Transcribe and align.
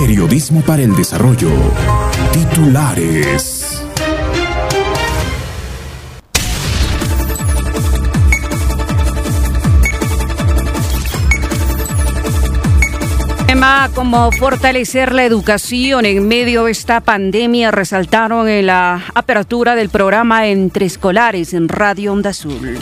Periodismo 0.00 0.60
para 0.62 0.82
el 0.82 0.94
desarrollo. 0.94 1.50
Titulares. 2.32 3.82
Tema 13.48 13.90
como 13.92 14.30
fortalecer 14.30 15.12
la 15.12 15.24
educación 15.24 16.06
en 16.06 16.28
medio 16.28 16.64
de 16.64 16.70
esta 16.70 17.00
pandemia 17.00 17.72
resaltaron 17.72 18.48
en 18.48 18.66
la 18.66 19.04
apertura 19.14 19.74
del 19.74 19.88
programa 19.88 20.46
Entre 20.46 20.86
Escolares 20.86 21.52
en 21.54 21.68
Radio 21.68 22.12
Onda 22.12 22.30
Azul. 22.30 22.78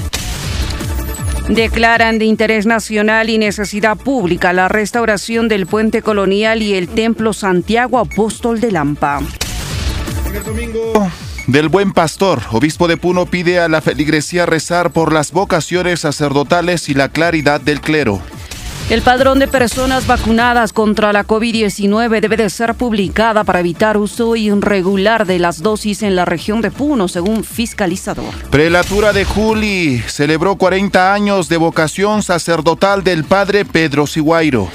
Declaran 1.49 2.19
de 2.19 2.25
interés 2.25 2.67
nacional 2.67 3.31
y 3.31 3.39
necesidad 3.39 3.97
pública 3.97 4.53
la 4.53 4.69
restauración 4.69 5.47
del 5.49 5.67
puente 5.67 6.03
colonial 6.03 6.61
y 6.61 6.75
el 6.75 6.89
templo 6.89 7.33
Santiago 7.33 7.99
Apóstol 7.99 8.61
de 8.61 8.73
Lampa. 8.73 9.21
El 10.35 10.43
domingo 10.43 11.09
del 11.47 11.69
Buen 11.69 11.93
Pastor, 11.93 12.43
obispo 12.51 12.89
de 12.89 12.97
Puno 12.97 13.27
pide 13.27 13.61
a 13.61 13.69
la 13.69 13.81
feligresía 13.81 14.47
rezar 14.47 14.91
por 14.91 15.13
las 15.13 15.31
vocaciones 15.31 16.01
sacerdotales 16.01 16.89
y 16.89 16.95
la 16.95 17.11
claridad 17.11 17.61
del 17.61 17.81
clero. 17.81 18.21
El 18.89 19.03
padrón 19.03 19.41
de 19.41 19.49
personas 19.49 20.07
vacunadas 20.07 20.73
contra 20.73 21.13
la 21.13 21.27
COVID-19 21.27 22.21
debe 22.21 22.37
de 22.37 22.49
ser 22.49 22.77
publicada 22.77 23.43
para 23.43 23.59
evitar 23.59 23.97
uso 23.97 24.37
irregular 24.37 25.27
de 25.27 25.41
las 25.41 25.61
dosis 25.61 26.05
en 26.05 26.15
la 26.15 26.25
región 26.25 26.61
de 26.61 26.71
Puno, 26.71 27.09
según 27.09 27.43
fiscalizador. 27.43 28.33
Prelatura 28.53 29.13
de 29.13 29.25
Juli 29.25 29.99
celebró 30.07 30.55
40 30.55 31.13
años 31.13 31.49
de 31.49 31.57
vocación 31.57 32.23
sacerdotal 32.23 33.03
del 33.03 33.25
padre 33.25 33.65
Pedro 33.65 34.07
Siguairo. 34.07 34.69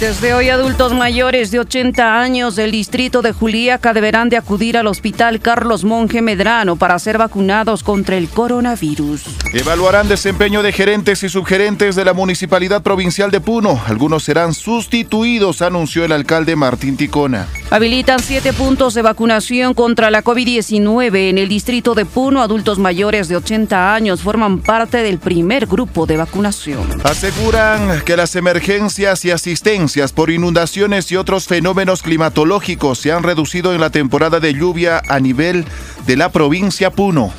Desde 0.00 0.34
hoy 0.34 0.50
adultos 0.50 0.92
mayores 0.92 1.50
de 1.50 1.58
80 1.58 2.20
años 2.20 2.54
del 2.54 2.70
distrito 2.70 3.22
de 3.22 3.32
Juliaca 3.32 3.94
deberán 3.94 4.28
de 4.28 4.36
acudir 4.36 4.76
al 4.76 4.88
hospital 4.88 5.40
Carlos 5.40 5.84
Monge 5.84 6.20
Medrano 6.20 6.76
para 6.76 6.98
ser 6.98 7.16
vacunados 7.16 7.82
contra 7.82 8.18
el 8.18 8.28
coronavirus. 8.28 9.22
Evaluarán 9.54 10.06
desempeño 10.06 10.62
de 10.62 10.72
gerentes 10.72 11.22
y 11.22 11.30
subgerentes 11.30 11.96
de 11.96 12.04
la 12.04 12.12
Municipalidad 12.12 12.82
Provincial 12.82 13.30
de 13.30 13.40
Puno. 13.40 13.80
Algunos 13.86 14.24
serán 14.24 14.52
sustituidos, 14.52 15.62
anunció 15.62 16.04
el 16.04 16.12
alcalde 16.12 16.56
Martín 16.56 16.98
Ticona. 16.98 17.46
Habilitan 17.70 18.20
siete 18.20 18.52
puntos 18.52 18.92
de 18.92 19.00
vacunación 19.00 19.72
contra 19.72 20.10
la 20.10 20.22
COVID-19 20.22 21.30
en 21.30 21.38
el 21.38 21.48
distrito 21.48 21.94
de 21.94 22.04
Puno. 22.04 22.42
Adultos 22.42 22.78
mayores 22.78 23.28
de 23.28 23.36
80 23.36 23.94
años 23.94 24.20
forman 24.20 24.58
parte 24.58 24.98
del 24.98 25.18
primer 25.18 25.66
grupo 25.66 26.04
de 26.04 26.18
vacunación. 26.18 26.86
Aseguran 27.02 28.02
que 28.04 28.16
las 28.16 28.36
emergencias 28.36 29.24
y 29.24 29.30
por 30.14 30.30
inundaciones 30.30 31.10
y 31.12 31.16
otros 31.16 31.46
fenómenos 31.46 32.02
climatológicos 32.02 32.98
se 32.98 33.12
han 33.12 33.22
reducido 33.22 33.72
en 33.72 33.80
la 33.80 33.90
temporada 33.90 34.40
de 34.40 34.52
lluvia 34.52 35.00
a 35.08 35.20
nivel 35.20 35.64
de 36.06 36.16
la 36.16 36.30
provincia 36.30 36.90
Puno. 36.90 37.32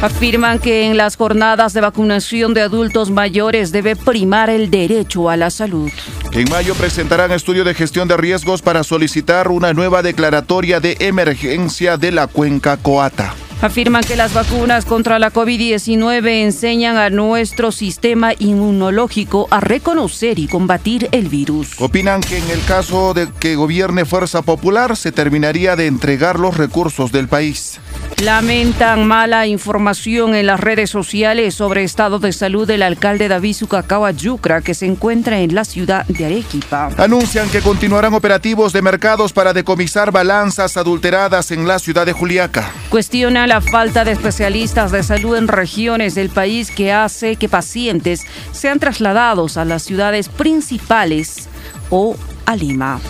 Afirman 0.00 0.58
que 0.58 0.86
en 0.86 0.96
las 0.96 1.16
jornadas 1.16 1.74
de 1.74 1.80
vacunación 1.80 2.54
de 2.54 2.62
adultos 2.62 3.10
mayores 3.10 3.70
debe 3.70 3.94
primar 3.94 4.50
el 4.50 4.70
derecho 4.70 5.28
a 5.28 5.36
la 5.36 5.50
salud. 5.50 5.90
En 6.32 6.48
mayo 6.48 6.74
presentarán 6.74 7.30
estudio 7.30 7.62
de 7.64 7.74
gestión 7.74 8.08
de 8.08 8.16
riesgos 8.16 8.62
para 8.62 8.82
solicitar 8.82 9.48
una 9.48 9.72
nueva 9.72 10.02
declaratoria 10.02 10.80
de 10.80 10.96
emergencia 11.00 11.96
de 11.96 12.10
la 12.10 12.26
cuenca 12.26 12.76
Coata. 12.76 13.34
Afirman 13.62 14.02
que 14.02 14.16
las 14.16 14.34
vacunas 14.34 14.84
contra 14.84 15.20
la 15.20 15.32
COVID-19 15.32 16.42
enseñan 16.42 16.96
a 16.96 17.10
nuestro 17.10 17.70
sistema 17.70 18.32
inmunológico 18.36 19.46
a 19.52 19.60
reconocer 19.60 20.40
y 20.40 20.48
combatir 20.48 21.08
el 21.12 21.28
virus. 21.28 21.80
Opinan 21.80 22.22
que 22.22 22.38
en 22.38 22.50
el 22.50 22.60
caso 22.64 23.14
de 23.14 23.28
que 23.38 23.54
gobierne 23.54 24.04
Fuerza 24.04 24.42
Popular 24.42 24.96
se 24.96 25.12
terminaría 25.12 25.76
de 25.76 25.86
entregar 25.86 26.40
los 26.40 26.56
recursos 26.56 27.12
del 27.12 27.28
país. 27.28 27.78
Lamentan 28.18 29.06
mala 29.06 29.46
información 29.46 30.34
en 30.34 30.46
las 30.46 30.60
redes 30.60 30.90
sociales 30.90 31.54
sobre 31.54 31.82
estado 31.82 32.18
de 32.18 32.32
salud 32.32 32.66
del 32.66 32.82
alcalde 32.82 33.28
David 33.28 33.54
Sucacao 33.54 34.08
Yucra 34.10 34.60
que 34.60 34.74
se 34.74 34.86
encuentra 34.86 35.40
en 35.40 35.54
la 35.54 35.64
ciudad 35.64 36.06
de 36.06 36.26
Arequipa. 36.26 36.90
Anuncian 36.98 37.48
que 37.50 37.60
continuarán 37.60 38.14
operativos 38.14 38.72
de 38.72 38.82
mercados 38.82 39.32
para 39.32 39.52
decomisar 39.52 40.12
balanzas 40.12 40.76
adulteradas 40.76 41.50
en 41.50 41.66
la 41.66 41.78
ciudad 41.78 42.06
de 42.06 42.12
Juliaca. 42.12 42.70
Cuestiona 42.90 43.46
la 43.46 43.60
falta 43.60 44.04
de 44.04 44.12
especialistas 44.12 44.92
de 44.92 45.02
salud 45.02 45.36
en 45.36 45.48
regiones 45.48 46.14
del 46.14 46.30
país 46.30 46.70
que 46.70 46.92
hace 46.92 47.36
que 47.36 47.48
pacientes 47.48 48.22
sean 48.52 48.78
trasladados 48.78 49.56
a 49.56 49.64
las 49.64 49.82
ciudades 49.82 50.28
principales 50.28 51.48
o 51.90 52.16
a 52.46 52.56
Lima. 52.56 53.00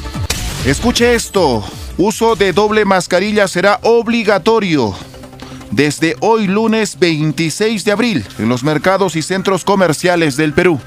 Escuche 0.65 1.15
esto. 1.15 1.65
Uso 1.99 2.37
de 2.37 2.53
doble 2.53 2.85
mascarilla 2.85 3.47
será 3.49 3.79
obligatorio 3.83 4.95
desde 5.71 6.17
hoy 6.21 6.47
lunes 6.47 6.99
26 6.99 7.85
de 7.85 7.93
abril 7.93 8.25
en 8.39 8.49
los 8.49 8.65
mercados 8.65 9.15
y 9.17 9.23
centros 9.23 9.65
comerciales 9.65 10.37
del 10.37 10.53
Perú. 10.53 10.81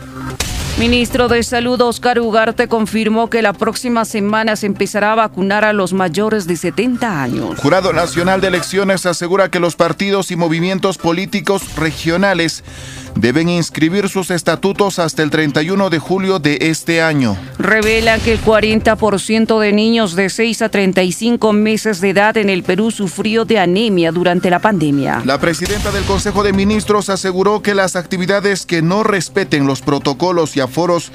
Ministro 0.78 1.30
de 1.30 1.42
Salud 1.42 1.80
Oscar 1.82 2.20
Ugarte 2.20 2.68
confirmó 2.68 3.30
que 3.30 3.42
la 3.42 3.54
próxima 3.54 4.04
semana 4.04 4.58
se 4.58 4.66
empezará 4.66 5.14
a 5.14 5.16
vacunar 5.16 5.64
a 5.64 5.72
los 5.72 5.94
mayores 5.94 6.48
de 6.48 6.58
70 6.58 7.24
años. 7.24 7.60
Jurado 7.60 7.94
Nacional 7.94 8.42
de 8.42 8.48
Elecciones 8.48 9.06
asegura 9.06 9.50
que 9.50 9.62
los 9.62 9.78
partidos 9.78 10.32
y 10.32 10.36
movimientos 10.36 10.98
políticos 10.98 11.76
regionales 11.78 12.66
deben 13.16 13.50
inscribir 13.50 14.10
sus 14.10 14.30
estatutos 14.30 15.00
hasta 15.00 15.24
el 15.24 15.30
31 15.30 15.90
de 15.90 16.00
julio 16.00 16.40
de 16.40 16.58
este 16.62 17.02
año. 17.02 17.38
Revelan 17.58 18.20
que 18.22 18.34
el 18.34 18.42
40% 18.42 19.60
de 19.60 19.72
niños 19.72 20.16
de 20.16 20.30
6 20.30 20.62
a 20.62 20.70
35 20.70 21.54
meses 21.54 22.02
de 22.02 22.10
edad 22.12 22.38
en 22.38 22.50
el 22.50 22.64
Perú 22.64 22.92
sufrió 22.92 23.46
de 23.46 23.60
anemia 23.60 24.12
durante 24.12 24.50
la 24.50 24.60
pandemia. 24.60 25.22
La 25.26 25.40
presidenta 25.40 25.92
del 25.92 26.04
Consejo 26.04 26.44
de 26.44 26.54
Ministros 26.54 27.10
aseguró 27.10 27.62
que 27.62 27.76
las 27.76 27.96
actividades 27.96 28.66
que 28.66 28.82
no 28.82 29.04
respeten 29.04 29.68
los 29.68 29.82
protocolos 29.82 30.56
y 30.58 30.60
aforos 30.60 31.12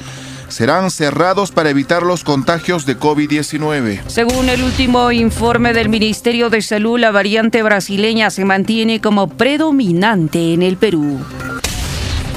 serán 0.48 0.90
cerrados 0.90 1.52
para 1.52 1.70
evitar 1.70 2.02
los 2.02 2.24
contagios 2.24 2.84
de 2.86 2.98
COVID-19. 2.98 4.00
Según 4.08 4.48
el 4.48 4.62
último 4.62 5.12
informe 5.12 5.72
del 5.72 5.88
Ministerio 5.88 6.50
de 6.50 6.60
Salud, 6.60 6.98
la 6.98 7.10
variante 7.10 7.62
brasileña 7.62 8.30
se 8.30 8.44
mantiene 8.44 9.00
como 9.00 9.28
predominante 9.28 10.52
en 10.52 10.62
el 10.62 10.76
Perú. 10.76 11.20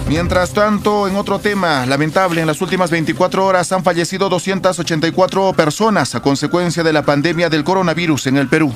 Mientras 0.08 0.54
tanto, 0.54 1.08
en 1.08 1.16
otro 1.16 1.40
tema 1.40 1.86
lamentable, 1.86 2.42
en 2.42 2.48
las 2.48 2.62
últimas 2.62 2.92
24 2.92 3.46
horas 3.46 3.72
han 3.72 3.84
fallecido 3.84 4.30
284 4.30 5.54
personas 5.54 6.14
a 6.16 6.22
consecuencia 6.22 6.84
de 6.84 6.94
la 6.94 7.04
pandemia 7.04 7.50
del 7.50 7.64
coronavirus 7.64 8.28
en 8.28 8.38
el 8.38 8.48
Perú. 8.48 8.72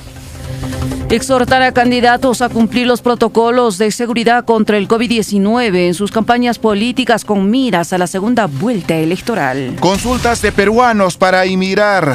Exhortar 1.10 1.62
a 1.62 1.72
candidatos 1.72 2.42
a 2.42 2.50
cumplir 2.50 2.86
los 2.86 3.02
protocolos 3.02 3.78
de 3.78 3.92
seguridad 3.92 4.44
contra 4.44 4.78
el 4.78 4.90
COVID-19 4.90 5.88
en 5.88 5.94
sus 5.94 6.12
campañas 6.12 6.60
políticas 6.60 7.24
con 7.24 7.50
miras 7.50 7.94
a 7.94 7.98
la 7.98 8.08
segunda 8.08 8.48
vuelta 8.48 8.96
electoral. 8.96 9.78
Consultas 9.80 10.42
de 10.42 10.52
peruanos 10.52 11.16
para 11.16 11.46
emigrar 11.46 12.14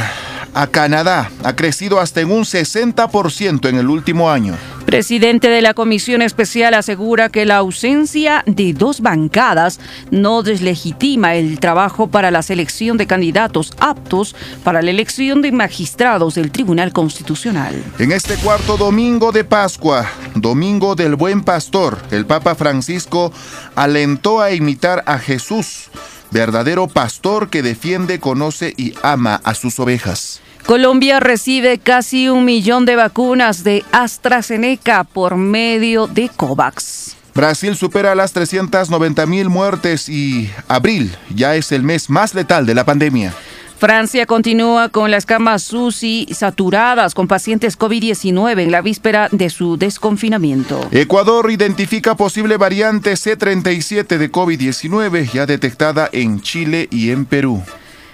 a 0.53 0.67
Canadá 0.67 1.31
ha 1.43 1.57
crecido 1.57 2.01
hasta 2.01 2.21
en 2.21 2.31
un 2.31 2.45
60% 2.45 3.69
en 3.69 3.77
el 3.77 3.89
último 3.89 4.31
año. 4.31 4.57
Presidente 4.93 5.49
de 5.49 5.63
la 5.63 5.73
Comisión 5.73 6.21
Especial 6.21 6.75
asegura 6.75 7.31
que 7.31 7.47
la 7.47 7.57
ausencia 7.57 8.45
de 8.47 8.75
dos 8.75 9.01
bancadas 9.01 9.81
no 10.11 10.43
deslegitima 10.43 11.35
el 11.35 11.61
trabajo 11.61 12.09
para 12.09 12.31
la 12.31 12.43
selección 12.43 12.99
de 12.99 13.07
candidatos 13.07 13.73
aptos 13.81 14.37
para 14.63 14.83
la 14.83 14.91
elección 14.91 15.41
de 15.41 15.51
magistrados 15.51 16.35
del 16.35 16.53
Tribunal 16.53 16.93
Constitucional. 16.93 17.83
En 17.99 18.13
este 18.13 18.37
cuarto 18.37 18.77
domingo 18.77 19.33
de 19.33 19.45
Pascua, 19.45 20.07
domingo 20.35 20.95
del 20.95 21.17
Buen 21.17 21.41
Pastor, 21.41 21.97
el 22.11 22.27
Papa 22.27 22.55
Francisco 22.55 23.33
alentó 23.75 24.43
a 24.43 24.53
imitar 24.53 25.05
a 25.07 25.19
Jesús, 25.19 25.89
verdadero 26.31 26.87
pastor 26.87 27.49
que 27.49 27.63
defiende, 27.63 28.21
conoce 28.21 28.75
y 28.77 28.93
ama 29.03 29.41
a 29.43 29.55
sus 29.55 29.81
ovejas. 29.81 30.43
Colombia 30.67 31.19
recibe 31.19 31.79
casi 31.79 32.29
un 32.29 32.45
millón 32.45 32.85
de 32.85 32.97
vacunas 32.97 33.65
de 33.65 33.85
AstraZeneca 33.93 35.05
por 35.05 35.37
medio 35.37 36.07
de 36.07 36.29
COVAX. 36.29 37.17
Brasil 37.35 37.77
supera 37.77 38.15
las 38.15 38.33
390 38.33 39.27
mil 39.27 39.49
muertes 39.49 40.09
y 40.09 40.51
abril 40.69 41.17
ya 41.35 41.57
es 41.57 41.73
el 41.73 41.83
mes 41.83 42.11
más 42.11 42.35
letal 42.35 42.67
de 42.67 42.75
la 42.75 42.85
pandemia. 42.85 43.35
Francia 43.79 44.27
continúa 44.27 44.91
con 44.91 45.11
las 45.11 45.27
camas 45.27 45.73
UCI 45.73 46.29
saturadas 46.33 47.15
con 47.15 47.27
pacientes 47.27 47.77
COVID-19 47.77 48.61
en 48.61 48.71
la 48.71 48.81
víspera 48.81 49.29
de 49.33 49.51
su 49.51 49.77
desconfinamiento. 49.77 50.87
Ecuador 50.93 51.51
identifica 51.51 52.15
posible 52.15 52.57
variante 52.59 53.15
C37 53.15 54.19
de 54.19 54.31
COVID-19 54.31 55.33
ya 55.33 55.47
detectada 55.47 56.09
en 56.13 56.41
Chile 56.41 56.87
y 56.93 57.11
en 57.11 57.25
Perú. 57.25 57.61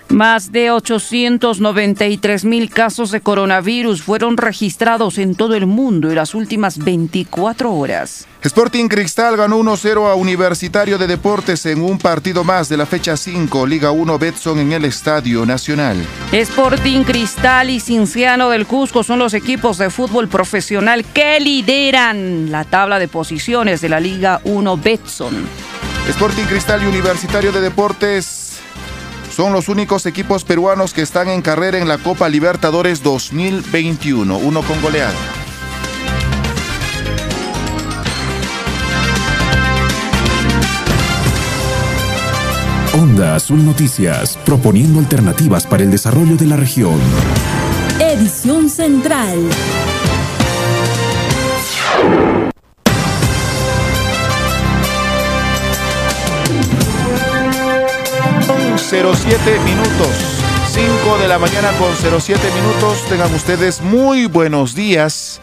Más 0.08 0.52
de 0.52 0.70
893 0.70 2.46
mil 2.46 2.70
casos 2.70 3.10
de 3.10 3.20
coronavirus 3.20 4.02
fueron 4.02 4.38
registrados 4.38 5.18
en 5.18 5.34
todo 5.34 5.54
el 5.54 5.66
mundo 5.66 6.08
en 6.08 6.16
las 6.16 6.34
últimas 6.34 6.78
24 6.78 7.70
horas. 7.70 8.26
Sporting 8.42 8.88
Cristal 8.88 9.36
ganó 9.36 9.58
1-0 9.58 10.10
a 10.10 10.14
Universitario 10.14 10.96
de 10.96 11.06
Deportes 11.06 11.66
en 11.66 11.82
un 11.82 11.98
partido 11.98 12.42
más 12.42 12.70
de 12.70 12.78
la 12.78 12.86
fecha 12.86 13.18
5, 13.18 13.66
Liga 13.66 13.90
1 13.90 14.18
Betson 14.18 14.58
en 14.60 14.72
el 14.72 14.86
Estadio 14.86 15.44
Nacional. 15.44 15.98
Sporting 16.32 17.02
Cristal 17.02 17.68
y 17.68 17.78
Cinciano 17.78 18.48
del 18.48 18.66
Cusco 18.66 19.02
son 19.02 19.18
los 19.18 19.34
equipos 19.34 19.76
de 19.76 19.90
fútbol 19.90 20.28
profesional 20.28 21.04
que 21.04 21.38
lideran 21.38 22.50
la 22.50 22.64
tabla 22.64 22.98
de 22.98 23.08
posiciones 23.08 23.82
de 23.82 23.90
la 23.90 24.00
Liga 24.00 24.40
1 24.44 24.76
Betson. 24.78 25.46
Sporting 26.08 26.44
Cristal 26.44 26.82
y 26.82 26.86
Universitario 26.86 27.52
de 27.52 27.60
Deportes 27.60 28.47
son 29.38 29.52
los 29.52 29.68
únicos 29.68 30.04
equipos 30.04 30.42
peruanos 30.42 30.92
que 30.92 31.00
están 31.00 31.28
en 31.28 31.42
carrera 31.42 31.78
en 31.78 31.86
la 31.86 31.98
Copa 31.98 32.28
Libertadores 32.28 33.04
2021, 33.04 34.36
uno 34.36 34.62
con 34.62 34.82
goleada. 34.82 35.14
Onda 42.94 43.36
Azul 43.36 43.64
Noticias, 43.64 44.36
proponiendo 44.44 44.98
alternativas 44.98 45.68
para 45.68 45.84
el 45.84 45.92
desarrollo 45.92 46.36
de 46.36 46.46
la 46.46 46.56
región. 46.56 46.98
Edición 48.00 48.68
Central. 48.68 49.38
07 58.78 59.58
minutos. 59.64 60.08
5 60.70 61.18
de 61.18 61.28
la 61.28 61.38
mañana 61.38 61.72
con 61.72 61.94
07 61.94 62.40
minutos. 62.54 63.04
Tengan 63.08 63.34
ustedes 63.34 63.80
muy 63.82 64.26
buenos 64.26 64.74
días 64.74 65.40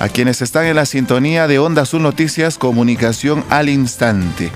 a 0.00 0.08
quienes 0.08 0.42
están 0.42 0.66
en 0.66 0.76
la 0.76 0.84
sintonía 0.84 1.46
de 1.46 1.58
Onda 1.60 1.82
Azul 1.82 2.02
Noticias 2.02 2.58
Comunicación 2.58 3.44
al 3.48 3.68
Instante. 3.68 4.50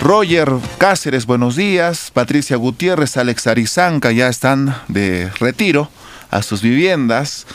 Roger 0.00 0.50
Cáceres, 0.78 1.26
buenos 1.26 1.56
días. 1.56 2.10
Patricia 2.12 2.56
Gutiérrez, 2.56 3.16
Alex 3.16 3.46
Arizanca 3.46 4.10
ya 4.10 4.28
están 4.28 4.74
de 4.88 5.30
retiro 5.38 5.90
a 6.30 6.42
sus 6.42 6.62
viviendas. 6.62 7.46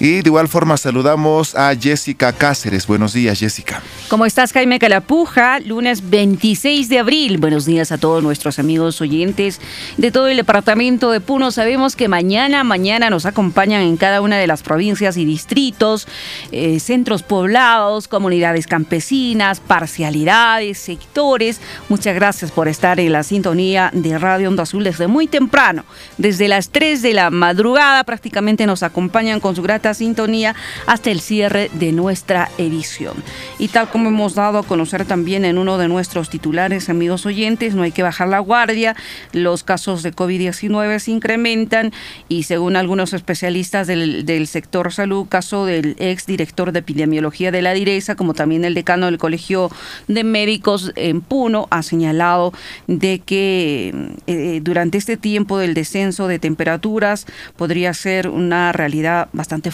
Y 0.00 0.22
de 0.22 0.28
igual 0.28 0.46
forma 0.46 0.76
saludamos 0.76 1.56
a 1.56 1.74
Jessica 1.74 2.32
Cáceres. 2.32 2.86
Buenos 2.86 3.12
días, 3.12 3.40
Jessica. 3.40 3.82
¿Cómo 4.08 4.26
estás, 4.26 4.52
Jaime 4.52 4.78
Calapuja? 4.78 5.58
Lunes 5.58 6.08
26 6.08 6.88
de 6.88 7.00
abril. 7.00 7.38
Buenos 7.38 7.66
días 7.66 7.90
a 7.90 7.98
todos 7.98 8.22
nuestros 8.22 8.60
amigos 8.60 9.00
oyentes 9.00 9.60
de 9.96 10.12
todo 10.12 10.28
el 10.28 10.36
departamento 10.36 11.10
de 11.10 11.20
Puno. 11.20 11.50
Sabemos 11.50 11.96
que 11.96 12.06
mañana, 12.06 12.62
mañana 12.62 13.10
nos 13.10 13.26
acompañan 13.26 13.82
en 13.82 13.96
cada 13.96 14.20
una 14.20 14.38
de 14.38 14.46
las 14.46 14.62
provincias 14.62 15.16
y 15.16 15.24
distritos, 15.24 16.06
eh, 16.52 16.78
centros 16.78 17.24
poblados, 17.24 18.06
comunidades 18.06 18.68
campesinas, 18.68 19.58
parcialidades, 19.58 20.78
sectores. 20.78 21.60
Muchas 21.88 22.14
gracias 22.14 22.52
por 22.52 22.68
estar 22.68 23.00
en 23.00 23.10
la 23.10 23.24
sintonía 23.24 23.90
de 23.92 24.16
Radio 24.16 24.48
Onda 24.48 24.62
Azul 24.62 24.84
desde 24.84 25.08
muy 25.08 25.26
temprano. 25.26 25.84
Desde 26.18 26.46
las 26.46 26.70
3 26.70 27.02
de 27.02 27.14
la 27.14 27.30
madrugada 27.30 28.04
prácticamente 28.04 28.64
nos 28.64 28.84
acompañan 28.84 29.40
con 29.40 29.56
su 29.56 29.62
grata 29.62 29.87
sintonía 29.94 30.54
hasta 30.86 31.10
el 31.10 31.20
cierre 31.20 31.70
de 31.74 31.92
nuestra 31.92 32.50
edición. 32.58 33.14
Y 33.58 33.68
tal 33.68 33.88
como 33.88 34.08
hemos 34.08 34.34
dado 34.34 34.58
a 34.58 34.62
conocer 34.62 35.04
también 35.04 35.44
en 35.44 35.58
uno 35.58 35.78
de 35.78 35.88
nuestros 35.88 36.30
titulares, 36.30 36.88
amigos 36.88 37.26
oyentes, 37.26 37.74
no 37.74 37.82
hay 37.82 37.92
que 37.92 38.02
bajar 38.02 38.28
la 38.28 38.38
guardia, 38.38 38.96
los 39.32 39.62
casos 39.62 40.02
de 40.02 40.14
COVID-19 40.14 40.98
se 40.98 41.10
incrementan 41.10 41.92
y 42.28 42.44
según 42.44 42.76
algunos 42.76 43.12
especialistas 43.12 43.86
del, 43.86 44.46
sector 44.46 44.92
salud, 44.92 45.26
caso 45.28 45.66
del 45.66 45.96
ex 45.98 46.26
director 46.26 46.72
de 46.72 46.78
epidemiología 46.78 47.50
de 47.50 47.62
la 47.62 47.74
DIRESA, 47.74 48.14
como 48.14 48.34
también 48.34 48.64
el 48.64 48.74
decano 48.74 49.06
del 49.06 49.18
Colegio 49.18 49.70
de 50.06 50.24
Médicos 50.24 50.92
en 50.96 51.20
Puno, 51.20 51.66
ha 51.70 51.82
señalado 51.82 52.52
de 52.86 53.20
que 53.20 54.12
eh, 54.26 54.60
durante 54.62 54.98
este 54.98 55.16
tiempo 55.16 55.58
del 55.58 55.74
descenso 55.74 56.28
de 56.28 56.38
temperaturas 56.38 57.26
podría 57.56 57.92
ser 57.94 58.28
una 58.28 58.72
realidad 58.72 59.28
bastante 59.32 59.70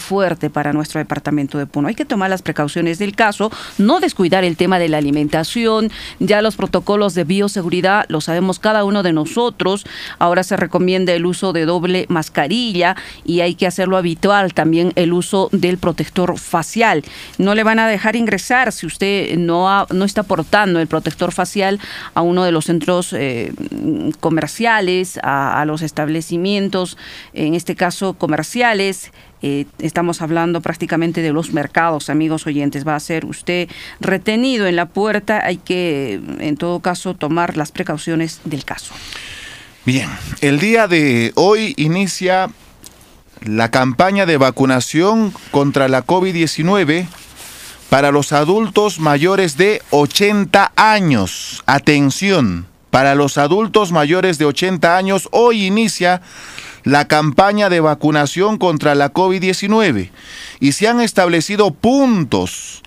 para 0.53 0.71
nuestro 0.71 0.99
departamento 0.99 1.57
de 1.57 1.65
Puno. 1.65 1.87
Hay 1.87 1.95
que 1.95 2.05
tomar 2.05 2.29
las 2.29 2.41
precauciones 2.41 2.99
del 2.99 3.15
caso, 3.15 3.51
no 3.77 3.99
descuidar 3.99 4.43
el 4.43 4.55
tema 4.55 4.77
de 4.77 4.87
la 4.87 4.97
alimentación, 4.97 5.91
ya 6.19 6.41
los 6.41 6.55
protocolos 6.55 7.15
de 7.15 7.23
bioseguridad 7.23 8.05
lo 8.07 8.21
sabemos 8.21 8.59
cada 8.59 8.83
uno 8.83 9.01
de 9.01 9.13
nosotros. 9.13 9.85
Ahora 10.19 10.43
se 10.43 10.57
recomienda 10.57 11.13
el 11.13 11.25
uso 11.25 11.53
de 11.53 11.65
doble 11.65 12.05
mascarilla 12.09 12.95
y 13.25 13.39
hay 13.41 13.55
que 13.55 13.65
hacerlo 13.65 13.97
habitual 13.97 14.53
también 14.53 14.93
el 14.95 15.11
uso 15.11 15.49
del 15.51 15.77
protector 15.77 16.37
facial. 16.37 17.03
No 17.37 17.55
le 17.55 17.63
van 17.63 17.79
a 17.79 17.87
dejar 17.87 18.15
ingresar 18.15 18.71
si 18.71 18.85
usted 18.85 19.37
no, 19.37 19.87
no 19.91 20.05
está 20.05 20.23
portando 20.23 20.79
el 20.79 20.87
protector 20.87 21.31
facial 21.31 21.79
a 22.13 22.21
uno 22.21 22.43
de 22.43 22.51
los 22.51 22.65
centros 22.65 23.11
eh, 23.13 23.53
comerciales, 24.19 25.19
a 25.23 25.63
los 25.65 25.81
establecimientos, 25.81 26.97
en 27.33 27.55
este 27.55 27.75
caso 27.75 28.13
comerciales 28.13 29.11
eh, 29.47 29.67
estamos 29.77 30.23
hablando 30.23 30.59
prácticamente 30.59 31.21
de 31.21 31.31
los 31.31 31.53
mercados, 31.53 32.09
amigos 32.09 32.47
oyentes. 32.47 32.83
Va 32.83 32.95
a 32.95 32.99
ser 32.99 33.25
usted 33.25 33.69
retenido 33.99 34.65
en 34.65 34.75
la 34.75 34.87
puerta. 34.87 35.45
Hay 35.45 35.57
que, 35.57 36.19
en 36.39 36.57
todo 36.57 36.79
caso, 36.79 37.13
tomar 37.13 37.55
las 37.55 37.71
precauciones 37.71 38.41
del 38.43 38.65
caso. 38.65 38.95
Bien, 39.85 40.09
el 40.41 40.59
día 40.59 40.87
de 40.87 41.31
hoy 41.35 41.75
inicia 41.77 42.49
la 43.43 43.69
campaña 43.69 44.25
de 44.25 44.37
vacunación 44.37 45.31
contra 45.51 45.89
la 45.89 46.03
COVID-19 46.03 47.05
para 47.91 48.09
los 48.09 48.31
adultos 48.31 48.99
mayores 48.99 49.57
de 49.57 49.83
80 49.91 50.71
años. 50.75 51.61
Atención, 51.67 52.65
para 52.89 53.13
los 53.13 53.37
adultos 53.37 53.91
mayores 53.91 54.39
de 54.39 54.45
80 54.45 54.97
años, 54.97 55.29
hoy 55.31 55.67
inicia 55.67 56.23
la 56.85 57.07
campaña 57.07 57.69
de 57.69 57.79
vacunación 57.79 58.57
contra 58.57 58.95
la 58.95 59.11
COVID-19 59.11 60.11
y 60.59 60.71
se 60.71 60.87
han 60.87 61.01
establecido 61.01 61.71
puntos. 61.71 62.83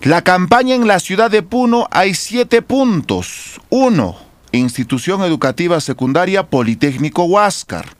La 0.00 0.22
campaña 0.22 0.74
en 0.74 0.86
la 0.86 1.00
ciudad 1.00 1.30
de 1.30 1.42
Puno 1.42 1.88
hay 1.90 2.14
siete 2.14 2.62
puntos. 2.62 3.60
Uno, 3.70 4.16
Institución 4.52 5.22
Educativa 5.22 5.80
Secundaria 5.80 6.48
Politécnico 6.48 7.24
Huáscar. 7.24 7.96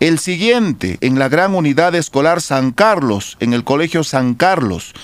El 0.00 0.18
siguiente, 0.18 0.96
en 1.00 1.18
la 1.18 1.28
Gran 1.28 1.54
Unidad 1.54 1.94
Escolar 1.94 2.40
San 2.40 2.70
Carlos, 2.70 3.36
en 3.40 3.52
el 3.52 3.64
Colegio 3.64 4.04
San 4.04 4.34
Carlos. 4.34 4.94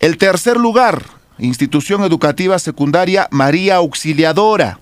El 0.00 0.18
tercer 0.18 0.56
lugar, 0.56 1.04
Institución 1.38 2.02
Educativa 2.02 2.58
Secundaria 2.58 3.28
María 3.30 3.76
Auxiliadora. 3.76 4.80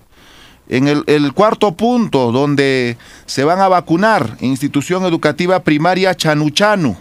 En 0.69 0.87
el, 0.87 1.33
cuarto 1.33 1.71
punto, 1.73 2.31
donde 2.31 2.97
se 3.25 3.43
van 3.43 3.59
a 3.59 3.67
vacunar, 3.67 4.37
institución 4.39 5.03
educativa 5.03 5.61
primaria 5.61 6.15
Chanuchanu. 6.15 6.95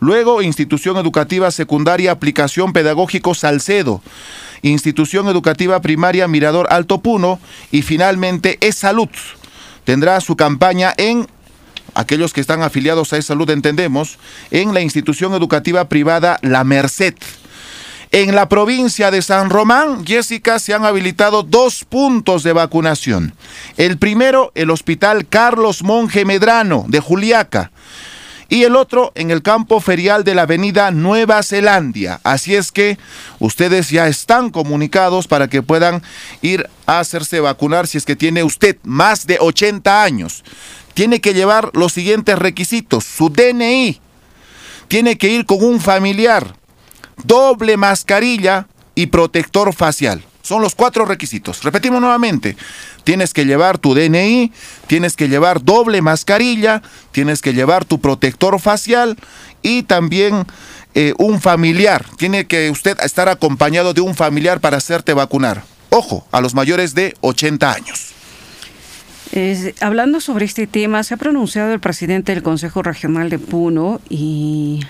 Luego, 0.00 0.42
institución 0.42 0.96
educativa 0.96 1.52
secundaria 1.52 2.10
Aplicación 2.10 2.72
Pedagógico 2.72 3.34
Salcedo. 3.34 4.02
Institución 4.62 5.28
educativa 5.28 5.80
primaria 5.80 6.26
Mirador 6.26 6.66
Alto 6.70 7.00
Puno. 7.02 7.38
Y 7.70 7.82
finalmente, 7.82 8.58
Es 8.60 8.74
Salud. 8.74 9.08
Tendrá 9.84 10.20
su 10.20 10.34
campaña 10.34 10.92
en 10.96 11.28
aquellos 11.94 12.32
que 12.32 12.40
están 12.40 12.62
afiliados 12.62 13.12
a 13.12 13.18
Es 13.18 13.26
Salud, 13.26 13.48
entendemos, 13.50 14.18
en 14.50 14.74
la 14.74 14.80
institución 14.80 15.34
educativa 15.34 15.88
privada 15.88 16.38
La 16.42 16.64
Merced. 16.64 17.14
En 18.14 18.36
la 18.36 18.48
provincia 18.48 19.10
de 19.10 19.22
San 19.22 19.50
Román, 19.50 20.06
Jessica, 20.06 20.60
se 20.60 20.72
han 20.72 20.84
habilitado 20.84 21.42
dos 21.42 21.84
puntos 21.84 22.44
de 22.44 22.52
vacunación. 22.52 23.34
El 23.76 23.98
primero, 23.98 24.52
el 24.54 24.70
Hospital 24.70 25.26
Carlos 25.26 25.82
Monje 25.82 26.24
Medrano 26.24 26.84
de 26.86 27.00
Juliaca. 27.00 27.72
Y 28.48 28.62
el 28.62 28.76
otro 28.76 29.10
en 29.16 29.32
el 29.32 29.42
campo 29.42 29.80
ferial 29.80 30.22
de 30.22 30.36
la 30.36 30.42
avenida 30.42 30.92
Nueva 30.92 31.42
Zelandia. 31.42 32.20
Así 32.22 32.54
es 32.54 32.70
que 32.70 32.98
ustedes 33.40 33.90
ya 33.90 34.06
están 34.06 34.50
comunicados 34.50 35.26
para 35.26 35.48
que 35.48 35.62
puedan 35.62 36.00
ir 36.40 36.70
a 36.86 37.00
hacerse 37.00 37.40
vacunar 37.40 37.88
si 37.88 37.98
es 37.98 38.04
que 38.04 38.14
tiene 38.14 38.44
usted 38.44 38.76
más 38.84 39.26
de 39.26 39.38
80 39.40 40.04
años. 40.04 40.44
Tiene 40.94 41.20
que 41.20 41.34
llevar 41.34 41.72
los 41.72 41.92
siguientes 41.92 42.38
requisitos. 42.38 43.02
Su 43.02 43.28
DNI. 43.28 44.00
Tiene 44.86 45.18
que 45.18 45.30
ir 45.30 45.46
con 45.46 45.64
un 45.64 45.80
familiar 45.80 46.54
doble 47.22 47.76
mascarilla 47.76 48.66
y 48.94 49.06
protector 49.06 49.72
facial. 49.74 50.24
Son 50.42 50.60
los 50.60 50.74
cuatro 50.74 51.06
requisitos. 51.06 51.62
Repetimos 51.62 52.02
nuevamente. 52.02 52.54
Tienes 53.02 53.32
que 53.32 53.46
llevar 53.46 53.78
tu 53.78 53.94
DNI, 53.94 54.52
tienes 54.86 55.16
que 55.16 55.28
llevar 55.28 55.64
doble 55.64 56.02
mascarilla, 56.02 56.82
tienes 57.12 57.40
que 57.40 57.54
llevar 57.54 57.86
tu 57.86 57.98
protector 57.98 58.60
facial 58.60 59.16
y 59.62 59.84
también 59.84 60.44
eh, 60.94 61.14
un 61.18 61.40
familiar. 61.40 62.04
Tiene 62.18 62.46
que 62.46 62.70
usted 62.70 62.98
estar 63.00 63.30
acompañado 63.30 63.94
de 63.94 64.02
un 64.02 64.14
familiar 64.14 64.60
para 64.60 64.76
hacerte 64.76 65.14
vacunar. 65.14 65.64
Ojo, 65.88 66.26
a 66.30 66.42
los 66.42 66.54
mayores 66.54 66.94
de 66.94 67.14
80 67.22 67.72
años. 67.72 68.12
hablando 69.80 70.20
sobre 70.20 70.44
este 70.44 70.66
tema, 70.66 71.02
se 71.04 71.14
ha 71.14 71.16
pronunciado 71.16 71.72
el 71.72 71.80
presidente 71.80 72.34
del 72.34 72.42
Consejo 72.42 72.82
Regional 72.82 73.30
de 73.30 73.38
Puno 73.38 74.00
y 74.10 74.80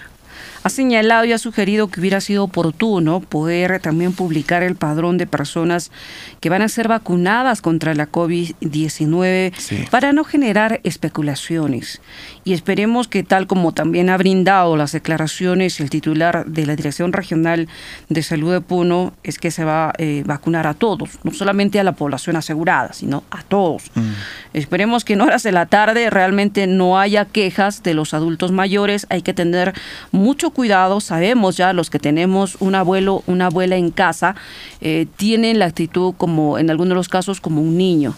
ha 0.65 0.71
señalado 0.71 1.27
y 1.27 1.33
ha 1.33 1.39
sugerido 1.39 1.89
que 1.89 2.01
hubiera 2.01 2.23
sido 2.23 2.43
oportuno 2.43 3.21
poder 3.21 3.81
también 3.81 4.15
publicar 4.15 4.63
el 4.63 4.77
padrón 4.77 5.19
de 5.19 5.27
personas 5.27 5.93
que 6.41 6.49
van 6.49 6.63
a 6.63 6.69
ser 6.69 6.89
vacunadas 6.89 7.61
contra 7.61 7.95
la 7.95 8.11
COVID-19 8.11 9.91
para 9.91 10.15
no 10.15 10.25
generar 10.25 10.81
especulaciones. 10.83 12.01
Y 12.45 12.53
esperemos 12.53 13.09
que 13.09 13.23
tal 13.23 13.47
como 13.47 13.73
también 13.73 14.11
ha 14.11 14.17
brindado 14.17 14.77
las 14.77 14.93
declaraciones 14.93 15.81
el 15.81 15.91
titular 15.91 16.45
de 16.47 16.67
la 16.67 16.77
Dirección 16.77 17.13
Regional 17.13 17.69
de 18.09 18.23
Salud 18.23 18.53
de 18.53 18.61
Puno, 18.61 19.15
es 19.23 19.39
que 19.39 19.51
se 19.51 19.65
va 19.65 19.89
a 19.89 19.93
eh, 19.99 20.23
vacunar 20.27 20.67
a 20.67 20.75
todos, 20.75 21.19
no 21.23 21.33
solamente 21.33 21.81
a 21.81 21.85
la 21.85 21.93
población 21.93 22.37
asegurada, 22.37 22.93
sino 22.93 23.25
a 23.31 23.43
todos. 23.43 23.91
Mm. 23.95 24.13
Esperemos 24.53 25.05
que 25.05 25.15
en 25.15 25.23
horas 25.23 25.43
de 25.43 25.53
la 25.53 25.67
tarde 25.67 26.11
realmente 26.11 26.67
no 26.67 26.99
haya 26.99 27.25
quejas 27.25 27.83
de 27.83 27.95
los 27.95 28.13
adultos 28.15 28.53
mayores, 28.53 29.07
hay 29.09 29.23
que 29.23 29.33
tener 29.33 29.73
mucho 30.13 30.51
cuidado, 30.51 31.01
sabemos 31.01 31.57
ya 31.57 31.73
los 31.73 31.89
que 31.91 31.99
tenemos 31.99 32.57
un 32.61 32.75
abuelo, 32.75 33.23
una 33.27 33.47
abuela 33.47 33.77
en 33.77 33.91
casa, 33.91 34.35
eh, 34.81 35.07
tienen 35.17 35.59
la 35.59 35.67
actitud 35.67 36.15
como, 36.17 36.59
en 36.59 36.71
algunos 36.71 36.91
de 36.91 36.97
los 36.97 37.09
casos, 37.09 37.41
como 37.41 37.63
un 37.63 37.77
niño. 37.79 38.15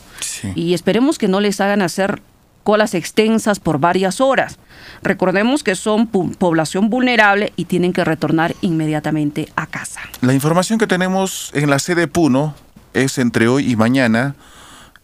Y 0.54 0.74
esperemos 0.74 1.18
que 1.18 1.28
no 1.28 1.40
les 1.40 1.60
hagan 1.60 1.82
hacer 1.82 2.20
colas 2.66 2.94
extensas 2.94 3.60
por 3.60 3.78
varias 3.78 4.20
horas. 4.20 4.58
Recordemos 5.00 5.62
que 5.62 5.76
son 5.76 6.08
población 6.08 6.90
vulnerable 6.90 7.52
y 7.54 7.66
tienen 7.66 7.92
que 7.92 8.04
retornar 8.04 8.56
inmediatamente 8.60 9.48
a 9.54 9.68
casa. 9.68 10.00
La 10.20 10.34
información 10.34 10.76
que 10.76 10.88
tenemos 10.88 11.52
en 11.54 11.70
la 11.70 11.78
sede 11.78 12.08
Puno 12.08 12.56
es 12.92 13.18
entre 13.18 13.46
hoy 13.46 13.70
y 13.70 13.76
mañana 13.76 14.34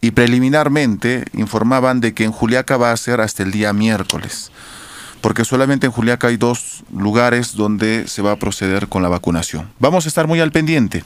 y 0.01 0.11
preliminarmente 0.11 1.23
informaban 1.31 2.01
de 2.01 2.13
que 2.13 2.25
en 2.25 2.33
Juliaca 2.33 2.75
va 2.75 2.91
a 2.91 2.97
ser 2.97 3.21
hasta 3.21 3.43
el 3.43 3.51
día 3.53 3.71
miércoles 3.71 4.51
porque 5.21 5.45
solamente 5.45 5.85
en 5.85 5.93
Juliaca 5.93 6.27
hay 6.27 6.35
dos 6.35 6.83
lugares 6.93 7.55
donde 7.55 8.09
se 8.09 8.21
va 8.21 8.33
a 8.33 8.35
proceder 8.35 8.89
con 8.89 9.01
la 9.01 9.07
vacunación. 9.07 9.69
Vamos 9.79 10.03
a 10.03 10.09
estar 10.09 10.27
muy 10.27 10.41
al 10.41 10.51
pendiente. 10.51 11.05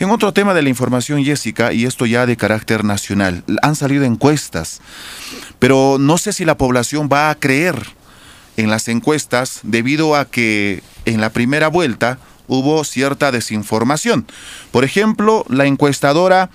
En 0.00 0.10
otro 0.10 0.32
tema 0.32 0.54
de 0.54 0.62
la 0.62 0.68
información, 0.68 1.24
Jessica, 1.24 1.72
y 1.72 1.84
esto 1.84 2.06
ya 2.06 2.24
de 2.24 2.36
carácter 2.36 2.84
nacional, 2.84 3.42
han 3.62 3.74
salido 3.74 4.04
encuestas, 4.04 4.80
pero 5.58 5.96
no 5.98 6.18
sé 6.18 6.32
si 6.32 6.44
la 6.44 6.56
población 6.56 7.08
va 7.12 7.30
a 7.30 7.34
creer 7.34 7.74
en 8.56 8.70
las 8.70 8.86
encuestas 8.86 9.58
debido 9.64 10.14
a 10.14 10.24
que 10.24 10.84
en 11.04 11.20
la 11.20 11.30
primera 11.30 11.66
vuelta 11.66 12.20
hubo 12.46 12.84
cierta 12.84 13.32
desinformación. 13.32 14.24
Por 14.70 14.84
ejemplo, 14.84 15.44
la 15.48 15.66
encuestadora 15.66 16.48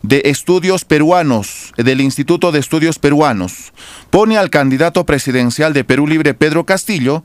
de 0.00 0.22
Estudios 0.24 0.86
Peruanos, 0.86 1.74
del 1.76 2.00
Instituto 2.00 2.52
de 2.52 2.60
Estudios 2.60 2.98
Peruanos, 2.98 3.74
pone 4.08 4.38
al 4.38 4.48
candidato 4.48 5.04
presidencial 5.04 5.74
de 5.74 5.84
Perú 5.84 6.06
Libre, 6.06 6.32
Pedro 6.32 6.64
Castillo, 6.64 7.22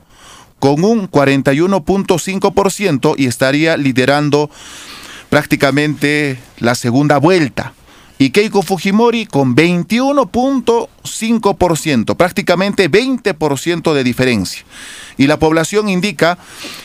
con 0.58 0.84
un 0.84 1.10
41.5% 1.10 3.14
y 3.16 3.24
estaría 3.26 3.78
liderando 3.78 4.50
prácticamente 5.34 6.38
la 6.60 6.76
segunda 6.76 7.18
vuelta. 7.18 7.74
Y 8.18 8.30
Keiko 8.30 8.62
Fujimori 8.62 9.26
con 9.26 9.56
21.5%, 9.56 12.16
prácticamente 12.16 12.88
20% 12.88 13.94
de 13.94 14.04
diferencia. 14.04 14.64
Y 15.18 15.26
la 15.26 15.40
población 15.40 15.88
indica 15.88 16.38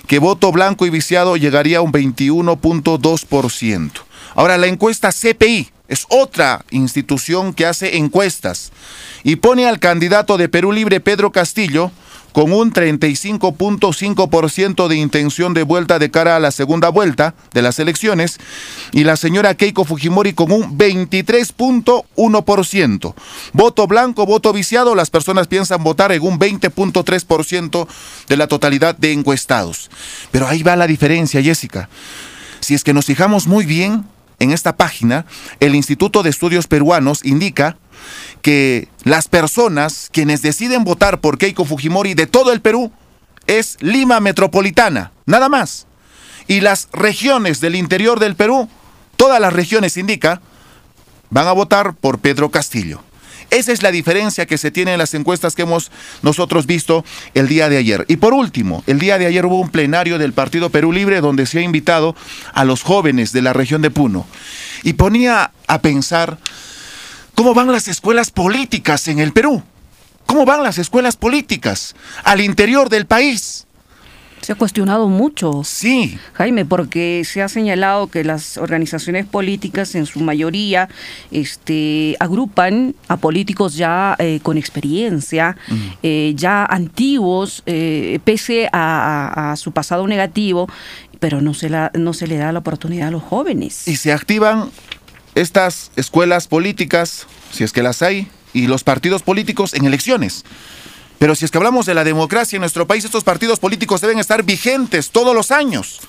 que 0.07 0.17
voto 0.17 0.51
blanco 0.51 0.87
y 0.87 0.89
viciado 0.89 1.37
llegaría 1.37 1.77
a 1.77 1.81
un 1.81 1.91
21.2%. 1.91 3.91
Ahora, 4.33 4.57
la 4.57 4.65
encuesta 4.65 5.11
CPI, 5.11 5.69
es 5.87 6.07
otra 6.09 6.65
institución 6.71 7.53
que 7.53 7.67
hace 7.67 7.97
encuestas 7.97 8.71
y 9.23 9.35
pone 9.35 9.67
al 9.67 9.77
candidato 9.77 10.37
de 10.37 10.49
Perú 10.49 10.71
Libre, 10.71 10.99
Pedro 10.99 11.31
Castillo, 11.31 11.91
con 12.31 12.51
un 12.51 12.73
35.5% 12.73 14.87
de 14.87 14.95
intención 14.95 15.53
de 15.53 15.61
vuelta 15.63 15.99
de 15.99 16.09
cara 16.11 16.35
a 16.35 16.39
la 16.39 16.51
segunda 16.51 16.89
vuelta 16.89 17.33
de 17.53 17.61
las 17.61 17.79
elecciones 17.79 18.39
y 18.91 19.03
la 19.03 19.15
señora 19.17 19.53
Keiko 19.55 19.85
Fujimori 19.85 20.33
con 20.33 20.51
un 20.51 20.77
23.1%. 20.77 23.13
Voto 23.53 23.87
blanco, 23.87 24.25
voto 24.25 24.51
viciado, 24.53 24.95
las 24.95 25.09
personas 25.09 25.47
piensan 25.47 25.83
votar 25.83 26.11
en 26.11 26.21
un 26.21 26.39
20.3% 26.39 27.87
de 28.27 28.37
la 28.37 28.47
totalidad 28.47 28.97
de 28.97 29.13
encuestados. 29.13 29.89
Pero 30.31 30.47
ahí 30.47 30.63
va 30.63 30.75
la 30.75 30.87
diferencia, 30.87 31.41
Jessica. 31.41 31.89
Si 32.59 32.73
es 32.73 32.83
que 32.83 32.93
nos 32.93 33.05
fijamos 33.05 33.47
muy 33.47 33.65
bien, 33.65 34.03
en 34.39 34.51
esta 34.51 34.75
página, 34.75 35.25
el 35.59 35.75
Instituto 35.75 36.23
de 36.23 36.29
Estudios 36.29 36.67
Peruanos 36.67 37.25
indica 37.25 37.77
que 38.41 38.87
las 39.03 39.27
personas 39.27 40.09
quienes 40.11 40.41
deciden 40.41 40.83
votar 40.83 41.19
por 41.19 41.37
Keiko 41.37 41.65
Fujimori 41.65 42.13
de 42.13 42.27
todo 42.27 42.51
el 42.51 42.61
Perú 42.61 42.91
es 43.47 43.77
Lima 43.81 44.19
Metropolitana, 44.19 45.11
nada 45.25 45.49
más. 45.49 45.87
Y 46.47 46.61
las 46.61 46.89
regiones 46.93 47.61
del 47.61 47.75
interior 47.75 48.19
del 48.19 48.35
Perú, 48.35 48.69
todas 49.15 49.39
las 49.39 49.53
regiones 49.53 49.97
indica, 49.97 50.41
van 51.29 51.47
a 51.47 51.51
votar 51.51 51.93
por 51.93 52.19
Pedro 52.19 52.49
Castillo. 52.49 53.03
Esa 53.51 53.71
es 53.71 53.81
la 53.81 53.91
diferencia 53.91 54.45
que 54.45 54.59
se 54.59 54.69
tiene 54.69 54.93
en 54.93 54.99
las 54.99 55.15
encuestas 55.15 55.55
que 55.55 55.63
hemos 55.63 55.91
nosotros 56.21 56.67
visto 56.67 57.03
el 57.33 57.47
día 57.47 57.67
de 57.67 57.77
ayer. 57.77 58.05
Y 58.07 58.17
por 58.17 58.33
último, 58.33 58.83
el 58.85 58.99
día 58.99 59.17
de 59.17 59.25
ayer 59.25 59.45
hubo 59.45 59.59
un 59.59 59.69
plenario 59.69 60.19
del 60.19 60.33
Partido 60.33 60.69
Perú 60.69 60.91
Libre 60.91 61.19
donde 61.21 61.47
se 61.47 61.59
ha 61.59 61.63
invitado 61.63 62.15
a 62.53 62.63
los 62.63 62.83
jóvenes 62.83 63.31
de 63.31 63.41
la 63.41 63.53
región 63.53 63.81
de 63.81 63.89
Puno. 63.89 64.27
Y 64.83 64.93
ponía 64.93 65.51
a 65.67 65.81
pensar 65.81 66.37
cómo 67.39 67.53
van 67.53 67.71
las 67.71 67.87
escuelas 67.87 68.31
políticas 68.31 69.07
en 69.07 69.19
el 69.19 69.31
Perú. 69.31 69.63
¿Cómo 70.25 70.43
van 70.43 70.61
las 70.61 70.77
escuelas 70.77 71.15
políticas 71.15 71.95
al 72.25 72.41
interior 72.41 72.89
del 72.89 73.05
país? 73.05 73.65
Se 74.41 74.51
ha 74.51 74.55
cuestionado 74.55 75.07
mucho. 75.07 75.61
Sí. 75.63 76.19
Jaime, 76.33 76.65
porque 76.65 77.23
se 77.23 77.41
ha 77.41 77.47
señalado 77.47 78.07
que 78.07 78.25
las 78.25 78.57
organizaciones 78.57 79.25
políticas 79.25 79.95
en 79.95 80.05
su 80.05 80.19
mayoría 80.19 80.89
este, 81.31 82.17
agrupan 82.19 82.93
a 83.07 83.15
políticos 83.15 83.77
ya 83.77 84.17
eh, 84.19 84.41
con 84.43 84.57
experiencia, 84.57 85.55
eh, 86.03 86.33
ya 86.35 86.65
antiguos, 86.65 87.63
eh, 87.65 88.19
pese 88.25 88.67
a, 88.73 89.53
su 89.55 89.71
pasado 89.71 90.05
negativo, 90.07 90.67
pero 91.21 91.39
no 91.39 91.53
se, 91.53 91.69
la, 91.69 91.89
no 91.93 92.11
se 92.11 92.27
le 92.27 92.35
da 92.35 92.51
la 92.51 92.59
oportunidad 92.59 93.07
a 93.07 93.11
los 93.11 93.23
jóvenes. 93.23 93.87
Y 93.87 93.95
se 93.95 94.11
activan 94.11 94.71
estas 95.35 95.91
escuelas 95.95 96.47
políticas, 96.47 97.27
si 97.51 97.63
es 97.63 97.71
que 97.71 97.83
las 97.83 98.01
hay, 98.01 98.27
y 98.53 98.67
los 98.67 98.83
partidos 98.83 99.21
políticos 99.21 99.73
en 99.73 99.85
elecciones. 99.85 100.43
Pero 101.19 101.35
si 101.35 101.45
es 101.45 101.51
que 101.51 101.57
hablamos 101.57 101.85
de 101.85 101.93
la 101.93 102.03
democracia 102.03 102.57
en 102.57 102.61
nuestro 102.61 102.87
país, 102.87 103.05
estos 103.05 103.23
partidos 103.23 103.59
políticos 103.59 104.01
deben 104.01 104.19
estar 104.19 104.43
vigentes 104.43 105.11
todos 105.11 105.35
los 105.35 105.51
años. 105.51 105.99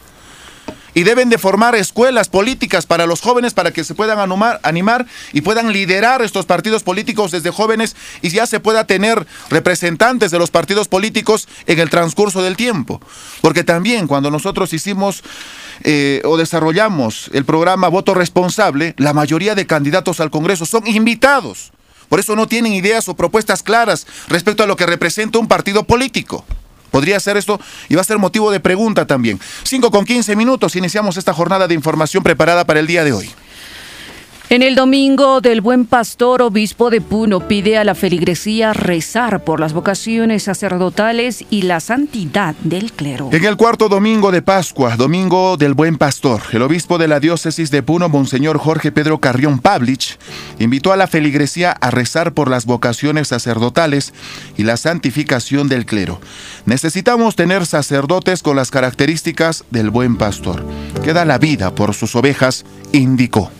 Y 0.95 1.05
deben 1.05 1.29
de 1.29 1.39
formar 1.39 1.75
escuelas 1.75 2.29
políticas 2.29 2.87
para 2.87 3.07
los 3.07 3.21
jóvenes 3.21 3.55
para 3.55 3.73
que 3.73 3.85
se 3.85 3.95
puedan 3.95 4.19
animar, 4.63 5.07
y 5.33 5.41
puedan 5.41 5.73
liderar 5.73 6.23
estos 6.23 6.47
partidos 6.47 6.83
políticos 6.83 7.31
desde 7.31 7.51
jóvenes 7.51 7.97
y 8.23 8.31
ya 8.31 8.47
se 8.47 8.61
pueda 8.61 8.87
tener 8.87 9.27
representantes 9.51 10.31
de 10.31 10.39
los 10.39 10.51
partidos 10.51 10.89
políticos 10.89 11.49
en 11.67 11.79
el 11.79 11.91
transcurso 11.91 12.43
del 12.43 12.57
tiempo. 12.57 13.01
Porque 13.41 13.65
también 13.65 14.07
cuando 14.07 14.31
nosotros 14.31 14.73
hicimos 14.73 15.23
eh, 15.83 16.23
o 16.25 16.37
desarrollamos 16.37 17.31
el 17.33 17.45
programa 17.45 17.89
Voto 17.89 18.15
Responsable, 18.15 18.95
la 18.97 19.13
mayoría 19.13 19.55
de 19.55 19.67
candidatos 19.67 20.21
al 20.21 20.31
Congreso 20.31 20.67
son 20.67 20.87
invitados 20.87 21.73
por 22.11 22.19
eso 22.19 22.35
no 22.35 22.49
tienen 22.49 22.73
ideas 22.73 23.09
o 23.09 23.15
propuestas 23.15 23.63
claras 23.63 24.05
respecto 24.27 24.65
a 24.65 24.67
lo 24.67 24.77
que 24.77 24.85
representa 24.85 25.39
un 25.39 25.47
partido 25.47 25.85
político. 25.85 26.45
Podría 26.91 27.21
ser 27.21 27.37
esto 27.37 27.61
y 27.89 27.95
va 27.95 28.01
a 28.01 28.05
ser 28.05 28.19
motivo 28.19 28.51
de 28.51 28.61
pregunta 28.61 29.07
también. 29.07 29.41
5 29.65 29.91
con 29.91 30.05
15 30.05 30.37
minutos 30.37 30.77
iniciamos 30.77 31.17
esta 31.17 31.33
jornada 31.33 31.69
de 31.69 31.75
información 31.75 32.23
preparada 32.23 32.65
para 32.65 32.81
el 32.81 32.87
día 32.87 33.05
de 33.05 33.13
hoy. 33.13 33.31
En 34.51 34.63
el 34.63 34.75
domingo 34.75 35.41
del 35.41 35.61
Buen 35.61 35.85
Pastor, 35.85 36.43
obispo 36.43 36.91
de 36.91 37.01
Puno 37.01 37.47
pide 37.47 37.79
a 37.79 37.85
la 37.85 37.95
feligresía 37.95 38.73
rezar 38.73 39.45
por 39.45 39.61
las 39.61 39.73
vocaciones 39.73 40.43
sacerdotales 40.43 41.45
y 41.51 41.63
la 41.63 41.79
santidad 41.79 42.57
del 42.65 42.91
clero. 42.91 43.29
En 43.31 43.45
el 43.45 43.57
cuarto 43.57 43.89
domingo 43.89 44.33
de 44.33 44.43
Pascua, 44.43 44.97
domingo 44.97 45.57
del 45.57 45.75
Buen 45.75 45.99
Pastor, 45.99 46.43
el 46.51 46.63
obispo 46.63 46.99
de 46.99 47.07
la 47.07 47.21
diócesis 47.21 47.71
de 47.71 47.85
Puno, 47.85 48.09
Monseñor 48.09 48.59
Jorge 48.59 48.91
Pedro 48.91 49.19
Carrión 49.21 49.61
Pavlich, 49.61 50.19
invitó 50.59 50.93
a 50.93 50.97
la 50.97 51.07
feligresía 51.07 51.71
a 51.71 51.93
rezar 51.93 52.33
por 52.33 52.51
las 52.51 52.67
vocaciones 52.67 53.29
sacerdotales 53.29 54.13
y 54.57 54.65
la 54.65 54.77
santificación 54.77 55.69
del 55.69 55.87
clero. 55.87 56.21
Necesitamos 56.67 57.37
tener 57.37 57.67
sacerdotes 57.67 58.43
con 58.43 58.57
las 58.57 58.73
características 58.73 59.63
del 59.71 59.91
Buen 59.91 60.17
Pastor, 60.17 60.65
que 61.05 61.13
da 61.13 61.25
la 61.25 61.39
vida 61.39 61.73
por 61.73 61.95
sus 61.95 62.17
ovejas, 62.17 62.65
indicó. 62.91 63.53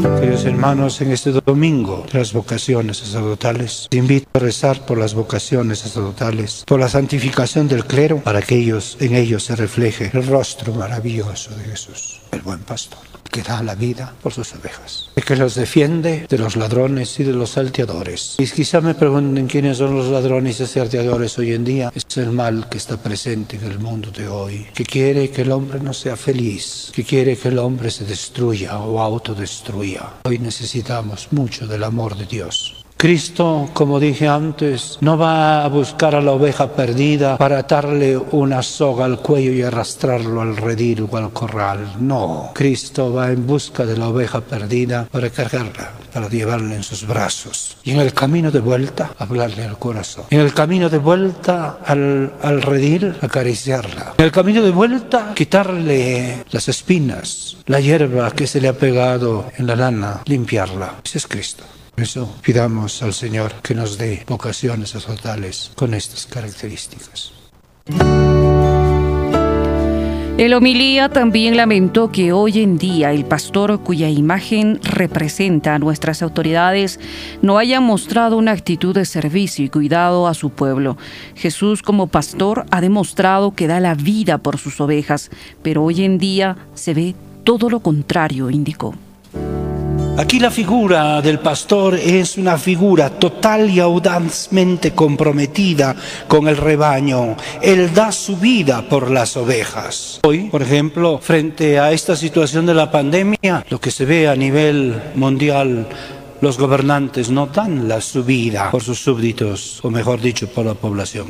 Queridos 0.00 0.44
hermanos, 0.44 1.00
en 1.00 1.10
este 1.10 1.32
domingo 1.32 2.06
de 2.12 2.20
las 2.20 2.32
vocaciones 2.32 2.98
sacerdotales, 2.98 3.88
te 3.90 3.96
invito 3.96 4.28
a 4.32 4.38
rezar 4.38 4.86
por 4.86 4.96
las 4.96 5.14
vocaciones 5.14 5.80
sacerdotales, 5.80 6.64
por 6.66 6.78
la 6.78 6.88
santificación 6.88 7.66
del 7.66 7.84
clero, 7.84 8.18
para 8.22 8.40
que 8.40 8.58
en 8.58 9.14
ellos 9.14 9.44
se 9.44 9.56
refleje 9.56 10.10
el 10.12 10.24
rostro 10.26 10.72
maravilloso 10.72 11.50
de 11.56 11.64
Jesús. 11.64 12.20
el 12.30 12.42
buen 12.42 12.60
pastor, 12.60 13.00
que 13.28 13.42
da 13.42 13.62
la 13.62 13.74
vida 13.74 14.14
por 14.22 14.32
sus 14.32 14.54
ovejas, 14.54 15.10
y 15.16 15.22
que 15.22 15.36
los 15.36 15.54
defiende 15.54 16.26
de 16.28 16.38
los 16.38 16.56
ladrones 16.56 17.18
y 17.20 17.24
de 17.24 17.32
los 17.32 17.50
salteadores. 17.50 18.36
Y 18.38 18.46
quizá 18.46 18.80
me 18.80 18.94
pregunten 18.94 19.46
quiénes 19.46 19.78
son 19.78 19.96
los 19.96 20.06
ladrones 20.06 20.60
y 20.60 20.66
salteadores 20.66 21.38
hoy 21.38 21.52
en 21.52 21.64
día. 21.64 21.92
Es 21.94 22.16
el 22.16 22.30
mal 22.32 22.68
que 22.68 22.78
está 22.78 22.96
presente 22.96 23.56
en 23.56 23.64
el 23.64 23.78
mundo 23.78 24.10
de 24.10 24.28
hoy, 24.28 24.66
que 24.74 24.84
quiere 24.84 25.30
que 25.30 25.42
el 25.42 25.52
hombre 25.52 25.80
no 25.80 25.92
sea 25.92 26.16
feliz, 26.16 26.90
que 26.94 27.04
quiere 27.04 27.36
que 27.36 27.48
el 27.48 27.58
hombre 27.58 27.90
se 27.90 28.04
destruya 28.04 28.78
o 28.78 29.00
autodestruya. 29.00 30.14
Hoy 30.24 30.38
necesitamos 30.38 31.28
mucho 31.30 31.66
del 31.66 31.84
amor 31.84 32.16
de 32.16 32.26
Dios. 32.26 32.77
Cristo, 32.98 33.70
como 33.74 34.00
dije 34.00 34.26
antes, 34.26 34.98
no 35.02 35.16
va 35.16 35.64
a 35.64 35.68
buscar 35.68 36.16
a 36.16 36.20
la 36.20 36.32
oveja 36.32 36.72
perdida 36.72 37.38
para 37.38 37.60
atarle 37.60 38.18
una 38.18 38.60
soga 38.60 39.04
al 39.04 39.20
cuello 39.20 39.52
y 39.52 39.62
arrastrarlo 39.62 40.40
al 40.40 40.56
redil 40.56 41.06
o 41.08 41.16
al 41.16 41.32
corral. 41.32 41.94
No, 42.00 42.50
Cristo 42.54 43.12
va 43.12 43.30
en 43.30 43.46
busca 43.46 43.86
de 43.86 43.96
la 43.96 44.08
oveja 44.08 44.40
perdida 44.40 45.06
para 45.12 45.30
cargarla, 45.30 45.92
para 46.12 46.28
llevarla 46.28 46.74
en 46.74 46.82
sus 46.82 47.06
brazos. 47.06 47.76
Y 47.84 47.92
en 47.92 48.00
el 48.00 48.12
camino 48.12 48.50
de 48.50 48.58
vuelta, 48.58 49.12
hablarle 49.16 49.62
al 49.62 49.78
corazón. 49.78 50.24
En 50.30 50.40
el 50.40 50.52
camino 50.52 50.88
de 50.88 50.98
vuelta 50.98 51.78
al, 51.86 52.62
redil, 52.62 53.14
acariciarla. 53.20 54.14
En 54.18 54.24
el 54.24 54.32
camino 54.32 54.60
de 54.60 54.72
vuelta, 54.72 55.34
quitarle 55.36 56.44
las 56.50 56.68
espinas, 56.68 57.58
la 57.66 57.78
hierba 57.78 58.32
que 58.32 58.48
se 58.48 58.60
le 58.60 58.66
ha 58.66 58.72
pegado 58.72 59.44
en 59.56 59.68
la 59.68 59.76
lana, 59.76 60.22
limpiarla. 60.24 60.96
Ese 61.04 61.18
es 61.18 61.28
Cristo. 61.28 61.62
Por 61.98 62.04
eso 62.04 62.32
pidamos 62.42 63.02
al 63.02 63.12
Señor 63.12 63.54
que 63.60 63.74
nos 63.74 63.98
dé 63.98 64.22
vocaciones 64.28 64.90
sacerdotales 64.90 65.72
con 65.74 65.94
estas 65.94 66.26
características. 66.26 67.32
El 70.38 70.54
homilía 70.54 71.08
también 71.08 71.56
lamentó 71.56 72.12
que 72.12 72.32
hoy 72.32 72.60
en 72.60 72.78
día 72.78 73.10
el 73.10 73.24
pastor 73.24 73.80
cuya 73.80 74.08
imagen 74.08 74.78
representa 74.84 75.74
a 75.74 75.80
nuestras 75.80 76.22
autoridades 76.22 77.00
no 77.42 77.58
haya 77.58 77.80
mostrado 77.80 78.36
una 78.36 78.52
actitud 78.52 78.94
de 78.94 79.04
servicio 79.04 79.64
y 79.64 79.68
cuidado 79.68 80.28
a 80.28 80.34
su 80.34 80.50
pueblo. 80.50 80.96
Jesús 81.34 81.82
como 81.82 82.06
pastor 82.06 82.64
ha 82.70 82.80
demostrado 82.80 83.56
que 83.56 83.66
da 83.66 83.80
la 83.80 83.96
vida 83.96 84.38
por 84.38 84.58
sus 84.58 84.80
ovejas, 84.80 85.30
pero 85.64 85.82
hoy 85.82 86.04
en 86.04 86.18
día 86.18 86.58
se 86.74 86.94
ve 86.94 87.16
todo 87.42 87.68
lo 87.68 87.80
contrario, 87.80 88.50
indicó. 88.50 88.94
Aquí 90.18 90.40
la 90.40 90.50
figura 90.50 91.22
del 91.22 91.38
pastor 91.38 91.94
es 91.94 92.38
una 92.38 92.58
figura 92.58 93.08
total 93.08 93.70
y 93.70 93.78
audazmente 93.78 94.90
comprometida 94.90 95.94
con 96.26 96.48
el 96.48 96.56
rebaño. 96.56 97.36
Él 97.62 97.94
da 97.94 98.10
su 98.10 98.36
vida 98.36 98.88
por 98.88 99.12
las 99.12 99.36
ovejas. 99.36 100.18
Hoy, 100.24 100.48
por 100.50 100.62
ejemplo, 100.62 101.20
frente 101.22 101.78
a 101.78 101.92
esta 101.92 102.16
situación 102.16 102.66
de 102.66 102.74
la 102.74 102.90
pandemia, 102.90 103.64
lo 103.70 103.80
que 103.80 103.92
se 103.92 104.06
ve 104.06 104.26
a 104.26 104.34
nivel 104.34 105.00
mundial 105.14 105.86
los 106.40 106.58
gobernantes 106.58 107.30
no 107.30 107.46
dan 107.46 107.86
la 107.86 108.00
subida 108.00 108.72
por 108.72 108.82
sus 108.82 108.98
súbditos, 108.98 109.78
o 109.84 109.90
mejor 109.90 110.20
dicho, 110.20 110.48
por 110.48 110.66
la 110.66 110.74
población. 110.74 111.28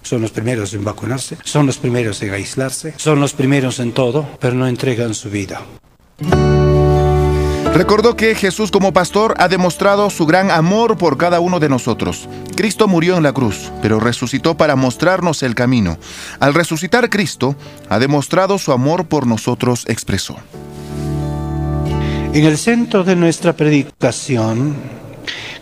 Son 0.00 0.22
los 0.22 0.30
primeros 0.30 0.72
en 0.72 0.82
vacunarse, 0.82 1.36
son 1.44 1.66
los 1.66 1.76
primeros 1.76 2.22
en 2.22 2.32
aislarse, 2.32 2.94
son 2.96 3.20
los 3.20 3.34
primeros 3.34 3.80
en 3.80 3.92
todo, 3.92 4.26
pero 4.40 4.54
no 4.54 4.66
entregan 4.66 5.12
su 5.12 5.28
vida. 5.28 5.60
Recordó 7.74 8.16
que 8.16 8.34
Jesús 8.34 8.70
como 8.70 8.92
pastor 8.92 9.34
ha 9.38 9.48
demostrado 9.48 10.10
su 10.10 10.26
gran 10.26 10.50
amor 10.50 10.98
por 10.98 11.16
cada 11.16 11.38
uno 11.40 11.60
de 11.60 11.68
nosotros. 11.68 12.28
Cristo 12.56 12.88
murió 12.88 13.16
en 13.16 13.22
la 13.22 13.32
cruz, 13.32 13.70
pero 13.80 14.00
resucitó 14.00 14.56
para 14.56 14.74
mostrarnos 14.74 15.42
el 15.42 15.54
camino. 15.54 15.96
Al 16.40 16.52
resucitar 16.52 17.08
Cristo, 17.08 17.54
ha 17.88 17.98
demostrado 17.98 18.58
su 18.58 18.72
amor 18.72 19.06
por 19.06 19.26
nosotros, 19.26 19.84
expresó. 19.86 20.36
En 22.32 22.44
el 22.44 22.58
centro 22.58 23.04
de 23.04 23.16
nuestra 23.16 23.52
predicación, 23.52 24.74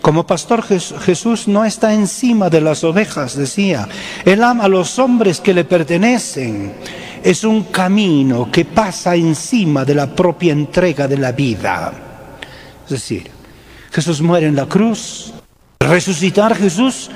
como 0.01 0.27
pastor 0.27 0.63
Jesús 0.63 1.49
no 1.49 1.65
está 1.65 1.93
encima 1.93 2.49
de 2.49 2.63
las 2.63 2.85
ovejas, 2.85 3.37
decía. 3.37 3.89
Él 4.25 4.43
ama 4.43 4.65
a 4.65 4.69
los 4.69 4.99
hombres 4.99 5.41
que 5.41 5.53
le 5.53 5.65
pertenecen 5.65 6.73
es 7.23 7.45
un 7.45 7.65
camino 7.65 8.51
que 8.51 8.65
pasa 8.65 9.15
encima 9.15 9.85
de 9.85 9.95
la 9.95 10.07
propia 10.15 10.53
entrega 10.53 11.07
de 11.09 11.17
la 11.17 11.33
vida. 11.33 11.93
Es 12.85 12.91
decir, 12.91 13.31
Jesús 13.91 14.21
muere 14.21 14.47
en 14.47 14.57
la 14.57 14.67
cruz, 14.67 15.33
resucitar 15.81 16.55
Jesús 16.55 17.11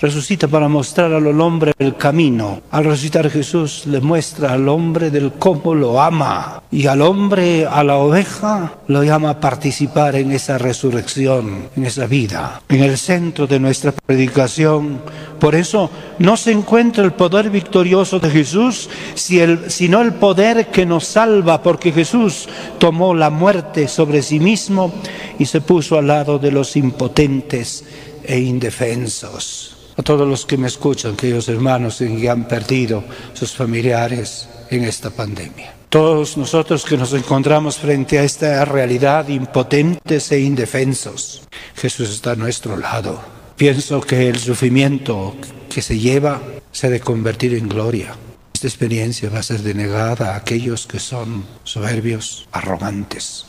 resucita 0.00 0.48
para 0.48 0.68
mostrar 0.68 1.12
al 1.12 1.40
hombre 1.40 1.72
el 1.78 1.96
camino. 1.96 2.62
Al 2.70 2.84
resucitar 2.84 3.28
Jesús 3.30 3.86
le 3.86 4.00
muestra 4.00 4.52
al 4.52 4.68
hombre 4.68 5.10
del 5.10 5.32
cómo 5.32 5.74
lo 5.74 6.00
ama. 6.00 6.62
Y 6.70 6.86
al 6.86 7.02
hombre, 7.02 7.66
a 7.66 7.82
la 7.82 7.96
oveja, 7.96 8.74
lo 8.86 9.02
llama 9.02 9.30
a 9.30 9.40
participar 9.40 10.16
en 10.16 10.32
esa 10.32 10.58
resurrección, 10.58 11.68
en 11.76 11.84
esa 11.84 12.06
vida. 12.06 12.62
En 12.68 12.82
el 12.82 12.98
centro 12.98 13.46
de 13.46 13.58
nuestra 13.58 13.92
predicación, 13.92 15.00
por 15.40 15.54
eso 15.54 15.90
no 16.18 16.36
se 16.36 16.52
encuentra 16.52 17.04
el 17.04 17.12
poder 17.12 17.50
victorioso 17.50 18.20
de 18.20 18.30
Jesús, 18.30 18.88
sino 19.14 20.02
el 20.02 20.14
poder 20.14 20.66
que 20.68 20.86
nos 20.86 21.06
salva, 21.06 21.62
porque 21.62 21.92
Jesús 21.92 22.48
tomó 22.78 23.14
la 23.14 23.30
muerte 23.30 23.88
sobre 23.88 24.22
sí 24.22 24.38
mismo 24.38 24.92
y 25.38 25.46
se 25.46 25.60
puso 25.60 25.98
al 25.98 26.08
lado 26.08 26.38
de 26.38 26.52
los 26.52 26.76
impotentes 26.76 27.84
e 28.24 28.38
indefensos 28.38 29.77
a 29.98 30.02
todos 30.02 30.26
los 30.28 30.46
que 30.46 30.56
me 30.56 30.68
escuchan, 30.68 31.16
queridos 31.16 31.48
hermanos 31.48 31.98
que 31.98 32.30
han 32.30 32.46
perdido 32.46 33.04
sus 33.34 33.52
familiares 33.52 34.48
en 34.70 34.84
esta 34.84 35.10
pandemia. 35.10 35.74
Todos 35.88 36.36
nosotros 36.36 36.84
que 36.84 36.96
nos 36.96 37.12
encontramos 37.12 37.78
frente 37.78 38.18
a 38.18 38.22
esta 38.22 38.64
realidad 38.64 39.28
impotentes 39.28 40.30
e 40.30 40.40
indefensos, 40.40 41.42
Jesús 41.74 42.10
está 42.10 42.32
a 42.32 42.36
nuestro 42.36 42.76
lado. 42.76 43.20
Pienso 43.56 44.00
que 44.00 44.28
el 44.28 44.38
sufrimiento 44.38 45.34
que 45.68 45.82
se 45.82 45.98
lleva 45.98 46.40
se 46.70 46.86
ha 46.86 46.90
de 46.90 47.00
convertir 47.00 47.54
en 47.54 47.68
gloria. 47.68 48.14
Esta 48.54 48.68
experiencia 48.68 49.30
va 49.30 49.40
a 49.40 49.42
ser 49.42 49.62
denegada 49.62 50.34
a 50.34 50.36
aquellos 50.36 50.86
que 50.86 51.00
son 51.00 51.44
soberbios, 51.64 52.46
arrogantes. 52.52 53.46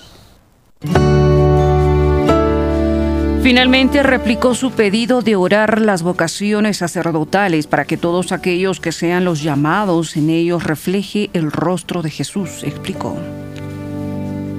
Finalmente 3.41 4.03
replicó 4.03 4.53
su 4.53 4.71
pedido 4.71 5.21
de 5.21 5.35
orar 5.37 5.81
las 5.81 6.03
vocaciones 6.03 6.77
sacerdotales 6.77 7.67
para 7.67 7.85
que 7.85 7.95
todos 7.97 8.31
aquellos 8.31 8.79
que 8.79 8.91
sean 8.91 9.23
los 9.23 9.41
llamados 9.41 10.17
en 10.17 10.29
ellos 10.29 10.65
refleje 10.65 11.29
el 11.33 11.51
rostro 11.51 12.01
de 12.01 12.11
Jesús, 12.11 12.63
explicó. 12.63 13.17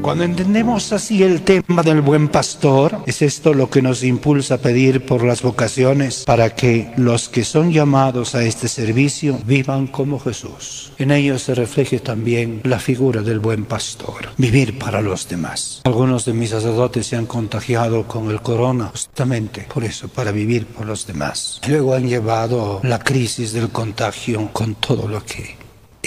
Cuando 0.02 0.24
entendemos 0.24 0.92
así 0.94 1.22
el 1.22 1.42
tema 1.42 1.82
del 1.82 2.00
buen 2.00 2.28
pastor, 2.28 3.02
es 3.06 3.20
esto 3.20 3.52
lo 3.52 3.68
que 3.68 3.82
nos 3.82 4.02
impulsa 4.02 4.54
a 4.54 4.58
pedir 4.58 5.04
por 5.04 5.22
las 5.22 5.42
vocaciones 5.42 6.24
para 6.24 6.54
que 6.54 6.90
los 6.96 7.28
que 7.28 7.44
son 7.44 7.70
llamados 7.70 8.34
a 8.34 8.42
este 8.42 8.66
servicio 8.68 9.38
vivan 9.44 9.86
como 9.86 10.18
Jesús. 10.18 10.92
En 10.96 11.10
ellos 11.10 11.42
se 11.42 11.54
refleje 11.54 12.00
también 12.00 12.62
la 12.64 12.78
figura 12.78 13.20
del 13.20 13.40
buen 13.40 13.66
pastor, 13.66 14.30
vivir 14.38 14.78
para 14.78 15.02
los 15.02 15.28
demás. 15.28 15.82
Algunos 15.84 16.24
de 16.24 16.32
mis 16.32 16.50
sacerdotes 16.50 17.06
se 17.06 17.16
han 17.16 17.26
contagiado 17.26 18.04
con 18.08 18.30
el 18.30 18.40
corona 18.40 18.86
justamente 18.86 19.66
por 19.72 19.84
eso, 19.84 20.08
para 20.08 20.32
vivir 20.32 20.64
por 20.66 20.86
los 20.86 21.06
demás. 21.06 21.60
Luego 21.68 21.94
han 21.94 22.08
llevado 22.08 22.80
la 22.82 23.00
crisis 23.00 23.52
del 23.52 23.68
contagio 23.68 24.48
con 24.52 24.76
todo 24.76 25.06
lo 25.06 25.22
que 25.24 25.59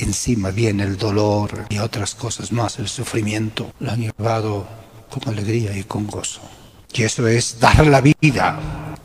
encima 0.03 0.51
viene 0.51 0.83
el 0.83 0.97
dolor 0.97 1.65
y 1.69 1.79
otras 1.79 2.15
cosas 2.15 2.51
más, 2.51 2.79
el 2.79 2.87
sufrimiento, 2.87 3.71
lo 3.79 3.91
han 3.91 4.01
llevado 4.01 4.67
con 5.09 5.27
alegría 5.33 5.75
y 5.77 5.83
con 5.83 6.07
gozo. 6.07 6.41
Y 6.93 7.03
eso 7.03 7.27
es 7.27 7.59
dar 7.59 7.87
la 7.87 8.01
vida, 8.01 8.59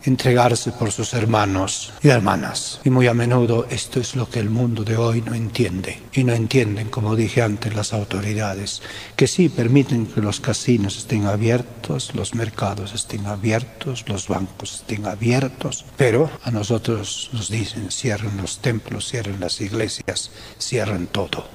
entregarse 0.09 0.73
por 0.73 0.91
sus 0.91 1.15
hermanos 1.15 1.93
y 2.03 2.09
hermanas. 2.09 2.81
Y 2.85 2.91
muy 2.91 3.07
a 3.07 3.15
menudo 3.15 3.67
esto 3.71 4.01
es 4.01 4.17
lo 4.17 4.29
que 4.29 4.41
el 4.41 4.51
mundo 4.51 4.83
de 4.83 4.97
hoy 4.97 5.23
no 5.23 5.35
entiende. 5.35 6.01
Y 6.13 6.25
no 6.25 6.33
entienden, 6.33 6.89
como 6.89 7.15
dije 7.15 7.43
antes, 7.43 7.75
las 7.75 7.93
autoridades, 7.93 8.83
que 9.15 9.29
sí 9.29 9.49
permiten 9.49 10.07
que 10.07 10.21
los 10.21 10.41
casinos 10.41 10.97
estén 10.97 11.27
abiertos, 11.27 12.15
los 12.15 12.35
mercados 12.35 12.95
estén 12.95 13.27
abiertos, 13.27 14.05
los 14.09 14.27
bancos 14.29 14.75
estén 14.81 15.07
abiertos, 15.07 15.85
pero 15.97 16.31
a 16.43 16.51
nosotros 16.51 17.31
nos 17.33 17.49
dicen 17.49 17.91
cierren 17.91 18.37
los 18.39 18.59
templos, 18.59 19.09
cierren 19.09 19.41
las 19.41 19.61
iglesias, 19.61 20.31
cierren 20.59 21.07
todo. 21.07 21.47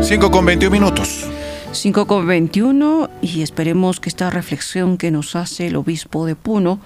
5 0.00 0.30
con 0.30 0.46
21 0.46 0.70
minutos. 0.70 1.26
5 1.78 2.06
con 2.08 2.26
21 2.26 3.08
y 3.22 3.42
esperemos 3.42 4.00
que 4.00 4.08
esta 4.08 4.30
reflexión 4.30 4.98
que 4.98 5.12
nos 5.12 5.36
hace 5.36 5.68
el 5.68 5.76
obispo 5.76 6.26
de 6.26 6.34
Puno 6.34 6.80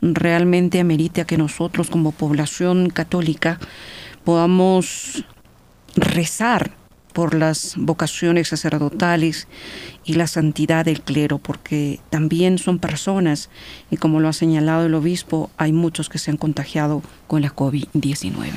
realmente 0.00 0.80
amerite 0.80 1.20
a 1.20 1.26
que 1.26 1.38
nosotros 1.38 1.88
como 1.88 2.10
población 2.10 2.90
católica 2.90 3.60
podamos 4.24 5.24
rezar 5.94 6.72
por 7.12 7.34
las 7.34 7.74
vocaciones 7.76 8.48
sacerdotales 8.48 9.46
y 10.04 10.14
la 10.14 10.26
santidad 10.26 10.84
del 10.84 11.02
clero, 11.02 11.38
porque 11.38 12.00
también 12.10 12.58
son 12.58 12.80
personas 12.80 13.48
y 13.92 13.96
como 13.96 14.18
lo 14.18 14.28
ha 14.28 14.32
señalado 14.32 14.86
el 14.86 14.94
obispo, 14.94 15.50
hay 15.56 15.72
muchos 15.72 16.08
que 16.08 16.18
se 16.18 16.32
han 16.32 16.36
contagiado 16.36 17.02
con 17.28 17.42
la 17.42 17.54
COVID-19. 17.54 18.50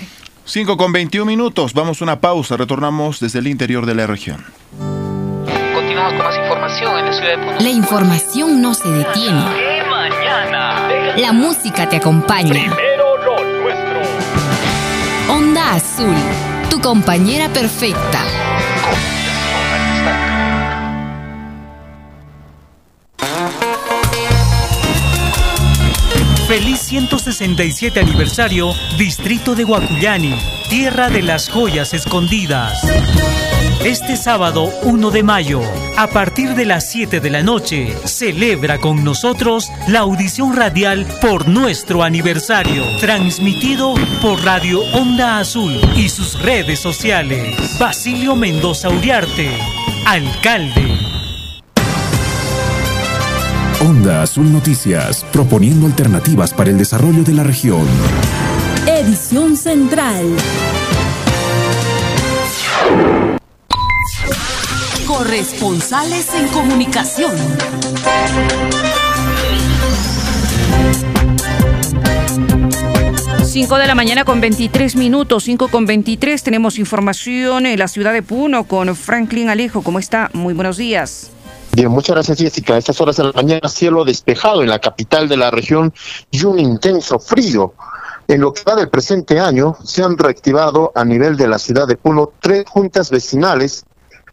5 0.45 0.78
con 0.78 0.91
21 0.91 1.26
minutos, 1.26 1.74
vamos 1.74 2.02
a 2.02 2.06
una 2.06 2.21
pausa, 2.21 2.58
retornamos 2.58 3.19
desde 3.19 3.39
el 3.39 3.48
interior 3.48 3.86
de 3.86 3.95
la 3.95 4.08
región. 4.08 4.43
Continuamos 6.06 6.38
con 6.50 6.62
más 6.62 6.78
información 6.78 7.00
en 7.00 7.06
la 7.06 7.13
ciudad 7.13 7.30
de 7.32 7.38
Puno. 7.39 7.60
La 7.60 7.70
información 7.70 8.62
no 8.62 8.74
se 8.76 8.89
detiene. 8.89 9.46
La 11.18 11.32
música 11.34 11.89
te 11.89 11.98
acompaña. 11.98 12.72
Onda 15.28 15.74
Azul, 15.74 16.13
tu 16.70 16.80
compañera 16.80 17.50
perfecta. 17.50 18.24
Feliz 26.48 26.82
167 26.82 28.00
aniversario, 28.00 28.76
Distrito 29.00 29.56
de 29.56 29.63
Guacuyani, 29.63 30.36
Tierra 30.70 31.10
de 31.10 31.24
las 31.24 31.50
Joyas 31.50 31.96
Escondidas. 31.96 32.86
Este 33.84 34.18
sábado 34.18 34.72
1 34.84 35.12
de 35.12 35.24
mayo, 35.24 35.62
a 35.98 36.08
partir 36.08 36.56
de 36.56 36.66
las 36.66 36.90
7 36.90 37.20
de 37.20 37.30
la 37.30 37.44
noche, 37.44 37.96
celebra 38.06 38.80
con 38.80 39.04
nosotros 39.04 39.70
la 39.88 40.00
audición 40.00 40.56
radial 40.56 41.06
por 41.22 41.48
nuestro 41.48 42.02
aniversario, 42.02 42.84
transmitido 43.00 43.94
por 44.22 44.44
Radio 44.44 44.80
Onda 44.94 45.40
Azul 45.40 45.74
y 45.96 46.10
sus 46.10 46.42
redes 46.42 46.80
sociales. 46.80 47.78
Basilio 47.80 48.36
Mendoza 48.36 48.90
Uriarte, 48.90 49.52
alcalde. 50.08 50.98
Onda 53.82 54.24
Azul 54.24 54.52
Noticias, 54.52 55.24
proponiendo 55.32 55.86
alternativas 55.86 56.54
para 56.54 56.72
el 56.72 56.78
desarrollo 56.78 57.24
de 57.24 57.34
la 57.34 57.44
región. 57.44 57.86
Edición 58.88 59.56
Central. 59.56 60.26
Corresponsales 65.08 66.34
en 66.36 66.48
comunicación. 66.50 67.32
Cinco 73.44 73.78
de 73.78 73.88
la 73.88 73.96
mañana 73.96 74.26
con 74.26 74.41
23 74.41 74.96
minutos, 74.96 75.44
5 75.46 75.70
con 75.70 75.86
23. 75.86 76.44
Tenemos 76.44 76.78
información 76.78 77.65
en 77.65 77.80
la 77.80 77.88
ciudad 77.88 78.13
de 78.13 78.22
Puno 78.22 78.65
con 78.65 78.96
Franklin 78.96 79.50
Alejo. 79.50 79.82
¿Cómo 79.82 79.98
está? 79.98 80.30
Muy 80.34 80.54
buenos 80.54 80.78
días. 80.78 81.32
Bien, 81.72 81.89
muchas 81.89 82.15
gracias 82.15 82.38
Jessica. 82.38 82.76
A 82.76 82.78
estas 82.78 83.02
horas 83.02 83.18
de 83.18 83.24
la 83.24 83.32
mañana, 83.32 83.68
cielo 83.70 84.06
despejado 84.06 84.62
en 84.62 84.70
la 84.70 84.80
capital 84.80 85.28
de 85.28 85.38
la 85.38 85.50
región 85.50 85.94
y 86.30 86.44
un 86.44 86.60
intenso 86.60 87.18
frío. 87.18 87.74
En 88.28 88.41
lo 88.41 88.54
que 88.54 88.63
va 88.63 88.76
del 88.76 88.89
presente 88.89 89.39
año, 89.39 89.76
se 89.84 90.04
han 90.04 90.18
reactivado 90.18 90.91
a 90.96 91.06
nivel 91.06 91.38
de 91.38 91.48
la 91.48 91.60
ciudad 91.60 91.88
de 91.88 91.96
Puno 91.96 92.32
tres 92.39 92.65
juntas 92.68 93.12
vecinales 93.12 93.86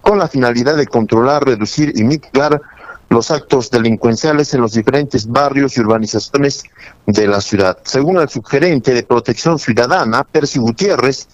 con 0.02 0.18
la 0.18 0.28
finalidad 0.28 0.76
de 0.76 0.86
controlar, 0.86 1.44
reducir 1.44 1.92
y 1.96 2.04
mitigar 2.04 2.60
los 3.08 3.30
actos 3.30 3.70
delincuenciales 3.70 4.52
en 4.54 4.60
los 4.60 4.72
diferentes 4.72 5.26
barrios 5.26 5.76
y 5.76 5.80
urbanizaciones 5.80 6.64
de 7.06 7.26
la 7.26 7.40
ciudad. 7.40 7.78
Según 7.84 8.18
el 8.18 8.28
subgerente 8.28 8.94
de 8.94 9.02
Protección 9.02 9.58
Ciudadana, 9.58 10.24
Percy 10.24 10.58
Gutiérrez, 10.58 11.28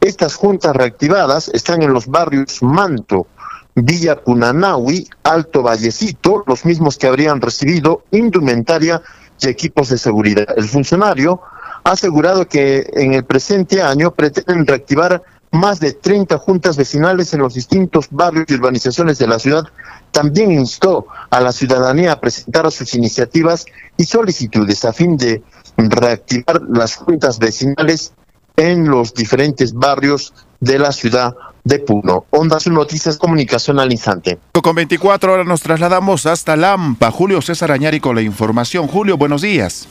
estas 0.00 0.34
juntas 0.34 0.74
reactivadas 0.74 1.48
están 1.48 1.82
en 1.82 1.92
los 1.92 2.06
barrios 2.06 2.62
Manto, 2.62 3.26
Villa 3.74 4.22
Punanawi, 4.22 5.08
Alto 5.24 5.62
Vallecito, 5.62 6.44
los 6.46 6.64
mismos 6.64 6.96
que 6.96 7.08
habrían 7.08 7.40
recibido 7.40 8.04
indumentaria 8.12 9.02
y 9.40 9.48
equipos 9.48 9.88
de 9.88 9.98
seguridad. 9.98 10.46
El 10.56 10.68
funcionario 10.68 11.40
ha 11.84 11.90
asegurado 11.90 12.48
que 12.48 12.88
en 12.94 13.14
el 13.14 13.24
presente 13.24 13.82
año 13.82 14.12
pretenden 14.12 14.66
reactivar 14.66 15.22
más 15.52 15.80
de 15.80 15.92
30 15.92 16.38
juntas 16.38 16.76
vecinales 16.76 17.32
en 17.34 17.40
los 17.40 17.54
distintos 17.54 18.08
barrios 18.10 18.46
y 18.48 18.54
urbanizaciones 18.54 19.18
de 19.18 19.26
la 19.26 19.38
ciudad. 19.38 19.64
También 20.10 20.52
instó 20.52 21.06
a 21.30 21.40
la 21.40 21.52
ciudadanía 21.52 22.12
a 22.12 22.20
presentar 22.20 22.70
sus 22.70 22.94
iniciativas 22.94 23.66
y 23.96 24.04
solicitudes 24.04 24.84
a 24.84 24.92
fin 24.92 25.16
de 25.16 25.42
reactivar 25.76 26.62
las 26.68 26.96
juntas 26.96 27.38
vecinales 27.38 28.12
en 28.56 28.88
los 28.88 29.12
diferentes 29.12 29.74
barrios 29.74 30.32
de 30.60 30.78
la 30.78 30.92
ciudad 30.92 31.34
de 31.64 31.78
Puno. 31.80 32.24
Onda 32.30 32.56
Azul 32.56 32.74
Noticias 32.74 33.18
Comunicación 33.18 33.78
al 33.78 33.92
instante. 33.92 34.38
Con 34.52 34.74
24 34.74 35.32
horas 35.32 35.46
nos 35.46 35.62
trasladamos 35.62 36.26
hasta 36.26 36.56
Lampa. 36.56 37.10
Julio 37.10 37.42
César 37.42 37.72
Añari 37.72 38.00
con 38.00 38.14
la 38.16 38.22
información. 38.22 38.86
Julio, 38.86 39.16
buenos 39.16 39.42
días. 39.42 39.88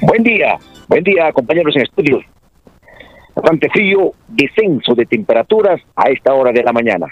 Buen 0.00 0.22
día, 0.22 0.58
buen 0.88 1.02
día 1.02 1.32
compañeros 1.32 1.74
en 1.76 1.82
estudio. 1.82 2.20
Bastante 3.34 3.68
frío, 3.68 4.12
descenso 4.28 4.94
de 4.94 5.06
temperaturas 5.06 5.80
a 5.96 6.08
esta 6.08 6.34
hora 6.34 6.52
de 6.52 6.62
la 6.62 6.72
mañana. 6.72 7.06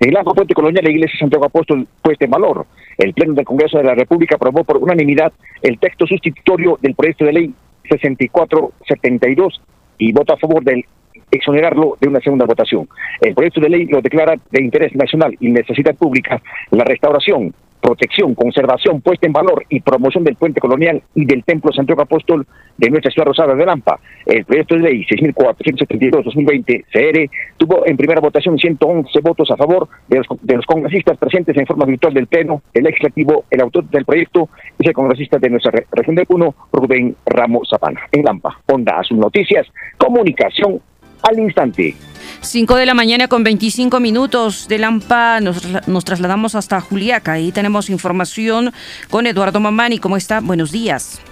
En 0.00 0.08
el 0.08 0.14
Lampa 0.14 0.34
Puente 0.34 0.54
Colonial, 0.54 0.84
la 0.84 0.90
Iglesia 0.90 1.18
Santiago 1.18 1.46
Apóstol 1.46 1.86
puesta 2.02 2.24
en 2.24 2.30
valor. 2.30 2.66
El 2.98 3.14
Pleno 3.14 3.34
del 3.34 3.44
Congreso 3.44 3.78
de 3.78 3.84
la 3.84 3.94
República 3.94 4.36
aprobó 4.36 4.64
por 4.64 4.76
unanimidad 4.78 5.32
el 5.62 5.78
texto 5.78 6.06
sustitutorio 6.06 6.78
del 6.82 6.94
proyecto 6.94 7.24
de 7.24 7.32
ley 7.32 7.54
6472 7.88 9.60
y 9.98 10.12
vota 10.12 10.34
a 10.34 10.38
favor 10.38 10.62
del 10.64 10.84
exonerarlo 11.30 11.96
de 12.00 12.08
una 12.08 12.20
segunda 12.20 12.44
votación. 12.44 12.88
El 13.20 13.34
proyecto 13.34 13.60
de 13.60 13.68
ley 13.70 13.86
lo 13.86 14.00
declara 14.00 14.34
de 14.50 14.62
interés 14.62 14.94
nacional 14.94 15.36
y 15.40 15.50
necesidad 15.50 15.94
pública 15.94 16.42
la 16.70 16.84
restauración, 16.84 17.54
protección, 17.82 18.34
conservación, 18.34 19.00
puesta 19.02 19.26
en 19.26 19.32
valor 19.32 19.64
y 19.68 19.80
promoción 19.80 20.22
del 20.24 20.36
puente 20.36 20.60
colonial 20.60 21.02
y 21.14 21.26
del 21.26 21.42
templo 21.44 21.72
Santiago 21.72 22.00
Apóstol 22.02 22.46
de 22.78 22.88
nuestra 22.90 23.10
ciudad 23.10 23.26
rosada 23.26 23.54
de 23.54 23.66
Lampa. 23.66 23.98
El 24.24 24.44
proyecto 24.44 24.76
de 24.76 24.82
ley 24.82 25.04
6472-2020 25.04 26.84
CR 26.92 27.30
tuvo 27.56 27.86
en 27.86 27.96
primera 27.96 28.20
votación 28.20 28.56
111 28.58 29.20
votos 29.20 29.50
a 29.50 29.56
favor 29.56 29.88
de 30.08 30.18
los, 30.18 30.26
de 30.40 30.56
los 30.56 30.64
congresistas 30.66 31.18
presentes 31.18 31.56
en 31.56 31.66
forma 31.66 31.84
virtual 31.84 32.14
del 32.14 32.26
Pleno, 32.28 32.62
el 32.72 32.84
legislativo, 32.84 33.44
el 33.50 33.60
autor 33.60 33.84
del 33.90 34.04
proyecto 34.04 34.48
es 34.78 34.86
el 34.86 34.94
congresista 34.94 35.38
de 35.38 35.50
nuestra 35.50 35.72
re- 35.72 35.86
región 35.92 36.16
de 36.16 36.24
Puno, 36.24 36.54
Rubén 36.72 37.16
Ramos 37.26 37.68
Zapana. 37.68 38.00
En 38.12 38.24
Lampa, 38.24 38.60
Onda 38.66 38.98
Azul 39.00 39.18
Noticias, 39.18 39.66
comunicación 39.98 40.80
al 41.22 41.38
instante. 41.38 41.94
5 42.42 42.74
de 42.74 42.86
la 42.86 42.94
mañana 42.94 43.28
con 43.28 43.44
25 43.44 44.00
minutos 44.00 44.66
de 44.66 44.78
Lampa 44.78 45.38
nos, 45.40 46.04
trasladamos 46.04 46.56
hasta 46.56 46.80
Juliaca. 46.80 47.34
Ahí 47.34 47.52
tenemos 47.52 47.88
información 47.88 48.72
con 49.10 49.26
Eduardo 49.28 49.60
Mamani. 49.60 49.98
¿Cómo 49.98 50.16
está? 50.16 50.40
Buenos 50.40 50.72
días. 50.72 51.22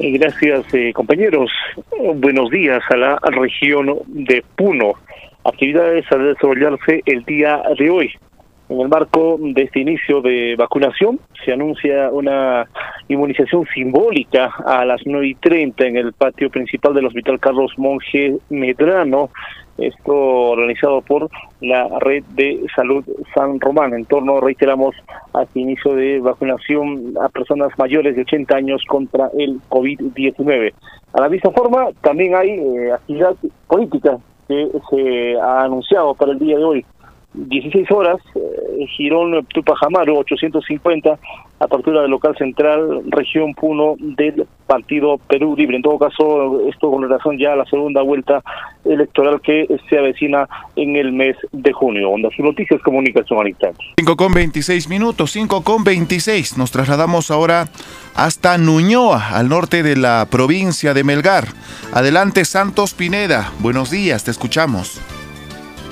Eh, 0.00 0.10
Gracias, 0.18 0.64
eh, 0.74 0.92
compañeros. 0.92 1.50
Eh, 1.76 2.12
Buenos 2.16 2.50
días 2.50 2.82
a 2.90 2.96
la 2.96 3.18
región 3.22 4.00
de 4.08 4.44
Puno. 4.56 4.94
Actividades 5.44 6.04
a 6.10 6.16
desarrollarse 6.16 7.02
el 7.06 7.24
día 7.24 7.62
de 7.78 7.88
hoy. 7.88 8.10
En 8.68 8.80
el 8.80 8.88
marco 8.88 9.38
de 9.38 9.62
este 9.62 9.80
inicio 9.80 10.22
de 10.22 10.56
vacunación, 10.56 11.20
se 11.44 11.52
anuncia 11.52 12.10
una 12.10 12.66
inmunización 13.08 13.66
simbólica 13.74 14.50
a 14.66 14.84
las 14.86 15.02
9 15.04 15.28
y 15.28 15.34
30 15.34 15.86
en 15.86 15.96
el 15.98 16.12
patio 16.14 16.50
principal 16.50 16.94
del 16.94 17.06
Hospital 17.06 17.38
Carlos 17.38 17.72
Monge 17.76 18.38
Medrano. 18.48 19.30
Esto 19.78 20.14
organizado 20.14 21.00
por 21.02 21.28
la 21.60 21.88
Red 21.98 22.24
de 22.34 22.64
Salud 22.76 23.04
San 23.34 23.58
Román. 23.58 23.92
En 23.94 24.04
torno, 24.04 24.40
reiteramos, 24.40 24.94
a 25.32 25.42
este 25.42 25.60
inicio 25.60 25.94
de 25.94 26.20
vacunación 26.20 27.14
a 27.20 27.28
personas 27.28 27.76
mayores 27.78 28.14
de 28.14 28.22
80 28.22 28.56
años 28.56 28.82
contra 28.88 29.30
el 29.36 29.60
COVID-19. 29.68 30.72
A 31.14 31.20
la 31.20 31.28
misma 31.28 31.50
forma, 31.50 31.88
también 32.02 32.34
hay 32.36 32.50
eh, 32.50 32.92
actividad 32.92 33.34
política 33.66 34.18
que 34.48 34.68
se 34.90 35.40
ha 35.40 35.62
anunciado 35.62 36.14
para 36.14 36.32
el 36.32 36.38
día 36.38 36.58
de 36.58 36.64
hoy. 36.64 36.86
16 37.34 37.90
horas, 37.90 38.16
eh, 38.36 38.86
Girón 38.96 39.44
Tupajamaro, 39.46 40.18
850, 40.18 41.18
apertura 41.58 42.02
del 42.02 42.10
local 42.10 42.36
central, 42.36 43.02
región 43.06 43.54
Puno 43.54 43.96
del 43.98 44.46
Partido 44.66 45.18
Perú 45.18 45.54
Libre. 45.56 45.76
En 45.76 45.82
todo 45.82 45.98
caso, 45.98 46.68
esto 46.68 46.90
con 46.90 47.02
relación 47.02 47.38
ya 47.38 47.52
a 47.52 47.56
la 47.56 47.64
segunda 47.66 48.02
vuelta 48.02 48.42
electoral 48.84 49.40
que 49.40 49.66
se 49.88 49.98
avecina 49.98 50.48
en 50.76 50.96
el 50.96 51.12
mes 51.12 51.36
de 51.52 51.72
junio. 51.72 52.10
Onda 52.10 52.28
sus 52.30 52.44
noticias, 52.44 52.80
comunicación 52.82 53.40
al 53.40 53.48
instante. 53.48 53.82
5 53.98 54.16
con 54.16 54.32
26 54.32 54.88
minutos, 54.88 55.32
5 55.32 55.64
con 55.64 55.82
26. 55.82 56.56
Nos 56.56 56.70
trasladamos 56.70 57.30
ahora 57.30 57.66
hasta 58.14 58.58
Nuñoa, 58.58 59.30
al 59.36 59.48
norte 59.48 59.82
de 59.82 59.96
la 59.96 60.26
provincia 60.30 60.94
de 60.94 61.02
Melgar. 61.02 61.48
Adelante, 61.92 62.44
Santos 62.44 62.94
Pineda. 62.94 63.52
Buenos 63.58 63.90
días, 63.90 64.24
te 64.24 64.30
escuchamos. 64.30 65.00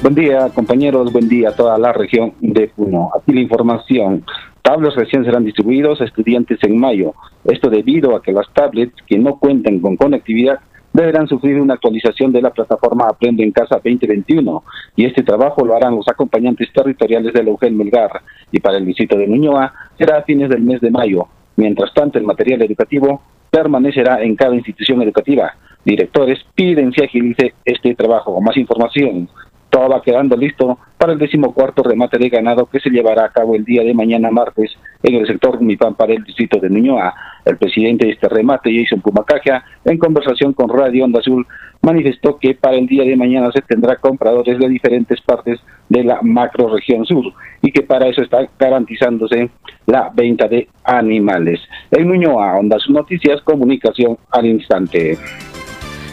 Buen 0.02 0.16
día, 0.16 0.48
compañeros. 0.52 1.12
Buen 1.12 1.28
día 1.28 1.50
a 1.50 1.54
toda 1.54 1.78
la 1.78 1.92
región 1.92 2.34
de 2.40 2.66
Puno. 2.66 3.10
Aquí 3.16 3.32
la 3.32 3.40
información. 3.40 4.24
Tablets 4.60 4.96
recién 4.96 5.24
serán 5.24 5.44
distribuidos 5.44 6.00
a 6.00 6.04
estudiantes 6.04 6.58
en 6.64 6.76
mayo. 6.76 7.14
Esto 7.44 7.70
debido 7.70 8.16
a 8.16 8.20
que 8.20 8.32
las 8.32 8.52
tablets 8.52 9.00
que 9.06 9.16
no 9.16 9.38
cuenten 9.38 9.78
con 9.78 9.96
conectividad 9.96 10.58
deberán 10.92 11.28
sufrir 11.28 11.60
una 11.60 11.74
actualización 11.74 12.32
de 12.32 12.42
la 12.42 12.50
plataforma 12.50 13.06
Aprende 13.06 13.44
en 13.44 13.52
Casa 13.52 13.76
2021 13.76 14.64
y 14.96 15.04
este 15.04 15.22
trabajo 15.22 15.64
lo 15.64 15.76
harán 15.76 15.94
los 15.94 16.08
acompañantes 16.08 16.72
territoriales 16.72 17.32
de 17.32 17.44
la 17.44 17.52
Melgar 17.70 18.22
y 18.50 18.58
para 18.58 18.78
el 18.78 18.84
visito 18.84 19.16
de 19.16 19.28
Nuñoa 19.28 19.72
será 19.96 20.18
a 20.18 20.22
fines 20.24 20.48
del 20.48 20.62
mes 20.62 20.80
de 20.80 20.90
mayo. 20.90 21.28
Mientras 21.54 21.94
tanto, 21.94 22.18
el 22.18 22.24
material 22.24 22.62
educativo 22.62 23.22
permanecerá 23.52 24.20
en 24.20 24.34
cada 24.34 24.56
institución 24.56 25.00
educativa. 25.00 25.54
directores 25.84 26.40
piden 26.56 26.92
se 26.92 27.04
agilice 27.04 27.54
este 27.64 27.94
trabajo. 27.94 28.40
Más 28.40 28.56
información 28.56 29.28
todo 29.72 29.88
va 29.88 30.02
quedando 30.02 30.36
listo 30.36 30.78
para 30.98 31.14
el 31.14 31.18
decimocuarto 31.18 31.82
remate 31.82 32.18
de 32.18 32.28
ganado 32.28 32.66
que 32.66 32.78
se 32.78 32.90
llevará 32.90 33.24
a 33.24 33.30
cabo 33.30 33.56
el 33.56 33.64
día 33.64 33.82
de 33.82 33.94
mañana 33.94 34.30
martes 34.30 34.70
en 35.02 35.14
el 35.14 35.26
sector 35.26 35.62
Mipampa 35.62 36.06
del 36.06 36.22
distrito 36.22 36.60
de 36.60 36.68
Nuñoa. 36.68 37.14
El 37.46 37.56
presidente 37.56 38.04
de 38.04 38.12
este 38.12 38.28
remate, 38.28 38.70
Jason 38.70 39.00
Pumacaja, 39.00 39.64
en 39.86 39.96
conversación 39.96 40.52
con 40.52 40.68
Radio 40.68 41.04
Onda 41.04 41.20
Azul, 41.20 41.46
manifestó 41.80 42.36
que 42.38 42.54
para 42.54 42.76
el 42.76 42.86
día 42.86 43.04
de 43.04 43.16
mañana 43.16 43.50
se 43.50 43.62
tendrá 43.62 43.96
compradores 43.96 44.58
de 44.58 44.68
diferentes 44.68 45.22
partes 45.22 45.58
de 45.88 46.04
la 46.04 46.20
macro 46.20 46.68
región 46.68 47.06
sur 47.06 47.32
y 47.62 47.72
que 47.72 47.82
para 47.82 48.08
eso 48.08 48.20
está 48.20 48.46
garantizándose 48.58 49.50
la 49.86 50.10
venta 50.14 50.48
de 50.48 50.68
animales. 50.84 51.60
En 51.90 52.08
Nuñoa, 52.08 52.58
Onda 52.58 52.76
Azul 52.76 52.94
Noticias, 52.94 53.40
comunicación 53.40 54.18
al 54.30 54.44
instante. 54.44 55.16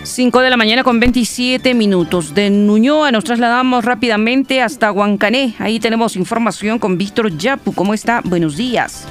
5 0.09 0.41
de 0.41 0.49
la 0.49 0.57
mañana 0.57 0.83
con 0.83 0.99
27 0.99 1.73
minutos. 1.75 2.33
De 2.33 2.49
Nuñoa 2.49 3.11
nos 3.11 3.23
trasladamos 3.23 3.85
rápidamente 3.85 4.61
hasta 4.61 4.91
Huancané. 4.91 5.55
Ahí 5.59 5.79
tenemos 5.79 6.15
información 6.15 6.79
con 6.79 6.97
Víctor 6.97 7.37
Yapu. 7.37 7.73
¿Cómo 7.73 7.93
está? 7.93 8.21
Buenos 8.23 8.57
días. 8.57 9.07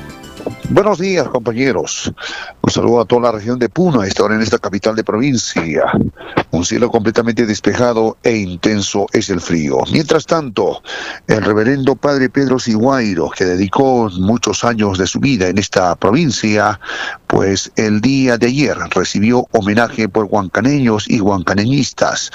Buenos 0.71 0.99
días, 0.99 1.27
compañeros. 1.29 2.13
Un 2.61 2.71
saludo 2.71 3.01
a 3.01 3.07
toda 3.07 3.23
la 3.23 3.33
región 3.33 3.59
de 3.59 3.71
Puno, 3.71 4.03
esta 4.03 4.25
hora 4.25 4.35
en 4.35 4.43
esta 4.43 4.59
capital 4.59 4.95
de 4.95 5.03
provincia. 5.03 5.85
Un 6.51 6.65
cielo 6.67 6.91
completamente 6.91 7.47
despejado 7.47 8.19
e 8.23 8.37
intenso 8.37 9.07
es 9.15 9.31
el 9.31 9.41
frío. 9.41 9.79
Mientras 9.91 10.27
tanto, 10.27 10.83
el 11.27 11.43
reverendo 11.43 11.97
padre 11.97 12.29
Pedro 12.29 12.59
Siguairo, 12.59 13.31
que 13.31 13.47
dedicó 13.47 14.11
muchos 14.19 14.63
años 14.63 14.99
de 14.99 15.07
su 15.07 15.21
vida 15.21 15.49
en 15.49 15.57
esta 15.57 15.97
provincia, 15.97 16.79
pues 17.27 17.73
el 17.77 18.03
día 18.03 18.37
de 18.37 18.49
ayer 18.49 18.77
recibió 18.91 19.47
homenaje 19.53 20.07
por 20.09 20.27
huancaneños 20.27 21.09
y 21.09 21.23
huancaneñistas, 21.23 22.31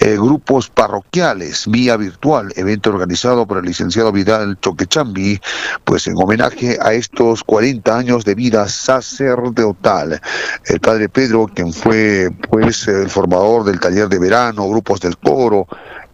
eh, 0.00 0.16
grupos 0.16 0.68
parroquiales, 0.70 1.68
vía 1.68 1.96
virtual, 1.96 2.52
evento 2.56 2.90
organizado 2.90 3.46
por 3.46 3.58
el 3.58 3.66
licenciado 3.66 4.10
Vidal 4.10 4.58
Choquechambi, 4.60 5.40
pues 5.84 6.08
en 6.08 6.16
homenaje 6.16 6.78
a 6.80 6.92
estos 6.92 7.44
40 7.44 7.75
años 7.84 8.24
de 8.24 8.34
vida 8.34 8.68
sacerdotal. 8.68 10.20
El 10.64 10.80
padre 10.80 11.08
Pedro, 11.08 11.46
quien 11.46 11.72
fue 11.72 12.30
pues 12.50 12.88
el 12.88 13.08
formador 13.08 13.64
del 13.64 13.80
taller 13.80 14.08
de 14.08 14.18
verano, 14.18 14.68
grupos 14.68 15.00
del 15.00 15.16
coro, 15.18 15.66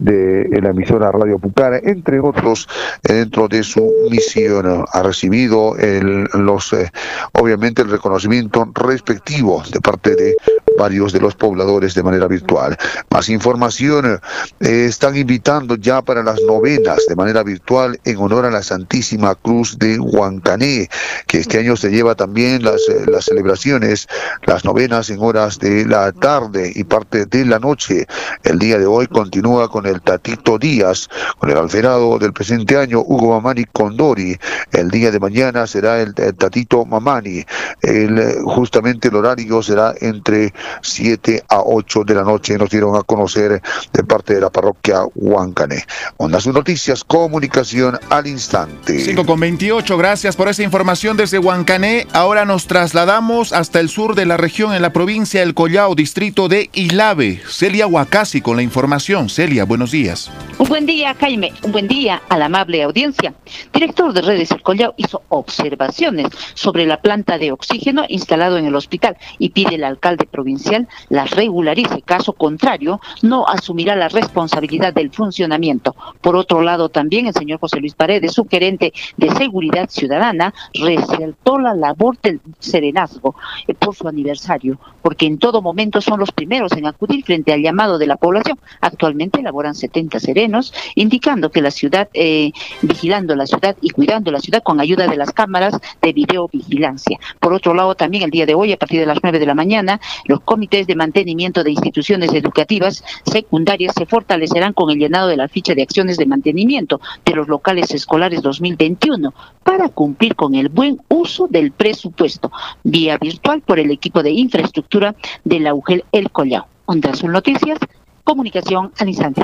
de 0.04 0.60
la 0.60 0.70
emisora 0.70 1.12
Radio 1.12 1.38
Pucara, 1.38 1.78
entre 1.82 2.20
otros, 2.20 2.68
dentro 3.02 3.48
de 3.48 3.62
su 3.62 3.90
misión. 4.10 4.84
Ha 4.92 5.02
recibido 5.02 5.76
el, 5.76 6.24
los, 6.34 6.72
eh, 6.72 6.90
obviamente 7.32 7.82
el 7.82 7.90
reconocimiento 7.90 8.70
respectivo 8.74 9.62
de 9.72 9.80
parte 9.80 10.14
de 10.16 10.36
varios 10.78 11.12
de 11.12 11.20
los 11.20 11.34
pobladores 11.34 11.94
de 11.94 12.02
manera 12.02 12.26
virtual. 12.26 12.76
Más 13.10 13.28
información, 13.28 14.20
eh, 14.60 14.86
están 14.88 15.16
invitando 15.16 15.76
ya 15.76 16.02
para 16.02 16.22
las 16.22 16.40
novenas 16.42 17.04
de 17.06 17.16
manera 17.16 17.42
virtual 17.42 18.00
en 18.04 18.16
honor 18.18 18.46
a 18.46 18.50
la 18.50 18.62
Santísima 18.62 19.34
Cruz 19.34 19.78
de 19.78 19.98
Huancané, 19.98 20.88
que 21.26 21.38
este 21.38 21.58
año 21.58 21.76
se 21.76 21.90
lleva 21.90 22.14
también 22.14 22.62
las, 22.62 22.88
eh, 22.88 23.04
las 23.06 23.26
celebraciones, 23.26 24.08
las 24.46 24.64
novenas 24.64 25.10
en 25.10 25.20
horas 25.20 25.58
de 25.58 25.84
la 25.86 26.12
tarde 26.12 26.72
y 26.74 26.84
parte 26.84 27.26
de 27.26 27.44
la 27.44 27.58
noche. 27.58 28.06
El 28.42 28.58
día 28.58 28.78
de 28.78 28.86
hoy 28.86 29.06
continúa 29.06 29.68
con 29.68 29.86
el 29.86 29.91
Tatito 30.00 30.58
Díaz, 30.58 31.08
con 31.38 31.50
el 31.50 31.58
alferado 31.58 32.18
del 32.18 32.32
presente 32.32 32.76
año, 32.76 33.00
Hugo 33.00 33.32
Mamani 33.32 33.64
Condori. 33.64 34.36
El 34.72 34.90
día 34.90 35.10
de 35.10 35.20
mañana 35.20 35.66
será 35.66 36.00
el, 36.00 36.14
Tatito 36.14 36.84
Mamani. 36.84 37.44
El, 37.82 38.36
justamente 38.44 39.08
el 39.08 39.16
horario 39.16 39.62
será 39.62 39.94
entre 40.00 40.54
7 40.82 41.44
a 41.48 41.60
8 41.60 42.04
de 42.04 42.14
la 42.14 42.22
noche, 42.22 42.56
nos 42.56 42.70
dieron 42.70 42.96
a 42.96 43.02
conocer 43.02 43.60
de 43.92 44.04
parte 44.04 44.34
de 44.34 44.40
la 44.40 44.50
parroquia 44.50 45.02
Huancané. 45.14 45.84
Ondas 46.16 46.46
Noticias, 46.46 47.02
comunicación 47.04 47.98
al 48.10 48.26
instante. 48.26 49.00
5 49.00 49.24
con 49.24 49.40
28, 49.40 49.96
gracias 49.96 50.36
por 50.36 50.48
esa 50.48 50.62
información 50.62 51.16
desde 51.16 51.38
Huancané. 51.38 52.06
Ahora 52.12 52.44
nos 52.44 52.66
trasladamos 52.66 53.52
hasta 53.52 53.80
el 53.80 53.88
sur 53.88 54.14
de 54.14 54.26
la 54.26 54.36
región, 54.36 54.74
en 54.74 54.82
la 54.82 54.92
provincia 54.92 55.40
del 55.40 55.54
Collao, 55.54 55.94
distrito 55.94 56.48
de 56.48 56.70
Ilave. 56.72 57.42
Celia 57.48 57.86
Huacasi 57.86 58.40
con 58.40 58.56
la 58.56 58.62
información. 58.62 59.28
Celia, 59.28 59.64
buenos 59.64 59.81
días. 59.90 60.30
Un 60.58 60.68
buen 60.68 60.86
día, 60.86 61.14
Jaime. 61.14 61.52
Un 61.62 61.72
buen 61.72 61.88
día 61.88 62.22
a 62.28 62.38
la 62.38 62.46
amable 62.46 62.82
audiencia. 62.82 63.34
Director 63.72 64.12
de 64.12 64.22
Redes 64.22 64.50
El 64.50 64.62
Collao 64.62 64.94
hizo 64.96 65.22
observaciones 65.28 66.28
sobre 66.54 66.86
la 66.86 67.00
planta 67.00 67.38
de 67.38 67.52
oxígeno 67.52 68.04
instalado 68.08 68.58
en 68.58 68.66
el 68.66 68.74
hospital 68.74 69.16
y 69.38 69.50
pide 69.50 69.74
al 69.76 69.84
alcalde 69.84 70.26
provincial 70.26 70.88
la 71.08 71.24
regularice. 71.24 72.02
Caso 72.02 72.32
contrario, 72.32 73.00
no 73.22 73.46
asumirá 73.46 73.96
la 73.96 74.08
responsabilidad 74.08 74.94
del 74.94 75.10
funcionamiento. 75.10 75.96
Por 76.20 76.36
otro 76.36 76.62
lado, 76.62 76.88
también 76.88 77.26
el 77.26 77.34
señor 77.34 77.58
José 77.60 77.80
Luis 77.80 77.94
Paredes, 77.94 78.32
su 78.32 78.46
gerente 78.46 78.92
de 79.16 79.30
Seguridad 79.30 79.88
Ciudadana, 79.90 80.54
resaltó 80.74 81.58
la 81.58 81.74
labor 81.74 82.18
del 82.22 82.40
serenazgo 82.58 83.34
eh, 83.66 83.74
por 83.74 83.94
su 83.94 84.06
aniversario, 84.08 84.78
porque 85.02 85.26
en 85.26 85.38
todo 85.38 85.62
momento 85.62 86.00
son 86.00 86.20
los 86.20 86.30
primeros 86.32 86.72
en 86.72 86.86
acudir 86.86 87.24
frente 87.24 87.52
al 87.52 87.62
llamado 87.62 87.98
de 87.98 88.06
la 88.06 88.16
población. 88.16 88.58
Actualmente 88.80 89.42
elaboran 89.62 89.74
70 89.74 90.18
serenos, 90.18 90.74
indicando 90.94 91.50
que 91.50 91.62
la 91.62 91.70
ciudad, 91.70 92.08
eh, 92.14 92.52
vigilando 92.82 93.34
la 93.36 93.46
ciudad 93.46 93.76
y 93.80 93.90
cuidando 93.90 94.30
la 94.30 94.40
ciudad 94.40 94.62
con 94.62 94.80
ayuda 94.80 95.06
de 95.06 95.16
las 95.16 95.32
cámaras 95.32 95.78
de 96.00 96.12
videovigilancia. 96.12 97.18
Por 97.40 97.52
otro 97.52 97.74
lado, 97.74 97.94
también 97.94 98.24
el 98.24 98.30
día 98.30 98.46
de 98.46 98.54
hoy, 98.54 98.72
a 98.72 98.76
partir 98.76 99.00
de 99.00 99.06
las 99.06 99.18
9 99.22 99.38
de 99.38 99.46
la 99.46 99.54
mañana, 99.54 100.00
los 100.26 100.40
comités 100.40 100.86
de 100.86 100.96
mantenimiento 100.96 101.62
de 101.62 101.70
instituciones 101.70 102.32
educativas 102.32 103.04
secundarias 103.24 103.94
se 103.96 104.06
fortalecerán 104.06 104.72
con 104.72 104.90
el 104.90 104.98
llenado 104.98 105.28
de 105.28 105.36
la 105.36 105.48
ficha 105.48 105.74
de 105.74 105.82
acciones 105.82 106.16
de 106.16 106.26
mantenimiento 106.26 107.00
de 107.24 107.34
los 107.34 107.48
locales 107.48 107.92
escolares 107.92 108.42
2021 108.42 109.32
para 109.62 109.88
cumplir 109.88 110.34
con 110.34 110.54
el 110.54 110.68
buen 110.68 111.00
uso 111.08 111.46
del 111.48 111.70
presupuesto, 111.70 112.50
vía 112.82 113.16
virtual 113.18 113.60
por 113.60 113.78
el 113.78 113.90
equipo 113.90 114.22
de 114.22 114.30
infraestructura 114.30 115.14
de 115.44 115.60
la 115.60 115.74
UGEL 115.74 116.04
El 116.10 116.30
Collao. 116.30 116.66
Onda 116.84 117.10
Azul 117.10 117.30
Noticias, 117.30 117.78
comunicación 118.24 118.92
al 118.98 119.08
instante. 119.08 119.42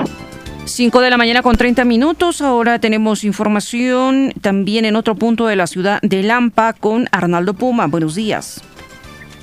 5 0.65 1.01
de 1.01 1.11
la 1.11 1.17
mañana 1.17 1.43
con 1.43 1.57
30 1.57 1.85
minutos. 1.85 2.43
Ahora 2.43 2.79
tenemos 2.79 3.25
información 3.25 4.33
también 4.43 4.85
en 4.85 4.97
otro 4.97 5.15
punto 5.15 5.47
de 5.47 5.57
la 5.57 5.67
ciudad 5.67 5.99
de 6.03 6.23
Lampa 6.23 6.75
con 6.75 7.07
Arnaldo 7.11 7.55
Puma. 7.55 7.87
Buenos 7.87 8.15
días. 8.15 8.63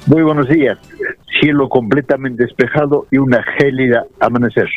Muy 0.06 0.22
buenos 0.22 0.48
días. 0.48 0.78
Cielo 1.40 1.68
completamente 1.68 2.44
despejado 2.44 3.08
y 3.12 3.18
una 3.18 3.44
gélida 3.58 4.06
amanecer. 4.20 4.70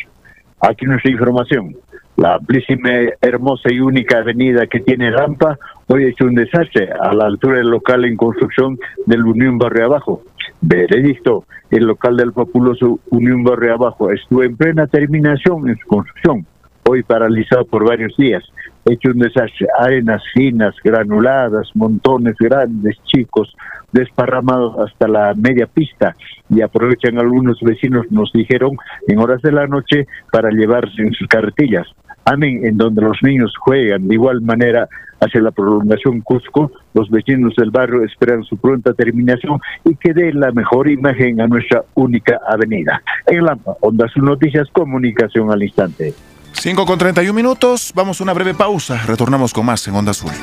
Aquí 0.59 0.85
nuestra 0.85 1.11
información. 1.11 1.75
La 2.17 2.33
amplísima, 2.33 2.89
hermosa 3.21 3.71
y 3.71 3.79
única 3.79 4.17
avenida 4.17 4.67
que 4.67 4.79
tiene 4.79 5.11
Lampa 5.11 5.57
hoy 5.87 6.03
ha 6.03 6.09
hecho 6.09 6.25
un 6.25 6.35
desastre 6.35 6.89
a 6.91 7.13
la 7.13 7.25
altura 7.27 7.59
del 7.59 7.69
local 7.69 8.03
en 8.03 8.17
construcción 8.17 8.77
del 9.05 9.23
Unión 9.23 9.57
Barrio 9.57 9.85
Abajo. 9.85 10.23
Veredicto, 10.61 11.45
el 11.71 11.85
local 11.85 12.17
del 12.17 12.33
populoso 12.33 12.99
Unión 13.11 13.43
Barrio 13.43 13.75
Abajo 13.75 14.11
estuvo 14.11 14.43
en 14.43 14.57
plena 14.57 14.87
terminación 14.87 15.69
en 15.69 15.77
su 15.77 15.87
construcción, 15.87 16.45
hoy 16.87 17.03
paralizado 17.03 17.65
por 17.65 17.87
varios 17.87 18.15
días. 18.17 18.43
Hecho 18.85 19.11
un 19.11 19.19
desastre, 19.19 19.67
arenas 19.77 20.23
finas, 20.33 20.73
granuladas, 20.83 21.69
montones 21.75 22.35
grandes, 22.39 22.97
chicos, 23.03 23.55
desparramados 23.91 24.77
hasta 24.79 25.07
la 25.07 25.33
media 25.35 25.67
pista 25.67 26.15
y 26.49 26.61
aprovechan 26.61 27.17
algunos 27.17 27.59
vecinos, 27.61 28.05
nos 28.09 28.31
dijeron, 28.33 28.77
en 29.07 29.19
horas 29.19 29.41
de 29.41 29.51
la 29.51 29.67
noche 29.67 30.07
para 30.31 30.49
llevarse 30.49 31.01
en 31.01 31.13
sus 31.13 31.27
carretillas. 31.27 31.87
Amén, 32.25 32.61
en 32.63 32.77
donde 32.77 33.01
los 33.01 33.17
niños 33.23 33.53
juegan 33.59 34.07
de 34.07 34.13
igual 34.13 34.41
manera 34.41 34.87
hacia 35.19 35.41
la 35.41 35.51
prolongación 35.51 36.21
Cusco, 36.21 36.71
los 36.93 37.09
vecinos 37.09 37.53
del 37.55 37.71
barrio 37.71 38.03
esperan 38.03 38.43
su 38.43 38.57
pronta 38.57 38.93
terminación 38.93 39.59
y 39.83 39.95
que 39.95 40.13
dé 40.13 40.31
la 40.33 40.51
mejor 40.51 40.89
imagen 40.89 41.41
a 41.41 41.47
nuestra 41.47 41.83
única 41.95 42.39
avenida. 42.47 43.01
En 43.27 43.43
Lampa, 43.43 43.75
Onda 43.81 44.07
Sus 44.07 44.23
Noticias, 44.23 44.69
comunicación 44.71 45.51
al 45.51 45.63
instante. 45.63 46.13
5 46.61 46.85
con 46.85 46.99
31 46.99 47.33
minutos, 47.33 47.93
vamos 47.95 48.19
a 48.19 48.23
una 48.23 48.33
breve 48.33 48.53
pausa, 48.53 48.97
retornamos 49.05 49.53
con 49.53 49.65
más 49.65 49.87
en 49.87 49.95
Onda 49.95 50.11
Azul. 50.11 50.33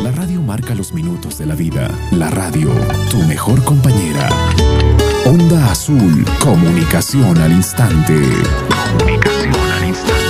La 0.00 0.12
radio 0.12 0.40
marca 0.40 0.76
los 0.76 0.92
minutos 0.92 1.38
de 1.38 1.46
la 1.46 1.56
vida. 1.56 1.90
La 2.12 2.30
radio, 2.30 2.70
tu 3.10 3.16
mejor 3.24 3.64
compañera. 3.64 4.28
Onda 5.26 5.72
Azul, 5.72 6.24
comunicación 6.38 7.36
al 7.38 7.50
instante. 7.50 8.14
Comunicación 8.98 9.70
al 9.72 9.88
instante. 9.88 10.22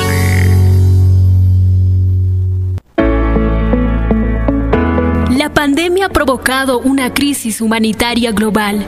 La 5.37 5.53
pandemia 5.53 6.07
ha 6.07 6.09
provocado 6.09 6.79
una 6.79 7.13
crisis 7.13 7.61
humanitaria 7.61 8.33
global. 8.33 8.87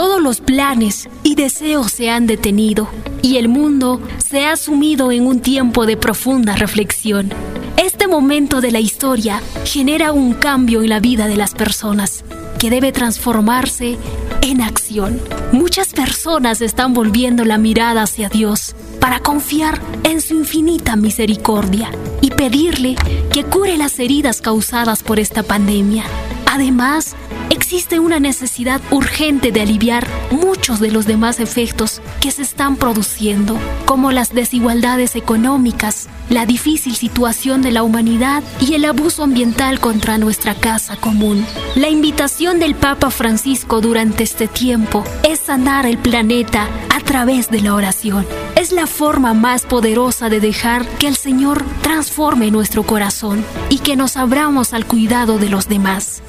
Todos 0.00 0.22
los 0.22 0.40
planes 0.40 1.10
y 1.24 1.34
deseos 1.34 1.92
se 1.92 2.08
han 2.08 2.26
detenido 2.26 2.88
y 3.20 3.36
el 3.36 3.48
mundo 3.50 4.00
se 4.16 4.46
ha 4.46 4.56
sumido 4.56 5.12
en 5.12 5.26
un 5.26 5.40
tiempo 5.40 5.84
de 5.84 5.98
profunda 5.98 6.56
reflexión. 6.56 7.28
Este 7.76 8.08
momento 8.08 8.62
de 8.62 8.70
la 8.70 8.80
historia 8.80 9.42
genera 9.66 10.12
un 10.12 10.32
cambio 10.32 10.80
en 10.80 10.88
la 10.88 11.00
vida 11.00 11.28
de 11.28 11.36
las 11.36 11.52
personas 11.52 12.24
que 12.58 12.70
debe 12.70 12.92
transformarse 12.92 13.98
en 14.40 14.62
acción. 14.62 15.20
Muchas 15.52 15.88
personas 15.88 16.62
están 16.62 16.94
volviendo 16.94 17.44
la 17.44 17.58
mirada 17.58 18.04
hacia 18.04 18.30
Dios 18.30 18.74
para 19.00 19.20
confiar 19.20 19.80
en 20.04 20.20
su 20.20 20.34
infinita 20.34 20.96
misericordia 20.96 21.90
y 22.20 22.30
pedirle 22.30 22.96
que 23.32 23.44
cure 23.44 23.76
las 23.76 23.98
heridas 23.98 24.40
causadas 24.40 25.02
por 25.02 25.18
esta 25.18 25.42
pandemia. 25.42 26.04
Además, 26.46 27.14
existe 27.48 28.00
una 28.00 28.18
necesidad 28.18 28.80
urgente 28.90 29.52
de 29.52 29.60
aliviar 29.60 30.06
muchos 30.30 30.80
de 30.80 30.90
los 30.90 31.06
demás 31.06 31.38
efectos 31.38 32.02
que 32.20 32.30
se 32.32 32.42
están 32.42 32.76
produciendo, 32.76 33.56
como 33.84 34.10
las 34.10 34.34
desigualdades 34.34 35.14
económicas, 35.14 36.08
la 36.28 36.46
difícil 36.46 36.96
situación 36.96 37.62
de 37.62 37.70
la 37.70 37.82
humanidad 37.82 38.42
y 38.60 38.74
el 38.74 38.84
abuso 38.84 39.22
ambiental 39.22 39.78
contra 39.78 40.18
nuestra 40.18 40.54
casa 40.54 40.96
común. 40.96 41.46
La 41.76 41.88
invitación 41.88 42.58
del 42.58 42.74
Papa 42.74 43.10
Francisco 43.10 43.80
durante 43.80 44.24
este 44.24 44.48
tiempo 44.48 45.04
es 45.22 45.38
sanar 45.38 45.86
el 45.86 45.98
planeta 45.98 46.68
a 46.94 47.00
través 47.00 47.48
de 47.50 47.60
la 47.60 47.74
oración. 47.74 48.26
Es 48.56 48.72
la 48.72 48.86
forma 48.90 49.32
más 49.32 49.62
poderosa 49.62 50.28
de 50.28 50.40
dejar 50.40 50.86
que 50.98 51.06
el 51.06 51.16
Señor 51.16 51.64
transforme 51.80 52.50
nuestro 52.50 52.82
corazón 52.82 53.44
y 53.70 53.78
que 53.78 53.96
nos 53.96 54.18
abramos 54.18 54.74
al 54.74 54.84
cuidado 54.84 55.38
de 55.38 55.48
los 55.48 55.68
demás. 55.68 56.22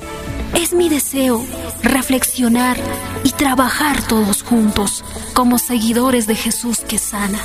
Es 0.56 0.74
mi 0.74 0.88
deseo 0.88 1.43
reflexionar 1.84 2.78
y 3.24 3.32
trabajar 3.32 4.02
todos 4.08 4.43
juntos 4.43 5.04
como 5.34 5.58
seguidores 5.58 6.28
de 6.28 6.36
Jesús 6.36 6.80
que 6.80 6.97
sana 6.97 7.39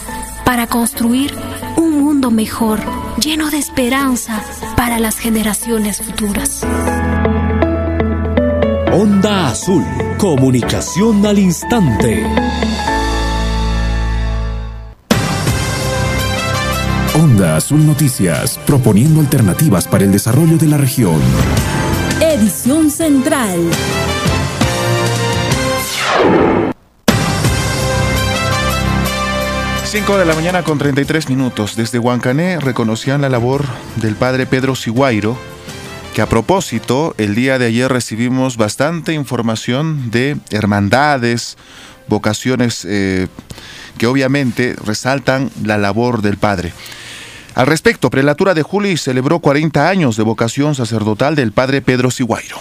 para 0.44 0.66
construir 0.66 1.34
un 1.76 2.00
mundo 2.00 2.30
mejor, 2.30 2.80
lleno 3.20 3.50
de 3.50 3.58
esperanza 3.58 4.42
para 4.76 4.98
las 4.98 5.18
generaciones 5.18 5.98
futuras. 5.98 6.64
Onda 8.92 9.48
Azul, 9.48 9.84
comunicación 10.18 11.26
al 11.26 11.38
instante. 11.38 12.24
Onda 17.18 17.56
Azul 17.56 17.86
Noticias, 17.86 18.60
proponiendo 18.66 19.20
alternativas 19.20 19.88
para 19.88 20.04
el 20.04 20.12
desarrollo 20.12 20.58
de 20.58 20.66
la 20.66 20.76
región. 20.76 21.18
Edición 22.20 22.90
Central. 22.90 23.58
Cinco 29.86 30.18
de 30.18 30.26
la 30.26 30.34
mañana 30.34 30.62
con 30.62 30.76
33 30.76 31.30
minutos. 31.30 31.74
Desde 31.74 31.98
Huancané 31.98 32.60
reconocían 32.60 33.22
la 33.22 33.30
labor 33.30 33.64
del 33.96 34.14
padre 34.14 34.44
Pedro 34.44 34.74
Siguairo, 34.74 35.38
que 36.14 36.20
a 36.20 36.28
propósito, 36.28 37.14
el 37.16 37.34
día 37.34 37.58
de 37.58 37.64
ayer 37.64 37.90
recibimos 37.90 38.58
bastante 38.58 39.14
información 39.14 40.10
de 40.10 40.36
hermandades, 40.50 41.56
vocaciones 42.08 42.84
eh, 42.84 43.28
que 43.96 44.06
obviamente 44.06 44.76
resaltan 44.84 45.50
la 45.64 45.78
labor 45.78 46.20
del 46.20 46.36
padre. 46.36 46.74
Al 47.56 47.66
respecto, 47.66 48.10
Prelatura 48.10 48.52
de 48.52 48.62
Juli 48.62 48.98
celebró 48.98 49.38
40 49.38 49.88
años 49.88 50.18
de 50.18 50.22
vocación 50.22 50.74
sacerdotal 50.74 51.34
del 51.34 51.52
padre 51.52 51.80
Pedro 51.80 52.10
Siguairo. 52.10 52.58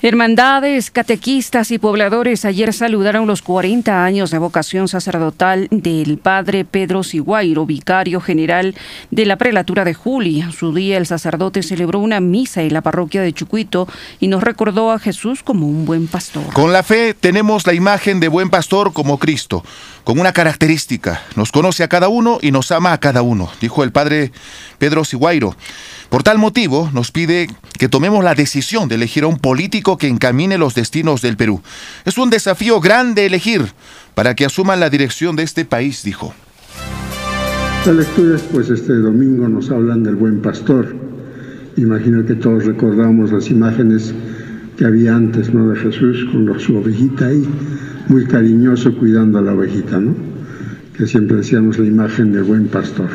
Hermandades, 0.00 0.90
catequistas 0.90 1.70
y 1.70 1.78
pobladores 1.78 2.46
ayer 2.46 2.72
saludaron 2.72 3.26
los 3.26 3.42
40 3.42 4.04
años 4.04 4.30
de 4.30 4.38
vocación 4.38 4.88
sacerdotal 4.88 5.68
del 5.70 6.16
padre 6.16 6.64
Pedro 6.64 7.02
Siguairo, 7.02 7.66
vicario 7.66 8.20
general 8.20 8.74
de 9.10 9.26
la 9.26 9.36
prelatura 9.36 9.84
de 9.84 9.94
Juli. 9.94 10.40
A 10.40 10.52
su 10.52 10.74
día 10.74 10.96
el 10.96 11.06
sacerdote 11.06 11.62
celebró 11.62 11.98
una 11.98 12.20
misa 12.20 12.62
en 12.62 12.72
la 12.72 12.82
parroquia 12.82 13.20
de 13.20 13.32
Chucuito 13.32 13.88
y 14.20 14.28
nos 14.28 14.42
recordó 14.42 14.90
a 14.90 14.98
Jesús 14.98 15.42
como 15.42 15.66
un 15.66 15.84
buen 15.84 16.06
pastor. 16.06 16.52
Con 16.52 16.72
la 16.72 16.82
fe 16.82 17.12
tenemos 17.12 17.66
la 17.66 17.74
imagen 17.74 18.20
de 18.20 18.28
buen 18.28 18.48
pastor 18.48 18.92
como 18.92 19.18
Cristo, 19.18 19.64
con 20.06 20.20
una 20.20 20.32
característica, 20.32 21.20
nos 21.34 21.50
conoce 21.50 21.82
a 21.82 21.88
cada 21.88 22.06
uno 22.06 22.38
y 22.40 22.52
nos 22.52 22.70
ama 22.70 22.92
a 22.92 23.00
cada 23.00 23.22
uno, 23.22 23.50
dijo 23.60 23.82
el 23.82 23.90
padre 23.90 24.30
Pedro 24.78 25.04
Siguairo. 25.04 25.56
Por 26.10 26.22
tal 26.22 26.38
motivo, 26.38 26.88
nos 26.94 27.10
pide 27.10 27.48
que 27.76 27.88
tomemos 27.88 28.22
la 28.22 28.36
decisión 28.36 28.88
de 28.88 28.94
elegir 28.94 29.24
a 29.24 29.26
un 29.26 29.40
político 29.40 29.98
que 29.98 30.06
encamine 30.06 30.58
los 30.58 30.76
destinos 30.76 31.22
del 31.22 31.36
Perú. 31.36 31.60
Es 32.04 32.18
un 32.18 32.30
desafío 32.30 32.80
grande 32.80 33.26
elegir 33.26 33.66
para 34.14 34.36
que 34.36 34.44
asuman 34.44 34.78
la 34.78 34.90
dirección 34.90 35.34
de 35.34 35.42
este 35.42 35.64
país, 35.64 36.04
dijo. 36.04 36.32
Las 37.84 37.96
lecturas, 37.96 38.44
pues 38.52 38.70
este 38.70 38.92
domingo 38.92 39.48
nos 39.48 39.72
hablan 39.72 40.04
del 40.04 40.14
buen 40.14 40.40
pastor. 40.40 40.94
Imagino 41.76 42.24
que 42.24 42.36
todos 42.36 42.64
recordamos 42.64 43.32
las 43.32 43.50
imágenes 43.50 44.14
que 44.78 44.84
había 44.84 45.16
antes, 45.16 45.52
¿no? 45.52 45.68
De 45.68 45.80
Jesús 45.80 46.26
con 46.30 46.60
su 46.60 46.76
ovejita 46.76 47.26
ahí, 47.26 47.44
muy 48.08 48.24
cariñoso 48.24 48.94
cuidando 48.96 49.38
a 49.38 49.42
la 49.42 49.54
ovejita, 49.54 49.98
¿no? 49.98 50.14
Que 50.96 51.06
siempre 51.06 51.38
decíamos 51.38 51.78
la 51.78 51.86
imagen 51.86 52.32
del 52.32 52.44
buen 52.44 52.68
pastor. 52.68 53.08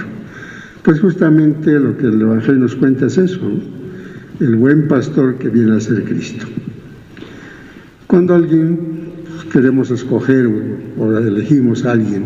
Pues 0.83 0.99
justamente 0.99 1.79
lo 1.79 1.97
que 1.97 2.07
el 2.07 2.21
Evangelio 2.21 2.61
nos 2.61 2.75
cuenta 2.75 3.05
es 3.05 3.17
eso, 3.17 3.39
el 4.39 4.55
buen 4.55 4.87
pastor 4.87 5.35
que 5.35 5.49
viene 5.49 5.75
a 5.75 5.79
ser 5.79 6.03
Cristo. 6.03 6.45
Cuando 8.07 8.35
alguien 8.35 9.11
pues, 9.29 9.45
queremos 9.53 9.91
escoger 9.91 10.49
o 10.97 11.17
elegimos 11.17 11.85
a 11.85 11.93
alguien, 11.93 12.25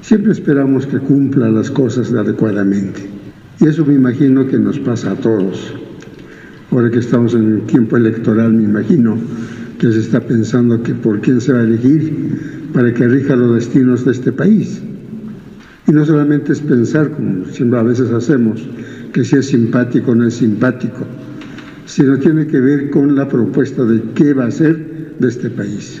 siempre 0.00 0.32
esperamos 0.32 0.86
que 0.86 0.98
cumpla 0.98 1.48
las 1.50 1.70
cosas 1.70 2.12
adecuadamente. 2.12 3.02
Y 3.60 3.66
eso 3.66 3.84
me 3.84 3.94
imagino 3.94 4.46
que 4.46 4.58
nos 4.58 4.78
pasa 4.78 5.12
a 5.12 5.14
todos. 5.14 5.74
Ahora 6.70 6.90
que 6.90 6.98
estamos 6.98 7.34
en 7.34 7.54
el 7.54 7.60
tiempo 7.62 7.96
electoral, 7.96 8.52
me 8.52 8.64
imagino 8.64 9.16
que 9.78 9.92
se 9.92 10.00
está 10.00 10.20
pensando 10.20 10.82
que 10.82 10.94
por 10.94 11.20
quién 11.20 11.40
se 11.40 11.52
va 11.52 11.60
a 11.60 11.64
elegir 11.64 12.68
para 12.72 12.92
que 12.92 13.06
rija 13.06 13.36
los 13.36 13.54
destinos 13.54 14.04
de 14.04 14.12
este 14.12 14.32
país. 14.32 14.80
Y 15.88 15.92
no 15.92 16.04
solamente 16.04 16.52
es 16.52 16.60
pensar, 16.60 17.10
como 17.10 17.44
siempre 17.46 17.78
a 17.78 17.82
veces 17.82 18.10
hacemos, 18.10 18.60
que 19.12 19.24
si 19.24 19.36
es 19.36 19.46
simpático 19.46 20.12
o 20.12 20.14
no 20.14 20.26
es 20.26 20.34
simpático, 20.34 21.06
sino 21.84 22.18
tiene 22.18 22.46
que 22.46 22.60
ver 22.60 22.90
con 22.90 23.14
la 23.14 23.28
propuesta 23.28 23.84
de 23.84 24.02
qué 24.14 24.34
va 24.34 24.46
a 24.46 24.50
ser 24.50 25.14
de 25.18 25.28
este 25.28 25.48
país. 25.50 26.00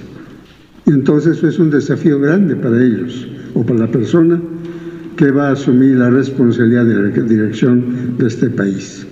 Y 0.86 0.90
entonces 0.90 1.38
eso 1.38 1.48
es 1.48 1.58
un 1.58 1.70
desafío 1.70 2.18
grande 2.20 2.56
para 2.56 2.82
ellos 2.82 3.28
o 3.54 3.64
para 3.64 3.80
la 3.80 3.90
persona 3.90 4.40
que 5.16 5.30
va 5.30 5.48
a 5.48 5.52
asumir 5.52 5.96
la 5.96 6.10
responsabilidad 6.10 6.84
de 6.84 6.94
la 6.94 7.22
dirección 7.22 8.18
de 8.18 8.26
este 8.26 8.50
país. 8.50 9.06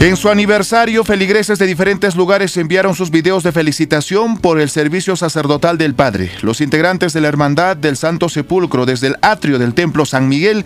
En 0.00 0.16
su 0.16 0.30
aniversario, 0.30 1.04
feligreses 1.04 1.58
de 1.58 1.66
diferentes 1.66 2.16
lugares 2.16 2.56
enviaron 2.56 2.94
sus 2.94 3.10
videos 3.10 3.42
de 3.42 3.52
felicitación 3.52 4.38
por 4.38 4.58
el 4.58 4.70
servicio 4.70 5.14
sacerdotal 5.14 5.76
del 5.76 5.94
Padre. 5.94 6.30
Los 6.40 6.62
integrantes 6.62 7.12
de 7.12 7.20
la 7.20 7.28
Hermandad 7.28 7.76
del 7.76 7.98
Santo 7.98 8.30
Sepulcro 8.30 8.86
desde 8.86 9.08
el 9.08 9.16
atrio 9.20 9.58
del 9.58 9.74
Templo 9.74 10.06
San 10.06 10.26
Miguel 10.26 10.64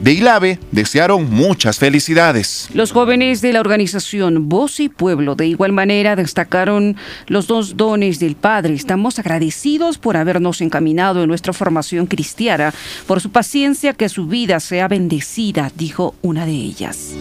de 0.00 0.12
Ilave 0.12 0.58
desearon 0.70 1.30
muchas 1.30 1.78
felicidades. 1.78 2.68
Los 2.74 2.92
jóvenes 2.92 3.40
de 3.40 3.54
la 3.54 3.60
organización 3.60 4.50
Voz 4.50 4.78
y 4.80 4.90
Pueblo 4.90 5.34
de 5.34 5.46
igual 5.46 5.72
manera 5.72 6.14
destacaron 6.14 6.94
los 7.26 7.46
dos 7.46 7.78
dones 7.78 8.18
del 8.20 8.36
Padre. 8.36 8.74
Estamos 8.74 9.18
agradecidos 9.18 9.96
por 9.96 10.18
habernos 10.18 10.60
encaminado 10.60 11.22
en 11.22 11.28
nuestra 11.28 11.54
formación 11.54 12.04
cristiana, 12.04 12.74
por 13.06 13.22
su 13.22 13.30
paciencia, 13.30 13.94
que 13.94 14.10
su 14.10 14.26
vida 14.26 14.60
sea 14.60 14.88
bendecida, 14.88 15.72
dijo 15.74 16.14
una 16.20 16.44
de 16.44 16.52
ellas 16.52 17.14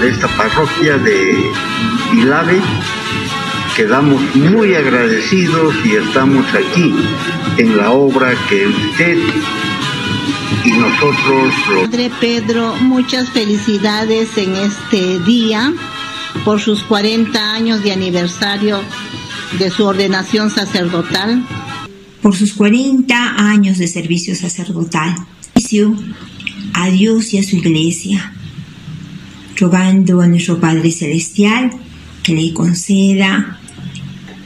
de 0.00 0.10
esta 0.10 0.28
parroquia 0.36 0.96
de 0.98 1.50
Ilave. 2.14 2.60
Quedamos 3.76 4.22
muy 4.36 4.74
agradecidos 4.74 5.74
y 5.84 5.96
estamos 5.96 6.46
aquí 6.54 6.94
en 7.56 7.76
la 7.76 7.90
obra 7.90 8.34
que 8.48 8.66
usted 8.66 9.18
y 10.64 10.70
nosotros... 10.70 11.54
Padre 11.84 12.10
Pedro, 12.20 12.76
muchas 12.76 13.28
felicidades 13.30 14.36
en 14.36 14.54
este 14.56 15.18
día 15.20 15.72
por 16.44 16.60
sus 16.60 16.82
40 16.84 17.54
años 17.54 17.82
de 17.82 17.92
aniversario 17.92 18.80
de 19.58 19.70
su 19.70 19.84
ordenación 19.84 20.50
sacerdotal. 20.50 21.44
Por 22.22 22.36
sus 22.36 22.52
40 22.52 23.34
años 23.36 23.78
de 23.78 23.88
servicio 23.88 24.36
sacerdotal. 24.36 25.16
A 26.74 26.90
Dios 26.90 27.34
y 27.34 27.38
a 27.38 27.42
su 27.42 27.56
iglesia 27.56 28.32
rogando 29.58 30.20
a 30.20 30.26
nuestro 30.26 30.58
Padre 30.58 30.90
Celestial 30.90 31.70
que 32.22 32.34
le 32.34 32.52
conceda 32.52 33.58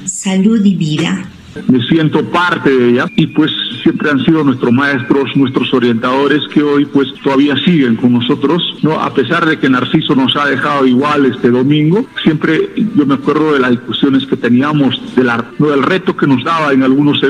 salud 0.05 0.65
y 0.65 0.75
vida. 0.75 1.29
Me 1.69 1.83
siento 1.87 2.25
parte 2.31 2.71
de 2.71 2.91
ella 2.91 3.07
y 3.17 3.27
pues 3.27 3.51
siempre 3.83 4.11
han 4.11 4.25
sido 4.25 4.43
nuestros 4.43 4.73
maestros, 4.73 5.37
nuestros 5.37 5.73
orientadores 5.75 6.41
que 6.53 6.63
hoy 6.63 6.87
pues 6.87 7.09
todavía 7.23 7.55
siguen 7.65 7.97
con 7.97 8.13
nosotros, 8.13 8.63
¿no? 8.83 8.93
A 8.93 9.13
pesar 9.13 9.47
de 9.47 9.59
que 9.59 9.69
Narciso 9.69 10.15
nos 10.15 10.35
ha 10.37 10.47
dejado 10.47 10.87
igual 10.87 11.27
este 11.27 11.51
domingo, 11.51 12.07
siempre 12.23 12.71
yo 12.97 13.05
me 13.05 13.15
acuerdo 13.15 13.53
de 13.53 13.61
las 13.61 13.73
discusiones 13.73 14.27
que 14.27 14.37
teníamos, 14.37 14.99
de 15.15 15.25
la, 15.25 15.45
del 15.59 15.83
reto 15.83 16.17
que 16.17 16.27
nos 16.27 16.43
daba 16.43 16.73
en 16.73 16.83
algunos 16.85 17.21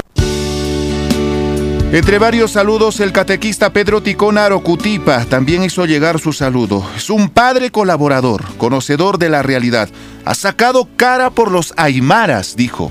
Entre 1.92 2.18
varios 2.18 2.52
saludos, 2.52 3.00
el 3.00 3.12
catequista 3.12 3.70
Pedro 3.70 4.02
Ticona 4.02 4.46
Arocutipa 4.46 5.26
también 5.26 5.62
hizo 5.62 5.84
llegar 5.84 6.18
su 6.18 6.32
saludo. 6.32 6.82
Es 6.96 7.10
un 7.10 7.28
padre 7.28 7.70
colaborador, 7.70 8.42
conocedor 8.56 9.18
de 9.18 9.28
la 9.28 9.42
realidad. 9.42 9.90
Ha 10.24 10.34
sacado 10.34 10.88
cara 10.96 11.28
por 11.28 11.52
los 11.52 11.74
aymaras, 11.76 12.56
dijo. 12.56 12.90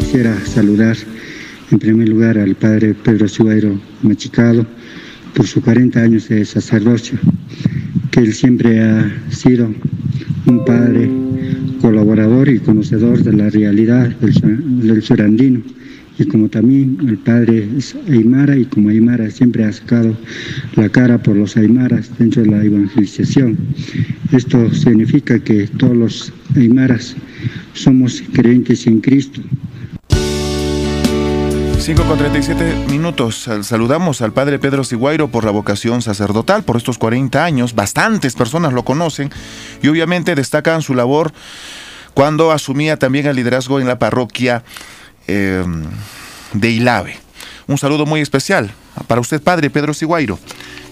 Quisiera 0.00 0.34
saludar 0.46 0.96
en 1.70 1.78
primer 1.78 2.08
lugar 2.08 2.38
al 2.38 2.54
padre 2.54 2.94
Pedro 2.94 3.28
Suairo 3.28 3.78
Machicado 4.00 4.64
por 5.34 5.46
sus 5.46 5.62
40 5.62 6.00
años 6.00 6.26
de 6.30 6.46
sacerdocio, 6.46 7.18
que 8.10 8.20
él 8.20 8.32
siempre 8.32 8.82
ha 8.82 9.20
sido 9.28 9.68
un 10.46 10.64
padre 10.64 11.10
colaborador 11.82 12.48
y 12.48 12.58
conocedor 12.60 13.22
de 13.22 13.34
la 13.34 13.50
realidad 13.50 14.08
del, 14.16 15.02
del 15.02 15.02
y 16.18 16.24
como 16.26 16.48
también 16.48 16.98
el 17.08 17.18
padre 17.18 17.68
Aymara 18.08 18.56
y 18.56 18.64
como 18.66 18.88
Aymara 18.90 19.30
siempre 19.30 19.64
ha 19.64 19.72
sacado 19.72 20.16
la 20.76 20.88
cara 20.88 21.22
por 21.22 21.36
los 21.36 21.56
Aymaras 21.56 22.10
dentro 22.18 22.42
de 22.42 22.50
la 22.50 22.64
evangelización. 22.64 23.58
Esto 24.32 24.72
significa 24.72 25.38
que 25.38 25.66
todos 25.66 25.96
los 25.96 26.32
Aymaras 26.56 27.16
somos 27.72 28.22
creyentes 28.32 28.86
en 28.86 29.00
Cristo. 29.00 29.40
5 31.84 32.02
con 32.04 32.16
37 32.16 32.86
minutos. 32.88 33.46
Saludamos 33.60 34.22
al 34.22 34.32
padre 34.32 34.58
Pedro 34.58 34.84
Siguairo 34.84 35.28
por 35.28 35.44
la 35.44 35.50
vocación 35.50 36.00
sacerdotal 36.00 36.62
por 36.62 36.78
estos 36.78 36.96
40 36.96 37.44
años. 37.44 37.74
Bastantes 37.74 38.34
personas 38.34 38.72
lo 38.72 38.86
conocen 38.86 39.30
y 39.82 39.88
obviamente 39.88 40.34
destacan 40.34 40.80
su 40.80 40.94
labor 40.94 41.34
cuando 42.14 42.52
asumía 42.52 42.96
también 42.96 43.26
el 43.26 43.36
liderazgo 43.36 43.80
en 43.80 43.86
la 43.86 43.98
parroquia 43.98 44.64
Em, 45.26 45.84
de 46.52 46.70
Ilave. 46.70 47.18
Un 47.66 47.78
saludo 47.78 48.04
muy 48.06 48.20
especial 48.20 48.72
para 49.06 49.20
usted, 49.20 49.42
padre 49.42 49.70
Pedro 49.70 49.94
Siguairo. 49.94 50.38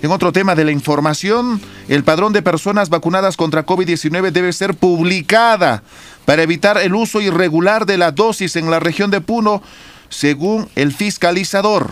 En 0.02 0.10
otro 0.10 0.32
tema 0.32 0.54
de 0.54 0.64
la 0.64 0.72
información, 0.72 1.60
el 1.88 2.02
padrón 2.02 2.32
de 2.32 2.42
personas 2.42 2.88
vacunadas 2.88 3.36
contra 3.36 3.64
COVID-19 3.64 4.32
debe 4.32 4.52
ser 4.52 4.74
publicada 4.74 5.82
para 6.24 6.42
evitar 6.42 6.78
el 6.78 6.94
uso 6.94 7.20
irregular 7.20 7.86
de 7.86 7.98
la 7.98 8.10
dosis 8.10 8.56
en 8.56 8.70
la 8.70 8.80
región 8.80 9.10
de 9.10 9.20
Puno, 9.20 9.62
según 10.08 10.68
el 10.74 10.92
fiscalizador. 10.92 11.90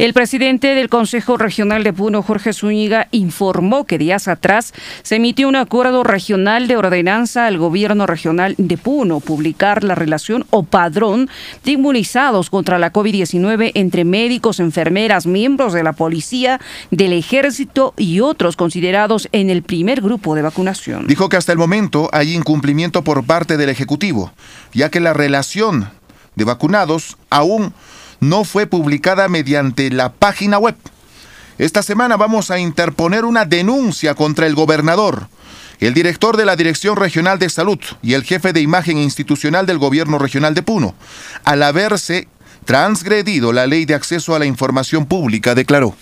El 0.00 0.14
presidente 0.14 0.74
del 0.74 0.88
Consejo 0.88 1.36
Regional 1.36 1.84
de 1.84 1.92
Puno, 1.92 2.22
Jorge 2.22 2.54
Zúñiga, 2.54 3.08
informó 3.10 3.84
que 3.84 3.98
días 3.98 4.28
atrás 4.28 4.72
se 5.02 5.16
emitió 5.16 5.46
un 5.46 5.56
acuerdo 5.56 6.04
regional 6.04 6.68
de 6.68 6.78
ordenanza 6.78 7.46
al 7.46 7.58
gobierno 7.58 8.06
regional 8.06 8.54
de 8.56 8.78
Puno 8.78 9.20
publicar 9.20 9.84
la 9.84 9.94
relación 9.94 10.46
o 10.48 10.62
padrón 10.62 11.28
de 11.64 11.72
inmunizados 11.72 12.48
contra 12.48 12.78
la 12.78 12.94
COVID-19 12.94 13.72
entre 13.74 14.06
médicos, 14.06 14.58
enfermeras, 14.58 15.26
miembros 15.26 15.74
de 15.74 15.82
la 15.82 15.92
policía, 15.92 16.62
del 16.90 17.12
ejército 17.12 17.92
y 17.98 18.20
otros 18.20 18.56
considerados 18.56 19.28
en 19.32 19.50
el 19.50 19.62
primer 19.62 20.00
grupo 20.00 20.34
de 20.34 20.40
vacunación. 20.40 21.08
Dijo 21.08 21.28
que 21.28 21.36
hasta 21.36 21.52
el 21.52 21.58
momento 21.58 22.08
hay 22.14 22.32
incumplimiento 22.32 23.04
por 23.04 23.26
parte 23.26 23.58
del 23.58 23.68
Ejecutivo, 23.68 24.32
ya 24.72 24.88
que 24.88 24.98
la 24.98 25.12
relación 25.12 25.90
de 26.36 26.44
vacunados 26.44 27.18
aún 27.28 27.74
no 28.20 28.44
fue 28.44 28.66
publicada 28.66 29.28
mediante 29.28 29.90
la 29.90 30.12
página 30.12 30.58
web. 30.58 30.76
Esta 31.58 31.82
semana 31.82 32.16
vamos 32.16 32.50
a 32.50 32.58
interponer 32.58 33.24
una 33.24 33.44
denuncia 33.44 34.14
contra 34.14 34.46
el 34.46 34.54
gobernador, 34.54 35.28
el 35.80 35.94
director 35.94 36.36
de 36.36 36.44
la 36.44 36.56
Dirección 36.56 36.96
Regional 36.96 37.38
de 37.38 37.50
Salud 37.50 37.78
y 38.02 38.14
el 38.14 38.24
jefe 38.24 38.52
de 38.52 38.60
imagen 38.60 38.98
institucional 38.98 39.66
del 39.66 39.78
Gobierno 39.78 40.18
Regional 40.18 40.54
de 40.54 40.62
Puno, 40.62 40.94
al 41.44 41.62
haberse 41.62 42.28
transgredido 42.64 43.52
la 43.52 43.66
ley 43.66 43.84
de 43.84 43.94
acceso 43.94 44.34
a 44.34 44.38
la 44.38 44.46
información 44.46 45.06
pública, 45.06 45.54
declaró. 45.54 45.94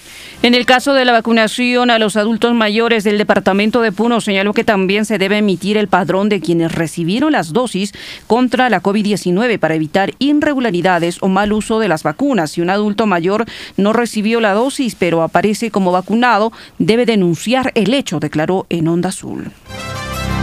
En 0.43 0.55
el 0.55 0.67
caso 0.67 0.95
de 0.95 1.05
la 1.05 1.13
vacunación 1.13 1.91
a 1.91 1.99
los 1.99 2.17
adultos 2.17 2.55
mayores 2.55 3.03
del 3.03 3.19
departamento 3.19 3.81
de 3.81 3.91
Puno, 3.91 4.21
señaló 4.21 4.53
que 4.55 4.63
también 4.63 5.05
se 5.05 5.19
debe 5.19 5.39
emitir 5.39 5.77
el 5.77 5.89
padrón 5.89 6.29
de 6.29 6.41
quienes 6.41 6.73
recibieron 6.73 7.33
las 7.33 7.53
dosis 7.53 7.93
contra 8.29 8.71
la 8.71 8.81
COVID-19 8.81 9.59
para 9.59 9.75
evitar 9.75 10.15
irregularidades 10.21 11.19
o 11.23 11.29
mal 11.29 11.53
uso 11.53 11.81
de 11.81 11.89
las 11.89 12.05
vacunas. 12.05 12.53
Si 12.53 12.61
un 12.61 12.71
adulto 12.71 13.07
mayor 13.07 13.47
no 13.77 13.93
recibió 13.93 14.41
la 14.41 14.53
dosis 14.53 14.95
pero 14.95 15.23
aparece 15.23 15.73
como 15.73 15.91
vacunado, 15.91 16.53
debe 16.79 17.05
denunciar 17.05 17.73
el 17.75 17.93
hecho, 17.93 18.21
declaró 18.21 18.67
en 18.69 18.87
Onda 18.87 19.09
Azul 19.09 19.51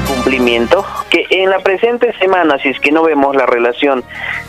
cumplimiento 0.05 0.85
que 1.09 1.25
en 1.29 1.49
la 1.49 1.59
presente 1.59 2.13
semana, 2.17 2.57
si 2.59 2.69
es 2.69 2.79
que 2.79 2.91
no 2.91 3.03
vemos 3.03 3.35
la 3.35 3.45
relación 3.45 4.03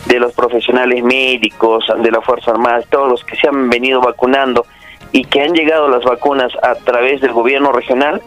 de 0.05 0.19
los 0.19 0.33
profesionales 0.33 1.03
médicos, 1.03 1.85
de 1.97 2.11
la 2.11 2.21
Fuerza 2.21 2.51
Armada, 2.51 2.81
todos 2.89 3.09
los 3.09 3.23
que 3.23 3.35
se 3.35 3.47
han 3.47 3.69
venido 3.69 4.01
vacunando 4.01 4.65
y 5.11 5.25
que 5.25 5.41
han 5.41 5.53
llegado 5.53 5.87
las 5.87 6.03
vacunas 6.03 6.51
a 6.61 6.75
través 6.75 7.21
del 7.21 7.31
gobierno 7.33 7.71
regional, 7.71 8.21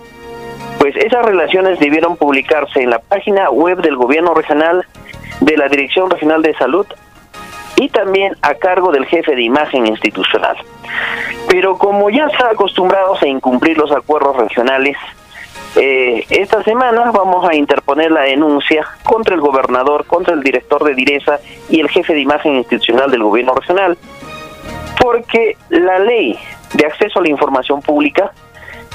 pues 0.78 0.96
esas 0.96 1.24
relaciones 1.24 1.78
debieron 1.78 2.16
publicarse 2.16 2.82
en 2.82 2.90
la 2.90 2.98
página 2.98 3.50
web 3.50 3.82
del 3.82 3.96
gobierno 3.96 4.34
regional, 4.34 4.84
de 5.40 5.56
la 5.56 5.68
Dirección 5.68 6.10
Regional 6.10 6.42
de 6.42 6.54
Salud 6.54 6.86
y 7.76 7.88
también 7.88 8.36
a 8.42 8.54
cargo 8.54 8.92
del 8.92 9.06
jefe 9.06 9.34
de 9.34 9.42
imagen 9.42 9.86
institucional. 9.86 10.56
Pero 11.48 11.78
como 11.78 12.10
ya 12.10 12.26
están 12.26 12.48
acostumbrados 12.48 13.22
a 13.22 13.26
incumplir 13.26 13.78
los 13.78 13.90
acuerdos 13.90 14.36
regionales, 14.36 14.96
eh, 15.76 16.26
esta 16.30 16.62
semana 16.64 17.12
vamos 17.12 17.48
a 17.48 17.54
interponer 17.54 18.10
la 18.10 18.22
denuncia 18.22 18.86
contra 19.04 19.34
el 19.34 19.40
gobernador, 19.40 20.04
contra 20.06 20.34
el 20.34 20.42
director 20.42 20.82
de 20.84 20.94
Direza 20.94 21.38
y 21.68 21.80
el 21.80 21.88
jefe 21.88 22.12
de 22.12 22.20
imagen 22.20 22.56
institucional 22.56 23.10
del 23.10 23.22
gobierno 23.22 23.54
regional, 23.54 23.96
porque 25.00 25.56
la 25.68 25.98
ley 26.00 26.38
de 26.74 26.86
acceso 26.86 27.20
a 27.20 27.22
la 27.22 27.30
información 27.30 27.82
pública 27.82 28.32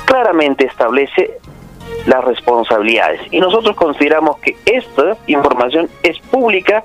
claramente 0.06 0.66
establece 0.66 1.38
las 2.08 2.24
responsabilidades 2.24 3.22
y 3.32 3.40
nosotros 3.40 3.76
consideramos 3.76 4.38
que 4.40 4.56
esta 4.66 5.18
información 5.28 5.90
es 6.04 6.20
pública 6.20 6.84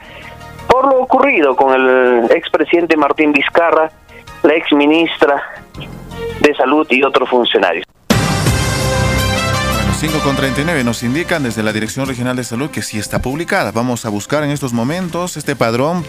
por 0.68 0.86
lo 0.86 1.02
ocurrido 1.02 1.56
con 1.56 1.74
el 1.74 2.30
expresidente 2.30 2.96
Martín 2.96 3.32
Vizcarra, 3.32 3.90
la 4.42 4.54
exministra 4.54 5.42
de 6.40 6.54
Salud 6.54 6.86
y 6.90 7.02
otros 7.02 7.28
funcionarios. 7.28 7.84
5 10.00 10.20
con 10.20 10.34
39 10.34 10.82
nos 10.82 11.02
indican 11.02 11.42
desde 11.42 11.62
la 11.62 11.74
Dirección 11.74 12.06
Regional 12.06 12.34
de 12.34 12.42
Salud 12.42 12.70
que 12.70 12.80
sí 12.80 12.98
está 12.98 13.20
publicada. 13.20 13.70
Vamos 13.70 14.06
a 14.06 14.08
buscar 14.08 14.42
en 14.44 14.50
estos 14.50 14.72
momentos 14.72 15.36
este 15.36 15.54
padrón 15.54 16.06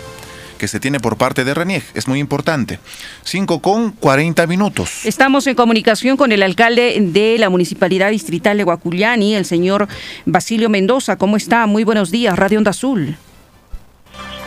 que 0.58 0.70
se 0.70 0.80
tiene 0.80 1.02
por 1.02 1.18
parte 1.18 1.44
de 1.44 1.54
RENIEG. 1.54 1.84
Es 1.94 2.08
muy 2.08 2.20
importante. 2.20 2.80
5 3.24 3.62
con 3.62 3.92
40 3.92 4.48
minutos. 4.48 5.06
Estamos 5.06 5.46
en 5.48 5.56
comunicación 5.56 6.16
con 6.16 6.32
el 6.32 6.42
alcalde 6.42 6.96
de 7.02 7.38
la 7.38 7.50
Municipalidad 7.50 8.12
Distrital 8.12 8.56
de 8.56 8.64
Guacullani, 8.64 9.36
el 9.36 9.44
señor 9.44 9.90
Basilio 10.26 10.70
Mendoza. 10.70 11.18
¿Cómo 11.18 11.36
está? 11.36 11.66
Muy 11.66 11.84
buenos 11.84 12.12
días, 12.12 12.40
Radio 12.40 12.60
Onda 12.60 12.72
Azul. 12.72 13.18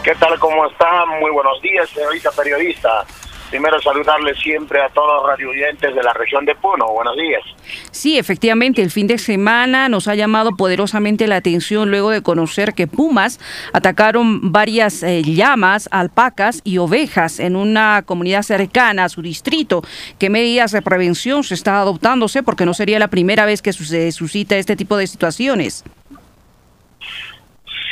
¿Qué 0.03 0.15
tal? 0.15 0.39
¿Cómo 0.39 0.67
está? 0.69 1.05
Muy 1.21 1.31
buenos 1.31 1.61
días, 1.61 1.87
señorita 1.91 2.31
periodista. 2.31 3.05
Primero 3.51 3.81
saludarle 3.81 4.35
siempre 4.35 4.83
a 4.83 4.89
todos 4.89 5.23
los 5.23 5.31
radioyentes 5.31 5.95
de 5.95 6.03
la 6.03 6.13
región 6.13 6.45
de 6.45 6.55
Puno. 6.57 6.89
Buenos 6.93 7.17
días. 7.17 7.43
Sí, 7.91 8.19
efectivamente, 8.19 8.83
el 8.83 8.91
fin 8.91 9.07
de 9.07 9.19
semana 9.19 9.89
nos 9.89 10.09
ha 10.09 10.15
llamado 10.15 10.57
poderosamente 10.57 11.27
la 11.27 11.37
atención 11.37 11.91
luego 11.91 12.11
de 12.11 12.23
conocer 12.23 12.75
que 12.75 12.87
pumas 12.87 13.39
atacaron 13.73 14.53
varias 14.53 15.03
eh, 15.03 15.23
llamas, 15.23 15.89
alpacas 15.93 16.61
y 16.65 16.79
ovejas 16.79 17.39
en 17.39 17.57
una 17.57 18.03
comunidad 18.05 18.43
cercana 18.43 19.05
a 19.05 19.09
su 19.09 19.23
distrito. 19.23 19.83
¿Qué 20.19 20.31
medidas 20.31 20.73
de 20.73 20.83
prevención 20.83 21.45
se 21.45 21.55
está 21.55 21.81
adoptándose? 21.81 22.43
Porque 22.43 22.67
no 22.67 22.75
sería 22.75 22.99
la 22.99 23.09
primera 23.09 23.45
vez 23.45 23.63
que 23.63 23.73
se 23.73 24.11
suscita 24.13 24.57
este 24.57 24.77
tipo 24.77 24.97
de 24.97 25.07
situaciones 25.07 25.85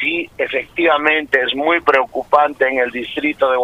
sí, 0.03 0.29
efectivamente 0.37 1.41
es 1.41 1.55
muy 1.55 1.81
preocupante 1.81 2.67
en 2.67 2.79
el 2.79 2.91
distrito 2.91 3.51
de 3.51 3.59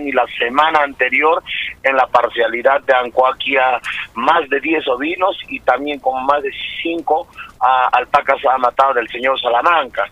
y 0.00 0.12
La 0.12 0.26
semana 0.38 0.80
anterior, 0.80 1.42
en 1.82 1.96
la 1.96 2.06
parcialidad 2.06 2.82
de 2.82 2.94
Ancoaquia, 2.94 3.80
más 4.14 4.48
de 4.48 4.60
10 4.60 4.88
ovinos 4.88 5.38
y 5.48 5.60
también 5.60 6.00
con 6.00 6.24
más 6.24 6.42
de 6.42 6.50
5 6.82 7.28
ah, 7.60 7.90
alpacas 7.92 8.38
ha 8.50 8.58
matado 8.58 8.94
del 8.94 9.08
señor 9.08 9.38
Salamanca 9.40 10.04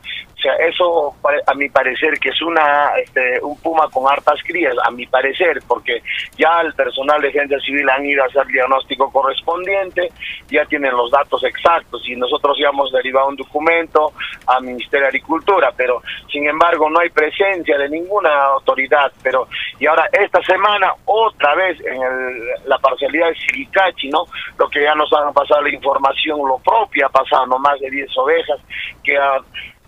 sea, 0.42 0.54
eso 0.56 1.14
a 1.46 1.54
mi 1.54 1.68
parecer 1.68 2.18
que 2.18 2.30
es 2.30 2.42
una 2.42 2.92
este, 3.02 3.40
un 3.42 3.58
puma 3.60 3.88
con 3.90 4.10
hartas 4.10 4.40
crías, 4.44 4.74
a 4.84 4.90
mi 4.90 5.06
parecer, 5.06 5.60
porque 5.66 6.02
ya 6.36 6.60
el 6.62 6.74
personal 6.74 7.20
de 7.22 7.28
agencia 7.28 7.58
civil 7.60 7.88
han 7.88 8.04
ido 8.04 8.22
a 8.22 8.26
hacer 8.26 8.42
el 8.42 8.52
diagnóstico 8.52 9.10
correspondiente, 9.10 10.10
ya 10.48 10.64
tienen 10.66 10.96
los 10.96 11.10
datos 11.10 11.42
exactos 11.44 12.02
y 12.08 12.16
nosotros 12.16 12.58
ya 12.60 12.68
hemos 12.68 12.92
derivado 12.92 13.28
un 13.28 13.36
documento 13.36 14.12
al 14.46 14.64
Ministerio 14.64 15.02
de 15.02 15.08
Agricultura, 15.08 15.72
pero 15.76 16.02
sin 16.30 16.46
embargo 16.46 16.90
no 16.90 17.00
hay 17.00 17.10
presencia 17.10 17.78
de 17.78 17.88
ninguna 17.88 18.30
autoridad, 18.46 19.12
pero 19.22 19.48
y 19.78 19.86
ahora 19.86 20.08
esta 20.12 20.42
semana 20.42 20.92
otra 21.04 21.54
vez 21.54 21.78
en 21.80 22.68
la 22.68 22.78
parcialidad 22.78 23.28
de 23.28 23.34
Silicachi, 23.36 24.08
¿no? 24.08 24.24
Lo 24.58 24.68
que 24.68 24.82
ya 24.82 24.94
nos 24.94 25.12
han 25.12 25.32
pasado 25.32 25.62
la 25.62 25.70
información, 25.70 26.40
lo 26.46 26.58
propio 26.58 27.06
ha 27.06 27.08
pasado, 27.08 27.46
más 27.58 27.78
de 27.80 27.90
10 27.90 28.18
ovejas 28.18 28.60
que 29.02 29.16
ha 29.16 29.38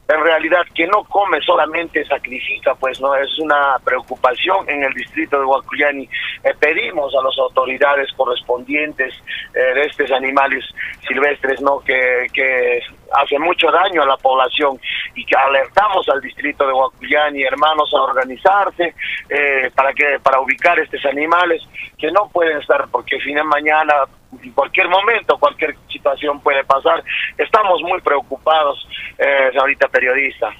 en 0.06 0.20
realidad 0.20 0.62
que 0.74 0.86
no 0.86 1.04
come 1.04 1.40
solamente 1.40 2.04
sacrifica, 2.04 2.74
pues 2.74 3.00
no 3.00 3.14
es 3.14 3.38
una 3.38 3.76
preocupación 3.82 4.68
en 4.68 4.84
el 4.84 4.92
distrito 4.92 5.38
de 5.38 5.46
Huacuyani. 5.46 6.04
Eh, 6.44 6.54
pedimos 6.58 7.14
a 7.14 7.22
las 7.22 7.38
autoridades 7.38 8.12
correspondientes 8.12 9.14
eh, 9.54 9.74
de 9.74 9.82
estos 9.82 10.10
animales 10.12 10.64
silvestres, 11.08 11.60
no 11.62 11.80
que, 11.80 12.26
que 12.32 12.80
hace 13.12 13.38
mucho 13.38 13.70
daño 13.70 14.02
a 14.02 14.06
la 14.06 14.16
población 14.18 14.78
y 15.14 15.24
que 15.24 15.36
alertamos 15.36 16.06
al 16.10 16.20
distrito 16.20 16.66
de 16.66 16.72
Huacuyani, 16.72 17.42
hermanos, 17.42 17.90
a 17.94 18.02
organizarse 18.02 18.94
eh, 19.30 19.70
para 19.74 19.92
que 19.94 20.18
para 20.22 20.40
ubicar 20.40 20.78
estos 20.78 21.04
animales 21.06 21.62
que 21.96 22.10
no 22.10 22.28
pueden 22.30 22.58
estar 22.58 22.88
porque 22.90 23.18
fin 23.20 23.36
de 23.36 23.44
mañana 23.44 23.94
en 24.42 24.50
cualquier 24.52 24.88
momento, 24.88 25.38
cualquier 25.38 25.76
situación 25.88 26.40
puede 26.40 26.64
pasar. 26.64 27.02
Estamos 27.38 27.82
muy 27.82 28.00
preocupados, 28.00 28.86
eh, 29.18 29.50
ahorita 29.58 29.88
periodista. 29.88 30.54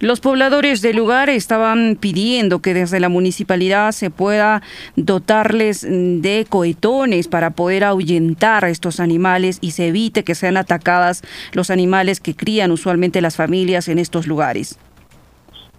Los 0.00 0.20
pobladores 0.20 0.80
del 0.80 0.96
lugar 0.96 1.28
estaban 1.28 1.96
pidiendo 2.00 2.60
que 2.60 2.72
desde 2.72 3.00
la 3.00 3.08
municipalidad 3.08 3.90
se 3.92 4.10
pueda 4.10 4.62
dotarles 4.94 5.84
de 5.88 6.46
cohetones 6.48 7.26
para 7.26 7.50
poder 7.50 7.82
ahuyentar 7.82 8.64
a 8.64 8.70
estos 8.70 9.00
animales 9.00 9.58
y 9.60 9.72
se 9.72 9.88
evite 9.88 10.22
que 10.22 10.36
sean 10.36 10.56
atacadas 10.56 11.22
los 11.52 11.70
animales 11.70 12.20
que 12.20 12.34
crían 12.34 12.70
usualmente 12.70 13.20
las 13.20 13.36
familias 13.36 13.88
en 13.88 13.98
estos 13.98 14.28
lugares. 14.28 14.78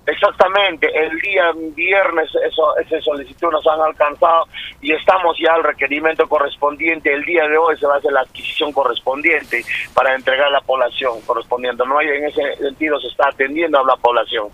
Exactamente, 0.09 0.87
el 0.95 1.19
día 1.19 1.51
viernes 1.75 2.29
eso, 2.47 2.77
esa 2.77 3.01
solicitud 3.01 3.51
nos 3.51 3.65
han 3.67 3.79
alcanzado 3.81 4.47
y 4.81 4.91
estamos 4.91 5.37
ya 5.39 5.53
al 5.53 5.63
requerimiento 5.63 6.27
correspondiente. 6.27 7.13
El 7.13 7.23
día 7.25 7.47
de 7.47 7.57
hoy 7.57 7.77
se 7.77 7.85
va 7.85 7.95
a 7.95 7.97
hacer 7.97 8.11
la 8.11 8.21
adquisición 8.21 8.71
correspondiente 8.71 9.63
para 9.93 10.15
entregar 10.15 10.47
a 10.47 10.51
la 10.51 10.61
población 10.61 11.21
correspondiente. 11.27 11.83
No 11.85 11.99
hay 11.99 12.07
en 12.07 12.25
ese 12.25 12.55
sentido 12.57 12.99
se 12.99 13.07
está 13.07 13.29
atendiendo 13.29 13.79
a 13.79 13.85
la 13.85 13.97
población. 13.97 14.47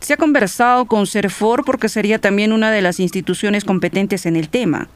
Se 0.00 0.14
ha 0.14 0.16
conversado 0.16 0.86
con 0.86 1.06
CERFOR 1.06 1.64
porque 1.64 1.88
sería 1.88 2.18
también 2.18 2.52
una 2.52 2.70
de 2.70 2.80
las 2.80 2.98
instituciones 2.98 3.64
competentes 3.64 4.24
en 4.26 4.36
el 4.36 4.48
tema. 4.48 4.88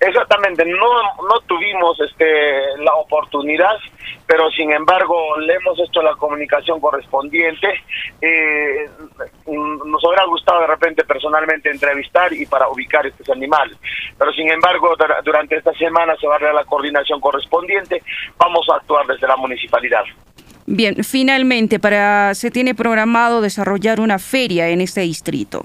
Exactamente, 0.00 0.64
no, 0.64 1.02
no 1.28 1.40
tuvimos 1.46 1.98
este, 2.00 2.76
la 2.78 2.94
oportunidad, 2.94 3.76
pero 4.26 4.50
sin 4.50 4.70
embargo 4.72 5.38
le 5.38 5.54
hemos 5.54 5.78
hecho 5.80 6.02
la 6.02 6.14
comunicación 6.16 6.80
correspondiente. 6.80 7.68
Eh, 8.20 8.88
nos 9.46 10.04
hubiera 10.04 10.24
gustado 10.26 10.60
de 10.60 10.66
repente 10.66 11.04
personalmente 11.04 11.70
entrevistar 11.70 12.32
y 12.32 12.44
para 12.46 12.68
ubicar 12.68 13.06
estos 13.06 13.28
animales, 13.30 13.78
pero 14.18 14.32
sin 14.32 14.50
embargo 14.50 14.94
durante 15.24 15.56
esta 15.56 15.72
semana 15.74 16.14
se 16.20 16.26
va 16.26 16.36
a 16.36 16.38
dar 16.38 16.54
la 16.54 16.64
coordinación 16.64 17.20
correspondiente, 17.20 18.02
vamos 18.36 18.66
a 18.70 18.76
actuar 18.76 19.06
desde 19.06 19.26
la 19.26 19.36
municipalidad. 19.36 20.04
Bien, 20.66 21.04
finalmente, 21.04 21.78
para 21.78 22.34
se 22.34 22.50
tiene 22.50 22.74
programado 22.74 23.42
desarrollar 23.42 24.00
una 24.00 24.18
feria 24.18 24.68
en 24.70 24.80
este 24.80 25.02
distrito. 25.02 25.62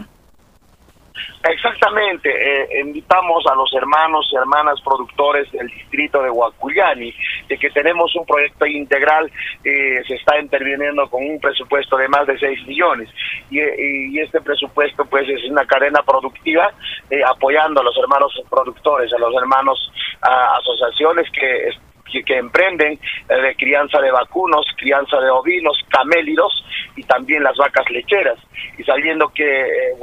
Exactamente, 1.50 2.30
eh, 2.30 2.82
invitamos 2.82 3.44
a 3.52 3.56
los 3.56 3.74
hermanos 3.74 4.30
y 4.32 4.36
hermanas 4.36 4.80
productores 4.82 5.52
del 5.52 5.68
distrito 5.68 6.22
de 6.22 6.30
Huacuyani, 6.30 7.12
de 7.48 7.58
que 7.58 7.72
tenemos 7.72 8.16
un 8.16 8.24
proyecto 8.24 8.68
integral, 8.68 9.32
eh, 9.64 10.04
se 10.08 10.14
está 10.14 10.40
interviniendo 10.40 11.10
con 11.10 11.24
un 11.26 11.40
presupuesto 11.40 11.98
de 11.98 12.08
más 12.08 12.28
de 12.28 12.38
6 12.38 12.68
millones. 12.68 13.10
Y, 13.50 13.60
y 13.62 14.20
este 14.20 14.42
presupuesto 14.42 15.06
pues 15.06 15.28
es 15.28 15.50
una 15.50 15.66
cadena 15.66 16.04
productiva 16.04 16.72
eh, 17.10 17.24
apoyando 17.26 17.82
a 17.82 17.84
los 17.84 17.98
hermanos 17.98 18.32
productores, 18.48 19.12
a 19.12 19.18
los 19.18 19.34
hermanos 19.36 19.92
asociaciones 20.22 21.32
que 21.32 21.70
que, 22.10 22.38
emprenden 22.38 22.94
eh, 23.30 23.42
de 23.42 23.56
crianza 23.56 24.00
de 24.00 24.12
vacunos, 24.12 24.66
crianza 24.78 25.20
de 25.20 25.30
ovinos, 25.30 25.78
camélidos 25.90 26.66
y 26.96 27.04
también 27.04 27.44
las 27.44 27.56
vacas 27.58 27.90
lecheras. 27.90 28.38
Y 28.78 28.84
sabiendo 28.84 29.30
que 29.30 29.44
eh, 29.44 29.96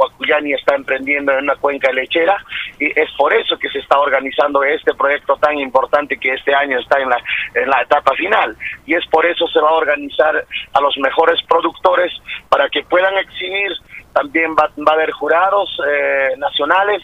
está 0.54 0.74
emprendiendo 0.74 1.32
en 1.32 1.44
una 1.44 1.56
cuenca 1.56 1.90
lechera, 1.92 2.36
y 2.78 2.86
es 2.98 3.10
por 3.16 3.32
eso 3.34 3.58
que 3.58 3.68
se 3.68 3.78
está 3.78 3.98
organizando 3.98 4.62
este 4.64 4.94
proyecto 4.94 5.36
tan 5.36 5.58
importante 5.58 6.16
que 6.18 6.34
este 6.34 6.54
año 6.54 6.78
está 6.78 6.98
en 7.00 7.10
la, 7.10 7.82
etapa 7.82 8.14
final. 8.14 8.56
Y 8.86 8.94
es 8.94 9.06
por 9.06 9.24
eso 9.26 9.46
se 9.48 9.60
va 9.60 9.70
a 9.70 9.74
organizar 9.74 10.44
a 10.72 10.80
los 10.80 10.96
mejores 10.98 11.40
productores 11.48 12.12
para 12.48 12.68
que 12.68 12.82
puedan 12.82 13.16
exhibir. 13.18 13.72
También 14.12 14.54
va, 14.56 14.64
a 14.64 14.94
haber 14.94 15.10
jurados 15.12 15.68
eh, 15.86 16.30
nacionales, 16.38 17.02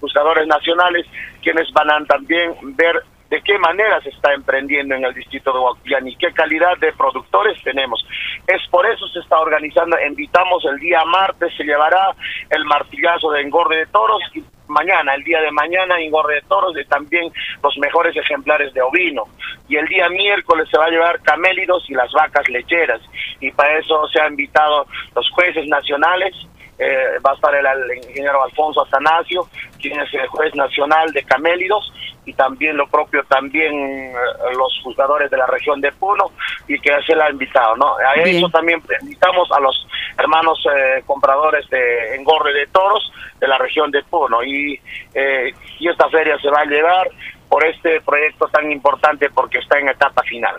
juzgadores 0.00 0.46
nacionales, 0.46 1.06
quienes 1.42 1.70
van 1.72 1.90
a 1.90 2.04
también 2.06 2.54
ver 2.76 3.02
de 3.34 3.42
qué 3.42 3.58
manera 3.58 4.00
se 4.00 4.10
está 4.10 4.32
emprendiendo 4.32 4.94
en 4.94 5.04
el 5.04 5.12
distrito 5.12 5.52
de 5.52 5.58
Huacuyán 5.58 6.06
y 6.06 6.14
qué 6.14 6.32
calidad 6.32 6.78
de 6.78 6.92
productores 6.92 7.60
tenemos. 7.64 8.06
Es 8.46 8.62
por 8.70 8.86
eso 8.86 9.08
se 9.08 9.18
está 9.18 9.40
organizando, 9.40 9.96
invitamos 10.06 10.64
el 10.66 10.78
día 10.78 11.04
martes, 11.04 11.52
se 11.56 11.64
llevará 11.64 12.14
el 12.50 12.64
martillazo 12.64 13.32
de 13.32 13.42
engorde 13.42 13.78
de 13.78 13.86
toros 13.86 14.22
y 14.34 14.44
mañana, 14.68 15.14
el 15.14 15.24
día 15.24 15.40
de 15.40 15.50
mañana, 15.50 16.00
engorde 16.00 16.36
de 16.36 16.42
toros 16.42 16.74
de 16.74 16.84
también 16.84 17.32
los 17.60 17.76
mejores 17.78 18.16
ejemplares 18.16 18.72
de 18.72 18.82
ovino. 18.82 19.24
Y 19.68 19.78
el 19.78 19.86
día 19.88 20.08
miércoles 20.10 20.68
se 20.70 20.78
va 20.78 20.84
a 20.84 20.90
llevar 20.90 21.20
camélidos 21.22 21.90
y 21.90 21.94
las 21.94 22.12
vacas 22.12 22.48
lecheras. 22.48 23.00
Y 23.40 23.50
para 23.50 23.78
eso 23.78 24.06
se 24.12 24.20
han 24.20 24.34
invitado 24.34 24.86
los 25.16 25.28
jueces 25.30 25.66
nacionales, 25.66 26.36
eh, 26.78 27.18
va 27.24 27.32
a 27.32 27.34
estar 27.34 27.54
el, 27.54 27.66
el, 27.66 27.98
ingeniero 27.98 28.42
Alfonso 28.42 28.82
Atanasio, 28.82 29.48
quien 29.80 30.00
es 30.00 30.12
el 30.14 30.26
juez 30.28 30.54
nacional 30.54 31.10
de 31.12 31.22
camélidos, 31.24 31.92
y 32.26 32.32
también 32.32 32.76
lo 32.76 32.86
propio 32.88 33.22
también 33.24 33.72
eh, 33.74 34.14
los 34.56 34.80
juzgadores 34.82 35.30
de 35.30 35.36
la 35.36 35.46
región 35.46 35.80
de 35.80 35.92
Puno 35.92 36.30
y 36.66 36.78
que 36.80 36.90
se 37.06 37.14
la 37.14 37.26
ha 37.26 37.30
invitado, 37.30 37.76
¿no? 37.76 37.96
A 37.96 38.14
eso 38.14 38.48
también 38.48 38.82
invitamos 39.02 39.50
a 39.52 39.60
los 39.60 39.86
hermanos 40.18 40.58
eh, 40.74 41.02
compradores 41.06 41.68
de 41.70 42.14
engorre 42.14 42.52
de 42.52 42.66
toros 42.68 43.12
de 43.40 43.48
la 43.48 43.58
región 43.58 43.90
de 43.90 44.02
Puno 44.04 44.42
y, 44.42 44.80
eh, 45.14 45.52
y 45.78 45.88
esta 45.88 46.08
feria 46.08 46.38
se 46.38 46.48
va 46.48 46.60
a 46.60 46.66
llevar 46.66 47.08
por 47.48 47.64
este 47.64 48.00
proyecto 48.00 48.48
tan 48.48 48.70
importante 48.72 49.28
porque 49.30 49.58
está 49.58 49.78
en 49.78 49.88
etapa 49.88 50.22
final. 50.22 50.56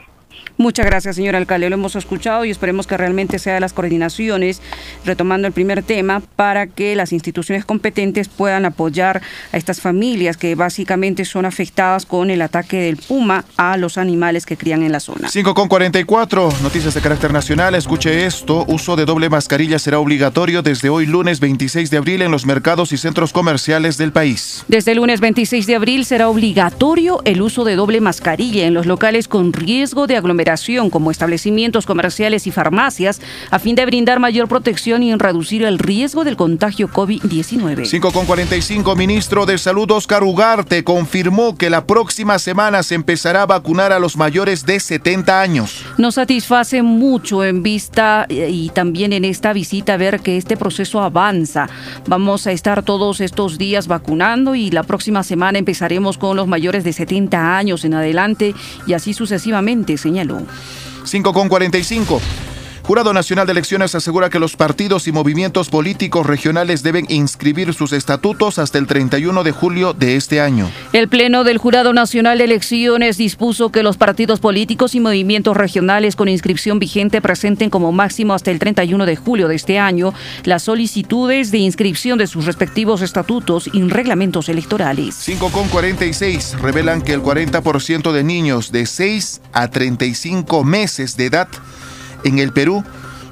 Muchas 0.58 0.86
gracias, 0.86 1.18
señor 1.18 1.36
alcalde. 1.36 1.70
Lo 1.70 1.76
hemos 1.76 1.96
escuchado 1.98 2.46
y 2.46 2.50
esperemos 2.50 2.88
que 2.88 2.96
realmente 2.96 3.40
sea 3.40 3.60
las 3.60 3.74
coordinaciones, 3.74 4.62
retomando 5.04 5.48
el 5.48 5.54
primer 5.54 5.84
tema, 5.84 6.22
para 6.38 6.68
que 6.68 6.96
las 6.96 7.12
instituciones 7.12 7.66
competentes 7.66 8.30
puedan 8.30 8.64
apoyar 8.66 9.22
a 9.52 9.58
estas 9.58 9.82
familias 9.82 10.38
que 10.38 10.56
básicamente 10.56 11.26
son 11.26 11.46
afectadas 11.46 12.06
con 12.06 12.30
el 12.30 12.42
ataque 12.42 12.78
del 12.78 12.96
puma 12.96 13.44
a 13.58 13.76
los 13.76 13.98
animales 13.98 14.46
que 14.46 14.56
crían 14.56 14.84
en 14.84 14.94
la 14.94 15.02
zona. 15.02 15.28
5 15.28 15.54
con 15.54 15.68
44, 15.68 16.50
noticias 16.64 16.94
de 16.94 17.02
carácter 17.02 17.34
nacional. 17.34 17.76
Escuche 17.76 18.26
esto: 18.26 18.66
uso 18.70 18.96
de 18.96 19.06
doble 19.06 19.30
mascarilla 19.30 19.78
será 19.78 20.00
obligatorio 20.00 20.62
desde 20.62 20.88
hoy, 20.88 21.06
lunes 21.06 21.42
26 21.42 21.92
de 21.92 21.98
abril, 21.98 22.22
en 22.22 22.32
los 22.32 22.46
mercados 22.46 22.94
y 22.94 22.98
centros 22.98 23.34
comerciales 23.34 23.98
del 23.98 24.14
país. 24.14 24.64
Desde 24.70 24.92
el 24.92 24.98
lunes 24.98 25.20
26 25.20 25.68
de 25.68 25.76
abril 25.76 26.06
será 26.06 26.30
obligatorio 26.30 27.22
el 27.26 27.42
uso 27.42 27.66
de 27.66 27.76
doble 27.76 28.00
mascarilla 28.00 28.66
en 28.66 28.74
los 28.74 28.86
locales 28.86 29.28
con 29.28 29.52
riesgo 29.52 30.08
de 30.08 30.16
aglomeración 30.26 30.90
como 30.90 31.12
establecimientos 31.12 31.86
comerciales 31.86 32.48
y 32.48 32.52
farmacias 32.52 33.22
a 33.52 33.60
fin 33.60 33.76
de 33.76 33.86
brindar 33.86 34.20
mayor 34.20 34.48
protección 34.48 35.04
y 35.04 35.16
reducir 35.16 35.64
el 35.64 35.80
riesgo 35.80 36.24
del 36.24 36.36
contagio 36.36 36.90
COVID-19. 36.90 37.86
5 37.86 38.12
con 38.12 38.26
45, 38.26 38.96
ministro 38.96 39.46
de 39.46 39.58
Salud 39.58 39.90
Oscar 39.92 40.24
Ugarte 40.24 40.84
confirmó 40.84 41.56
que 41.58 41.70
la 41.70 41.86
próxima 41.86 42.40
semana 42.40 42.84
se 42.84 42.96
empezará 42.96 43.44
a 43.44 43.46
vacunar 43.46 43.94
a 43.94 44.00
los 44.00 44.18
mayores 44.18 44.66
de 44.66 44.80
70 44.80 45.40
años. 45.40 45.86
Nos 45.98 46.16
satisface 46.16 46.82
mucho 46.82 47.44
en 47.44 47.64
vista 47.64 48.26
eh, 48.30 48.50
y 48.52 48.70
también 48.70 49.14
en 49.14 49.26
esta 49.26 49.54
visita 49.54 49.98
ver 49.98 50.22
que 50.22 50.38
este 50.38 50.58
proceso 50.58 51.02
avanza. 51.02 51.70
Vamos 52.08 52.48
a 52.48 52.52
estar 52.52 52.84
todos 52.84 53.22
estos 53.22 53.58
días 53.58 53.88
vacunando 53.88 54.56
y 54.56 54.72
la 54.72 54.84
próxima 54.84 55.24
semana 55.24 55.60
empezaremos 55.60 56.18
con 56.18 56.36
los 56.36 56.48
mayores 56.48 56.84
de 56.84 56.94
70 56.94 57.58
años 57.58 57.86
en 57.86 57.94
adelante 57.94 58.56
y 58.88 58.94
así 58.94 59.14
sucesivamente, 59.14 59.98
señaló. 60.16 60.42
5 61.04 61.34
con 61.34 61.50
45. 61.50 62.22
Jurado 62.86 63.14
Nacional 63.14 63.48
de 63.48 63.54
Elecciones 63.54 63.96
asegura 63.96 64.30
que 64.30 64.38
los 64.38 64.56
partidos 64.56 65.08
y 65.08 65.12
movimientos 65.12 65.70
políticos 65.70 66.24
regionales 66.28 66.84
deben 66.84 67.08
inscribir 67.10 67.74
sus 67.74 67.94
estatutos 67.94 68.60
hasta 68.60 68.78
el 68.78 68.86
31 68.86 69.44
de 69.44 69.52
julio 69.52 69.94
de 69.94 70.16
este 70.16 70.40
año. 70.40 70.70
El 70.94 71.08
Pleno 71.08 71.44
del 71.44 71.58
Jurado 71.58 71.94
Nacional 71.94 72.38
de 72.38 72.44
Elecciones 72.44 73.18
dispuso 73.18 73.72
que 73.72 73.82
los 73.82 73.98
partidos 73.98 74.40
políticos 74.40 74.94
y 74.94 75.00
movimientos 75.00 75.58
regionales 75.58 76.16
con 76.16 76.30
inscripción 76.30 76.78
vigente 76.78 77.22
presenten 77.22 77.72
como 77.72 77.92
máximo 77.92 78.36
hasta 78.36 78.52
el 78.52 78.60
31 78.60 79.08
de 79.08 79.16
julio 79.16 79.48
de 79.48 79.56
este 79.56 79.80
año 79.80 80.14
las 80.44 80.62
solicitudes 80.62 81.50
de 81.50 81.58
inscripción 81.58 82.20
de 82.20 82.28
sus 82.28 82.46
respectivos 82.46 83.02
estatutos 83.02 83.68
y 83.74 83.82
reglamentos 83.82 84.48
electorales. 84.48 85.16
5 85.16 85.50
con 85.50 85.68
46 85.70 86.60
revelan 86.62 87.02
que 87.02 87.14
el 87.14 87.24
40% 87.24 88.12
de 88.12 88.24
niños 88.24 88.72
de 88.72 88.86
6 88.86 89.42
a 89.54 89.70
35 89.70 90.64
meses 90.64 91.18
de 91.18 91.26
edad 91.26 91.48
en 92.26 92.40
el 92.40 92.52
Perú 92.52 92.84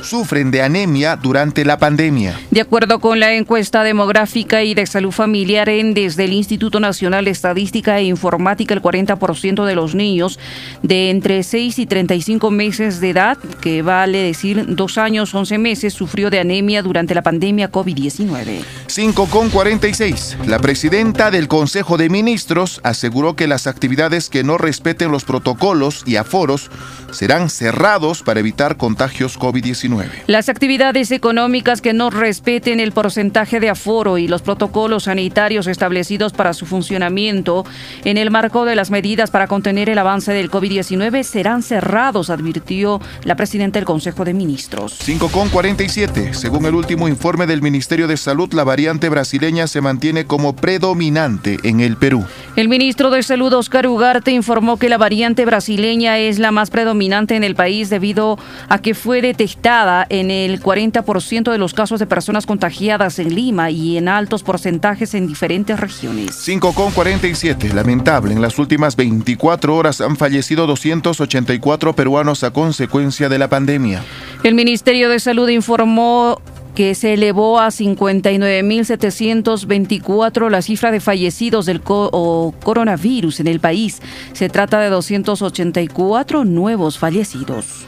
sufren 0.04 0.52
de 0.52 0.62
anemia 0.62 1.16
durante 1.16 1.66
la 1.66 1.78
pandemia. 1.78 2.40
De 2.52 2.62
acuerdo 2.62 3.00
con 3.00 3.20
la 3.20 3.34
encuesta 3.34 3.84
demográfica 3.84 4.64
y 4.64 4.74
de 4.74 4.86
salud 4.86 5.12
familiar 5.12 5.70
en 5.70 5.94
desde 5.94 6.26
el 6.26 6.34
Instituto 6.34 6.80
Nacional 6.80 7.26
de 7.26 7.32
Estadística 7.32 7.98
e 8.00 8.04
Informática, 8.04 8.74
el 8.74 8.82
40% 8.82 9.66
de 9.66 9.76
los 9.76 9.96
niños 9.96 10.40
de 10.82 11.10
entre 11.10 11.44
6 11.44 11.80
y 11.80 11.86
35 11.86 12.52
meses 12.52 13.00
de 13.00 13.10
edad, 13.10 13.38
que 13.62 13.82
vale 13.82 14.20
decir 14.20 14.76
dos 14.76 14.98
años, 14.98 15.34
11 15.34 15.58
meses, 15.58 15.94
sufrió 15.94 16.30
de 16.30 16.40
anemia 16.40 16.82
durante 16.82 17.16
la 17.16 17.22
pandemia 17.22 17.72
COVID-19. 17.72 18.64
5 18.88 19.26
con 19.28 19.50
46. 19.50 20.38
La 20.46 20.60
presidenta 20.60 21.32
del 21.32 21.48
Consejo 21.48 21.98
de 21.98 22.10
Ministros 22.10 22.82
aseguró 22.84 23.36
que 23.36 23.48
las 23.48 23.68
actividades 23.68 24.30
que 24.30 24.44
no 24.44 24.58
respeten 24.58 25.12
los 25.12 25.24
protocolos 25.24 26.04
y 26.06 26.18
aforos 26.18 26.70
serán 27.12 27.50
cerrados 27.50 28.24
para 28.24 28.40
evitar 28.40 28.78
contagios 28.78 29.38
COVID-19. 29.98 30.24
Las 30.28 30.50
actividades 30.50 31.12
económicas 31.12 31.82
que 31.82 31.94
no 31.94 32.10
respeten 32.10 32.80
el 32.80 32.92
porcentaje 32.92 33.60
de 33.60 33.70
aforo 33.70 34.18
y 34.18 34.28
los 34.28 34.42
protocolos 34.42 35.04
sanitarios 35.04 35.68
establecidos 35.68 36.34
para 36.34 36.54
su 36.54 36.66
funcionamiento 36.66 37.66
en 38.04 38.18
el 38.18 38.32
marco 38.32 38.66
de 38.66 38.76
las 38.76 38.92
medidas 38.92 39.32
para 39.32 39.48
contener 39.48 39.90
el 39.90 39.98
avance 39.98 40.34
del 40.34 40.50
COVID-19 40.50 41.24
serán 41.24 41.64
cerrados, 41.64 42.30
advirtió 42.30 43.02
la 43.24 43.36
presidenta 43.36 43.80
del 43.80 43.86
Consejo 43.86 44.26
de 44.26 44.34
Ministros. 44.34 44.98
5 45.02 45.30
con 45.30 45.50
47. 45.50 46.34
Según 46.34 46.66
el 46.66 46.76
último 46.76 47.08
informe 47.08 47.48
del 47.48 47.62
Ministerio 47.62 48.08
de 48.08 48.18
Salud, 48.18 48.52
la 48.54 48.64
variante 48.64 49.10
brasileña 49.10 49.68
se 49.68 49.82
mantiene 49.82 50.26
como 50.26 50.56
predominante 50.56 51.58
en 51.64 51.80
el 51.80 51.98
Perú. 51.98 52.26
El 52.56 52.70
ministro 52.70 53.10
de 53.10 53.24
Salud, 53.24 53.54
Oscar 53.54 53.88
Ugarte, 53.88 54.32
informó 54.32 54.78
que 54.78 54.90
la 54.90 54.98
variante 54.98 55.46
brasileña 55.46 56.18
es 56.20 56.40
la 56.40 56.52
más 56.52 56.70
predominante 56.70 57.36
en 57.36 57.44
el 57.44 57.56
país 57.56 57.90
debido 57.90 58.38
a 58.70 58.80
que 58.80 58.94
fue 58.94 59.22
detectada 59.22 59.83
en 60.10 60.32
el 60.32 60.62
40% 60.62 61.52
de 61.52 61.58
los 61.58 61.74
casos 61.74 62.00
de 62.00 62.06
personas 62.06 62.46
contagiadas 62.46 63.20
en 63.20 63.36
Lima 63.36 63.70
y 63.70 63.98
en 63.98 64.08
altos 64.08 64.44
porcentajes 64.44 65.14
en 65.14 65.28
diferentes 65.28 65.80
regiones. 65.80 66.36
5 66.36 66.74
con 66.74 66.92
47. 66.92 67.74
Lamentable, 67.74 68.34
en 68.34 68.42
las 68.42 68.58
últimas 68.60 68.96
24 68.96 69.76
horas 69.76 70.02
han 70.02 70.16
fallecido 70.16 70.68
284 70.68 71.94
peruanos 71.94 72.44
a 72.44 72.52
consecuencia 72.52 73.30
de 73.30 73.40
la 73.40 73.50
pandemia. 73.50 74.04
El 74.44 74.56
Ministerio 74.56 75.10
de 75.10 75.20
Salud 75.20 75.50
informó 75.50 76.40
que 76.76 76.96
se 76.96 77.14
elevó 77.14 77.60
a 77.60 77.68
59.724 77.68 80.50
la 80.50 80.62
cifra 80.62 80.92
de 80.92 81.00
fallecidos 81.00 81.66
del 81.66 81.82
coronavirus 81.82 83.40
en 83.42 83.48
el 83.48 83.60
país. 83.60 84.02
Se 84.34 84.50
trata 84.50 84.80
de 84.80 84.90
284 84.90 86.46
nuevos 86.46 86.98
fallecidos. 86.98 87.86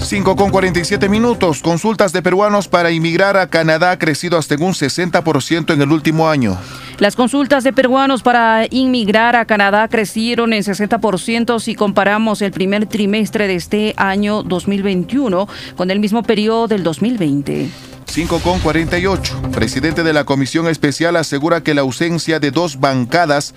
5 0.00 0.34
con 0.34 0.50
47 0.50 1.08
minutos. 1.08 1.62
Consultas 1.62 2.12
de 2.12 2.22
peruanos 2.22 2.68
para 2.68 2.90
inmigrar 2.90 3.36
a 3.36 3.48
Canadá 3.48 3.92
ha 3.92 3.98
crecido 3.98 4.38
hasta 4.38 4.56
un 4.56 4.72
60% 4.72 5.72
en 5.72 5.82
el 5.82 5.92
último 5.92 6.28
año. 6.28 6.58
Las 6.98 7.16
consultas 7.16 7.64
de 7.64 7.72
peruanos 7.72 8.22
para 8.22 8.66
inmigrar 8.70 9.36
a 9.36 9.44
Canadá 9.44 9.88
crecieron 9.88 10.52
en 10.52 10.62
60% 10.62 11.60
si 11.60 11.74
comparamos 11.74 12.42
el 12.42 12.50
primer 12.50 12.86
trimestre 12.86 13.46
de 13.46 13.54
este 13.54 13.94
año 13.96 14.42
2021 14.42 15.48
con 15.76 15.90
el 15.90 16.00
mismo 16.00 16.22
periodo 16.22 16.66
del 16.66 16.82
2020. 16.82 17.70
5 18.06 18.40
con 18.40 18.58
48. 18.58 19.42
Presidente 19.52 20.02
de 20.02 20.12
la 20.12 20.24
Comisión 20.24 20.66
Especial 20.66 21.16
asegura 21.16 21.62
que 21.62 21.74
la 21.74 21.82
ausencia 21.82 22.40
de 22.40 22.50
dos 22.50 22.80
bancadas 22.80 23.54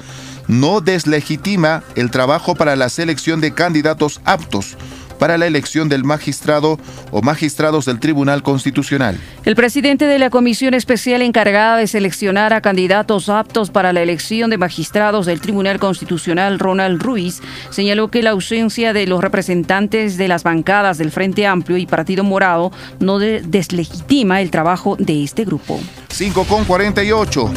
no 0.48 0.82
deslegitima 0.82 1.84
el 1.96 2.12
trabajo 2.12 2.54
para 2.54 2.76
la 2.76 2.90
selección 2.90 3.42
de 3.42 3.54
candidatos 3.54 4.22
aptos 4.24 4.78
para 5.24 5.38
la 5.38 5.48
elección 5.48 5.88
del 5.88 6.04
magistrado 6.04 6.78
o 7.12 7.22
magistrados 7.22 7.86
del 7.86 8.02
Tribunal 8.02 8.44
Constitucional. 8.44 9.18
El 9.46 9.56
presidente 9.56 10.04
de 10.04 10.20
la 10.20 10.30
Comisión 10.30 10.74
Especial 10.74 11.22
encargada 11.22 11.78
de 11.78 11.88
seleccionar 11.88 12.52
a 12.52 12.60
candidatos 12.60 13.30
aptos 13.30 13.70
para 13.70 13.94
la 13.94 14.02
elección 14.02 14.50
de 14.50 14.58
magistrados 14.58 15.26
del 15.26 15.40
Tribunal 15.40 15.80
Constitucional, 15.80 16.60
Ronald 16.60 17.02
Ruiz, 17.02 17.40
señaló 17.70 18.10
que 18.10 18.22
la 18.22 18.32
ausencia 18.32 18.92
de 18.92 19.08
los 19.08 19.22
representantes 19.22 20.18
de 20.18 20.28
las 20.28 20.44
bancadas 20.44 20.98
del 20.98 21.10
Frente 21.10 21.48
Amplio 21.48 21.78
y 21.78 21.86
Partido 21.86 22.26
Morado 22.26 22.74
no 23.00 23.18
deslegitima 23.18 24.42
el 24.42 24.52
trabajo 24.52 24.98
de 25.00 25.24
este 25.24 25.46
grupo. 25.46 25.80
5 26.10 26.44
con 26.44 26.66
48. 26.66 27.54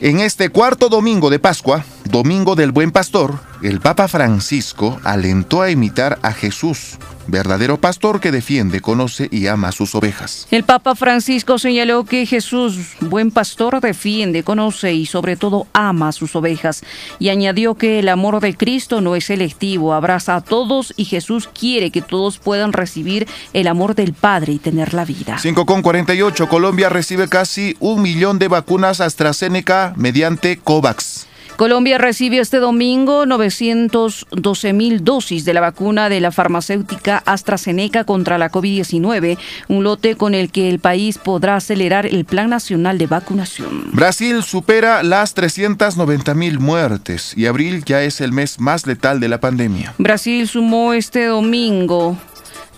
En 0.00 0.20
este 0.20 0.48
cuarto 0.48 0.88
domingo 0.88 1.28
de 1.28 1.38
Pascua, 1.38 1.84
Domingo 2.10 2.56
del 2.56 2.72
Buen 2.72 2.90
Pastor, 2.90 3.38
el 3.62 3.78
Papa 3.78 4.08
Francisco 4.08 4.98
alentó 5.04 5.62
a 5.62 5.70
imitar 5.70 6.18
a 6.22 6.32
Jesús, 6.32 6.98
verdadero 7.28 7.80
pastor 7.80 8.18
que 8.18 8.32
defiende, 8.32 8.80
conoce 8.80 9.28
y 9.30 9.46
ama 9.46 9.68
a 9.68 9.72
sus 9.72 9.94
ovejas. 9.94 10.48
El 10.50 10.64
Papa 10.64 10.96
Francisco 10.96 11.60
señaló 11.60 12.04
que 12.04 12.26
Jesús, 12.26 12.96
buen 13.00 13.30
pastor, 13.30 13.80
defiende, 13.80 14.42
conoce 14.42 14.92
y 14.92 15.06
sobre 15.06 15.36
todo 15.36 15.68
ama 15.72 16.08
a 16.08 16.12
sus 16.12 16.34
ovejas 16.34 16.82
y 17.20 17.28
añadió 17.28 17.76
que 17.76 18.00
el 18.00 18.08
amor 18.08 18.40
de 18.40 18.56
Cristo 18.56 19.00
no 19.00 19.14
es 19.14 19.26
selectivo, 19.26 19.94
abraza 19.94 20.34
a 20.34 20.40
todos 20.40 20.92
y 20.96 21.04
Jesús 21.04 21.48
quiere 21.48 21.92
que 21.92 22.02
todos 22.02 22.38
puedan 22.38 22.72
recibir 22.72 23.28
el 23.52 23.68
amor 23.68 23.94
del 23.94 24.14
Padre 24.14 24.54
y 24.54 24.58
tener 24.58 24.94
la 24.94 25.04
vida. 25.04 25.38
5 25.38 25.64
con 25.64 25.82
48, 25.82 26.48
Colombia 26.48 26.88
recibe 26.88 27.28
casi 27.28 27.76
un 27.78 28.02
millón 28.02 28.40
de 28.40 28.48
vacunas 28.48 29.00
AstraZeneca 29.00 29.92
mediante 29.96 30.58
COVAX. 30.58 31.29
Colombia 31.60 31.98
recibió 31.98 32.40
este 32.40 32.56
domingo 32.56 33.26
912 33.26 34.72
mil 34.72 35.04
dosis 35.04 35.44
de 35.44 35.52
la 35.52 35.60
vacuna 35.60 36.08
de 36.08 36.18
la 36.18 36.32
farmacéutica 36.32 37.22
AstraZeneca 37.26 38.04
contra 38.04 38.38
la 38.38 38.50
COVID-19, 38.50 39.36
un 39.68 39.84
lote 39.84 40.16
con 40.16 40.34
el 40.34 40.50
que 40.50 40.70
el 40.70 40.78
país 40.78 41.18
podrá 41.18 41.56
acelerar 41.56 42.06
el 42.06 42.24
Plan 42.24 42.48
Nacional 42.48 42.96
de 42.96 43.08
Vacunación. 43.08 43.90
Brasil 43.92 44.42
supera 44.42 45.02
las 45.02 45.34
390 45.34 46.32
mil 46.32 46.60
muertes 46.60 47.36
y 47.36 47.44
abril 47.44 47.84
ya 47.84 48.04
es 48.04 48.22
el 48.22 48.32
mes 48.32 48.58
más 48.58 48.86
letal 48.86 49.20
de 49.20 49.28
la 49.28 49.38
pandemia. 49.38 49.92
Brasil 49.98 50.48
sumó 50.48 50.94
este 50.94 51.26
domingo 51.26 52.16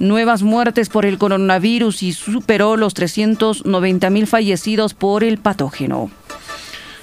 nuevas 0.01 0.43
muertes 0.43 0.89
por 0.89 1.07
el 1.07 1.19
coronavirus 1.19 2.03
y 2.03 2.13
superó 2.13 2.77
los 2.77 2.95
390 2.95 4.11
mil 4.11 4.27
fallecidos 4.27 4.93
por 4.95 5.23
el 5.23 5.39
patógeno. 5.39 6.11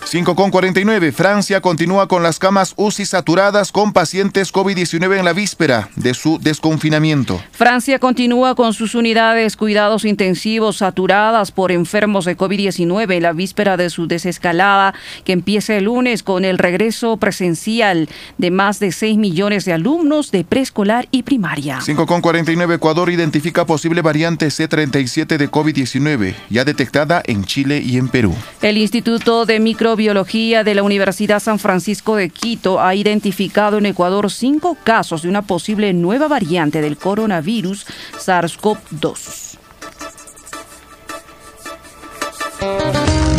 5 0.09 0.35
con 0.35 0.49
49. 0.49 1.11
Francia 1.11 1.61
continúa 1.61 2.07
con 2.07 2.23
las 2.23 2.39
camas 2.39 2.73
UCI 2.77 3.05
saturadas 3.05 3.71
con 3.71 3.93
pacientes 3.93 4.51
COVID-19 4.51 5.19
en 5.19 5.23
la 5.23 5.33
víspera 5.33 5.91
de 5.95 6.15
su 6.15 6.39
desconfinamiento. 6.39 7.39
Francia 7.51 7.99
continúa 7.99 8.55
con 8.55 8.73
sus 8.73 8.95
unidades 8.95 9.55
cuidados 9.55 10.05
intensivos 10.05 10.77
saturadas 10.77 11.51
por 11.51 11.71
enfermos 11.71 12.25
de 12.25 12.35
COVID-19 12.35 13.17
en 13.17 13.21
la 13.21 13.33
víspera 13.33 13.77
de 13.77 13.91
su 13.91 14.07
desescalada 14.07 14.95
que 15.25 15.33
empieza 15.33 15.75
el 15.75 15.83
lunes 15.83 16.23
con 16.23 16.43
el 16.43 16.57
regreso 16.57 17.17
presencial 17.17 18.09
de 18.39 18.49
más 18.49 18.79
de 18.79 18.91
6 18.91 19.15
millones 19.19 19.65
de 19.65 19.73
alumnos 19.73 20.31
de 20.31 20.43
preescolar 20.43 21.07
y 21.11 21.21
primaria. 21.21 21.81
5 21.81 22.07
con 22.07 22.21
49. 22.21 22.73
Ecuador 22.73 23.11
identifica 23.11 23.67
posible 23.67 24.01
variante 24.01 24.47
C37 24.47 25.37
de 25.37 25.51
COVID-19 25.51 26.33
ya 26.49 26.65
detectada 26.65 27.21
en 27.27 27.45
Chile 27.45 27.83
y 27.85 27.97
en 27.97 28.07
Perú. 28.07 28.33
El 28.63 28.79
Instituto 28.79 29.45
de 29.45 29.59
Micro 29.59 29.98
Biología 29.99 30.63
de 30.63 30.75
la 30.75 30.83
Universidad 30.83 31.41
San 31.41 31.59
Francisco 31.59 32.15
de 32.15 32.29
Quito 32.29 32.79
ha 32.79 32.95
identificado 32.95 33.77
en 33.77 33.85
Ecuador 33.85 34.31
cinco 34.31 34.77
casos 34.81 35.23
de 35.23 35.29
una 35.29 35.41
posible 35.41 35.91
nueva 35.91 36.29
variante 36.29 36.79
del 36.79 36.95
coronavirus 36.95 37.85
SARS-CoV-2. 38.17 39.57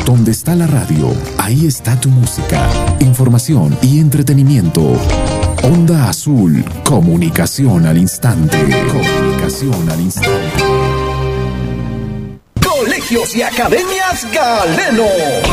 Donde 0.04 0.32
está 0.32 0.54
la 0.54 0.66
radio, 0.66 1.10
ahí 1.38 1.64
está 1.64 1.98
tu 1.98 2.10
música, 2.10 2.68
información 3.00 3.74
y 3.80 3.98
entretenimiento. 3.98 4.82
Onda 5.62 6.10
Azul, 6.10 6.62
comunicación 6.84 7.86
al 7.86 7.96
instante. 7.96 8.58
Comunicación 8.92 9.88
al 9.88 10.00
instante. 10.02 10.69
Colegios 12.80 13.36
y 13.36 13.42
Academias 13.42 14.26
Galeno 14.32 15.04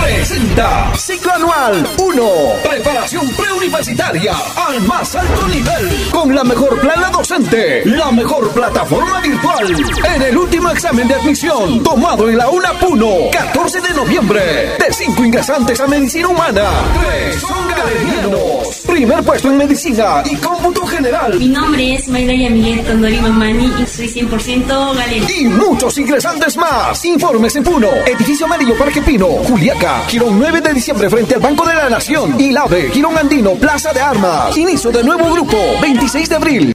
presenta 0.02 0.94
Ciclo 0.96 1.34
Anual 1.34 1.86
1. 1.98 2.30
Preparación 2.64 3.28
preuniversitaria 3.32 4.32
al 4.56 4.82
más 4.84 5.14
alto 5.14 5.46
nivel. 5.50 6.10
Con 6.10 6.34
la 6.34 6.46
mejor 6.46 6.80
plana 6.80 7.10
docente, 7.10 7.84
la 7.86 8.14
mejor 8.14 8.50
plataforma 8.52 9.20
virtual. 9.20 9.76
En 10.16 10.22
el 10.22 10.38
último 10.38 10.70
examen 10.70 11.06
de 11.10 11.16
admisión, 11.16 11.84
tomado 11.84 12.30
en 12.30 12.38
la 12.38 12.50
UNA 12.50 12.80
Puno, 12.80 13.30
14 13.30 13.82
de 13.82 13.94
noviembre. 13.94 14.42
De 14.80 14.94
5 14.94 15.26
ingresantes 15.26 15.82
a 15.82 15.88
Medicina 15.88 16.30
Humana, 16.30 16.64
3 17.10 17.42
son 17.42 17.68
galenianos. 17.68 18.84
Primer 18.88 19.22
puesto 19.22 19.50
en 19.50 19.58
Medicina 19.58 20.24
y 20.24 20.38
Cómputo 20.38 20.86
General. 20.88 21.38
Mi 21.38 21.50
nombre 21.50 21.96
es 21.96 22.08
Maylaya 22.08 22.50
Miguel 22.50 22.86
Tondori 22.86 23.20
Mamani 23.20 23.74
y 23.84 23.86
soy 23.86 24.08
100% 24.08 24.96
galeno. 24.96 25.28
Y 25.38 25.46
muchos 25.46 25.98
ingresantes 25.98 26.56
más. 26.56 26.98
Informes 27.18 27.55
en 27.55 27.63
Puno, 27.63 27.88
Edificio 28.05 28.45
Amarillo 28.45 28.78
Parque 28.78 29.01
Pino, 29.01 29.26
Juliaca, 29.26 30.03
Girón 30.07 30.38
9 30.38 30.61
de 30.61 30.72
diciembre 30.72 31.09
frente 31.09 31.34
al 31.34 31.41
Banco 31.41 31.68
de 31.68 31.74
la 31.74 31.89
Nación. 31.89 32.39
Y 32.39 32.51
Lave, 32.51 32.91
Girón 32.91 33.18
Andino, 33.18 33.53
Plaza 33.55 33.91
de 33.91 33.99
Armas. 33.99 34.55
Inicio 34.55 34.91
de 34.91 35.03
nuevo 35.03 35.34
grupo, 35.34 35.57
26 35.82 36.30
de 36.30 36.36
abril. 36.36 36.74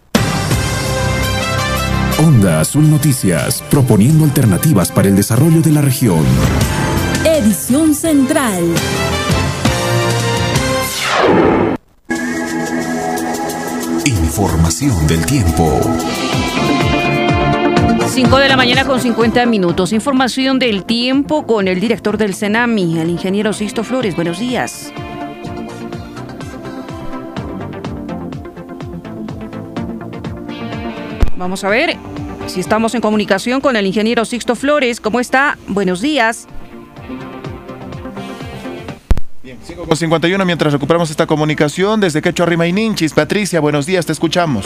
Onda 2.18 2.60
Azul 2.60 2.90
Noticias, 2.90 3.62
proponiendo 3.70 4.24
alternativas 4.24 4.90
para 4.90 5.06
el 5.06 5.14
desarrollo 5.14 5.62
de 5.62 5.70
la 5.70 5.80
región. 5.80 6.24
Edición 7.24 7.94
Central. 7.94 8.64
Información 14.04 15.06
del 15.06 15.24
tiempo. 15.24 15.80
5 18.00 18.38
de 18.38 18.48
la 18.48 18.56
mañana 18.56 18.84
con 18.84 19.00
50 19.00 19.46
minutos. 19.46 19.92
Información 19.92 20.58
del 20.58 20.84
tiempo 20.84 21.46
con 21.46 21.68
el 21.68 21.80
director 21.80 22.18
del 22.18 22.34
CENAMI, 22.34 22.98
el 22.98 23.10
ingeniero 23.10 23.52
Sisto 23.52 23.84
Flores. 23.84 24.14
Buenos 24.14 24.38
días. 24.38 24.92
Vamos 31.42 31.64
a 31.64 31.68
ver 31.68 31.96
si 32.46 32.60
estamos 32.60 32.94
en 32.94 33.00
comunicación 33.00 33.60
con 33.60 33.74
el 33.74 33.84
ingeniero 33.84 34.24
Sixto 34.24 34.54
Flores. 34.54 35.00
¿Cómo 35.00 35.18
está? 35.18 35.58
Buenos 35.66 36.00
días. 36.00 36.46
Bien, 39.42 39.58
5 39.60 39.86
con 39.86 39.96
51 39.96 40.44
mientras 40.44 40.72
recuperamos 40.72 41.10
esta 41.10 41.26
comunicación 41.26 42.00
desde 42.00 42.22
Quechua 42.22 42.46
Ninchis. 42.46 43.12
Patricia, 43.12 43.58
buenos 43.58 43.86
días, 43.86 44.06
te 44.06 44.12
escuchamos. 44.12 44.64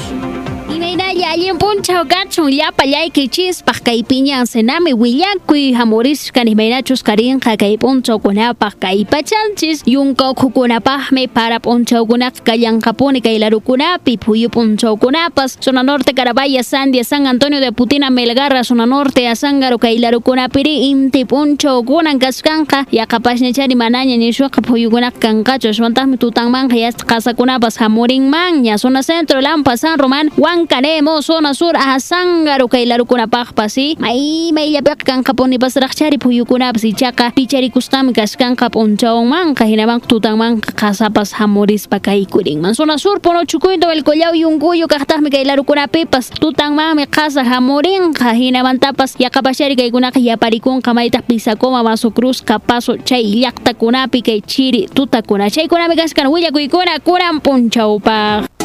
Yayin 1.37 1.59
puncha 1.59 2.03
gacho 2.05 2.49
llapa 2.49 2.84
yayki 2.87 3.28
chispaq 3.28 3.84
kay 3.84 4.03
piñan 4.03 4.47
senami 4.47 4.95
willakuy 4.95 5.74
hamurisqani 5.76 6.55
maynachus 6.57 7.03
karinqa 7.05 7.59
kay 7.59 7.76
punchawkunapaq 7.76 8.80
kay 8.80 9.05
pachanchis 9.05 9.82
yunkawkhukunapaqmi 9.84 11.28
para 11.28 11.61
punchawkunaqa 11.61 12.41
kallanqapuni 12.41 13.20
kay 13.20 13.37
larukunapi 13.39 14.16
phuyu 14.16 14.49
punchawkunapas 14.49 15.59
zona 15.61 15.82
norte 15.82 16.14
Carabaya 16.16 16.62
Sandia 16.62 17.05
San 17.05 17.26
Antonio 17.26 17.61
de 17.61 17.70
Putina 17.70 18.09
Melgarra 18.09 18.64
zona 18.64 18.87
norte 18.87 19.28
Azángaro 19.28 19.76
kay 19.76 19.99
larukunapiri 19.99 20.89
inti 20.89 21.26
punchawkunan 21.26 22.18
kaskanqa 22.18 22.87
yaqapashnichari 22.91 23.76
manaña 23.76 24.16
nishuqa 24.16 24.62
phuyukunaqa 24.64 25.20
kanqachu 25.20 25.68
ashwantaqmi 25.68 26.16
tutanmanqa 26.16 26.76
yasta 26.76 27.05
qasakunapas 27.05 27.76
hamurinmanña 27.76 28.78
zona 28.78 29.03
centro 29.03 29.43
Lampa 29.43 29.76
San 29.76 29.99
Román 29.99 30.30
Huancanemo 30.30 31.25
zona 31.26 31.50
sur 31.58 31.74
ahasangaru 31.74 32.68
kay 32.70 32.86
larukunapaqpas 32.86 33.72
si 33.74 33.86
may 33.98 34.54
mayllapiqa 34.54 35.02
kanqa 35.08 35.32
punipasraqchari 35.34 36.18
phuyukunapas 36.22 36.84
ichaqa 36.86 37.34
picharikustami 37.34 38.14
kaskanqa 38.18 38.70
p'unchawanmanqa 38.74 39.66
hinamanqa 39.70 40.06
tutanmanqa 40.06 40.70
qasapas 40.80 41.34
hamurispa 41.38 41.98
kaykurinman 42.06 42.78
zona 42.78 42.94
sur 43.04 43.18
puno 43.18 43.42
chukuyta 43.50 43.90
el 43.92 44.04
collao 44.06 44.34
yunkuyu 44.42 44.86
kaqtaqmi 44.86 45.30
kay 45.34 45.44
larukunapipas 45.50 46.30
tutanmanmi 46.42 47.10
qasa 47.16 47.42
hamurinqa 47.42 48.30
hinamantapas 48.40 49.18
yaqapashari 49.18 49.74
kaykunaqa 49.80 50.22
yaparikunqa 50.30 50.94
maytaq 50.94 51.26
pisakoma 51.26 51.82
maso 51.82 52.10
cruz 52.16 52.38
kapaso 52.48 52.96
chay 53.08 53.26
llaqtakunapi 53.42 54.22
kay 54.22 54.40
chiri 54.46 54.86
tutakuna 54.94 55.50
chaykunami 55.50 55.98
kaskan 55.98 56.30
willakuykuna 56.30 57.02
kunan 57.02 57.42
punchawpaq 57.42 58.55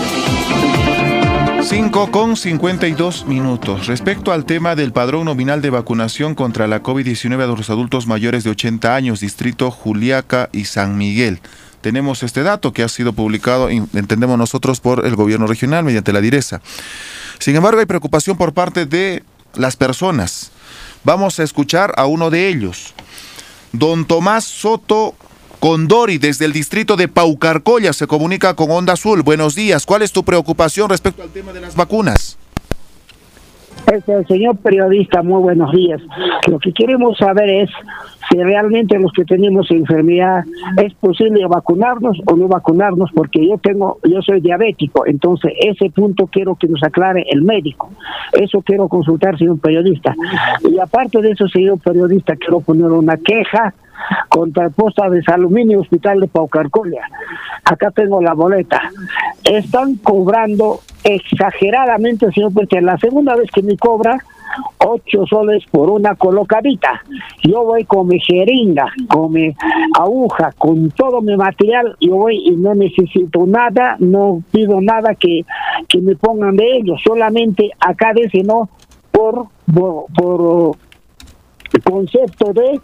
5 1.63 2.11
con 2.11 2.35
52 2.35 3.25
minutos. 3.27 3.85
Respecto 3.85 4.31
al 4.31 4.45
tema 4.45 4.75
del 4.75 4.91
padrón 4.91 5.25
nominal 5.25 5.61
de 5.61 5.69
vacunación 5.69 6.33
contra 6.33 6.67
la 6.67 6.81
COVID-19 6.81 7.43
a 7.43 7.47
los 7.47 7.69
adultos 7.69 8.07
mayores 8.07 8.43
de 8.43 8.49
80 8.49 8.95
años, 8.95 9.19
distrito 9.19 9.69
Juliaca 9.69 10.49
y 10.51 10.65
San 10.65 10.97
Miguel. 10.97 11.39
Tenemos 11.81 12.23
este 12.23 12.41
dato 12.41 12.73
que 12.73 12.83
ha 12.83 12.89
sido 12.89 13.13
publicado, 13.13 13.69
entendemos 13.69 14.37
nosotros, 14.37 14.79
por 14.79 15.05
el 15.05 15.15
gobierno 15.15 15.45
regional 15.45 15.83
mediante 15.83 16.13
la 16.13 16.21
direza. 16.21 16.61
Sin 17.39 17.55
embargo, 17.55 17.79
hay 17.79 17.85
preocupación 17.85 18.37
por 18.37 18.53
parte 18.53 18.87
de 18.87 19.23
las 19.53 19.75
personas. 19.75 20.51
Vamos 21.03 21.39
a 21.39 21.43
escuchar 21.43 21.93
a 21.95 22.07
uno 22.07 22.31
de 22.31 22.47
ellos. 22.47 22.93
Don 23.71 24.05
Tomás 24.05 24.45
Soto 24.45 25.15
Condori, 25.61 26.17
desde 26.17 26.45
el 26.45 26.53
distrito 26.53 26.95
de 26.95 27.07
Paucarcolla, 27.07 27.93
se 27.93 28.07
comunica 28.07 28.55
con 28.55 28.71
Onda 28.71 28.93
Azul. 28.93 29.21
Buenos 29.21 29.53
días. 29.53 29.85
¿Cuál 29.85 30.01
es 30.01 30.11
tu 30.11 30.23
preocupación 30.23 30.89
respecto 30.89 31.21
al 31.21 31.29
tema 31.29 31.53
de 31.53 31.61
las 31.61 31.75
vacunas? 31.75 32.35
Este, 33.85 34.25
señor 34.25 34.57
periodista, 34.57 35.21
muy 35.21 35.39
buenos 35.39 35.71
días. 35.71 36.01
Lo 36.47 36.57
que 36.57 36.73
queremos 36.73 37.15
saber 37.19 37.47
es 37.47 37.69
si 38.27 38.41
realmente 38.41 38.97
los 38.97 39.11
que 39.13 39.23
tenemos 39.23 39.69
enfermedad 39.69 40.45
es 40.77 40.95
posible 40.95 41.45
vacunarnos 41.45 42.17
o 42.25 42.35
no 42.35 42.47
vacunarnos, 42.47 43.11
porque 43.13 43.47
yo 43.47 43.59
tengo, 43.59 43.99
yo 44.03 44.19
soy 44.23 44.41
diabético, 44.41 45.05
entonces 45.05 45.51
ese 45.59 45.91
punto 45.91 46.25
quiero 46.25 46.55
que 46.55 46.69
nos 46.69 46.81
aclare 46.81 47.23
el 47.29 47.43
médico. 47.43 47.91
Eso 48.33 48.63
quiero 48.63 48.87
consultar, 48.87 49.37
señor 49.37 49.59
periodista. 49.59 50.15
Y 50.67 50.79
aparte 50.79 51.21
de 51.21 51.31
eso, 51.31 51.47
señor 51.49 51.77
periodista, 51.79 52.35
quiero 52.35 52.61
poner 52.61 52.87
una 52.87 53.17
queja 53.17 53.75
contra 54.29 54.65
el 54.65 54.71
posta 54.71 55.09
de 55.09 55.21
aluminio 55.27 55.81
hospital 55.81 56.19
de 56.21 56.27
Paucarcolla. 56.27 57.07
Acá 57.65 57.91
tengo 57.91 58.21
la 58.21 58.33
boleta. 58.33 58.81
Están 59.43 59.95
cobrando 59.95 60.79
exageradamente, 61.03 62.31
señor 62.31 62.53
porque 62.53 62.81
la 62.81 62.97
segunda 62.97 63.35
vez 63.35 63.49
que 63.51 63.61
me 63.61 63.77
cobra, 63.77 64.17
ocho 64.79 65.25
soles 65.27 65.63
por 65.71 65.89
una 65.89 66.15
colocadita. 66.15 67.03
Yo 67.43 67.63
voy 67.63 67.85
con 67.85 68.07
mi 68.07 68.19
jeringa, 68.19 68.91
con 69.07 69.31
mi 69.31 69.55
aguja, 69.99 70.51
con 70.57 70.91
todo 70.91 71.21
mi 71.21 71.35
material, 71.35 71.95
yo 71.99 72.15
voy 72.15 72.37
y 72.45 72.51
no 72.51 72.73
necesito 72.75 73.45
nada, 73.45 73.95
no 73.99 74.43
pido 74.51 74.81
nada 74.81 75.15
que, 75.15 75.45
que 75.87 76.01
me 76.01 76.15
pongan 76.15 76.55
de 76.55 76.77
ellos, 76.77 77.01
solamente 77.03 77.71
acá 77.79 78.13
dice 78.13 78.43
no 78.43 78.69
por, 79.11 79.47
por 79.73 80.77
concepto 81.83 82.53
de 82.53 82.79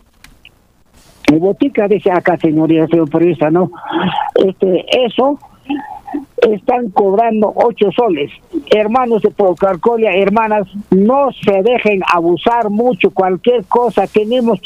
mi 1.31 1.39
botica 1.39 1.87
dice 1.87 2.11
acá, 2.11 2.37
señoría, 2.37 2.87
señor 2.87 3.09
periodista, 3.09 3.49
¿no? 3.49 3.71
Este, 4.35 4.85
eso 5.05 5.39
están 6.37 6.89
cobrando 6.89 7.51
ocho 7.55 7.91
soles. 7.91 8.31
Hermanos 8.69 9.21
de 9.21 9.31
Pocarcolia, 9.31 10.11
hermanas, 10.13 10.67
no 10.91 11.29
se 11.43 11.61
dejen 11.63 12.01
abusar 12.13 12.69
mucho. 12.69 13.11
Cualquier 13.11 13.65
cosa, 13.65 14.07
tenemos 14.07 14.59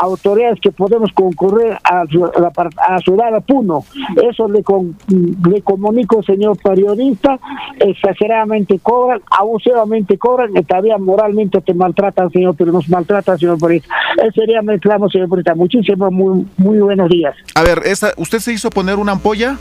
autoridades 0.00 0.60
que 0.60 0.70
podemos 0.70 1.12
concurrir 1.12 1.76
a, 1.84 2.02
a, 2.02 2.06
a 2.06 3.40
Puno. 3.40 3.84
Eso 4.30 4.48
le, 4.48 4.62
le 5.50 5.62
comunico, 5.62 6.22
señor 6.22 6.58
periodista, 6.62 7.38
exageradamente 7.80 8.78
cobran, 8.78 9.20
abusivamente 9.30 10.18
cobran 10.18 10.56
y 10.56 10.62
todavía 10.62 10.98
moralmente 10.98 11.60
te 11.60 11.74
maltratan, 11.74 12.30
señor, 12.30 12.54
pero 12.56 12.72
nos 12.72 12.88
maltratan, 12.88 13.38
señor 13.38 13.58
periodista. 13.58 13.94
Ese 14.22 14.32
sería 14.32 14.62
mi 14.62 14.74
reclamo, 14.74 15.08
señor 15.08 15.28
periodista. 15.28 15.54
Muchísimos, 15.54 16.12
muy, 16.12 16.46
muy 16.56 16.78
buenos 16.78 17.08
días. 17.08 17.34
A 17.54 17.62
ver, 17.62 17.80
esa, 17.84 18.12
¿usted 18.16 18.38
se 18.38 18.52
hizo 18.52 18.70
poner 18.70 18.96
una 18.96 19.12
ampolla? 19.12 19.56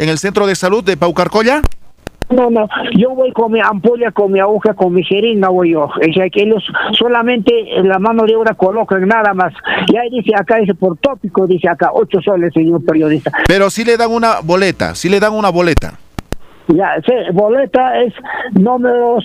En 0.00 0.08
el 0.08 0.18
centro 0.18 0.46
de 0.46 0.56
salud 0.56 0.82
de 0.82 0.96
Paucarcolla? 0.96 1.62
No, 2.30 2.48
no, 2.48 2.66
yo 2.96 3.10
voy 3.10 3.32
con 3.32 3.52
mi 3.52 3.60
ampolla, 3.60 4.12
con 4.12 4.32
mi 4.32 4.40
aguja, 4.40 4.72
con 4.72 4.94
mi 4.94 5.04
jeringa 5.04 5.48
voy 5.48 5.72
yo. 5.72 5.82
O 5.82 6.12
sea, 6.14 6.30
que 6.30 6.44
ellos 6.44 6.64
solamente 6.96 7.52
la 7.82 7.98
mano 7.98 8.24
de 8.24 8.34
obra 8.36 8.54
colocan 8.54 9.06
nada 9.06 9.34
más. 9.34 9.52
Y 9.88 9.96
ahí 9.96 10.08
dice 10.10 10.30
acá, 10.34 10.56
dice 10.56 10.74
por 10.74 10.96
tópico, 10.98 11.46
dice 11.46 11.68
acá, 11.68 11.90
ocho 11.92 12.22
soles, 12.22 12.54
señor 12.54 12.82
periodista. 12.84 13.30
Pero 13.46 13.68
sí 13.68 13.84
le 13.84 13.96
dan 13.96 14.10
una 14.10 14.40
boleta, 14.42 14.94
sí 14.94 15.10
le 15.10 15.20
dan 15.20 15.34
una 15.34 15.50
boleta. 15.50 15.98
Ya, 16.68 16.94
sí, 17.04 17.12
boleta 17.32 18.00
es 18.00 18.14
número 18.52 19.18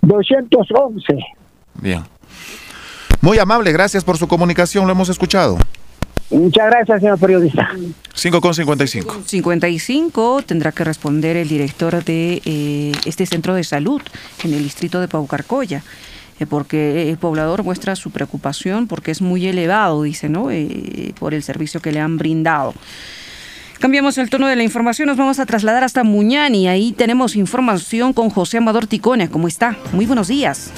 000211. 0.00 1.18
Bien. 1.74 2.02
Muy 3.20 3.38
amable, 3.38 3.70
gracias 3.72 4.02
por 4.02 4.16
su 4.16 4.26
comunicación, 4.26 4.86
lo 4.86 4.92
hemos 4.92 5.10
escuchado. 5.10 5.58
Muchas 6.32 6.66
gracias, 6.66 7.00
señor 7.00 7.18
periodista. 7.18 7.70
5 8.14 8.40
con 8.40 8.54
55. 8.54 9.22
55 9.26 10.42
tendrá 10.46 10.72
que 10.72 10.84
responder 10.84 11.36
el 11.36 11.48
director 11.48 12.02
de 12.02 12.40
eh, 12.44 12.92
este 13.04 13.26
centro 13.26 13.54
de 13.54 13.64
salud 13.64 14.00
en 14.42 14.54
el 14.54 14.62
distrito 14.62 15.00
de 15.00 15.08
Paucarcoya 15.08 15.82
eh, 16.40 16.46
porque 16.46 17.10
el 17.10 17.18
poblador 17.18 17.64
muestra 17.64 17.96
su 17.96 18.10
preocupación 18.10 18.88
porque 18.88 19.10
es 19.10 19.20
muy 19.20 19.46
elevado, 19.46 20.02
dice, 20.02 20.28
¿no? 20.28 20.50
Eh, 20.50 21.12
por 21.18 21.34
el 21.34 21.42
servicio 21.42 21.80
que 21.80 21.92
le 21.92 22.00
han 22.00 22.16
brindado. 22.16 22.74
Cambiamos 23.78 24.16
el 24.16 24.30
tono 24.30 24.46
de 24.46 24.56
la 24.56 24.62
información, 24.62 25.08
nos 25.08 25.16
vamos 25.16 25.38
a 25.40 25.44
trasladar 25.44 25.84
hasta 25.84 26.04
Muñani. 26.04 26.68
Ahí 26.68 26.92
tenemos 26.92 27.36
información 27.36 28.12
con 28.12 28.30
José 28.30 28.58
Amador 28.58 28.86
Ticone. 28.86 29.28
¿Cómo 29.28 29.48
está? 29.48 29.76
Muy 29.92 30.06
buenos 30.06 30.28
días. 30.28 30.70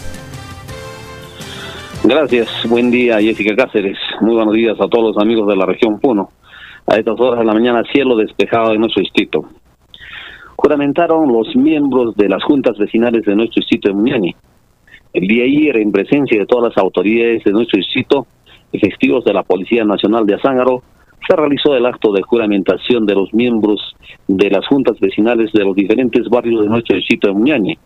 Gracias, 2.07 2.51
buen 2.69 2.91
día 2.91 3.19
Jessica 3.19 3.57
Cáceres, 3.57 3.97
muy 4.21 4.35
buenos 4.35 4.53
días 4.53 4.79
a 4.79 4.89
todos 4.89 5.15
los 5.15 5.23
amigos 5.23 5.49
de 5.49 5.57
la 5.57 5.65
región 5.65 5.99
Puno. 5.99 6.29
A 6.87 6.97
estas 6.97 7.19
horas 7.19 7.39
de 7.39 7.47
la 7.47 7.55
mañana 7.55 7.83
cielo 7.91 8.15
despejado 8.15 8.75
en 8.75 8.81
nuestro 8.81 9.01
distrito. 9.01 9.49
Juramentaron 10.55 11.33
los 11.33 11.57
miembros 11.57 12.15
de 12.15 12.29
las 12.29 12.45
juntas 12.45 12.77
vecinales 12.77 13.23
de 13.25 13.35
nuestro 13.35 13.61
distrito 13.63 13.89
de 13.89 13.95
Muñani. 13.95 14.37
El 15.15 15.27
día 15.27 15.45
ayer, 15.45 15.79
en 15.79 15.93
presencia 15.93 16.39
de 16.39 16.45
todas 16.45 16.75
las 16.75 16.77
autoridades 16.77 17.43
de 17.43 17.53
nuestro 17.53 17.79
distrito, 17.79 18.27
efectivos 18.71 19.25
de 19.25 19.33
la 19.33 19.43
Policía 19.43 19.83
Nacional 19.87 20.27
de 20.27 20.35
Azángaro, 20.35 20.83
se 21.27 21.35
realizó 21.35 21.75
el 21.75 21.87
acto 21.87 22.13
de 22.13 22.21
juramentación 22.21 23.07
de 23.07 23.15
los 23.15 23.33
miembros 23.33 23.97
de 24.29 24.51
las 24.51 24.67
juntas 24.67 25.01
vecinales 25.01 25.53
de 25.55 25.65
los 25.65 25.75
diferentes 25.75 26.29
barrios 26.29 26.65
de 26.65 26.69
nuestro 26.69 26.97
distrito 26.97 27.29
de 27.29 27.33
Muñani 27.33 27.79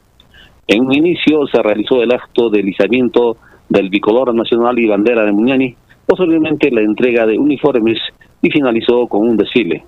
En 0.67 0.87
un 0.87 0.93
inicio 0.93 1.47
se 1.47 1.63
realizó 1.63 2.03
el 2.03 2.13
acto 2.13 2.51
de 2.51 2.65
lisamiento 2.65 3.37
del 3.69 3.91
bicolor 3.91 4.35
nacional 4.35 4.79
y 4.79 4.87
bandera 4.87 5.25
de 5.25 5.33
Muñani, 5.33 5.75
posteriormente 6.07 6.71
la 6.71 6.81
entrega 6.81 7.27
de 7.27 7.39
uniformes 7.39 7.99
y 8.43 8.51
finalizó 8.51 9.07
con 9.07 9.29
un 9.29 9.37
desfile. 9.37 9.85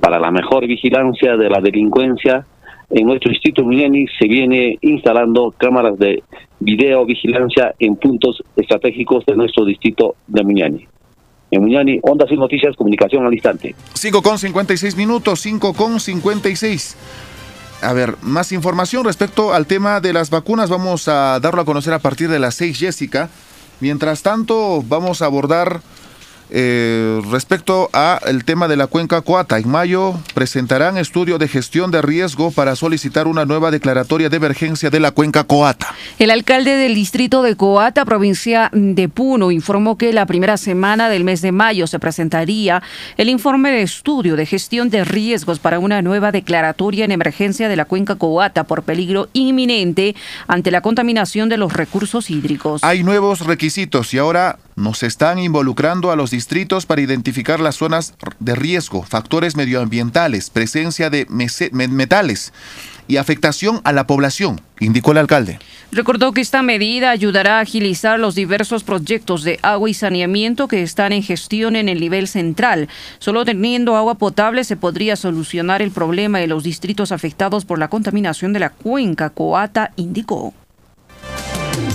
Para 0.00 0.18
la 0.18 0.30
mejor 0.30 0.66
vigilancia 0.66 1.36
de 1.36 1.48
la 1.48 1.60
delincuencia, 1.60 2.44
en 2.90 3.06
nuestro 3.06 3.30
distrito 3.30 3.64
Muñani 3.64 4.06
se 4.18 4.28
viene 4.28 4.78
instalando 4.80 5.52
cámaras 5.56 5.98
de 5.98 6.22
videovigilancia 6.60 7.74
en 7.78 7.96
puntos 7.96 8.42
estratégicos 8.56 9.24
de 9.26 9.34
nuestro 9.34 9.64
distrito 9.64 10.14
de 10.26 10.44
Muñani. 10.44 10.86
En 11.50 11.62
Muñani, 11.62 11.98
Ondas 12.02 12.30
y 12.30 12.36
Noticias, 12.36 12.76
comunicación 12.76 13.24
al 13.26 13.32
instante. 13.32 13.74
5 13.94 14.22
con 14.22 14.38
56 14.38 14.96
minutos, 14.96 15.40
5 15.40 15.72
con 15.74 16.00
56. 16.00 16.96
A 17.82 17.92
ver, 17.92 18.16
más 18.22 18.52
información 18.52 19.04
respecto 19.04 19.52
al 19.52 19.66
tema 19.66 20.00
de 20.00 20.12
las 20.12 20.30
vacunas 20.30 20.70
vamos 20.70 21.08
a 21.08 21.38
darlo 21.40 21.62
a 21.62 21.64
conocer 21.64 21.92
a 21.92 21.98
partir 21.98 22.30
de 22.30 22.38
las 22.38 22.54
6, 22.54 22.78
Jessica. 22.78 23.28
Mientras 23.80 24.22
tanto, 24.22 24.82
vamos 24.82 25.20
a 25.20 25.26
abordar 25.26 25.82
eh, 26.50 27.20
respecto 27.30 27.90
a 27.92 28.20
el 28.26 28.44
tema 28.44 28.68
de 28.68 28.76
la 28.76 28.86
cuenca 28.86 29.20
Coata, 29.20 29.58
en 29.58 29.68
mayo 29.68 30.14
presentarán 30.34 30.96
estudio 30.96 31.38
de 31.38 31.48
gestión 31.48 31.90
de 31.90 32.02
riesgo 32.02 32.50
para 32.50 32.76
solicitar 32.76 33.26
una 33.26 33.44
nueva 33.44 33.70
declaratoria 33.70 34.28
de 34.28 34.36
emergencia 34.36 34.90
de 34.90 35.00
la 35.00 35.10
cuenca 35.10 35.44
Coata. 35.44 35.94
El 36.18 36.30
alcalde 36.30 36.76
del 36.76 36.94
distrito 36.94 37.42
de 37.42 37.56
Coata, 37.56 38.04
provincia 38.04 38.70
de 38.72 39.08
Puno, 39.08 39.50
informó 39.50 39.98
que 39.98 40.12
la 40.12 40.26
primera 40.26 40.56
semana 40.56 41.08
del 41.08 41.24
mes 41.24 41.42
de 41.42 41.52
mayo 41.52 41.86
se 41.86 41.98
presentaría 41.98 42.82
el 43.16 43.28
informe 43.28 43.70
de 43.70 43.82
estudio 43.82 44.36
de 44.36 44.46
gestión 44.46 44.90
de 44.90 45.04
riesgos 45.04 45.58
para 45.58 45.78
una 45.78 46.02
nueva 46.02 46.32
declaratoria 46.32 47.04
en 47.04 47.12
emergencia 47.12 47.68
de 47.68 47.76
la 47.76 47.84
cuenca 47.84 48.14
Coata 48.14 48.64
por 48.64 48.82
peligro 48.82 49.28
inminente 49.32 50.14
ante 50.46 50.70
la 50.70 50.80
contaminación 50.80 51.48
de 51.48 51.56
los 51.56 51.72
recursos 51.72 52.30
hídricos. 52.30 52.84
Hay 52.84 53.02
nuevos 53.02 53.40
requisitos 53.40 54.14
y 54.14 54.18
ahora 54.18 54.58
nos 54.76 55.02
están 55.02 55.38
involucrando 55.38 56.10
a 56.12 56.16
los 56.16 56.30
distritos 56.30 56.86
para 56.86 57.00
identificar 57.00 57.60
las 57.60 57.76
zonas 57.76 58.14
de 58.38 58.54
riesgo, 58.54 59.02
factores 59.02 59.56
medioambientales, 59.56 60.50
presencia 60.50 61.10
de 61.10 61.26
metales 61.28 62.52
y 63.08 63.16
afectación 63.16 63.80
a 63.84 63.92
la 63.92 64.06
población, 64.06 64.60
indicó 64.78 65.12
el 65.12 65.18
alcalde. 65.18 65.58
Recordó 65.92 66.32
que 66.32 66.40
esta 66.40 66.62
medida 66.62 67.10
ayudará 67.10 67.58
a 67.58 67.60
agilizar 67.62 68.18
los 68.18 68.34
diversos 68.34 68.84
proyectos 68.84 69.44
de 69.44 69.58
agua 69.62 69.88
y 69.88 69.94
saneamiento 69.94 70.68
que 70.68 70.82
están 70.82 71.12
en 71.12 71.22
gestión 71.22 71.76
en 71.76 71.88
el 71.88 72.00
nivel 72.00 72.28
central. 72.28 72.88
Solo 73.18 73.44
teniendo 73.44 73.96
agua 73.96 74.16
potable 74.16 74.64
se 74.64 74.76
podría 74.76 75.16
solucionar 75.16 75.80
el 75.80 75.92
problema 75.92 76.38
de 76.38 76.48
los 76.48 76.64
distritos 76.64 77.12
afectados 77.12 77.64
por 77.64 77.78
la 77.78 77.88
contaminación 77.88 78.52
de 78.52 78.60
la 78.60 78.70
cuenca, 78.70 79.30
Coata 79.30 79.92
indicó. 79.96 80.52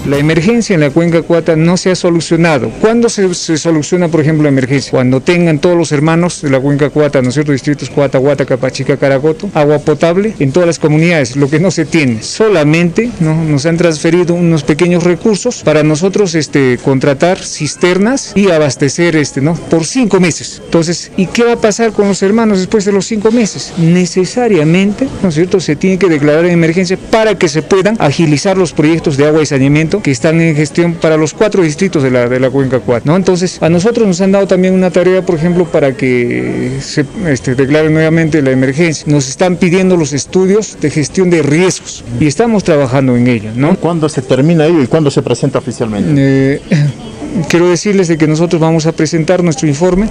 La 0.08 0.18
emergencia 0.18 0.74
en 0.74 0.80
la 0.80 0.90
cuenca 0.90 1.22
Cuata 1.22 1.56
no 1.56 1.78
se 1.78 1.92
ha 1.92 1.96
solucionado. 1.96 2.70
¿Cuándo 2.82 3.08
se, 3.08 3.34
soluciona, 3.58 4.08
por 4.08 4.22
ejemplo, 4.22 4.44
la 4.44 4.50
emergencia? 4.50 4.92
Cuando 4.92 5.22
tengan 5.22 5.60
todos 5.60 5.78
los 5.78 5.92
hermanos 5.92 6.42
de 6.42 6.50
la 6.50 6.60
cuenca 6.60 6.90
Cuata, 6.90 7.22
¿no 7.22 7.30
es 7.30 7.36
cierto? 7.36 7.52
Distritos 7.52 7.90
Cuata, 7.90 8.18
Guata, 8.18 8.46
Capachica, 8.46 8.98
Caracoto, 8.98 9.52
agua 9.54 9.80
potable 9.80 10.34
en 10.40 10.52
todas 10.52 10.68
las 10.68 10.80
comunidades, 10.80 11.36
lo 11.36 11.50
que 11.50 11.60
no 11.60 11.72
se 11.72 11.86
tiene. 11.86 12.24
Solamente 12.24 13.12
¿no? 13.20 13.44
nos 13.44 13.66
han 13.66 13.78
transferido 13.78 14.34
unos 14.34 14.64
pequeños 14.64 15.04
recursos 15.04 15.62
para 15.64 15.84
nosotros 15.84 16.36
este, 16.36 16.80
contratar 16.84 17.38
cisternas 17.38 18.34
y 18.36 18.50
abastecer 18.50 19.16
este, 19.16 19.40
¿no? 19.42 19.54
por 19.54 19.86
cinco 19.86 20.20
meses. 20.20 20.62
Entonces, 20.66 21.12
¿y 21.16 21.28
qué 21.28 21.44
va 21.44 21.54
a 21.54 21.62
pasar 21.62 21.92
con 21.92 22.08
los 22.08 22.24
hermanos 22.24 22.58
después 22.58 22.86
de 22.86 22.92
los 22.92 23.06
cinco 23.06 23.32
meses? 23.32 23.74
Necesariamente, 23.78 25.08
¿no 25.22 25.30
es 25.30 25.36
cierto?, 25.36 25.60
se 25.60 25.76
tiene 25.76 26.00
que 26.00 26.10
declarar 26.10 26.46
en 26.46 26.52
emergencia 26.52 26.98
para 27.12 27.38
que 27.38 27.48
se 27.48 27.62
puedan 27.62 27.98
agilizar 28.00 28.58
los 28.58 28.74
proyectos 28.74 29.16
de 29.16 29.28
agua 29.28 29.44
y 29.44 29.46
saneamiento 29.46 29.71
que 30.02 30.12
están 30.12 30.42
en 30.42 30.56
gestión 30.56 30.94
para 30.96 31.18
los 31.18 31.34
cuatro 31.34 31.64
distritos 31.64 32.04
de 32.04 32.12
la, 32.12 32.28
de 32.28 32.40
la 32.40 32.50
cuenca 32.50 32.80
4. 32.80 33.10
¿no? 33.10 33.16
Entonces, 33.16 33.62
a 33.62 33.70
nosotros 33.70 34.08
nos 34.08 34.22
han 34.22 34.32
dado 34.32 34.48
también 34.48 34.74
una 34.74 34.92
tarea, 34.92 35.22
por 35.26 35.36
ejemplo, 35.36 35.66
para 35.66 35.94
que 35.94 36.78
se 36.82 37.06
este, 37.28 37.56
declare 37.56 37.90
nuevamente 37.90 38.42
la 38.42 38.52
emergencia. 38.52 39.06
Nos 39.08 39.30
están 39.30 39.56
pidiendo 39.56 39.98
los 39.98 40.14
estudios 40.14 40.78
de 40.82 40.90
gestión 40.90 41.30
de 41.30 41.42
riesgos 41.42 42.04
y 42.20 42.28
estamos 42.28 42.64
trabajando 42.64 43.16
en 43.16 43.28
ello. 43.28 43.52
¿no? 43.56 43.76
¿Cuándo 43.78 44.10
se 44.10 44.22
termina 44.22 44.66
ello 44.66 44.82
y 44.82 44.88
cuándo 44.88 45.10
se 45.10 45.22
presenta 45.22 45.60
oficialmente? 45.60 46.12
Eh, 46.16 46.62
quiero 47.50 47.70
decirles 47.70 48.08
de 48.08 48.18
que 48.18 48.28
nosotros 48.28 48.62
vamos 48.62 48.86
a 48.86 48.92
presentar 48.92 49.44
nuestro 49.44 49.68
informe 49.68 50.08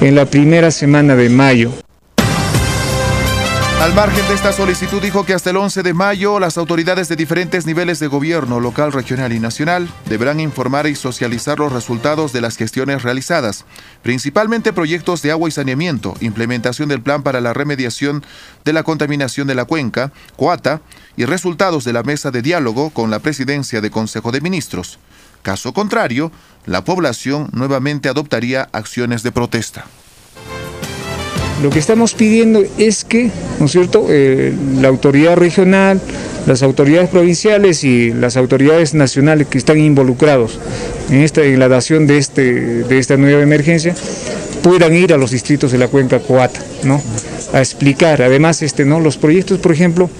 en 0.00 0.14
la 0.14 0.26
primera 0.26 0.70
semana 0.70 1.14
de 1.14 1.28
mayo. 1.28 1.83
Al 3.80 3.92
margen 3.92 4.26
de 4.28 4.34
esta 4.34 4.52
solicitud, 4.52 5.02
dijo 5.02 5.26
que 5.26 5.34
hasta 5.34 5.50
el 5.50 5.58
11 5.58 5.82
de 5.82 5.92
mayo 5.92 6.40
las 6.40 6.56
autoridades 6.56 7.08
de 7.08 7.16
diferentes 7.16 7.66
niveles 7.66 7.98
de 7.98 8.06
gobierno, 8.06 8.58
local, 8.58 8.92
regional 8.92 9.32
y 9.32 9.40
nacional, 9.40 9.88
deberán 10.06 10.40
informar 10.40 10.86
y 10.86 10.94
socializar 10.94 11.58
los 11.58 11.70
resultados 11.70 12.32
de 12.32 12.40
las 12.40 12.56
gestiones 12.56 13.02
realizadas, 13.02 13.66
principalmente 14.02 14.72
proyectos 14.72 15.20
de 15.20 15.32
agua 15.32 15.48
y 15.48 15.52
saneamiento, 15.52 16.14
implementación 16.20 16.88
del 16.88 17.02
plan 17.02 17.22
para 17.22 17.42
la 17.42 17.52
remediación 17.52 18.24
de 18.64 18.72
la 18.72 18.84
contaminación 18.84 19.46
de 19.48 19.54
la 19.54 19.66
cuenca, 19.66 20.12
COATA, 20.36 20.80
y 21.16 21.26
resultados 21.26 21.84
de 21.84 21.92
la 21.92 22.02
mesa 22.02 22.30
de 22.30 22.40
diálogo 22.40 22.88
con 22.90 23.10
la 23.10 23.18
presidencia 23.18 23.82
de 23.82 23.90
Consejo 23.90 24.32
de 24.32 24.40
Ministros. 24.40 24.98
Caso 25.42 25.74
contrario, 25.74 26.32
la 26.64 26.84
población 26.84 27.50
nuevamente 27.52 28.08
adoptaría 28.08 28.66
acciones 28.72 29.22
de 29.22 29.32
protesta. 29.32 29.84
Lo 31.62 31.70
que 31.70 31.78
estamos 31.78 32.14
pidiendo 32.14 32.62
es 32.78 33.04
que, 33.04 33.30
¿no 33.60 33.66
es 33.66 33.72
cierto?, 33.72 34.06
eh, 34.10 34.52
la 34.80 34.88
autoridad 34.88 35.36
regional, 35.36 36.00
las 36.46 36.62
autoridades 36.62 37.08
provinciales 37.08 37.84
y 37.84 38.12
las 38.12 38.36
autoridades 38.36 38.92
nacionales 38.94 39.46
que 39.46 39.58
están 39.58 39.78
involucrados 39.78 40.58
en, 41.10 41.22
esta, 41.22 41.42
en 41.42 42.06
de, 42.06 42.18
este, 42.18 42.42
de 42.84 42.98
esta 42.98 43.16
nueva 43.16 43.42
emergencia 43.42 43.94
puedan 44.64 44.94
ir 44.94 45.12
a 45.12 45.18
los 45.18 45.30
distritos 45.30 45.70
de 45.72 45.78
la 45.78 45.88
cuenca 45.88 46.20
Coata, 46.20 46.58
¿no? 46.84 47.00
a 47.52 47.60
explicar, 47.60 48.20
además, 48.22 48.62
este, 48.62 48.84
¿no? 48.84 48.98
los 48.98 49.16
proyectos, 49.16 49.58
por 49.58 49.72
ejemplo, 49.72 50.10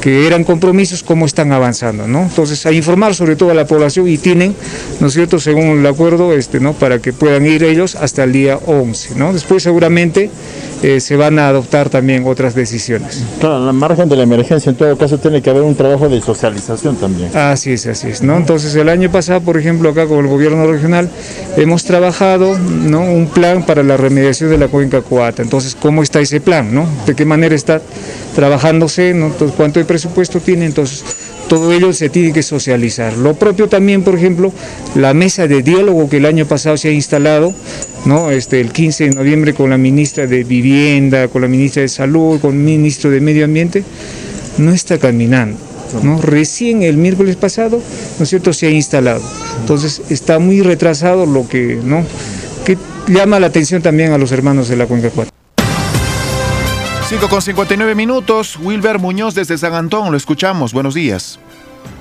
que 0.00 0.26
eran 0.26 0.44
compromisos, 0.44 1.02
cómo 1.02 1.24
están 1.24 1.50
avanzando, 1.50 2.06
¿no? 2.06 2.24
Entonces, 2.24 2.66
a 2.66 2.72
informar 2.72 3.14
sobre 3.14 3.36
todo 3.36 3.50
a 3.50 3.54
la 3.54 3.66
población 3.66 4.06
y 4.06 4.18
tienen, 4.18 4.54
¿no 5.00 5.06
es 5.06 5.14
cierto?, 5.14 5.40
según 5.40 5.80
el 5.80 5.86
acuerdo, 5.86 6.34
este, 6.34 6.60
¿no? 6.60 6.74
Para 6.74 6.98
que 6.98 7.14
puedan 7.14 7.46
ir 7.46 7.64
ellos 7.64 7.96
hasta 7.96 8.24
el 8.24 8.32
día 8.32 8.58
11, 8.66 9.14
¿no? 9.16 9.32
Después 9.32 9.62
seguramente 9.62 10.30
eh, 10.82 11.00
se 11.00 11.16
van 11.16 11.38
a 11.38 11.48
adoptar 11.48 11.88
también 11.88 12.24
otras 12.26 12.54
decisiones. 12.54 13.24
Claro, 13.40 13.60
en 13.60 13.66
la 13.66 13.72
margen 13.72 14.06
de 14.10 14.16
la 14.16 14.24
emergencia, 14.24 14.68
en 14.68 14.76
todo 14.76 14.94
caso, 14.98 15.16
tiene 15.16 15.40
que 15.40 15.48
haber 15.48 15.62
un 15.62 15.74
trabajo 15.74 16.10
de 16.10 16.20
socialización 16.20 16.96
también. 16.96 17.34
Así 17.34 17.72
es, 17.72 17.86
así 17.86 18.08
es, 18.08 18.22
¿no? 18.22 18.36
Entonces, 18.36 18.74
el 18.74 18.90
año 18.90 19.10
pasado, 19.10 19.40
por 19.40 19.56
ejemplo, 19.56 19.88
acá 19.88 20.06
con 20.06 20.18
el 20.18 20.26
gobierno 20.26 20.66
regional, 20.66 21.08
hemos 21.56 21.84
trabajado, 21.84 22.58
¿no? 22.58 23.00
Un 23.00 23.28
plan 23.28 23.64
para 23.64 23.82
la 23.82 23.93
remediación 23.96 24.50
de 24.50 24.58
la 24.58 24.68
cuenca 24.68 25.02
Coata. 25.02 25.42
Entonces, 25.42 25.76
¿cómo 25.80 26.02
está 26.02 26.20
ese 26.20 26.40
plan? 26.40 26.70
¿De 27.06 27.14
qué 27.14 27.24
manera 27.24 27.54
está 27.54 27.80
trabajándose? 28.34 29.14
¿cuánto 29.56 29.80
de 29.80 29.84
presupuesto 29.84 30.40
tiene? 30.40 30.66
Entonces, 30.66 31.04
todo 31.48 31.72
ello 31.72 31.92
se 31.92 32.08
tiene 32.08 32.32
que 32.32 32.42
socializar. 32.42 33.16
Lo 33.16 33.34
propio 33.34 33.68
también, 33.68 34.02
por 34.02 34.14
ejemplo, 34.16 34.52
la 34.94 35.14
mesa 35.14 35.46
de 35.46 35.62
diálogo 35.62 36.08
que 36.08 36.16
el 36.18 36.26
año 36.26 36.46
pasado 36.46 36.76
se 36.76 36.88
ha 36.88 36.92
instalado, 36.92 37.54
este, 38.32 38.60
el 38.60 38.70
15 38.70 39.04
de 39.04 39.10
noviembre 39.10 39.54
con 39.54 39.70
la 39.70 39.78
ministra 39.78 40.26
de 40.26 40.44
Vivienda, 40.44 41.28
con 41.28 41.42
la 41.42 41.48
ministra 41.48 41.82
de 41.82 41.88
Salud, 41.88 42.40
con 42.40 42.52
el 42.52 42.60
ministro 42.60 43.10
de 43.10 43.20
Medio 43.20 43.44
Ambiente, 43.44 43.84
no 44.58 44.72
está 44.72 44.98
caminando. 44.98 45.58
Recién 46.22 46.82
el 46.82 46.96
miércoles 46.96 47.36
pasado, 47.36 47.80
¿no 48.18 48.22
es 48.22 48.28
cierto?, 48.28 48.52
se 48.52 48.66
ha 48.66 48.70
instalado. 48.70 49.22
Entonces 49.60 50.02
está 50.10 50.38
muy 50.38 50.60
retrasado 50.60 51.24
lo 51.24 51.48
que, 51.48 51.78
¿no? 51.84 52.04
Llama 53.06 53.40
la 53.40 53.46
atención 53.48 53.82
también 53.82 54.12
a 54.12 54.18
los 54.18 54.32
hermanos 54.32 54.68
de 54.68 54.76
la 54.76 54.86
Cuenca 54.86 55.10
4. 55.14 55.32
5 57.08 57.28
con 57.28 57.42
59 57.42 57.94
minutos. 57.94 58.58
Wilber 58.60 58.98
Muñoz 58.98 59.34
desde 59.34 59.58
San 59.58 59.74
Antón, 59.74 60.10
lo 60.10 60.16
escuchamos. 60.16 60.72
Buenos 60.72 60.94
días. 60.94 61.38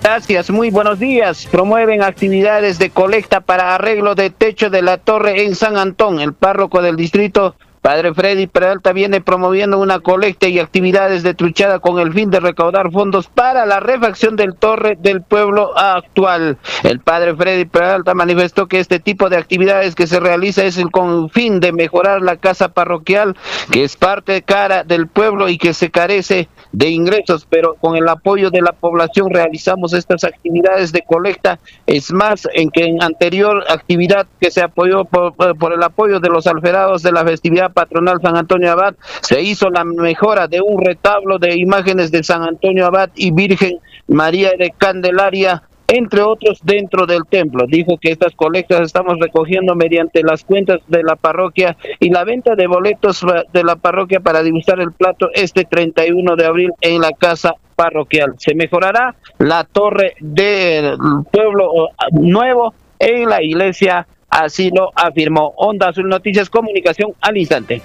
Gracias, 0.02 0.50
muy 0.50 0.70
buenos 0.70 1.00
días. 1.00 1.46
Promueven 1.50 2.04
actividades 2.04 2.80
de 2.80 2.90
colecta 2.90 3.42
para 3.42 3.76
arreglo 3.76 4.16
de 4.16 4.30
techo 4.30 4.70
de 4.70 4.82
la 4.82 4.98
torre 4.98 5.44
en 5.44 5.56
San 5.56 5.78
Antón. 5.78 6.20
El 6.20 6.34
párroco 6.34 6.82
del 6.82 6.96
distrito 6.96 7.56
Padre 7.84 8.14
Freddy 8.14 8.48
Peralta 8.48 8.94
viene 8.94 9.20
promoviendo 9.20 9.78
una 9.78 10.00
colecta 10.00 10.48
y 10.48 10.58
actividades 10.58 11.22
de 11.22 11.34
truchada 11.34 11.80
con 11.80 12.00
el 12.00 12.14
fin 12.14 12.30
de 12.30 12.40
recaudar 12.40 12.90
fondos 12.94 13.28
para 13.28 13.66
la 13.66 13.82
refacción 13.82 14.38
del 14.38 14.56
torre 14.56 14.98
del 14.98 15.22
pueblo 15.22 15.78
actual. 15.78 16.58
El 16.84 17.02
Padre 17.02 17.36
Freddy 17.36 17.66
Peralta 17.66 18.14
manifestó 18.14 18.68
que 18.68 18.80
este 18.80 19.02
tipo 19.02 19.28
de 19.28 19.36
actividades 19.36 19.96
que 19.96 20.08
se 20.08 20.22
realiza 20.22 20.64
es 20.64 20.78
el 20.78 20.92
con 20.92 21.30
fin 21.30 21.60
de 21.60 21.74
mejorar 21.74 22.22
la 22.22 22.38
casa 22.38 22.70
parroquial, 22.70 23.36
que 23.70 23.84
es 23.84 23.98
parte 23.98 24.44
cara 24.44 24.86
del 24.86 25.10
pueblo 25.10 25.50
y 25.50 25.58
que 25.58 25.74
se 25.74 25.92
carece 25.92 26.48
de 26.72 26.88
ingresos, 26.88 27.46
pero 27.50 27.76
con 27.76 27.98
el 27.98 28.08
apoyo 28.08 28.50
de 28.50 28.62
la 28.62 28.72
población 28.72 29.30
realizamos 29.30 29.92
estas 29.92 30.24
actividades 30.24 30.94
de 30.94 31.02
colecta. 31.02 31.60
Es 31.86 32.14
más, 32.14 32.48
en 32.54 32.70
que 32.70 32.86
en 32.86 33.04
anterior 33.04 33.66
actividad 33.68 34.26
que 34.40 34.52
se 34.52 34.62
apoyó 34.62 35.04
por, 35.04 35.36
por 35.36 35.74
el 35.74 35.84
apoyo 35.84 36.22
de 36.22 36.30
los 36.30 36.48
alferados 36.48 37.04
de 37.04 37.12
la 37.12 37.26
festividad 37.26 37.73
patronal 37.74 38.22
San 38.22 38.38
Antonio 38.38 38.72
Abad, 38.72 38.96
se 39.22 39.42
hizo 39.42 39.70
la 39.70 39.84
mejora 39.84 40.48
de 40.48 40.62
un 40.62 40.84
retablo 40.84 41.40
de 41.40 41.58
imágenes 41.58 42.12
de 42.12 42.24
San 42.24 42.44
Antonio 42.44 42.86
Abad 42.86 43.10
y 43.16 43.32
Virgen 43.32 43.80
María 44.08 44.52
de 44.58 44.74
Candelaria 44.78 45.64
entre 45.88 46.22
otros 46.22 46.60
dentro 46.64 47.06
del 47.06 47.22
templo. 47.30 47.66
Dijo 47.68 47.98
que 48.00 48.12
estas 48.12 48.34
colectas 48.36 48.82
estamos 48.82 49.20
recogiendo 49.20 49.76
mediante 49.76 50.24
las 50.24 50.44
cuentas 50.44 50.80
de 50.88 51.04
la 51.04 51.16
parroquia 51.16 51.78
y 52.00 52.10
la 52.10 52.24
venta 52.24 52.56
de 52.56 52.68
boletos 52.68 53.24
de 53.52 53.64
la 53.64 53.76
parroquia 53.76 54.20
para 54.20 54.42
degustar 54.44 54.80
el 54.80 54.92
plato 54.92 55.30
este 55.34 55.66
31 55.66 56.36
de 56.36 56.46
abril 56.46 56.72
en 56.82 57.02
la 57.02 57.12
casa 57.12 57.54
parroquial. 57.76 58.36
Se 58.38 58.56
mejorará 58.56 59.16
la 59.40 59.64
torre 59.66 60.16
del 60.20 60.98
pueblo 61.32 61.90
nuevo 62.12 62.74
en 63.00 63.30
la 63.30 63.44
iglesia, 63.44 64.08
así 64.34 64.70
lo 64.74 64.92
afirmó 64.96 65.54
Onda 65.58 65.90
Azul 65.90 66.10
Noticias 66.10 66.50
Comunicación 66.50 67.14
al 67.22 67.38
instante. 67.38 67.82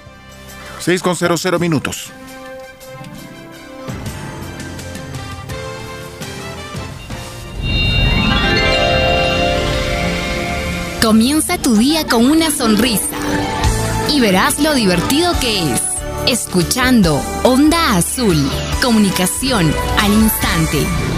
6 0.79 1.03
con 1.03 1.15
00 1.15 1.59
minutos. 1.59 2.11
Comienza 11.01 11.57
tu 11.57 11.75
día 11.75 12.05
con 12.05 12.25
una 12.25 12.51
sonrisa 12.51 13.17
y 14.13 14.19
verás 14.19 14.59
lo 14.59 14.73
divertido 14.73 15.31
que 15.39 15.71
es. 15.73 15.81
Escuchando 16.27 17.21
Onda 17.43 17.95
Azul, 17.95 18.37
comunicación 18.81 19.73
al 19.97 20.13
instante. 20.13 21.08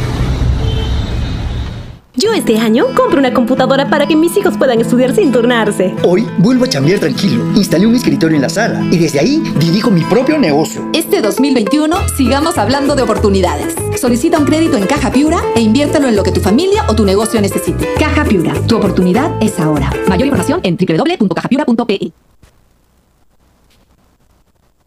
Yo 2.14 2.34
este 2.34 2.58
año 2.58 2.88
compro 2.94 3.20
una 3.20 3.34
computadora 3.34 3.90
para 3.90 4.06
que 4.06 4.18
mis 4.18 4.36
hijos 4.36 4.58
puedan 4.58 4.82
estudiar 4.82 5.16
sin 5.16 5.32
turnarse. 5.32 5.96
Hoy 6.04 6.28
vuelvo 6.40 6.66
a 6.66 6.68
chambear 6.68 7.00
tranquilo. 7.00 7.42
Instalé 7.56 7.88
un 7.88 7.96
escritorio 7.96 8.36
en 8.36 8.42
la 8.42 8.50
sala 8.50 8.86
y 8.92 8.98
desde 8.98 9.20
ahí 9.22 9.42
dirijo 9.58 9.90
mi 9.90 10.02
propio 10.02 10.38
negocio. 10.38 10.90
Este 10.92 11.22
2021 11.22 11.96
sigamos 12.18 12.58
hablando 12.58 12.96
de 12.96 13.04
oportunidades. 13.04 13.76
Solicita 13.96 14.40
un 14.40 14.46
crédito 14.46 14.76
en 14.76 14.88
Caja 14.88 15.10
Piura 15.10 15.42
e 15.56 15.62
inviértelo 15.62 16.10
en 16.10 16.18
lo 16.18 16.24
que 16.24 16.34
tu 16.34 16.42
familia 16.42 16.84
o 16.90 16.96
tu 16.96 17.06
negocio 17.06 17.40
necesite. 17.40 17.88
Caja 17.98 18.26
Piura, 18.26 18.56
tu 18.68 18.76
oportunidad 18.76 19.32
es 19.42 19.58
ahora. 19.58 19.90
Mayor 20.10 20.28
información 20.28 20.60
en 20.64 20.76
www.cajapiura.pe. 20.76 22.12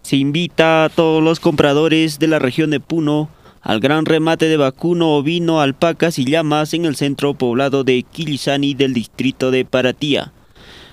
Se 0.03 0.17
invita 0.17 0.85
a 0.85 0.89
todos 0.91 1.23
los 1.23 1.41
compradores 1.41 2.19
de 2.19 2.27
la 2.27 2.39
región 2.39 2.69
de 2.69 2.81
Puno 2.81 3.31
al 3.65 3.81
gran 3.81 4.05
remate 4.05 4.47
de 4.47 4.59
vacuno, 4.59 5.17
ovino, 5.17 5.63
alpacas 5.63 6.19
y 6.19 6.27
llamas 6.27 6.75
en 6.75 6.85
el 6.85 6.97
centro 6.97 7.33
poblado 7.33 7.83
de 7.83 8.03
Quilisani 8.03 8.75
del 8.75 8.93
distrito 8.93 9.51
de 9.51 9.65
Paratía. 9.65 10.35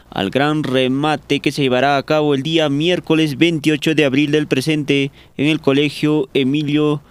Al 0.10 0.30
gran 0.30 0.64
remate 0.64 1.42
que 1.42 1.52
se 1.52 1.64
llevará 1.64 1.98
a 1.98 2.04
cabo 2.04 2.34
el 2.34 2.44
día 2.44 2.70
miércoles 2.70 3.38
28 3.38 3.94
de 3.94 4.06
abril 4.06 4.32
del 4.32 4.48
presente 4.48 5.12
en 5.36 5.48
el 5.48 5.60
colegio 5.60 6.30
Emilio 6.34 7.02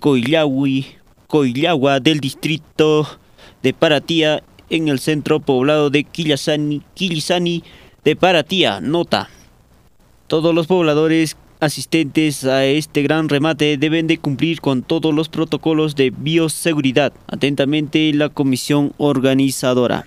Coillagua 0.00 2.00
del 2.00 2.18
distrito 2.18 3.06
de 3.62 3.72
Paratía 3.72 4.42
en 4.68 4.88
el 4.88 4.98
centro 4.98 5.38
poblado 5.38 5.90
de 5.90 6.02
Quilisani 6.02 7.62
de 8.04 8.16
Paratía. 8.16 8.80
Nota. 8.80 9.30
Todos 10.26 10.52
los 10.52 10.66
pobladores 10.66 11.36
asistentes 11.64 12.44
a 12.44 12.64
este 12.64 13.02
gran 13.02 13.28
remate 13.28 13.76
deben 13.76 14.06
de 14.06 14.18
cumplir 14.18 14.60
con 14.60 14.82
todos 14.82 15.14
los 15.14 15.28
protocolos 15.28 15.96
de 15.96 16.10
bioseguridad. 16.10 17.12
Atentamente 17.26 18.12
la 18.12 18.28
comisión 18.28 18.92
organizadora. 18.98 20.06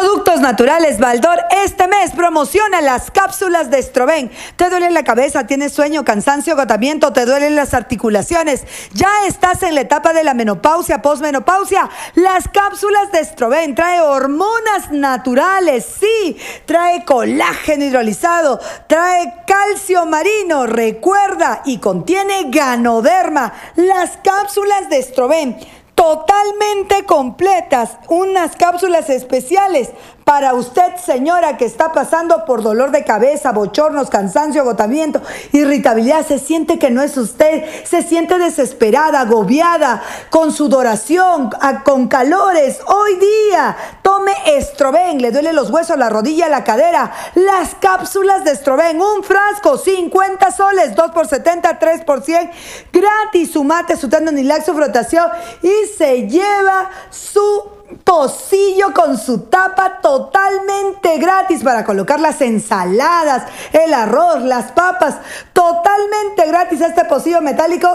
Productos 0.00 0.40
Naturales 0.40 0.98
Baldor 0.98 1.38
este 1.64 1.86
mes 1.86 2.10
promociona 2.10 2.80
las 2.80 3.12
cápsulas 3.12 3.70
de 3.70 3.78
Estroven. 3.78 4.28
¿Te 4.56 4.68
duele 4.68 4.90
la 4.90 5.04
cabeza? 5.04 5.46
¿Tienes 5.46 5.72
sueño, 5.72 6.04
cansancio, 6.04 6.54
agotamiento? 6.54 7.12
¿Te 7.12 7.24
duelen 7.24 7.54
las 7.54 7.74
articulaciones? 7.74 8.64
¿Ya 8.92 9.08
estás 9.28 9.62
en 9.62 9.76
la 9.76 9.82
etapa 9.82 10.12
de 10.12 10.24
la 10.24 10.34
menopausia, 10.34 11.00
posmenopausia? 11.00 11.88
Las 12.16 12.48
cápsulas 12.48 13.12
de 13.12 13.20
Estroven 13.20 13.76
trae 13.76 14.00
hormonas 14.00 14.90
naturales, 14.90 15.86
sí, 16.00 16.38
trae 16.66 17.04
colágeno 17.04 17.84
hidrolizado, 17.84 18.58
trae 18.88 19.32
calcio 19.46 20.06
marino, 20.06 20.66
recuerda, 20.66 21.62
y 21.64 21.78
contiene 21.78 22.46
ganoderma. 22.48 23.52
Las 23.76 24.18
cápsulas 24.24 24.90
de 24.90 24.98
Estroven 24.98 25.56
totalmente 25.94 27.04
completas, 27.06 27.98
unas 28.08 28.56
cápsulas 28.56 29.08
especiales 29.10 29.90
para 30.24 30.54
usted, 30.54 30.96
señora, 30.96 31.56
que 31.56 31.66
está 31.66 31.92
pasando 31.92 32.44
por 32.46 32.62
dolor 32.62 32.90
de 32.90 33.04
cabeza, 33.04 33.52
bochornos, 33.52 34.08
cansancio, 34.08 34.62
agotamiento, 34.62 35.20
irritabilidad, 35.52 36.26
se 36.26 36.38
siente 36.38 36.78
que 36.78 36.90
no 36.90 37.02
es 37.02 37.16
usted, 37.16 37.64
se 37.84 38.02
siente 38.02 38.38
desesperada, 38.38 39.20
agobiada, 39.20 40.02
con 40.30 40.52
sudoración, 40.52 41.50
con 41.84 42.08
calores. 42.08 42.78
Hoy 42.86 43.16
día, 43.16 43.76
tome 44.02 44.32
Estroven, 44.46 45.20
le 45.20 45.30
duele 45.30 45.52
los 45.52 45.70
huesos, 45.70 45.98
la 45.98 46.08
rodilla, 46.08 46.48
la 46.48 46.64
cadera. 46.64 47.12
Las 47.34 47.74
cápsulas 47.74 48.44
de 48.44 48.52
Estroven, 48.52 49.00
un 49.00 49.22
frasco, 49.22 49.76
50 49.76 50.50
soles, 50.50 50.94
2 50.94 51.10
por 51.10 51.28
70, 51.28 51.78
3 51.78 52.04
por 52.04 52.22
100, 52.22 52.50
gratis, 52.92 53.52
su 53.52 53.62
mate, 53.62 53.96
su 53.96 54.08
tendonilax, 54.08 54.64
su 54.64 54.74
frotación 54.74 55.28
y 55.62 55.86
se 55.96 56.26
lleva 56.28 56.90
su 57.10 57.74
pocillo 57.98 58.92
con 58.92 59.16
su 59.18 59.40
tapa 59.42 60.00
totalmente 60.00 61.18
gratis 61.18 61.62
para 61.62 61.84
colocar 61.84 62.20
las 62.20 62.40
ensaladas, 62.40 63.44
el 63.72 63.92
arroz, 63.94 64.42
las 64.42 64.72
papas, 64.72 65.16
totalmente 65.52 66.46
gratis 66.46 66.80
este 66.80 67.04
pocillo 67.04 67.40
metálico 67.40 67.88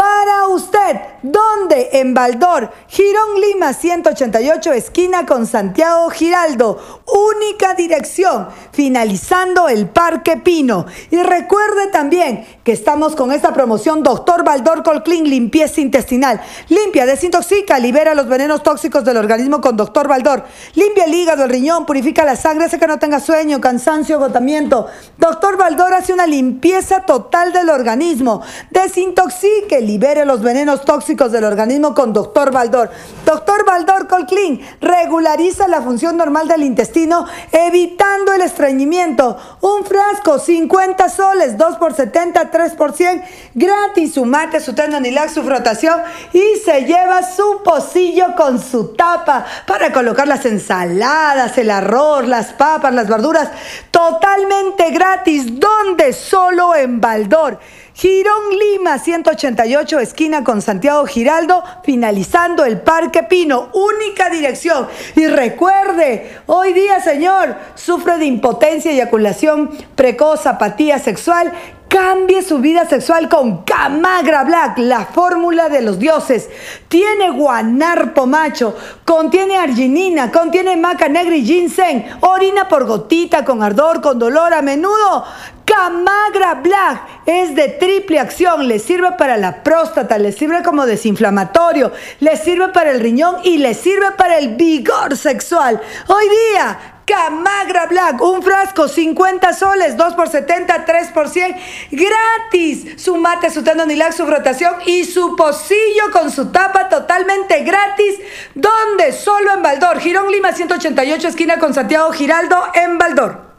para 0.00 0.48
usted. 0.48 0.96
¿Dónde? 1.22 1.90
En 1.92 2.14
Baldor, 2.14 2.70
Girón 2.88 3.38
Lima 3.38 3.74
188, 3.74 4.72
esquina 4.72 5.26
con 5.26 5.46
Santiago 5.46 6.08
Giraldo. 6.08 7.02
Única 7.06 7.74
dirección, 7.74 8.48
finalizando 8.72 9.68
el 9.68 9.88
Parque 9.88 10.38
Pino. 10.38 10.86
Y 11.10 11.18
recuerde 11.22 11.88
también 11.88 12.46
que 12.64 12.72
estamos 12.72 13.14
con 13.14 13.30
esta 13.30 13.52
promoción 13.52 14.02
Doctor 14.02 14.42
Baldor 14.42 14.82
Colclean 14.82 15.24
Limpieza 15.24 15.82
Intestinal. 15.82 16.40
Limpia, 16.70 17.04
desintoxica, 17.04 17.78
libera 17.78 18.14
los 18.14 18.26
venenos 18.26 18.62
tóxicos 18.62 19.04
del 19.04 19.18
organismo 19.18 19.60
con 19.60 19.76
Doctor 19.76 20.08
Baldor. 20.08 20.44
Limpia 20.76 21.04
el 21.04 21.12
hígado, 21.12 21.44
el 21.44 21.50
riñón, 21.50 21.84
purifica 21.84 22.24
la 22.24 22.36
sangre, 22.36 22.64
hace 22.64 22.78
que 22.78 22.86
no 22.86 22.98
tenga 22.98 23.20
sueño, 23.20 23.60
cansancio, 23.60 24.16
agotamiento. 24.16 24.86
Doctor 25.18 25.58
Baldor 25.58 25.92
hace 25.92 26.14
una 26.14 26.26
limpieza 26.26 27.00
total 27.00 27.52
del 27.52 27.68
organismo. 27.68 28.40
Desintoxique, 28.70 29.89
libere 29.90 30.24
los 30.24 30.40
venenos 30.40 30.84
tóxicos 30.84 31.32
del 31.32 31.42
organismo 31.42 31.94
con 31.94 32.12
Doctor 32.12 32.52
Baldor. 32.52 32.90
Doctor 33.26 33.64
Baldor 33.66 34.06
Colclean 34.06 34.60
regulariza 34.80 35.66
la 35.66 35.82
función 35.82 36.16
normal 36.16 36.46
del 36.46 36.62
intestino, 36.62 37.26
evitando 37.50 38.32
el 38.32 38.42
estreñimiento. 38.42 39.36
Un 39.60 39.84
frasco, 39.84 40.38
50 40.38 41.08
soles, 41.08 41.58
2 41.58 41.76
por 41.78 41.94
70, 41.94 42.50
3 42.52 42.72
por 42.74 42.92
100, 42.92 43.24
gratis. 43.54 44.14
Su 44.14 44.24
mate, 44.24 44.60
su 44.60 44.74
tendonilax, 44.74 45.34
su 45.34 45.42
frotación 45.42 46.00
y 46.32 46.58
se 46.64 46.84
lleva 46.84 47.22
su 47.22 47.62
pocillo 47.64 48.36
con 48.36 48.62
su 48.62 48.94
tapa 48.94 49.44
para 49.66 49.92
colocar 49.92 50.28
las 50.28 50.46
ensaladas, 50.46 51.58
el 51.58 51.70
arroz, 51.70 52.28
las 52.28 52.52
papas, 52.52 52.94
las 52.94 53.08
verduras, 53.08 53.48
totalmente 53.90 54.90
gratis. 54.90 55.58
¿Dónde? 55.58 56.12
Solo 56.12 56.76
en 56.76 57.00
Baldor. 57.00 57.58
Girón 57.94 58.56
Lima 58.58 58.98
188, 58.98 59.98
esquina 59.98 60.44
con 60.44 60.62
Santiago 60.62 61.04
Giraldo, 61.06 61.62
finalizando 61.82 62.64
el 62.64 62.80
Parque 62.80 63.24
Pino, 63.24 63.68
única 63.72 64.30
dirección. 64.30 64.86
Y 65.16 65.26
recuerde, 65.26 66.38
hoy 66.46 66.72
día, 66.72 67.00
señor, 67.00 67.56
sufre 67.74 68.18
de 68.18 68.26
impotencia, 68.26 68.92
eyaculación 68.92 69.70
precoz, 69.96 70.46
apatía 70.46 70.98
sexual. 70.98 71.52
Cambie 71.88 72.42
su 72.42 72.60
vida 72.60 72.88
sexual 72.88 73.28
con 73.28 73.64
Camagra 73.64 74.44
Black, 74.44 74.78
la 74.78 75.06
fórmula 75.06 75.68
de 75.68 75.82
los 75.82 75.98
dioses. 75.98 76.48
Tiene 76.86 77.30
guanarpo 77.30 78.28
macho, 78.28 78.76
contiene 79.04 79.56
arginina, 79.56 80.30
contiene 80.30 80.76
maca 80.76 81.08
negra 81.08 81.34
y 81.34 81.44
ginseng, 81.44 82.04
orina 82.20 82.68
por 82.68 82.86
gotita, 82.86 83.44
con 83.44 83.60
ardor, 83.60 84.00
con 84.00 84.20
dolor 84.20 84.54
a 84.54 84.62
menudo. 84.62 85.24
Camagra 85.64 86.54
Black 86.54 87.00
es 87.26 87.54
de 87.54 87.68
triple 87.68 88.18
acción, 88.18 88.66
le 88.66 88.78
sirve 88.78 89.12
para 89.12 89.36
la 89.36 89.62
próstata, 89.62 90.18
le 90.18 90.32
sirve 90.32 90.62
como 90.62 90.86
desinflamatorio, 90.86 91.92
le 92.20 92.36
sirve 92.36 92.68
para 92.68 92.90
el 92.90 93.00
riñón 93.00 93.36
y 93.44 93.58
le 93.58 93.74
sirve 93.74 94.10
para 94.12 94.38
el 94.38 94.56
vigor 94.56 95.16
sexual. 95.16 95.80
Hoy 96.08 96.24
día, 96.28 97.00
Camagra 97.10 97.86
Black, 97.86 98.22
un 98.22 98.40
frasco, 98.40 98.86
50 98.86 99.52
soles, 99.52 99.96
2 99.96 100.14
por 100.14 100.28
70, 100.28 100.84
3 100.84 101.08
por 101.08 101.28
100, 101.28 101.56
gratis. 101.90 103.02
Su 103.02 103.16
mate, 103.16 103.50
su 103.50 103.64
tendonilax, 103.64 104.16
su 104.16 104.26
rotación 104.26 104.74
y 104.86 105.04
su 105.04 105.34
pocillo 105.34 106.10
con 106.12 106.30
su 106.30 106.52
tapa 106.52 106.88
totalmente 106.88 107.64
gratis. 107.64 108.14
¿Dónde? 108.54 109.12
Solo 109.12 109.54
en 109.54 109.62
Baldor. 109.62 109.98
Girón 109.98 110.30
Lima 110.30 110.52
188, 110.52 111.28
esquina 111.28 111.58
con 111.58 111.74
Santiago 111.74 112.12
Giraldo, 112.12 112.62
en 112.74 112.96
Baldor. 112.96 113.49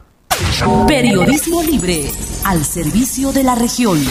Periodismo 0.87 1.63
libre 1.63 2.11
al 2.43 2.65
servicio 2.65 3.31
de 3.31 3.43
la 3.43 3.55
región. 3.55 4.03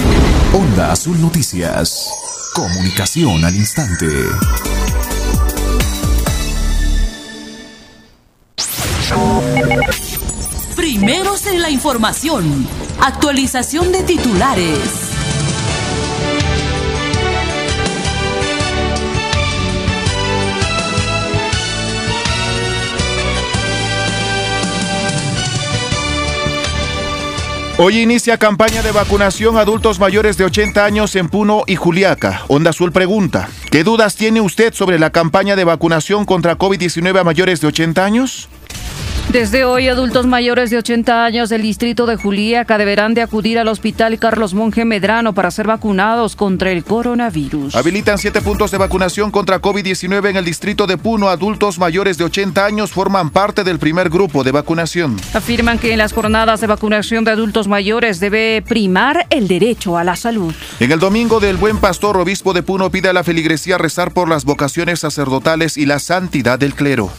Onda 0.52 0.92
Azul 0.92 1.20
Noticias. 1.20 2.08
Comunicación 2.54 3.44
al 3.44 3.54
instante. 3.54 4.06
Primeros 10.76 11.46
en 11.46 11.62
la 11.62 11.70
información. 11.70 12.66
Actualización 13.00 13.92
de 13.92 14.02
titulares. 14.02 15.09
Hoy 27.82 27.98
inicia 27.98 28.36
campaña 28.36 28.82
de 28.82 28.92
vacunación 28.92 29.56
a 29.56 29.60
adultos 29.60 29.98
mayores 29.98 30.36
de 30.36 30.44
80 30.44 30.84
años 30.84 31.16
en 31.16 31.30
Puno 31.30 31.64
y 31.66 31.76
Juliaca. 31.76 32.42
Onda 32.48 32.68
Azul 32.68 32.92
pregunta, 32.92 33.48
¿qué 33.70 33.84
dudas 33.84 34.16
tiene 34.16 34.42
usted 34.42 34.74
sobre 34.74 34.98
la 34.98 35.08
campaña 35.08 35.56
de 35.56 35.64
vacunación 35.64 36.26
contra 36.26 36.58
COVID-19 36.58 37.18
a 37.18 37.24
mayores 37.24 37.62
de 37.62 37.68
80 37.68 38.04
años? 38.04 38.50
Desde 39.32 39.62
hoy, 39.62 39.86
adultos 39.86 40.26
mayores 40.26 40.70
de 40.70 40.78
80 40.78 41.24
años 41.24 41.50
del 41.50 41.62
distrito 41.62 42.04
de 42.04 42.16
Juliaca 42.16 42.78
deberán 42.78 43.14
de 43.14 43.22
acudir 43.22 43.60
al 43.60 43.68
hospital 43.68 44.18
Carlos 44.18 44.54
Monge 44.54 44.84
Medrano 44.84 45.34
para 45.34 45.52
ser 45.52 45.68
vacunados 45.68 46.34
contra 46.34 46.72
el 46.72 46.82
coronavirus. 46.82 47.76
Habilitan 47.76 48.18
siete 48.18 48.40
puntos 48.40 48.72
de 48.72 48.78
vacunación 48.78 49.30
contra 49.30 49.62
COVID-19 49.62 50.30
en 50.30 50.36
el 50.36 50.44
distrito 50.44 50.88
de 50.88 50.98
Puno. 50.98 51.28
Adultos 51.28 51.78
mayores 51.78 52.18
de 52.18 52.24
80 52.24 52.66
años 52.66 52.90
forman 52.90 53.30
parte 53.30 53.62
del 53.62 53.78
primer 53.78 54.10
grupo 54.10 54.42
de 54.42 54.50
vacunación. 54.50 55.16
Afirman 55.32 55.78
que 55.78 55.92
en 55.92 55.98
las 55.98 56.12
jornadas 56.12 56.60
de 56.60 56.66
vacunación 56.66 57.22
de 57.22 57.30
adultos 57.30 57.68
mayores 57.68 58.18
debe 58.18 58.64
primar 58.66 59.28
el 59.30 59.46
derecho 59.46 59.96
a 59.96 60.02
la 60.02 60.16
salud. 60.16 60.52
En 60.80 60.90
el 60.90 60.98
domingo 60.98 61.38
del 61.38 61.56
Buen 61.56 61.78
Pastor, 61.78 62.16
obispo 62.16 62.52
de 62.52 62.64
Puno 62.64 62.90
pide 62.90 63.10
a 63.10 63.12
la 63.12 63.22
feligresía 63.22 63.78
rezar 63.78 64.12
por 64.12 64.28
las 64.28 64.44
vocaciones 64.44 64.98
sacerdotales 64.98 65.76
y 65.76 65.86
la 65.86 66.00
santidad 66.00 66.58
del 66.58 66.74
clero. 66.74 67.12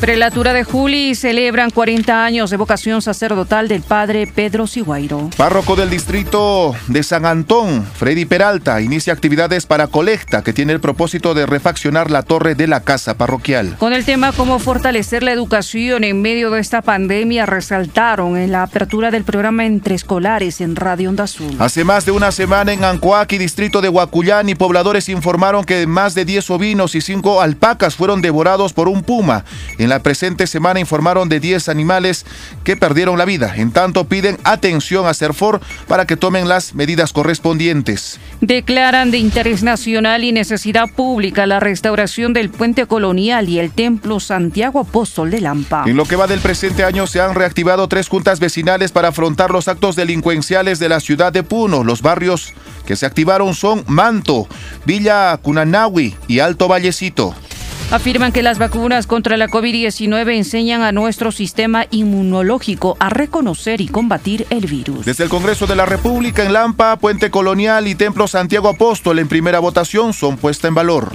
Prelatura 0.00 0.54
de 0.54 0.64
Juli 0.64 1.14
celebran 1.14 1.68
40 1.68 2.24
años 2.24 2.48
de 2.48 2.56
vocación 2.56 3.02
sacerdotal 3.02 3.68
del 3.68 3.82
padre 3.82 4.26
Pedro 4.26 4.66
Siguairo. 4.66 5.28
Párroco 5.36 5.76
del 5.76 5.90
distrito 5.90 6.74
de 6.88 7.02
San 7.02 7.26
Antón, 7.26 7.84
Freddy 7.84 8.24
Peralta, 8.24 8.80
inicia 8.80 9.12
actividades 9.12 9.66
para 9.66 9.88
colecta 9.88 10.42
que 10.42 10.54
tiene 10.54 10.72
el 10.72 10.80
propósito 10.80 11.34
de 11.34 11.44
refaccionar 11.44 12.10
la 12.10 12.22
torre 12.22 12.54
de 12.54 12.66
la 12.66 12.80
casa 12.80 13.18
parroquial. 13.18 13.76
Con 13.76 13.92
el 13.92 14.06
tema 14.06 14.32
cómo 14.32 14.58
fortalecer 14.58 15.22
la 15.22 15.32
educación 15.32 16.02
en 16.04 16.22
medio 16.22 16.50
de 16.50 16.60
esta 16.60 16.80
pandemia, 16.80 17.44
resaltaron 17.44 18.38
en 18.38 18.52
la 18.52 18.62
apertura 18.62 19.10
del 19.10 19.24
programa 19.24 19.66
Entre 19.66 19.94
Escolares 19.94 20.62
en 20.62 20.76
Radio 20.76 21.10
Onda 21.10 21.24
Azul. 21.24 21.54
Hace 21.58 21.84
más 21.84 22.06
de 22.06 22.12
una 22.12 22.32
semana 22.32 22.72
en 22.72 22.84
Ancoaqui, 22.84 23.36
distrito 23.36 23.82
de 23.82 23.90
y 23.90 24.54
pobladores 24.54 25.10
informaron 25.10 25.64
que 25.64 25.86
más 25.86 26.14
de 26.14 26.24
10 26.24 26.48
ovinos 26.50 26.94
y 26.94 27.02
5 27.02 27.42
alpacas 27.42 27.96
fueron 27.96 28.22
devorados 28.22 28.72
por 28.72 28.88
un 28.88 29.02
puma 29.02 29.44
en 29.76 29.89
la 29.90 30.02
presente 30.02 30.46
semana 30.46 30.80
informaron 30.80 31.28
de 31.28 31.40
10 31.40 31.68
animales 31.68 32.24
que 32.64 32.76
perdieron 32.76 33.18
la 33.18 33.26
vida. 33.26 33.52
En 33.56 33.72
tanto, 33.72 34.04
piden 34.04 34.38
atención 34.44 35.06
a 35.06 35.12
Serfor 35.12 35.60
para 35.86 36.06
que 36.06 36.16
tomen 36.16 36.48
las 36.48 36.74
medidas 36.74 37.12
correspondientes. 37.12 38.18
Declaran 38.40 39.10
de 39.10 39.18
interés 39.18 39.62
nacional 39.62 40.24
y 40.24 40.32
necesidad 40.32 40.86
pública 40.96 41.44
la 41.46 41.60
restauración 41.60 42.32
del 42.32 42.50
puente 42.50 42.86
colonial 42.86 43.48
y 43.48 43.58
el 43.58 43.72
templo 43.72 44.20
Santiago 44.20 44.80
Apóstol 44.80 45.30
de 45.30 45.40
Lampa. 45.40 45.84
En 45.86 45.96
lo 45.96 46.06
que 46.06 46.16
va 46.16 46.26
del 46.26 46.40
presente 46.40 46.84
año 46.84 47.06
se 47.06 47.20
han 47.20 47.34
reactivado 47.34 47.88
tres 47.88 48.08
juntas 48.08 48.40
vecinales 48.40 48.92
para 48.92 49.08
afrontar 49.08 49.50
los 49.50 49.68
actos 49.68 49.96
delincuenciales 49.96 50.78
de 50.78 50.88
la 50.88 51.00
ciudad 51.00 51.32
de 51.32 51.42
Puno. 51.42 51.84
Los 51.84 52.00
barrios 52.00 52.54
que 52.86 52.96
se 52.96 53.06
activaron 53.06 53.54
son 53.54 53.84
Manto, 53.88 54.46
Villa 54.86 55.36
Cunanawi 55.36 56.14
y 56.28 56.38
Alto 56.38 56.68
Vallecito. 56.68 57.34
Afirman 57.90 58.30
que 58.30 58.44
las 58.44 58.60
vacunas 58.60 59.08
contra 59.08 59.36
la 59.36 59.48
COVID-19 59.48 60.36
enseñan 60.36 60.82
a 60.82 60.92
nuestro 60.92 61.32
sistema 61.32 61.86
inmunológico 61.90 62.96
a 63.00 63.10
reconocer 63.10 63.80
y 63.80 63.88
combatir 63.88 64.46
el 64.50 64.66
virus. 64.66 65.04
Desde 65.04 65.24
el 65.24 65.30
Congreso 65.30 65.66
de 65.66 65.74
la 65.74 65.86
República 65.86 66.44
en 66.44 66.52
Lampa, 66.52 66.96
Puente 66.98 67.32
Colonial 67.32 67.88
y 67.88 67.96
Templo 67.96 68.28
Santiago 68.28 68.68
Apóstol 68.68 69.18
en 69.18 69.26
primera 69.26 69.58
votación 69.58 70.12
son 70.12 70.36
puesta 70.36 70.68
en 70.68 70.76
valor. 70.76 71.10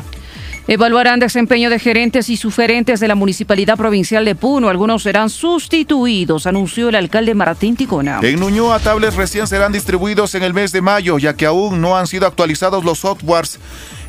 Evaluarán 0.68 1.22
desempeño 1.22 1.70
de 1.70 1.80
gerentes 1.80 2.28
y 2.28 2.36
suferentes 2.36 3.00
de 3.00 3.08
la 3.08 3.16
Municipalidad 3.16 3.78
Provincial 3.78 4.26
de 4.26 4.36
Puno. 4.36 4.68
Algunos 4.68 5.04
serán 5.04 5.30
sustituidos, 5.30 6.46
anunció 6.46 6.90
el 6.90 6.96
alcalde 6.96 7.36
Martín 7.36 7.78
Ticona. 7.78 8.20
En 8.22 8.40
Nuñoa, 8.40 8.80
tablets 8.80 9.16
recién 9.16 9.48
serán 9.48 9.72
distribuidos 9.72 10.36
en 10.36 10.44
el 10.44 10.54
mes 10.54 10.74
de 10.74 10.82
mayo, 10.82 11.20
ya 11.20 11.38
que 11.38 11.46
aún 11.46 11.80
no 11.80 11.96
han 11.96 12.08
sido 12.08 12.28
actualizados 12.28 12.84
los 12.84 13.00
softwares 13.00 13.60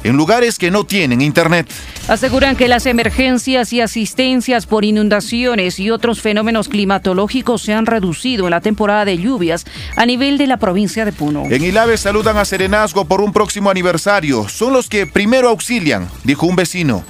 en 0.07 0.17
lugares 0.17 0.59
que 0.59 0.71
no 0.71 0.85
tienen 0.85 1.21
internet. 1.21 1.69
Aseguran 2.09 2.57
que 2.57 2.69
las 2.69 2.87
emergencias 2.87 3.73
y 3.73 3.81
asistencias 3.81 4.67
por 4.67 4.85
inundaciones 4.85 5.81
y 5.81 5.91
otros 5.91 6.21
fenómenos 6.21 6.69
climatológicos 6.69 7.63
se 7.63 7.73
han 7.73 7.87
reducido 7.87 8.47
en 8.47 8.53
la 8.53 8.61
temporada 8.61 9.05
de 9.05 9.19
lluvias 9.19 9.67
a 9.97 10.07
nivel 10.07 10.39
de 10.39 10.47
la 10.47 10.59
provincia 10.59 11.05
de 11.05 11.13
Puno. 11.13 11.45
En 11.51 11.65
Ilave 11.65 11.97
saludan 11.97 12.37
a 12.39 12.45
Serenazgo 12.45 13.07
por 13.07 13.21
un 13.21 13.33
próximo 13.33 13.71
aniversario. 13.71 14.49
Son 14.49 14.73
los 14.73 14.89
que 14.89 15.07
primero 15.07 15.49
auxilian, 15.49 16.09
dijo 16.25 16.47
un 16.47 16.57
vecino. 16.57 17.05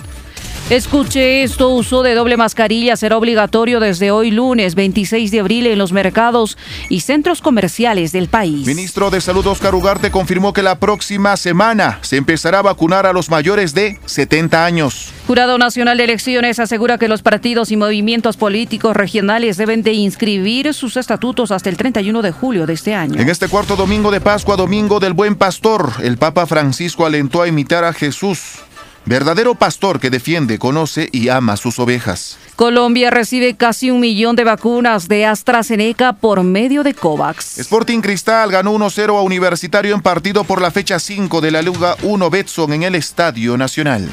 Escuche 0.68 1.44
esto, 1.44 1.68
uso 1.68 2.02
de 2.02 2.16
doble 2.16 2.36
mascarilla 2.36 2.96
será 2.96 3.16
obligatorio 3.16 3.78
desde 3.78 4.10
hoy 4.10 4.32
lunes 4.32 4.74
26 4.74 5.30
de 5.30 5.38
abril 5.38 5.68
en 5.68 5.78
los 5.78 5.92
mercados 5.92 6.58
y 6.88 7.02
centros 7.02 7.40
comerciales 7.40 8.10
del 8.10 8.26
país. 8.26 8.66
Ministro 8.66 9.10
de 9.10 9.20
Salud 9.20 9.46
Oscar 9.46 9.76
Ugarte 9.76 10.10
confirmó 10.10 10.52
que 10.52 10.64
la 10.64 10.80
próxima 10.80 11.36
semana 11.36 12.00
se 12.02 12.16
empezará 12.16 12.58
a 12.58 12.62
vacunar 12.62 13.06
a 13.06 13.12
los 13.12 13.30
mayores 13.30 13.74
de 13.74 14.00
70 14.06 14.64
años. 14.64 15.12
Jurado 15.28 15.56
Nacional 15.56 15.98
de 15.98 16.04
Elecciones 16.04 16.58
asegura 16.58 16.98
que 16.98 17.06
los 17.06 17.22
partidos 17.22 17.70
y 17.70 17.76
movimientos 17.76 18.36
políticos 18.36 18.96
regionales 18.96 19.58
deben 19.58 19.84
de 19.84 19.92
inscribir 19.92 20.74
sus 20.74 20.96
estatutos 20.96 21.52
hasta 21.52 21.70
el 21.70 21.76
31 21.76 22.22
de 22.22 22.32
julio 22.32 22.66
de 22.66 22.72
este 22.72 22.92
año. 22.92 23.20
En 23.20 23.28
este 23.28 23.46
cuarto 23.46 23.76
domingo 23.76 24.10
de 24.10 24.20
Pascua, 24.20 24.56
domingo 24.56 24.98
del 24.98 25.12
Buen 25.12 25.36
Pastor, 25.36 25.92
el 26.02 26.18
Papa 26.18 26.44
Francisco 26.44 27.06
alentó 27.06 27.40
a 27.40 27.46
imitar 27.46 27.84
a 27.84 27.92
Jesús 27.92 28.64
verdadero 29.06 29.54
pastor 29.54 30.00
que 30.00 30.10
defiende, 30.10 30.58
conoce 30.58 31.08
y 31.12 31.28
ama 31.28 31.56
sus 31.56 31.78
ovejas. 31.78 32.36
Colombia 32.56 33.10
recibe 33.10 33.54
casi 33.54 33.90
un 33.90 34.00
millón 34.00 34.36
de 34.36 34.44
vacunas 34.44 35.08
de 35.08 35.26
AstraZeneca 35.26 36.14
por 36.14 36.42
medio 36.42 36.82
de 36.82 36.94
COVAX. 36.94 37.58
Sporting 37.58 38.00
Cristal 38.00 38.50
ganó 38.50 38.74
1-0 38.74 39.16
a 39.16 39.22
Universitario 39.22 39.94
en 39.94 40.02
partido 40.02 40.44
por 40.44 40.60
la 40.60 40.70
fecha 40.70 40.98
5 40.98 41.40
de 41.40 41.50
la 41.50 41.62
Liga 41.62 41.96
1 42.02 42.30
Betson 42.30 42.72
en 42.72 42.82
el 42.82 42.94
Estadio 42.94 43.56
Nacional. 43.56 44.08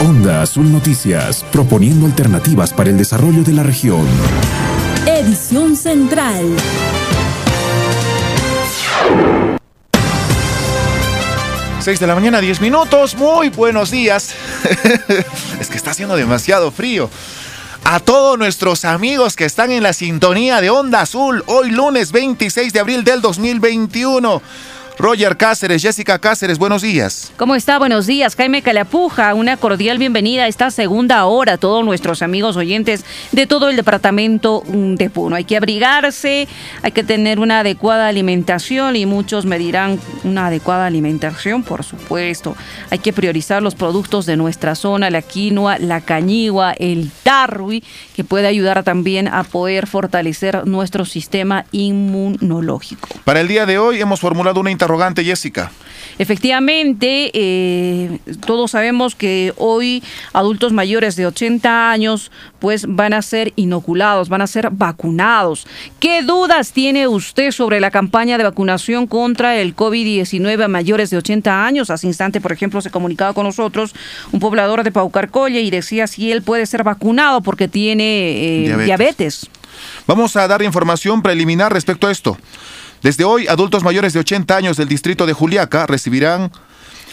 Onda 0.00 0.42
Azul 0.42 0.70
Noticias, 0.70 1.44
proponiendo 1.50 2.06
alternativas 2.06 2.72
para 2.72 2.90
el 2.90 2.98
desarrollo 2.98 3.42
de 3.42 3.52
la 3.52 3.62
región. 3.62 4.06
Edición 5.06 5.76
Central. 5.76 6.44
6 11.84 12.00
de 12.00 12.06
la 12.06 12.14
mañana, 12.14 12.40
10 12.40 12.62
minutos. 12.62 13.14
Muy 13.14 13.50
buenos 13.50 13.90
días. 13.90 14.34
es 15.60 15.68
que 15.68 15.76
está 15.76 15.90
haciendo 15.90 16.16
demasiado 16.16 16.70
frío. 16.70 17.10
A 17.84 18.00
todos 18.00 18.38
nuestros 18.38 18.86
amigos 18.86 19.36
que 19.36 19.44
están 19.44 19.70
en 19.70 19.82
la 19.82 19.92
sintonía 19.92 20.62
de 20.62 20.70
Onda 20.70 21.02
Azul, 21.02 21.44
hoy 21.46 21.70
lunes 21.70 22.10
26 22.10 22.72
de 22.72 22.80
abril 22.80 23.04
del 23.04 23.20
2021. 23.20 24.40
Roger 24.96 25.36
Cáceres, 25.36 25.82
Jessica 25.82 26.18
Cáceres, 26.18 26.58
buenos 26.58 26.82
días. 26.82 27.32
¿Cómo 27.36 27.56
está? 27.56 27.78
Buenos 27.78 28.06
días. 28.06 28.36
Jaime 28.36 28.62
Calapuja, 28.62 29.34
una 29.34 29.56
cordial 29.56 29.98
bienvenida 29.98 30.44
a 30.44 30.46
esta 30.46 30.70
segunda 30.70 31.24
hora 31.24 31.54
a 31.54 31.58
todos 31.58 31.84
nuestros 31.84 32.22
amigos 32.22 32.56
oyentes 32.56 33.04
de 33.32 33.46
todo 33.46 33.68
el 33.68 33.76
departamento 33.76 34.62
de 34.66 35.10
Puno. 35.10 35.34
Hay 35.34 35.44
que 35.44 35.56
abrigarse, 35.56 36.46
hay 36.82 36.92
que 36.92 37.02
tener 37.02 37.40
una 37.40 37.60
adecuada 37.60 38.06
alimentación 38.06 38.94
y 38.94 39.04
muchos 39.04 39.46
me 39.46 39.58
dirán 39.58 39.98
una 40.22 40.46
adecuada 40.46 40.86
alimentación, 40.86 41.64
por 41.64 41.82
supuesto. 41.82 42.56
Hay 42.90 43.00
que 43.00 43.12
priorizar 43.12 43.62
los 43.62 43.74
productos 43.74 44.26
de 44.26 44.36
nuestra 44.36 44.76
zona, 44.76 45.10
la 45.10 45.22
quinoa, 45.22 45.78
la 45.78 46.02
cañigua, 46.02 46.72
el 46.72 47.10
tarwi, 47.24 47.82
que 48.14 48.22
puede 48.22 48.46
ayudar 48.46 48.84
también 48.84 49.26
a 49.26 49.42
poder 49.42 49.88
fortalecer 49.88 50.66
nuestro 50.66 51.04
sistema 51.04 51.64
inmunológico. 51.72 53.08
Para 53.24 53.40
el 53.40 53.48
día 53.48 53.66
de 53.66 53.78
hoy 53.78 54.00
hemos 54.00 54.20
formulado 54.20 54.60
una 54.60 54.70
interrogante, 54.84 55.24
Jessica. 55.24 55.72
Efectivamente, 56.18 57.30
eh, 57.34 58.18
todos 58.46 58.70
sabemos 58.70 59.14
que 59.14 59.52
hoy 59.56 60.02
adultos 60.32 60.72
mayores 60.72 61.16
de 61.16 61.26
80 61.26 61.90
años 61.90 62.30
pues 62.60 62.84
van 62.86 63.14
a 63.14 63.22
ser 63.22 63.52
inoculados, 63.56 64.28
van 64.28 64.42
a 64.42 64.46
ser 64.46 64.70
vacunados. 64.70 65.66
¿Qué 65.98 66.22
dudas 66.22 66.72
tiene 66.72 67.08
usted 67.08 67.50
sobre 67.50 67.80
la 67.80 67.90
campaña 67.90 68.38
de 68.38 68.44
vacunación 68.44 69.06
contra 69.06 69.56
el 69.56 69.74
COVID-19 69.74 70.64
a 70.64 70.68
mayores 70.68 71.10
de 71.10 71.16
80 71.16 71.66
años? 71.66 71.90
Hace 71.90 72.06
instante, 72.06 72.40
por 72.40 72.52
ejemplo, 72.52 72.80
se 72.80 72.90
comunicaba 72.90 73.32
con 73.32 73.44
nosotros 73.44 73.94
un 74.30 74.38
poblador 74.38 74.84
de 74.84 74.92
Paucarcolle 74.92 75.62
y 75.62 75.70
decía 75.70 76.06
si 76.06 76.30
él 76.30 76.42
puede 76.42 76.66
ser 76.66 76.84
vacunado 76.84 77.40
porque 77.40 77.66
tiene 77.66 78.66
eh, 78.66 78.84
diabetes. 78.84 79.48
Vamos 80.06 80.36
a 80.36 80.46
dar 80.46 80.62
información 80.62 81.22
preliminar 81.22 81.72
respecto 81.72 82.06
a 82.06 82.12
esto. 82.12 82.36
Desde 83.04 83.24
hoy, 83.24 83.46
adultos 83.48 83.84
mayores 83.84 84.14
de 84.14 84.20
80 84.20 84.56
años 84.56 84.78
del 84.78 84.88
distrito 84.88 85.26
de 85.26 85.34
Juliaca 85.34 85.86
recibirán, 85.86 86.50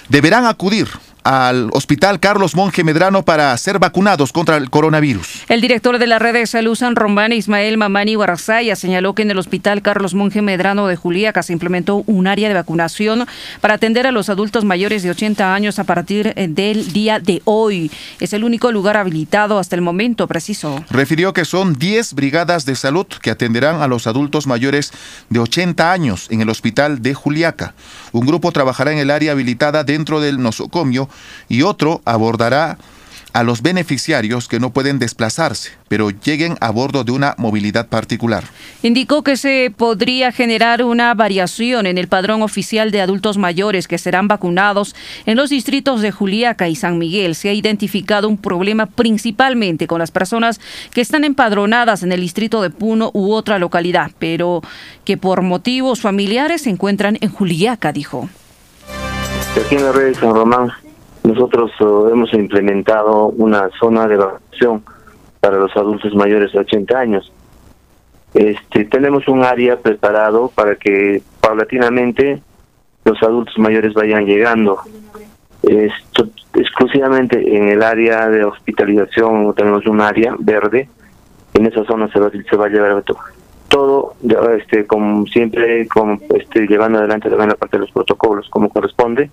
deberán 0.08 0.46
acudir 0.46 0.88
al 1.23 1.69
Hospital 1.73 2.19
Carlos 2.19 2.56
Monge 2.56 2.84
Medrano 2.84 3.23
para 3.23 3.56
ser 3.57 3.80
vacunados 3.80 4.31
contra 4.31 4.57
el 4.57 4.69
coronavirus. 4.69 5.43
El 5.49 5.61
director 5.61 5.99
de 5.99 6.07
la 6.07 6.19
red 6.19 6.34
de 6.34 6.48
salud 6.48 6.76
San 6.76 6.95
Román, 6.95 7.34
Ismael 7.34 7.77
Mamani 7.77 8.15
Guarazaya, 8.15 8.76
señaló 8.76 9.14
que 9.14 9.22
en 9.22 9.31
el 9.31 9.38
Hospital 9.38 9.81
Carlos 9.81 10.14
Monge 10.14 10.41
Medrano 10.41 10.88
de 10.88 10.95
Juliaca 10.95 11.43
se 11.43 11.53
implementó 11.53 12.03
un 12.07 12.27
área 12.27 12.48
de 12.48 12.53
vacunación 12.53 13.26
para 13.60 13.76
atender 13.76 14.07
a 14.07 14.11
los 14.11 14.30
adultos 14.30 14.65
mayores 14.65 15.03
de 15.03 15.11
80 15.11 15.53
años 15.53 15.80
a 15.80 15.84
partir 15.84 16.34
eh, 16.35 16.48
del 16.48 16.91
día 16.93 17.19
de 17.19 17.41
hoy. 17.45 17.91
Es 18.19 18.34
el 18.34 18.43
único 18.43 18.72
lugar 18.72 18.98
habilitado 18.98 19.60
hasta 19.60 19.76
el 19.76 19.81
momento, 19.81 20.27
preciso. 20.27 20.84
Refirió 20.89 21.34
que 21.34 21.45
son 21.45 21.73
10 21.73 22.14
brigadas 22.14 22.65
de 22.65 22.76
salud 22.76 23.06
que 23.07 23.31
atenderán 23.31 23.81
a 23.81 23.88
los 23.88 24.07
adultos 24.07 24.48
mayores 24.48 24.91
de 25.30 25.39
80 25.39 25.91
años 25.91 26.27
en 26.30 26.41
el 26.41 26.49
Hospital 26.49 27.02
de 27.02 27.14
Juliaca. 27.14 27.73
Un 28.12 28.26
grupo 28.26 28.52
trabajará 28.52 28.92
en 28.92 28.98
el 28.98 29.12
área 29.12 29.32
habilitada 29.32 29.84
dentro 29.84 30.20
del 30.20 30.42
nosocomio 30.42 31.10
y 31.48 31.62
otro 31.62 32.02
abordará 32.06 32.78
a 33.34 33.44
los 33.44 33.62
beneficiarios 33.62 34.48
que 34.48 34.60
no 34.60 34.72
pueden 34.72 34.99
desplazarse, 34.99 35.72
pero 35.88 36.10
lleguen 36.10 36.58
a 36.60 36.70
bordo 36.70 37.03
de 37.03 37.12
una 37.12 37.36
movilidad 37.38 37.88
particular. 37.88 38.44
Indicó 38.84 39.24
que 39.24 39.38
se 39.38 39.74
podría 39.76 40.32
generar 40.32 40.84
una 40.84 41.14
variación 41.14 41.86
en 41.86 41.98
el 41.98 42.08
padrón 42.08 42.41
oficial 42.41 42.91
de 42.91 43.02
adultos 43.02 43.38
mayores 43.38 43.88
que 43.88 43.98
serán 43.98 44.28
vacunados 44.28 44.95
en 45.26 45.38
los 45.38 45.49
distritos 45.49 46.02
de 46.02 46.12
Juliaca 46.12 46.68
y 46.68 46.76
San 46.76 46.98
Miguel. 46.98 47.36
Se 47.36 47.49
ha 47.49 47.53
identificado 47.53 48.28
un 48.28 48.38
problema 48.38 48.86
principalmente 48.86 49.88
con 49.88 49.99
las 49.99 50.12
personas 50.12 50.60
que 50.94 51.02
están 51.02 51.24
empadronadas 51.24 52.03
en 52.03 52.12
el 52.12 52.22
distrito 52.22 52.62
de 52.62 52.70
Puno 52.70 53.12
u 53.14 53.34
otra 53.34 53.60
localidad, 53.60 54.12
pero 54.20 54.62
que 55.06 55.18
por 55.18 55.41
motivos 55.41 56.02
familiares 56.02 56.64
se 56.64 56.70
encuentran 56.70 57.18
en 57.22 57.30
Juliaca, 57.30 57.91
dijo. 57.91 58.30
Aquí 59.66 59.76
en 59.76 59.84
la 59.84 59.91
red 59.91 60.08
de 60.08 60.16
San 60.16 60.34
Román 60.34 60.72
nosotros 61.32 61.72
uh, 61.80 62.10
hemos 62.10 62.34
implementado 62.34 63.28
una 63.28 63.70
zona 63.80 64.06
de 64.08 64.18
vacunación 64.18 64.84
para 65.40 65.58
los 65.58 65.76
adultos 65.78 66.14
mayores 66.14 66.52
de 66.52 66.60
80 66.60 66.99
años. 66.99 67.32
Este, 68.34 68.86
tenemos 68.86 69.28
un 69.28 69.44
área 69.44 69.78
preparado 69.78 70.52
para 70.53 70.76
que 70.76 71.22
paulatinamente 71.40 72.41
los 73.06 73.22
adultos 73.24 73.58
mayores 73.58 73.94
vayan 73.94 74.26
llegando. 74.26 74.80
Exclusivamente 76.53 77.56
en 77.56 77.70
el 77.70 77.82
área 77.82 78.28
de 78.28 78.44
hospitalización 78.44 79.53
tenemos 79.56 79.86
un 79.86 80.02
área 80.02 80.36
verde. 80.38 80.90
En 81.53 81.66
esa 81.66 81.84
zona 81.86 82.12
se 82.12 82.20
va, 82.20 82.30
se 82.30 82.56
va 82.58 82.66
a 82.66 82.70
llevar 82.70 83.03
todo, 83.70 84.16
este, 84.58 84.86
como 84.86 85.26
siempre, 85.28 85.88
como, 85.88 86.20
este, 86.36 86.68
llevando 86.68 86.99
adelante 86.99 87.30
también 87.30 87.49
la 87.49 87.56
parte 87.56 87.78
de 87.78 87.82
los 87.82 87.91
protocolos 87.91 88.49
como 88.49 88.70
corresponde 88.70 89.30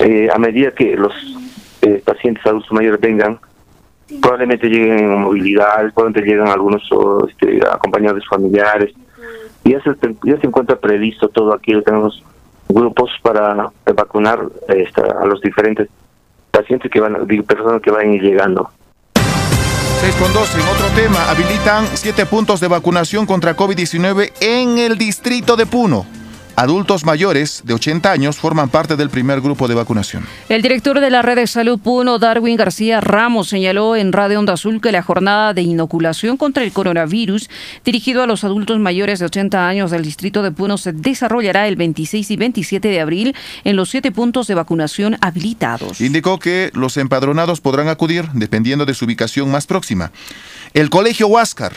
eh, 0.00 0.28
a 0.32 0.38
medida 0.38 0.72
que 0.72 0.96
los 0.96 1.12
eh, 1.82 2.02
pacientes 2.04 2.44
adultos 2.46 2.72
mayores 2.72 3.00
vengan, 3.00 3.38
probablemente 4.20 4.68
lleguen 4.68 4.98
en 4.98 5.20
movilidad, 5.20 5.92
probablemente 5.92 6.22
lleguen 6.22 6.48
algunos 6.48 6.82
este, 7.28 7.60
acompañados 7.66 8.26
familiares. 8.28 8.92
Y 9.64 9.72
ya 9.72 9.82
se, 9.82 9.94
ya 10.24 10.40
se 10.40 10.46
encuentra 10.46 10.76
previsto 10.76 11.28
todo 11.28 11.54
aquí, 11.54 11.72
tenemos 11.82 12.22
grupos 12.68 13.10
para 13.22 13.70
vacunar 13.94 14.40
este, 14.68 15.00
a 15.02 15.24
los 15.26 15.40
diferentes 15.40 15.88
pacientes 16.50 16.90
que 16.90 17.00
van, 17.00 17.26
personas 17.46 17.82
que 17.82 17.90
van 17.90 18.12
llegando. 18.12 18.70
6 20.00 20.14
con 20.16 20.32
12, 20.32 20.60
en 20.60 20.68
otro 20.68 20.86
tema, 20.94 21.30
habilitan 21.30 21.86
siete 21.94 22.26
puntos 22.26 22.60
de 22.60 22.68
vacunación 22.68 23.26
contra 23.26 23.56
COVID-19 23.56 24.32
en 24.40 24.78
el 24.78 24.98
distrito 24.98 25.56
de 25.56 25.66
Puno. 25.66 26.04
Adultos 26.56 27.04
mayores 27.04 27.62
de 27.64 27.74
80 27.74 28.12
años 28.12 28.36
forman 28.36 28.68
parte 28.68 28.94
del 28.96 29.10
primer 29.10 29.40
grupo 29.40 29.66
de 29.66 29.74
vacunación. 29.74 30.24
El 30.48 30.62
director 30.62 31.00
de 31.00 31.10
la 31.10 31.20
red 31.20 31.36
de 31.36 31.46
salud 31.48 31.80
Puno, 31.80 32.20
Darwin 32.20 32.56
García 32.56 33.00
Ramos, 33.00 33.48
señaló 33.48 33.96
en 33.96 34.12
Radio 34.12 34.38
Onda 34.38 34.52
Azul 34.52 34.80
que 34.80 34.92
la 34.92 35.02
jornada 35.02 35.52
de 35.52 35.62
inoculación 35.62 36.36
contra 36.36 36.62
el 36.62 36.72
coronavirus 36.72 37.50
dirigido 37.84 38.22
a 38.22 38.26
los 38.26 38.44
adultos 38.44 38.78
mayores 38.78 39.18
de 39.18 39.26
80 39.26 39.66
años 39.66 39.90
del 39.90 40.02
distrito 40.02 40.42
de 40.42 40.52
Puno 40.52 40.78
se 40.78 40.92
desarrollará 40.92 41.66
el 41.66 41.74
26 41.74 42.30
y 42.30 42.36
27 42.36 42.88
de 42.88 43.00
abril 43.00 43.34
en 43.64 43.74
los 43.74 43.90
siete 43.90 44.12
puntos 44.12 44.46
de 44.46 44.54
vacunación 44.54 45.16
habilitados. 45.20 46.00
Indicó 46.00 46.38
que 46.38 46.70
los 46.74 46.96
empadronados 46.96 47.60
podrán 47.60 47.88
acudir 47.88 48.28
dependiendo 48.32 48.86
de 48.86 48.94
su 48.94 49.06
ubicación 49.06 49.50
más 49.50 49.66
próxima. 49.66 50.12
El 50.72 50.88
Colegio 50.88 51.26
Huáscar, 51.26 51.72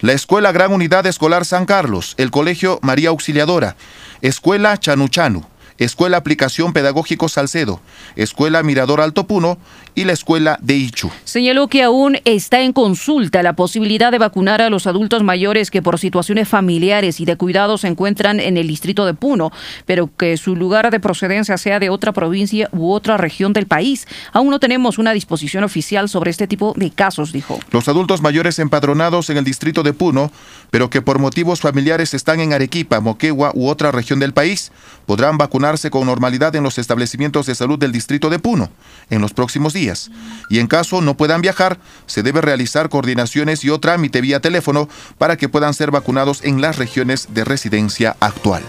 la 0.00 0.12
Escuela 0.12 0.52
Gran 0.52 0.72
Unidad 0.72 1.06
Escolar 1.06 1.44
San 1.44 1.64
Carlos, 1.64 2.14
el 2.18 2.30
Colegio 2.30 2.78
María 2.82 3.10
Auxiliadora, 3.10 3.76
Escuela 4.20 4.76
Chanuchanu, 4.76 5.44
Escuela 5.78 6.16
Aplicación 6.16 6.72
Pedagógico 6.72 7.28
Salcedo, 7.28 7.80
Escuela 8.16 8.62
Mirador 8.62 9.00
Alto 9.00 9.26
Puno 9.26 9.58
y 9.94 10.04
la 10.04 10.12
Escuela 10.12 10.58
de 10.62 10.76
Ichu. 10.76 11.10
Señaló 11.24 11.68
que 11.68 11.82
aún 11.82 12.18
está 12.24 12.60
en 12.60 12.72
consulta 12.72 13.42
la 13.42 13.54
posibilidad 13.54 14.12
de 14.12 14.18
vacunar 14.18 14.60
a 14.62 14.70
los 14.70 14.86
adultos 14.86 15.22
mayores 15.22 15.70
que 15.70 15.82
por 15.82 15.98
situaciones 15.98 16.48
familiares 16.48 17.20
y 17.20 17.24
de 17.24 17.36
cuidado 17.36 17.78
se 17.78 17.88
encuentran 17.88 18.40
en 18.40 18.56
el 18.56 18.68
distrito 18.68 19.06
de 19.06 19.14
Puno, 19.14 19.52
pero 19.86 20.10
que 20.16 20.36
su 20.36 20.54
lugar 20.54 20.90
de 20.90 21.00
procedencia 21.00 21.56
sea 21.56 21.78
de 21.78 21.90
otra 21.90 22.12
provincia 22.12 22.68
u 22.72 22.92
otra 22.92 23.16
región 23.16 23.52
del 23.52 23.66
país. 23.66 24.06
Aún 24.32 24.50
no 24.50 24.60
tenemos 24.60 24.98
una 24.98 25.12
disposición 25.12 25.64
oficial 25.64 26.08
sobre 26.08 26.30
este 26.30 26.46
tipo 26.46 26.74
de 26.76 26.90
casos, 26.90 27.32
dijo. 27.32 27.58
Los 27.70 27.88
adultos 27.88 28.20
mayores 28.20 28.58
empadronados 28.58 29.30
en 29.30 29.36
el 29.36 29.44
distrito 29.44 29.82
de 29.82 29.92
Puno, 29.92 30.30
pero 30.70 30.90
que 30.90 31.02
por 31.02 31.18
motivos 31.18 31.60
familiares 31.60 32.14
están 32.14 32.40
en 32.40 32.52
Arequipa, 32.52 33.00
Moquegua 33.00 33.52
u 33.54 33.68
otra 33.68 33.92
región 33.92 34.18
del 34.18 34.32
país, 34.32 34.72
podrán 35.06 35.38
vacunarse 35.38 35.90
con 35.90 36.06
normalidad 36.06 36.54
en 36.56 36.62
los 36.62 36.78
establecimientos 36.78 37.46
de 37.46 37.54
salud 37.54 37.78
del 37.78 37.92
distrito 37.92 38.28
de 38.28 38.38
Puno 38.38 38.68
en 39.08 39.20
los 39.20 39.32
próximos 39.32 39.72
días. 39.72 40.10
Y 40.50 40.58
en 40.58 40.66
caso 40.66 41.00
no 41.00 41.16
puedan 41.16 41.40
viajar, 41.40 41.78
se 42.06 42.22
debe 42.22 42.40
realizar 42.40 42.88
coordinaciones 42.88 43.64
y 43.64 43.70
o 43.70 43.78
trámite 43.80 44.20
vía 44.20 44.40
teléfono 44.40 44.88
para 45.18 45.36
que 45.36 45.48
puedan 45.48 45.74
ser 45.74 45.90
vacunados 45.90 46.44
en 46.44 46.60
las 46.60 46.78
regiones 46.78 47.32
de 47.32 47.44
residencia 47.44 48.16
actual. 48.20 48.62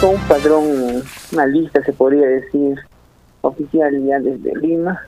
Con 0.00 0.14
un 0.14 0.20
padrón, 0.22 1.02
una 1.32 1.46
lista 1.46 1.82
se 1.84 1.92
podría 1.92 2.26
decir, 2.26 2.76
oficial 3.42 3.92
ya 4.04 4.18
desde 4.18 4.56
Lima, 4.56 5.00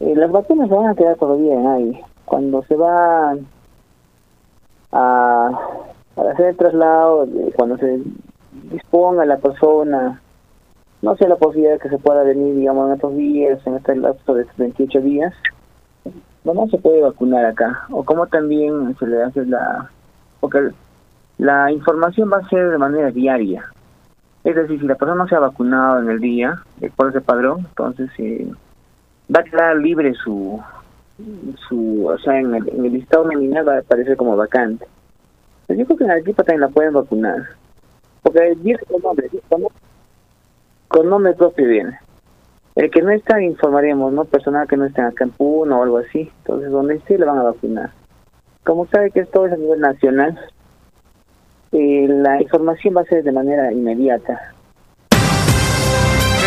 eh, 0.00 0.14
las 0.14 0.30
vacunas 0.30 0.68
van 0.68 0.86
a 0.86 0.94
quedar 0.94 1.16
todavía 1.16 1.54
en 1.54 1.66
ahí. 1.66 2.00
Cuando 2.24 2.62
se 2.64 2.76
va 2.76 3.36
a, 4.92 5.50
hacer 6.32 6.46
el 6.46 6.56
traslado, 6.56 7.26
cuando 7.56 7.76
se 7.78 8.00
disponga 8.70 9.24
la 9.24 9.38
persona, 9.38 10.20
no 11.02 11.16
sé 11.16 11.28
la 11.28 11.36
posibilidad 11.36 11.74
de 11.74 11.78
que 11.80 11.88
se 11.88 11.98
pueda 11.98 12.22
venir, 12.22 12.54
digamos, 12.56 12.88
en 12.88 12.94
estos 12.94 13.16
días, 13.16 13.66
en 13.66 13.76
este 13.76 13.96
lapso 13.96 14.34
de 14.34 14.46
28 14.56 15.00
días, 15.00 15.34
no, 16.44 16.66
se 16.68 16.78
puede 16.78 17.02
vacunar 17.02 17.44
acá. 17.44 17.86
O 17.90 18.04
como 18.04 18.26
también 18.26 18.96
se 18.98 19.06
le 19.06 19.22
hace 19.22 19.44
la... 19.44 19.90
Porque 20.40 20.70
la 21.36 21.70
información 21.70 22.30
va 22.32 22.38
a 22.38 22.48
ser 22.48 22.70
de 22.70 22.78
manera 22.78 23.10
diaria. 23.10 23.64
Es 24.44 24.54
decir, 24.54 24.80
si 24.80 24.86
la 24.86 24.94
persona 24.94 25.22
no 25.22 25.28
se 25.28 25.34
ha 25.34 25.40
vacunado 25.40 26.00
en 26.00 26.10
el 26.10 26.20
día, 26.20 26.62
por 26.96 27.10
ese 27.10 27.20
padrón, 27.20 27.66
entonces 27.68 28.10
eh, 28.18 28.50
va 29.34 29.40
a 29.40 29.44
quedar 29.44 29.76
libre 29.76 30.14
su, 30.14 30.60
su 31.68 32.06
o 32.06 32.18
sea, 32.18 32.38
en 32.38 32.54
el, 32.54 32.68
en 32.68 32.84
el 32.84 32.92
listado 32.92 33.24
nominal 33.24 33.68
va 33.68 33.74
a 33.74 33.80
aparecer 33.80 34.16
como 34.16 34.36
vacante. 34.36 34.86
Pero 35.66 35.80
yo 35.80 35.86
creo 35.86 35.98
que 35.98 36.04
en 36.04 36.10
el 36.12 36.18
equipo 36.20 36.42
también 36.42 36.62
la 36.62 36.68
pueden 36.68 36.94
vacunar. 36.94 37.57
Porque 38.28 38.54
viene 38.58 38.78
con 38.80 39.00
nombre, 39.00 39.30
con 40.88 41.08
nombre 41.08 41.32
propio 41.32 41.66
viene. 41.66 41.98
El 42.74 42.90
que 42.90 43.00
no 43.00 43.10
está, 43.10 43.40
informaremos, 43.40 44.12
¿no? 44.12 44.26
Personal 44.26 44.68
que 44.68 44.76
no 44.76 44.84
esté 44.84 45.00
acá 45.00 45.24
en 45.24 45.30
Puno 45.30 45.80
o 45.80 45.82
algo 45.82 45.96
así. 45.96 46.30
Entonces, 46.40 46.70
donde 46.70 46.96
esté, 46.96 47.16
le 47.16 47.24
van 47.24 47.38
a 47.38 47.44
vacunar. 47.44 47.90
Como 48.64 48.86
sabe 48.88 49.12
que 49.12 49.20
esto 49.20 49.46
es 49.46 49.54
a 49.54 49.56
nivel 49.56 49.80
nacional, 49.80 50.38
eh, 51.72 52.06
la 52.06 52.42
información 52.42 52.98
va 52.98 53.00
a 53.00 53.04
ser 53.04 53.24
de 53.24 53.32
manera 53.32 53.72
inmediata. 53.72 54.52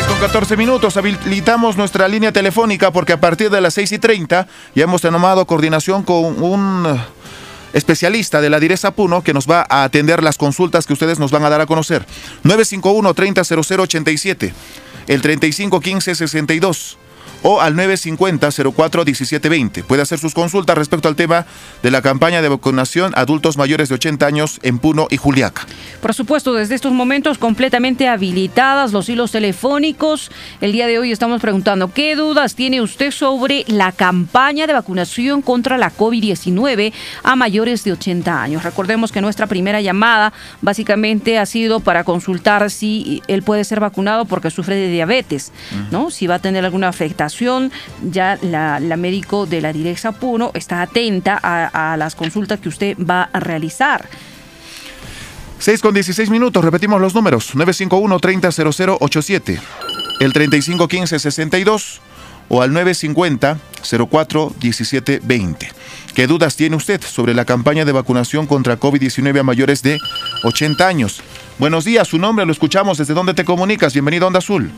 con 0.07 0.19
14 0.19 0.55
minutos 0.57 0.97
habilitamos 0.97 1.77
nuestra 1.77 2.07
línea 2.07 2.31
telefónica 2.31 2.91
porque 2.91 3.13
a 3.13 3.19
partir 3.19 3.49
de 3.49 3.59
las 3.59 3.73
6 3.73 3.93
y 3.93 3.99
30 3.99 4.47
ya 4.75 4.83
hemos 4.83 5.01
tomado 5.01 5.45
coordinación 5.45 6.03
con 6.03 6.43
un 6.43 6.85
especialista 7.73 8.41
de 8.41 8.49
la 8.49 8.59
Direza 8.59 8.91
Puno 8.91 9.23
que 9.23 9.33
nos 9.33 9.49
va 9.49 9.65
a 9.69 9.83
atender 9.83 10.23
las 10.23 10.37
consultas 10.37 10.85
que 10.85 10.93
ustedes 10.93 11.19
nos 11.19 11.31
van 11.31 11.43
a 11.43 11.49
dar 11.49 11.61
a 11.61 11.65
conocer. 11.65 12.05
951 12.43 13.13
30 13.13 13.41
87 13.81 14.53
el 15.07 15.21
3515 15.21 16.15
62 16.15 16.97
o 17.43 17.61
al 17.61 17.75
950-04-1720. 17.75 19.83
Puede 19.83 20.01
hacer 20.01 20.19
sus 20.19 20.33
consultas 20.33 20.77
respecto 20.77 21.07
al 21.07 21.15
tema 21.15 21.45
de 21.81 21.91
la 21.91 22.01
campaña 22.01 22.41
de 22.41 22.49
vacunación 22.49 23.13
adultos 23.15 23.57
mayores 23.57 23.89
de 23.89 23.95
80 23.95 24.25
años 24.25 24.59
en 24.63 24.79
Puno 24.79 25.07
y 25.09 25.17
Juliaca. 25.17 25.65
Por 26.01 26.13
supuesto, 26.13 26.53
desde 26.53 26.75
estos 26.75 26.91
momentos 26.91 27.37
completamente 27.37 28.07
habilitadas 28.07 28.91
los 28.91 29.09
hilos 29.09 29.31
telefónicos. 29.31 30.31
El 30.59 30.71
día 30.71 30.87
de 30.87 30.99
hoy 30.99 31.11
estamos 31.11 31.41
preguntando, 31.41 31.91
¿qué 31.93 32.15
dudas 32.15 32.55
tiene 32.55 32.81
usted 32.81 33.11
sobre 33.11 33.63
la 33.67 33.91
campaña 33.91 34.67
de 34.67 34.73
vacunación 34.73 35.41
contra 35.41 35.77
la 35.77 35.91
COVID-19 35.91 36.93
a 37.23 37.35
mayores 37.35 37.83
de 37.83 37.93
80 37.93 38.41
años? 38.41 38.63
Recordemos 38.63 39.11
que 39.11 39.21
nuestra 39.21 39.47
primera 39.47 39.81
llamada 39.81 40.33
básicamente 40.61 41.37
ha 41.37 41.45
sido 41.45 41.79
para 41.79 42.03
consultar 42.03 42.69
si 42.69 43.21
él 43.27 43.43
puede 43.43 43.63
ser 43.63 43.79
vacunado 43.79 44.25
porque 44.25 44.51
sufre 44.51 44.75
de 44.75 44.89
diabetes, 44.89 45.51
¿no? 45.91 46.11
Si 46.11 46.27
va 46.27 46.35
a 46.35 46.39
tener 46.39 46.65
alguna 46.65 46.87
afectación 46.87 47.30
ya 48.03 48.37
la, 48.41 48.79
médico 48.97 49.45
de 49.45 49.61
la 49.61 49.71
Directa 49.73 50.11
Puno 50.11 50.51
está 50.53 50.81
atenta 50.81 51.39
a, 51.41 51.95
las 51.97 52.15
consultas 52.15 52.59
que 52.59 52.69
usted 52.69 52.97
va 52.97 53.29
a 53.31 53.39
realizar. 53.39 54.09
6 55.59 55.81
con 55.81 55.93
16 55.93 56.29
minutos, 56.29 56.63
repetimos 56.63 56.99
los 56.99 57.13
números, 57.13 57.55
951-300087, 57.55 59.59
el 60.19 60.33
3515-62 60.33 61.99
o 62.49 62.61
al 62.61 62.71
950-04-1720. 62.71 65.57
¿Qué 66.15 66.27
dudas 66.27 66.55
tiene 66.55 66.75
usted 66.75 67.01
sobre 67.01 67.33
la 67.33 67.45
campaña 67.45 67.85
de 67.85 67.93
vacunación 67.93 68.47
contra 68.47 68.79
COVID-19 68.79 69.39
a 69.39 69.43
mayores 69.43 69.83
de 69.83 69.99
80 70.43 70.87
años? 70.87 71.21
Buenos 71.59 71.85
días, 71.85 72.07
su 72.07 72.17
nombre 72.17 72.45
lo 72.45 72.51
escuchamos, 72.51 72.97
¿desde 72.97 73.13
dónde 73.13 73.33
te 73.33 73.45
comunicas? 73.45 73.93
Bienvenido 73.93 74.25
a 74.25 74.27
Onda 74.27 74.39
Azul. 74.39 74.71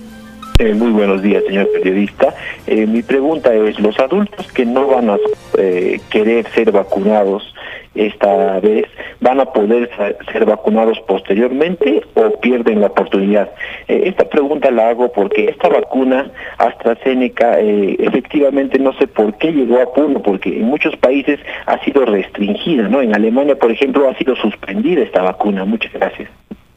Eh, 0.60 0.76
muy 0.76 0.92
buenos 0.92 1.24
días, 1.24 1.44
señor 1.46 1.68
periodista. 1.72 2.34
Eh, 2.68 2.86
mi 2.86 3.02
pregunta 3.02 3.54
es, 3.56 3.80
¿los 3.80 4.00
adultos 4.00 4.52
que 4.54 4.66
no 4.66 4.86
van 4.86 5.10
a 5.10 5.18
eh, 5.58 6.00
querer 6.12 6.48
ser 6.52 6.72
vacunados 6.72 7.54
esta 7.96 8.60
vez 8.60 8.86
van 9.20 9.40
a 9.40 9.46
poder 9.46 9.90
ser 10.32 10.46
vacunados 10.46 11.00
posteriormente 11.02 12.04
o 12.16 12.40
pierden 12.40 12.82
la 12.82 12.88
oportunidad? 12.88 13.52
esta 13.88 14.26
pregunta 14.26 14.72
la 14.72 14.90
hago 14.90 15.12
porque 15.12 15.46
esta 15.46 15.70
vacuna 15.70 16.32
AstraZeneca 16.58 17.60
efectivamente 17.60 18.80
no 18.80 18.94
sé 18.94 19.06
por 19.06 19.38
qué 19.38 19.52
llegó 19.52 19.80
a 19.80 19.94
Puno, 19.94 20.24
porque 20.24 20.58
en 20.58 20.64
muchos 20.64 20.96
países 20.98 21.40
ha 21.68 21.84
sido 21.84 22.06
restringida, 22.06 22.88
¿no? 22.88 23.02
En 23.02 23.14
Alemania, 23.14 23.56
por 23.56 23.72
ejemplo, 23.72 24.10
ha 24.10 24.18
sido 24.18 24.36
suspendida 24.36 25.04
esta 25.04 25.22
vacuna. 25.22 25.64
Muchas 25.64 25.94
gracias. 25.94 26.30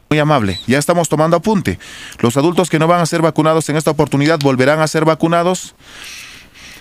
Muy 0.09 0.19
amable, 0.19 0.59
ya 0.67 0.77
estamos 0.77 1.09
tomando 1.09 1.35
apunte. 1.35 1.79
Los 2.19 2.37
adultos 2.37 2.69
que 2.69 2.79
no 2.79 2.87
van 2.87 3.01
a 3.01 3.05
ser 3.05 3.21
vacunados 3.21 3.67
en 3.69 3.75
esta 3.75 3.91
oportunidad 3.91 4.39
volverán 4.39 4.79
a 4.79 4.87
ser 4.87 5.03
vacunados. 5.03 5.75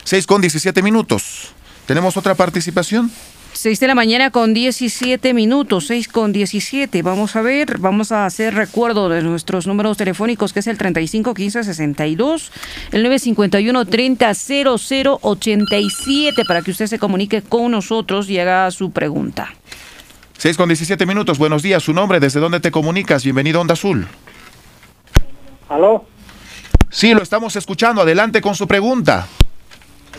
6 0.04 0.26
con 0.26 0.40
17 0.40 0.80
minutos. 0.82 1.48
¿Tenemos 1.86 2.16
otra 2.16 2.36
participación? 2.36 3.10
6 3.56 3.80
de 3.80 3.86
la 3.86 3.94
mañana 3.94 4.30
con 4.30 4.52
17 4.52 5.32
minutos, 5.32 5.86
6 5.86 6.08
con 6.08 6.32
17. 6.32 7.02
Vamos 7.02 7.36
a 7.36 7.42
ver, 7.42 7.78
vamos 7.78 8.12
a 8.12 8.26
hacer 8.26 8.54
recuerdo 8.54 9.08
de 9.08 9.22
nuestros 9.22 9.66
números 9.66 9.96
telefónicos, 9.96 10.52
que 10.52 10.60
es 10.60 10.66
el 10.66 10.76
35 10.76 11.32
15 11.32 11.64
62, 11.64 12.52
el 12.92 13.02
951 13.02 13.86
30 13.86 14.34
00 14.34 15.18
87, 15.22 16.44
para 16.44 16.62
que 16.62 16.70
usted 16.70 16.86
se 16.86 16.98
comunique 16.98 17.42
con 17.42 17.72
nosotros 17.72 18.28
y 18.28 18.38
haga 18.38 18.70
su 18.70 18.90
pregunta. 18.90 19.54
6 20.38 20.56
con 20.58 20.68
17 20.68 21.06
minutos. 21.06 21.38
Buenos 21.38 21.62
días. 21.62 21.82
Su 21.82 21.94
nombre, 21.94 22.20
¿desde 22.20 22.40
dónde 22.40 22.60
te 22.60 22.70
comunicas? 22.70 23.24
Bienvenido 23.24 23.58
a 23.58 23.62
Onda 23.62 23.72
Azul. 23.72 24.06
¿Aló? 25.68 26.04
Sí, 26.90 27.14
lo 27.14 27.22
estamos 27.22 27.56
escuchando. 27.56 28.02
Adelante 28.02 28.42
con 28.42 28.54
su 28.54 28.68
pregunta. 28.68 29.26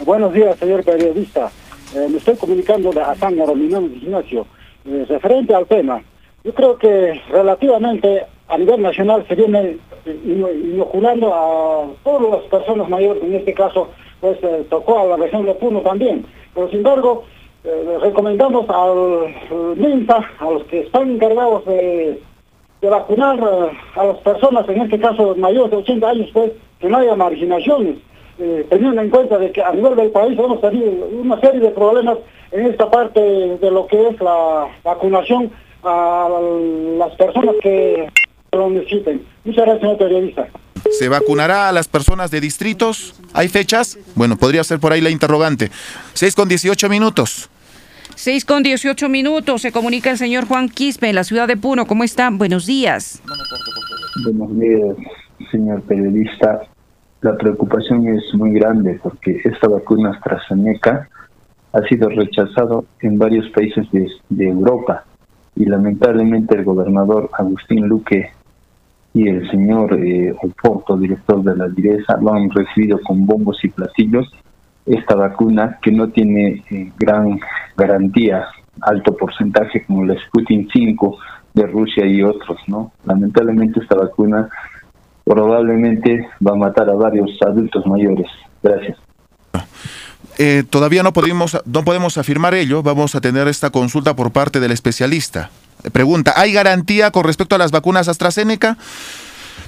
Buenos 0.03 0.33
días, 0.33 0.57
señor 0.57 0.83
periodista. 0.83 1.51
Eh, 1.95 2.07
me 2.09 2.17
estoy 2.17 2.35
comunicando 2.35 2.91
de 2.91 3.01
Azángaro, 3.01 3.55
mi 3.55 3.67
nombre 3.67 3.95
es 3.95 4.03
Ignacio. 4.03 4.47
Eh, 4.85 5.05
referente 5.07 5.53
al 5.53 5.67
tema, 5.67 6.01
yo 6.43 6.53
creo 6.53 6.77
que 6.77 7.21
relativamente 7.29 8.23
a 8.47 8.57
nivel 8.57 8.81
nacional 8.81 9.25
se 9.27 9.35
viene 9.35 9.77
inoculando 10.05 11.33
a 11.33 11.87
todas 12.03 12.41
las 12.41 12.49
personas 12.49 12.89
mayores, 12.89 13.23
en 13.23 13.35
este 13.35 13.53
caso, 13.53 13.89
pues 14.19 14.37
eh, 14.41 14.65
tocó 14.69 14.99
a 14.99 15.05
la 15.05 15.17
región 15.17 15.45
de 15.45 15.53
Puno 15.55 15.81
también. 15.81 16.25
Pero 16.53 16.69
sin 16.69 16.79
embargo, 16.79 17.25
eh, 17.69 17.97
recomendamos 18.01 18.65
al 18.69 19.75
MINSA, 19.75 20.21
a 20.39 20.51
los 20.51 20.63
que 20.65 20.79
están 20.83 21.11
encargados 21.11 21.65
de, 21.65 22.21
vacunar 22.81 23.37
eh, 23.39 23.77
a 23.95 24.05
las 24.05 24.17
personas, 24.19 24.69
en 24.69 24.83
este 24.83 24.97
caso 24.97 25.35
mayores 25.35 25.71
de 25.71 25.77
80 25.77 26.09
años, 26.09 26.29
pues, 26.31 26.53
que 26.79 26.87
no 26.87 26.97
haya 26.97 27.15
marginaciones, 27.17 27.97
eh, 28.39 28.65
teniendo 28.69 29.01
en 29.01 29.09
cuenta 29.09 29.37
de 29.37 29.51
que 29.51 29.61
a 29.61 29.73
nivel 29.73 29.97
del 29.97 30.11
país 30.11 30.39
hemos 30.39 30.61
tenido 30.61 30.91
una 31.11 31.41
serie 31.41 31.59
de 31.59 31.71
problemas 31.71 32.19
en 32.51 32.67
esta 32.67 32.89
parte 32.89 33.19
de 33.19 33.71
lo 33.71 33.85
que 33.87 34.07
es 34.07 34.21
la 34.21 34.67
vacunación 34.85 35.51
a 35.83 36.29
las 36.97 37.15
personas 37.15 37.55
que 37.61 38.07
lo 38.53 38.69
necesiten. 38.69 39.25
Muchas 39.43 39.65
gracias, 39.65 39.81
señor 39.81 39.97
periodista. 39.97 40.47
¿Se 40.97 41.09
vacunará 41.09 41.67
a 41.67 41.73
las 41.73 41.89
personas 41.89 42.31
de 42.31 42.39
distritos? 42.39 43.15
¿Hay 43.33 43.49
fechas? 43.49 43.97
Bueno, 44.15 44.37
podría 44.37 44.63
ser 44.63 44.79
por 44.79 44.93
ahí 44.93 45.01
la 45.01 45.09
interrogante. 45.09 45.69
6 46.13 46.33
con 46.33 46.47
18 46.47 46.87
minutos. 46.87 47.49
6 48.17 48.45
con 48.45 48.63
18 48.63 49.09
minutos. 49.09 49.61
Se 49.61 49.71
comunica 49.71 50.09
el 50.09 50.17
señor 50.17 50.47
Juan 50.47 50.69
Quispe 50.69 51.07
en 51.07 51.13
la 51.13 51.23
ciudad 51.23 51.47
de 51.47 51.55
Puno. 51.55 51.85
¿Cómo 51.85 52.03
está? 52.03 52.31
Buenos 52.31 52.65
días. 52.65 53.21
Buenos 54.23 54.59
días, 54.59 54.97
señor 55.51 55.83
periodista. 55.83 56.61
La 57.21 57.37
preocupación 57.37 58.07
es 58.07 58.23
muy 58.33 58.53
grande 58.53 58.99
porque 59.03 59.39
esta 59.43 59.67
vacuna 59.67 60.13
AstraZeneca 60.13 61.07
ha 61.73 61.81
sido 61.87 62.09
rechazado 62.09 62.85
en 63.01 63.19
varios 63.19 63.47
países 63.51 63.85
de, 63.91 64.47
Europa 64.47 65.05
y 65.55 65.65
lamentablemente 65.65 66.57
el 66.57 66.63
gobernador 66.63 67.29
Agustín 67.37 67.87
Luque 67.87 68.31
y 69.13 69.29
el 69.29 69.47
señor 69.51 69.93
eh, 69.93 70.33
Oporto, 70.41 70.97
director 70.97 71.43
de 71.43 71.55
la 71.55 71.67
Direza, 71.67 72.17
lo 72.19 72.33
han 72.33 72.49
recibido 72.49 72.99
con 73.03 73.27
bombos 73.27 73.63
y 73.63 73.67
platillos 73.67 74.27
esta 74.87 75.15
vacuna 75.15 75.79
que 75.81 75.91
no 75.91 76.09
tiene 76.09 76.63
eh, 76.71 76.91
gran 76.97 77.39
garantía, 77.75 78.45
alto 78.81 79.15
porcentaje 79.15 79.85
como 79.85 80.05
la 80.05 80.15
Sputnik 80.19 80.69
5 80.71 81.17
de 81.53 81.67
Rusia 81.67 82.05
y 82.05 82.23
otros, 82.23 82.57
¿no? 82.67 82.91
Lamentablemente 83.05 83.81
esta 83.81 83.95
vacuna 83.95 84.47
probablemente 85.25 86.27
va 86.45 86.53
a 86.53 86.55
matar 86.55 86.89
a 86.89 86.93
varios 86.93 87.31
adultos 87.45 87.85
mayores. 87.85 88.27
Gracias. 88.63 88.97
Eh, 90.37 90.63
todavía 90.69 91.03
no 91.03 91.13
podemos, 91.13 91.57
no 91.65 91.83
podemos 91.83 92.17
afirmar 92.17 92.53
ello. 92.53 92.83
Vamos 92.83 93.15
a 93.15 93.21
tener 93.21 93.47
esta 93.47 93.71
consulta 93.71 94.15
por 94.15 94.31
parte 94.31 94.59
del 94.59 94.71
especialista. 94.71 95.49
Pregunta, 95.91 96.33
¿hay 96.35 96.53
garantía 96.53 97.11
con 97.11 97.23
respecto 97.23 97.55
a 97.55 97.57
las 97.57 97.71
vacunas 97.71 98.07
AstraZeneca? 98.07 98.77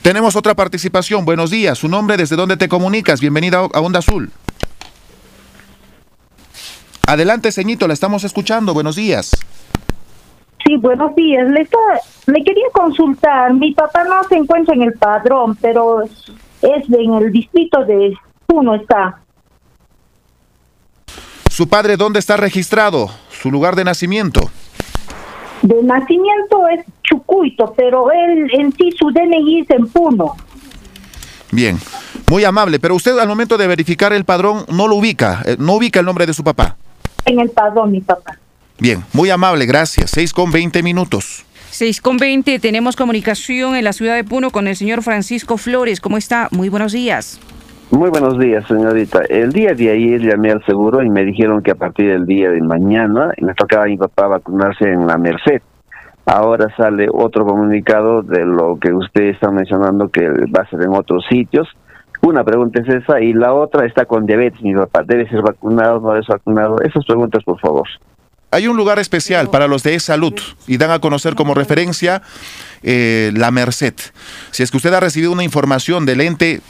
Tenemos 0.02 0.36
otra 0.36 0.56
participación. 0.56 1.26
Buenos 1.26 1.50
días. 1.50 1.78
Su 1.78 1.90
nombre, 1.90 2.18
desde 2.18 2.36
dónde 2.36 2.56
te 2.56 2.70
comunicas. 2.70 3.20
Bienvenida 3.20 3.58
a 3.60 3.82
Onda 3.82 4.00
Azul. 4.00 4.32
Adelante, 7.10 7.52
ceñito, 7.52 7.88
la 7.88 7.96
estamos 7.96 8.24
escuchando. 8.24 8.76
Buenos 8.76 8.96
días. 8.96 9.32
Sí, 10.64 10.78
buenos 10.78 11.16
días. 11.16 11.50
Le, 11.50 11.68
le 12.28 12.44
quería 12.44 12.68
consultar. 12.72 13.52
Mi 13.56 13.74
papá 13.74 14.04
no 14.04 14.24
se 14.26 14.36
encuentra 14.36 14.76
en 14.76 14.84
el 14.84 14.94
padrón, 14.94 15.58
pero 15.60 16.04
es 16.04 16.14
en 16.62 17.14
el 17.16 17.32
distrito 17.32 17.84
de 17.84 18.14
Puno 18.46 18.76
está. 18.76 19.22
¿Su 21.50 21.68
padre 21.68 21.98
dónde 21.98 22.20
está 22.20 22.38
registrado? 22.38 23.10
¿Su 23.32 23.50
lugar 23.50 23.76
de 23.76 23.86
nacimiento? 23.86 24.42
De 25.64 25.82
nacimiento 25.82 26.68
es 26.68 26.86
Chucuito, 27.02 27.74
pero 27.76 28.12
él 28.12 28.52
en 28.54 28.72
sí 28.74 28.92
su 28.92 29.10
DNI 29.10 29.62
es 29.62 29.70
en 29.72 29.88
Puno. 29.88 30.36
Bien, 31.52 31.80
muy 32.30 32.44
amable, 32.44 32.80
pero 32.80 32.94
usted 32.94 33.18
al 33.18 33.28
momento 33.28 33.58
de 33.58 33.66
verificar 33.66 34.14
el 34.14 34.26
padrón 34.26 34.64
no 34.68 34.88
lo 34.88 34.94
ubica, 34.94 35.42
eh, 35.48 35.56
no 35.58 35.74
ubica 35.74 36.02
el 36.02 36.06
nombre 36.06 36.28
de 36.28 36.36
su 36.36 36.44
papá. 36.44 36.78
En 37.26 37.40
el 37.40 37.50
padrón, 37.50 37.92
mi 37.92 38.02
papá. 38.02 38.38
Bien, 38.80 39.04
muy 39.14 39.30
amable, 39.30 39.66
gracias. 39.66 40.12
6 40.12 40.34
con 40.34 40.52
20 40.52 40.82
minutos. 40.84 41.46
6 41.72 42.02
con 42.02 42.18
20, 42.18 42.60
tenemos 42.60 42.96
comunicación 42.96 43.76
en 43.76 43.84
la 43.84 43.94
ciudad 43.94 44.16
de 44.16 44.24
Puno 44.24 44.50
con 44.50 44.68
el 44.68 44.76
señor 44.76 45.04
Francisco 45.04 45.58
Flores. 45.58 46.02
¿Cómo 46.02 46.18
está? 46.18 46.48
Muy 46.52 46.70
buenos 46.70 46.94
días. 46.94 47.40
Muy 47.92 48.10
buenos 48.10 48.38
días, 48.38 48.66
señorita. 48.68 49.22
El 49.30 49.52
día 49.52 49.74
de 49.74 49.90
ayer 49.90 50.22
llamé 50.22 50.52
al 50.52 50.64
seguro 50.66 51.02
y 51.02 51.10
me 51.10 51.26
dijeron 51.26 51.64
que 51.64 51.72
a 51.72 51.76
partir 51.76 52.12
del 52.12 52.26
día 52.26 52.52
de 52.52 52.62
mañana 52.62 53.32
me 53.42 53.54
tocaba 53.56 53.86
a 53.86 53.88
mi 53.88 53.98
papá 53.98 54.28
vacunarse 54.28 54.86
en 54.86 55.08
la 55.08 55.18
Merced. 55.18 55.62
Ahora 56.26 56.68
sale 56.78 57.08
otro 57.12 57.46
comunicado 57.46 58.22
de 58.22 58.46
lo 58.46 58.78
que 58.80 58.94
usted 58.94 59.24
está 59.30 59.50
mencionando 59.50 60.10
que 60.10 60.22
va 60.28 60.62
a 60.62 60.70
ser 60.70 60.84
en 60.84 60.94
otros 60.94 61.26
sitios. 61.28 61.68
Una 62.22 62.44
pregunta 62.44 62.82
es 62.82 62.88
esa 62.88 63.22
y 63.22 63.34
la 63.34 63.54
otra 63.54 63.86
está 63.86 64.06
con 64.06 64.26
diabetes. 64.26 64.62
Mi 64.62 64.76
papá 64.76 65.04
debe 65.06 65.28
ser 65.30 65.42
vacunado, 65.42 66.00
no 66.00 66.16
es 66.18 66.28
vacunado. 66.28 66.78
Esas 66.82 67.06
preguntas, 67.06 67.44
por 67.44 67.60
favor. 67.60 67.88
hay 68.52 68.68
un 68.68 68.76
lugar 68.76 69.00
especial 69.00 69.50
para 69.50 69.68
los 69.68 69.84
de 69.84 70.00
salud 70.00 70.34
y 70.68 70.78
dan 70.78 70.92
a 70.92 71.00
conocer 71.00 71.36
como 71.36 71.54
referencia 71.54 72.22
eh, 72.84 73.32
la 73.36 73.52
Merced. 73.52 73.94
Si 74.52 74.64
es 74.64 74.72
que 74.72 74.78
usted 74.78 74.94
ha 74.94 75.00
recibido 75.00 75.32
una 75.32 75.44
información 75.44 76.06
del 76.06 76.22
ente 76.22 76.62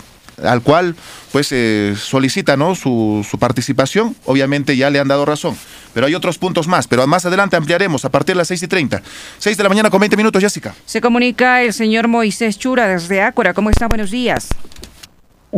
al 0.43 0.61
cual 0.61 0.95
pues 1.31 1.51
eh, 1.51 1.95
solicita 1.97 2.57
¿no? 2.57 2.75
su, 2.75 3.25
su 3.29 3.37
participación, 3.37 4.15
obviamente 4.25 4.75
ya 4.77 4.89
le 4.89 4.99
han 4.99 5.07
dado 5.07 5.25
razón. 5.25 5.55
Pero 5.93 6.05
hay 6.05 6.15
otros 6.15 6.37
puntos 6.37 6.67
más, 6.67 6.87
pero 6.87 7.05
más 7.07 7.25
adelante 7.25 7.55
ampliaremos 7.55 8.05
a 8.05 8.09
partir 8.09 8.35
de 8.35 8.39
las 8.39 8.47
6 8.47 8.63
y 8.63 8.67
30. 8.67 9.01
6 9.37 9.57
de 9.57 9.63
la 9.63 9.69
mañana 9.69 9.89
con 9.89 9.99
20 9.99 10.15
minutos, 10.17 10.41
Jessica. 10.41 10.75
Se 10.85 11.01
comunica 11.01 11.61
el 11.63 11.73
señor 11.73 12.07
Moisés 12.07 12.57
Chura 12.57 12.87
desde 12.87 13.21
Ácora. 13.21 13.53
¿Cómo 13.53 13.69
está? 13.69 13.87
Buenos 13.87 14.11
días. 14.11 14.49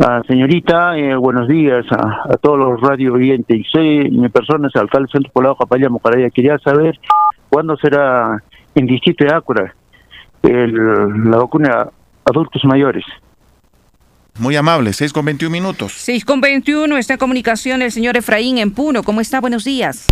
Ah, 0.00 0.22
señorita, 0.26 0.96
eh, 0.96 1.14
buenos 1.16 1.48
días 1.48 1.84
a, 1.92 2.22
a 2.32 2.36
todos 2.38 2.58
los 2.58 2.80
radio 2.80 3.12
oyentes. 3.12 3.66
Soy 3.70 4.10
mi 4.10 4.28
persona 4.30 4.68
es 4.68 4.76
alcalde 4.76 5.04
del 5.06 5.12
Centro 5.12 5.32
Poblado 5.32 5.56
Capalla 5.56 5.90
Mocaraya. 5.90 6.30
Quería 6.30 6.58
saber 6.58 6.98
cuándo 7.50 7.76
será 7.76 8.42
en 8.74 8.86
distrito 8.86 9.24
de 9.24 9.34
Ácora 9.34 9.74
el- 10.42 11.30
la 11.30 11.36
vacuna 11.36 11.68
a 11.82 11.90
adultos 12.24 12.64
mayores. 12.64 13.04
Muy 14.38 14.56
amable, 14.56 14.94
6 14.94 15.12
con 15.12 15.26
21 15.26 15.52
minutos. 15.52 15.92
6 15.92 16.24
con 16.24 16.40
21 16.40 16.96
está 16.96 17.14
en 17.14 17.18
comunicación 17.18 17.82
el 17.82 17.92
señor 17.92 18.16
Efraín 18.16 18.56
en 18.56 18.72
Puno. 18.72 19.02
¿Cómo 19.02 19.20
está? 19.20 19.42
Buenos 19.42 19.64
días. 19.64 20.06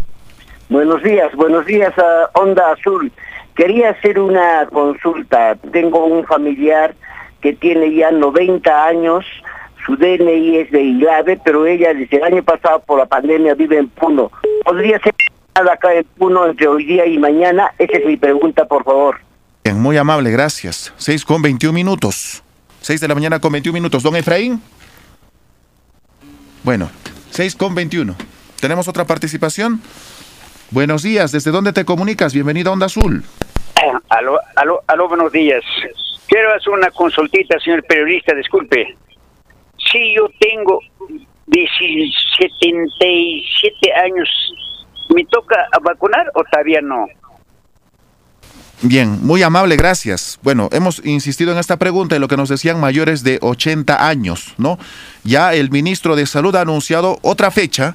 Buenos 0.69 1.03
días, 1.03 1.35
buenos 1.35 1.65
días 1.65 1.93
a 1.99 2.39
Onda 2.39 2.71
Azul. 2.73 3.11
Quería 3.57 3.91
hacer 3.91 4.21
una 4.21 4.67
consulta. 4.71 5.57
Tengo 5.73 6.05
un 6.05 6.25
familiar 6.27 6.95
que 7.41 7.55
tiene 7.55 7.95
ya 7.95 8.11
90 8.11 8.87
años, 8.87 9.25
su 9.85 9.97
DNI 9.97 10.59
es 10.59 10.71
de 10.71 10.83
Ilave, 10.83 11.41
pero 11.45 11.67
ella 11.67 11.95
desde 11.95 12.17
el 12.17 12.25
año 12.25 12.43
pasado 12.43 12.81
por 12.81 12.99
la 12.99 13.07
pandemia 13.07 13.55
vive 13.55 13.79
en 13.79 13.89
Puno. 13.89 14.31
¿Podría 14.65 14.99
ser 15.01 15.15
acá 15.55 15.95
en 15.95 16.05
Puno 16.17 16.47
entre 16.47 16.67
hoy 16.69 16.85
día 16.85 17.07
y 17.07 17.19
mañana? 17.19 17.73
Esa 17.79 17.99
es 17.99 18.07
mi 18.07 18.17
pregunta, 18.17 18.65
por 18.65 18.85
favor. 18.85 19.19
Bien, 19.65 19.81
muy 19.81 19.97
amable, 19.97 20.31
gracias. 20.31 20.93
6 20.97 21.25
con 21.25 21.43
21 21.43 21.73
minutos. 21.73 22.43
6 22.81 23.01
de 23.01 23.09
la 23.09 23.15
mañana 23.15 23.41
con 23.41 23.53
21 23.53 23.75
minutos. 23.75 24.03
Don 24.03 24.17
Efraín. 24.17 24.63
Bueno, 26.63 26.91
6 27.31 27.57
con 27.57 27.75
21. 27.75 28.15
¿Tenemos 28.61 28.89
otra 28.89 29.05
participación? 29.05 29.81
Buenos 30.71 31.03
días, 31.03 31.33
¿desde 31.33 31.51
dónde 31.51 31.73
te 31.73 31.85
comunicas? 31.85 32.33
Bienvenido 32.33 32.71
a 32.71 32.75
Onda 32.75 32.87
Azul. 32.87 33.25
Aló, 34.09 34.39
aló, 34.57 34.83
aló, 34.87 35.09
buenos 35.09 35.33
días. 35.33 35.65
Quiero 36.29 36.55
hacer 36.55 36.73
una 36.73 36.91
consultita, 36.91 37.59
señor 37.59 37.83
periodista, 37.85 38.35
disculpe. 38.35 38.97
Si 39.91 40.15
yo 40.15 40.29
tengo 40.39 40.79
77 41.51 43.93
años, 44.05 44.29
¿me 45.15 45.25
toca 45.27 45.57
vacunar 45.83 46.31
o 46.35 46.43
todavía 46.45 46.81
no? 46.81 47.07
Bien, 48.83 49.27
muy 49.27 49.43
amable, 49.43 49.77
gracias. 49.77 50.39
Bueno, 50.43 50.71
hemos 50.73 51.05
insistido 51.05 51.53
en 51.53 51.59
esta 51.59 51.77
pregunta 51.77 52.17
y 52.17 52.19
lo 52.19 52.29
que 52.29 52.39
nos 52.39 52.49
decían 52.49 52.81
mayores 52.81 53.23
de 53.23 53.39
80 53.43 54.09
años, 54.09 54.55
¿no? 54.57 54.79
Ya 55.23 55.53
el 55.53 55.71
ministro 55.71 56.17
de 56.17 56.25
Salud 56.25 56.57
ha 56.57 56.63
anunciado 56.63 57.19
otra 57.21 57.51
fecha 57.51 57.95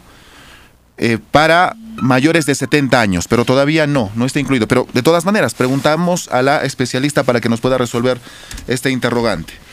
eh, 0.98 1.18
para 1.32 1.76
mayores 1.96 2.46
de 2.46 2.54
70 2.54 3.02
años, 3.02 3.28
pero 3.28 3.46
todavía 3.46 3.88
no, 3.88 4.12
no 4.16 4.26
está 4.26 4.40
incluido. 4.40 4.68
Pero 4.68 4.88
de 4.94 5.02
todas 5.02 5.26
maneras, 5.26 5.56
preguntamos 5.56 6.28
a 6.28 6.44
la 6.44 6.64
especialista 6.64 7.24
para 7.24 7.42
que 7.42 7.50
nos 7.50 7.62
pueda 7.62 7.80
resolver 7.80 8.20
este 8.68 8.92
interrogante. 8.92 9.65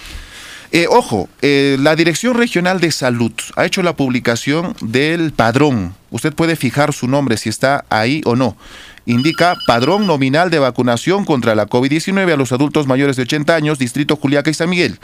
Eh, 0.74 0.86
ojo, 0.88 1.28
eh, 1.42 1.76
la 1.78 1.94
Dirección 1.96 2.34
Regional 2.34 2.80
de 2.80 2.90
Salud 2.92 3.32
ha 3.56 3.66
hecho 3.66 3.82
la 3.82 3.94
publicación 3.94 4.74
del 4.80 5.32
padrón. 5.32 5.94
Usted 6.10 6.32
puede 6.32 6.56
fijar 6.56 6.94
su 6.94 7.08
nombre 7.08 7.36
si 7.36 7.50
está 7.50 7.84
ahí 7.90 8.22
o 8.24 8.36
no. 8.36 8.56
Indica 9.04 9.54
padrón 9.66 10.06
nominal 10.06 10.48
de 10.48 10.58
vacunación 10.58 11.26
contra 11.26 11.54
la 11.54 11.66
COVID-19 11.66 12.32
a 12.32 12.36
los 12.36 12.52
adultos 12.52 12.86
mayores 12.86 13.16
de 13.16 13.24
80 13.24 13.54
años, 13.54 13.78
Distrito 13.78 14.16
Juliaca 14.16 14.48
y 14.48 14.54
San 14.54 14.70
Miguel. 14.70 14.98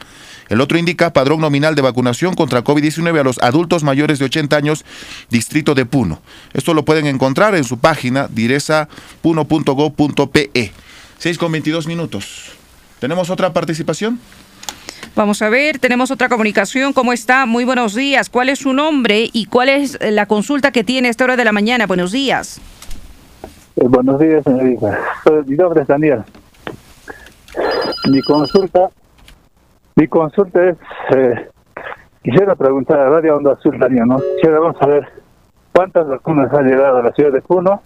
El 0.48 0.62
otro 0.62 0.78
indica 0.78 1.12
padrón 1.12 1.42
nominal 1.42 1.74
de 1.74 1.82
vacunación 1.82 2.34
contra 2.34 2.64
COVID-19 2.64 3.20
a 3.20 3.24
los 3.24 3.36
adultos 3.42 3.84
mayores 3.84 4.18
de 4.18 4.24
80 4.24 4.56
años, 4.56 4.86
Distrito 5.28 5.74
de 5.74 5.84
Puno. 5.84 6.22
Esto 6.54 6.72
lo 6.72 6.86
pueden 6.86 7.06
encontrar 7.06 7.54
en 7.54 7.64
su 7.64 7.78
página 7.78 8.26
direza.puno.gov.pe. 8.30 10.72
6 11.18 11.36
con 11.36 11.52
22 11.52 11.86
minutos. 11.86 12.52
¿Tenemos 13.00 13.28
otra 13.28 13.52
participación? 13.52 14.18
Vamos 15.14 15.42
a 15.42 15.48
ver, 15.48 15.78
tenemos 15.78 16.10
otra 16.10 16.28
comunicación. 16.28 16.92
¿Cómo 16.92 17.12
está? 17.12 17.46
Muy 17.46 17.64
buenos 17.64 17.94
días. 17.94 18.30
¿Cuál 18.30 18.48
es 18.48 18.60
su 18.60 18.72
nombre 18.72 19.28
y 19.32 19.46
cuál 19.46 19.68
es 19.68 19.98
la 20.00 20.26
consulta 20.26 20.70
que 20.70 20.84
tiene 20.84 21.08
a 21.08 21.10
esta 21.10 21.24
hora 21.24 21.36
de 21.36 21.44
la 21.44 21.52
mañana? 21.52 21.86
Buenos 21.86 22.12
días. 22.12 22.60
Eh, 23.76 23.84
buenos 23.88 24.20
días, 24.20 24.44
señorita. 24.44 24.98
Mi 25.46 25.56
nombre 25.56 25.82
es 25.82 25.88
Daniel. 25.88 26.24
Mi 28.10 28.22
consulta, 28.22 28.88
mi 29.96 30.06
consulta 30.06 30.68
es, 30.68 30.76
eh, 31.16 31.48
quisiera 32.22 32.54
preguntar 32.54 33.00
a 33.00 33.10
Radio 33.10 33.36
Onda 33.36 33.52
Azul, 33.52 33.78
Daniel, 33.78 34.06
¿no? 34.06 34.18
Quisiera 34.36 34.60
vamos 34.60 34.76
a 34.80 34.86
ver 34.86 35.08
cuántas 35.72 36.06
vacunas 36.06 36.52
han 36.52 36.66
llegado 36.66 36.98
a 36.98 37.02
la 37.02 37.12
ciudad 37.12 37.32
de 37.32 37.42
Puno 37.42 37.82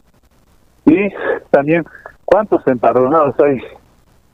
y 0.84 1.08
también 1.50 1.84
cuántos 2.24 2.66
empadronados 2.66 3.34
hay 3.40 3.58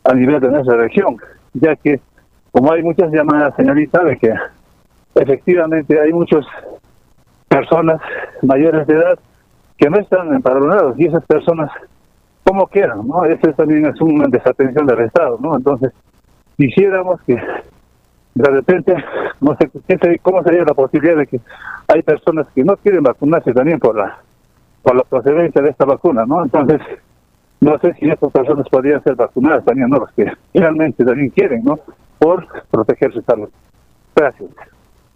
a 0.04 0.14
nivel 0.14 0.40
de 0.40 0.48
nuestra 0.48 0.76
región, 0.76 1.16
ya 1.54 1.76
que 1.76 2.00
como 2.58 2.72
hay 2.72 2.82
muchas 2.82 3.12
llamadas, 3.12 3.54
señorita, 3.54 4.02
de 4.02 4.16
que 4.16 4.34
efectivamente 5.14 6.00
hay 6.00 6.12
muchas 6.12 6.44
personas 7.46 8.00
mayores 8.42 8.84
de 8.88 8.94
edad 8.94 9.16
que 9.76 9.88
no 9.88 9.96
están 9.98 10.34
empadronados 10.34 10.98
y 10.98 11.06
esas 11.06 11.24
personas 11.24 11.70
como 12.42 12.66
quieran, 12.66 13.06
¿no? 13.06 13.24
Eso 13.26 13.52
también 13.52 13.86
es 13.86 14.00
una 14.00 14.26
desatención 14.26 14.86
del 14.86 15.02
Estado, 15.02 15.38
¿no? 15.40 15.56
Entonces, 15.56 15.92
quisiéramos 16.56 17.20
que 17.22 17.34
de 17.34 18.50
repente, 18.50 18.96
no 19.40 19.56
sé 19.56 20.18
cómo 20.20 20.42
sería 20.42 20.64
la 20.64 20.74
posibilidad 20.74 21.16
de 21.16 21.28
que 21.28 21.40
hay 21.86 22.02
personas 22.02 22.48
que 22.56 22.64
no 22.64 22.76
quieren 22.76 23.04
vacunarse 23.04 23.52
también 23.52 23.78
por 23.78 23.94
la 23.94 24.18
por 24.82 24.96
la 24.96 25.04
procedencia 25.04 25.62
de 25.62 25.70
esta 25.70 25.84
vacuna, 25.84 26.26
¿no? 26.26 26.42
Entonces, 26.42 26.80
no 27.60 27.78
sé 27.78 27.94
si 27.94 28.10
estas 28.10 28.32
personas 28.32 28.68
podrían 28.68 29.00
ser 29.04 29.14
vacunadas 29.14 29.64
también, 29.64 29.90
¿no? 29.90 29.98
Los 29.98 30.10
que 30.10 30.32
realmente 30.54 31.04
también 31.04 31.30
quieren, 31.30 31.62
¿no? 31.62 31.78
Por 32.18 32.46
proteger 32.70 33.12
su 33.12 33.22
salud. 33.22 33.48
Gracias. 34.14 34.50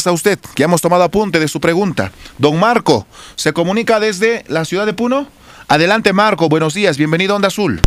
a 0.05 0.13
usted, 0.13 0.39
que 0.55 0.65
hemos 0.65 0.81
tomado 0.81 1.05
apunte 1.05 1.39
de 1.39 1.49
su 1.49 1.61
pregunta. 1.61 2.13
Don 2.39 2.59
Marco, 2.59 3.07
¿se 3.35 3.53
comunica 3.53 4.01
desde 4.01 4.45
la 4.49 4.65
ciudad 4.65 4.87
de 4.87 4.95
Puno? 4.95 5.27
Adelante, 5.69 6.13
Marco, 6.13 6.49
buenos 6.49 6.75
días, 6.75 6.99
bienvenido 6.99 7.33
a 7.33 7.37
Onda 7.37 7.49
Azul. 7.49 7.81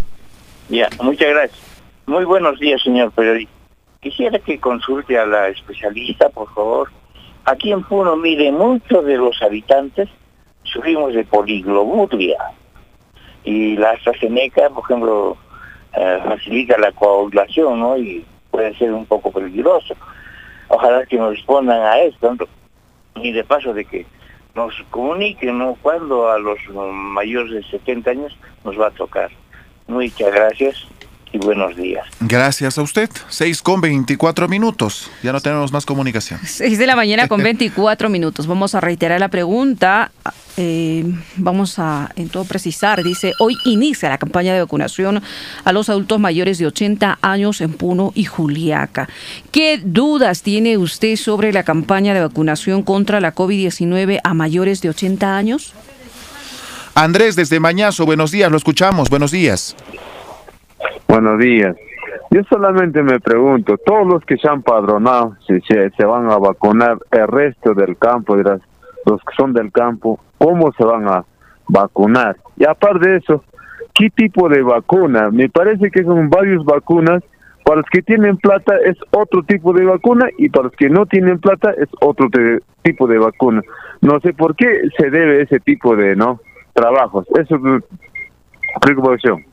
Ya, 0.69 0.89
muchas 1.01 1.29
gracias. 1.29 1.59
Muy 2.05 2.25
buenos 2.25 2.59
días, 2.59 2.81
señor 2.81 3.11
periodista. 3.11 3.51
Quisiera 4.01 4.39
que 4.39 4.59
consulte 4.59 5.17
a 5.17 5.25
la 5.25 5.47
especialista, 5.49 6.29
por 6.29 6.53
favor. 6.53 6.91
Aquí 7.45 7.71
en 7.71 7.83
Puno, 7.83 8.15
mire, 8.15 8.51
muchos 8.51 9.05
de 9.05 9.17
los 9.17 9.41
habitantes 9.41 10.09
sufrimos 10.63 11.13
de 11.13 11.23
poliglobulia. 11.25 12.37
Y 13.43 13.77
la 13.77 13.91
AstraZeneca, 13.91 14.69
por 14.69 14.83
ejemplo, 14.83 15.37
eh, 15.93 16.19
facilita 16.23 16.77
la 16.77 16.91
coagulación, 16.91 17.79
¿no? 17.79 17.97
Y 17.97 18.25
puede 18.55 18.73
ser 18.77 18.93
un 18.93 19.05
poco 19.05 19.31
peligroso. 19.31 19.95
Ojalá 20.69 21.05
que 21.05 21.17
nos 21.17 21.35
respondan 21.35 21.81
a 21.81 21.99
esto. 21.99 22.35
Y 23.15 23.31
de 23.33 23.43
paso 23.43 23.73
de 23.73 23.83
que 23.83 24.05
nos 24.55 24.73
comuniquen, 24.89 25.57
¿no? 25.57 25.77
Cuando 25.81 26.29
a 26.29 26.39
los 26.39 26.57
mm, 26.69 27.13
mayores 27.13 27.51
de 27.51 27.63
70 27.63 28.11
años 28.11 28.37
nos 28.63 28.79
va 28.79 28.87
a 28.87 28.91
tocar. 28.91 29.29
Muchas 29.87 30.33
gracias 30.33 30.87
y 31.33 31.37
buenos 31.37 31.75
días. 31.75 32.07
Gracias 32.21 32.77
a 32.77 32.81
usted. 32.81 33.09
6 33.27 33.61
con 33.61 33.81
24 33.81 34.47
minutos. 34.47 35.11
Ya 35.21 35.33
no 35.33 35.41
tenemos 35.41 35.73
más 35.73 35.85
comunicación. 35.85 36.39
6 36.41 36.77
de 36.77 36.87
la 36.87 36.95
mañana 36.95 37.27
con 37.27 37.43
24 37.43 38.09
minutos. 38.09 38.47
Vamos 38.47 38.73
a 38.73 38.79
reiterar 38.79 39.19
la 39.19 39.27
pregunta. 39.27 40.11
Eh, 40.57 41.03
vamos 41.37 41.79
a 41.79 42.09
en 42.15 42.29
todo 42.29 42.45
precisar. 42.45 43.03
Dice, 43.03 43.33
hoy 43.39 43.55
inicia 43.65 44.09
la 44.09 44.17
campaña 44.17 44.53
de 44.53 44.61
vacunación 44.61 45.21
a 45.63 45.71
los 45.73 45.89
adultos 45.89 46.19
mayores 46.19 46.57
de 46.57 46.67
80 46.67 47.19
años 47.21 47.59
en 47.61 47.73
Puno 47.73 48.11
y 48.15 48.23
Juliaca. 48.25 49.09
¿Qué 49.51 49.81
dudas 49.83 50.41
tiene 50.43 50.77
usted 50.77 51.15
sobre 51.17 51.51
la 51.51 51.63
campaña 51.63 52.13
de 52.13 52.21
vacunación 52.21 52.83
contra 52.83 53.19
la 53.19 53.33
COVID-19 53.35 54.19
a 54.23 54.33
mayores 54.33 54.81
de 54.81 54.89
80 54.89 55.35
años? 55.37 55.73
Andrés, 56.95 57.35
desde 57.35 57.59
Mañazo, 57.59 58.05
buenos 58.05 58.31
días, 58.31 58.49
lo 58.49 58.55
escuchamos, 58.57 59.09
buenos 59.09 59.31
días. 59.31 59.75
Buenos 61.07 61.39
días. 61.39 61.75
Yo 62.31 62.41
solamente 62.49 63.03
me 63.03 63.19
pregunto, 63.19 63.77
todos 63.85 64.07
los 64.07 64.23
que 64.25 64.37
se 64.37 64.47
han 64.47 64.61
padronado, 64.63 65.35
si 65.45 65.59
se, 65.67 65.89
se 65.91 66.05
van 66.05 66.29
a 66.31 66.37
vacunar 66.37 66.97
el 67.11 67.27
resto 67.27 67.73
del 67.73 67.97
campo, 67.97 68.35
de 68.37 68.43
las- 68.43 68.61
los 69.05 69.21
que 69.21 69.35
son 69.37 69.53
del 69.53 69.71
campo, 69.71 70.19
¿cómo 70.37 70.71
se 70.77 70.83
van 70.83 71.07
a 71.07 71.23
vacunar? 71.67 72.35
Y 72.57 72.65
aparte 72.65 73.09
de 73.09 73.17
eso, 73.17 73.43
¿qué 73.93 74.09
tipo 74.09 74.49
de 74.49 74.61
vacuna? 74.61 75.29
Me 75.31 75.49
parece 75.49 75.89
que 75.91 76.03
son 76.03 76.29
varias 76.29 76.63
vacunas. 76.63 77.23
Para 77.63 77.77
los 77.77 77.89
que 77.91 78.03
tienen 78.03 78.37
plata 78.37 78.75
es 78.85 78.95
otro 79.09 79.41
tipo 79.43 79.73
de 79.73 79.85
vacuna 79.85 80.27
y 80.37 80.49
para 80.49 80.65
los 80.65 80.73
que 80.75 80.87
no 80.87 81.07
tienen 81.07 81.39
plata 81.39 81.71
es 81.71 81.89
otro 81.99 82.29
te- 82.29 82.59
tipo 82.83 83.07
de 83.07 83.17
vacuna. 83.17 83.61
No 84.01 84.19
sé 84.19 84.33
por 84.33 84.55
qué 84.55 84.67
se 84.99 85.09
debe 85.09 85.41
ese 85.41 85.59
tipo 85.59 85.95
de, 85.95 86.15
¿no? 86.15 86.39
trabajos. 86.73 87.25
Eso 87.39 87.55
es 87.55 87.83
preocupación. 88.81 89.45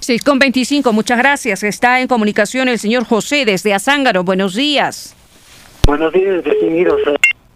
6 0.00 0.22
con 0.22 0.38
25, 0.38 0.92
muchas 0.92 1.18
gracias. 1.18 1.62
Está 1.62 2.00
en 2.00 2.06
comunicación 2.08 2.68
el 2.68 2.78
señor 2.78 3.04
José 3.04 3.44
desde 3.44 3.72
Azángaro. 3.74 4.22
Buenos 4.22 4.54
días. 4.54 5.16
Buenos 5.86 6.12
días, 6.12 6.44
distinguidos 6.44 7.00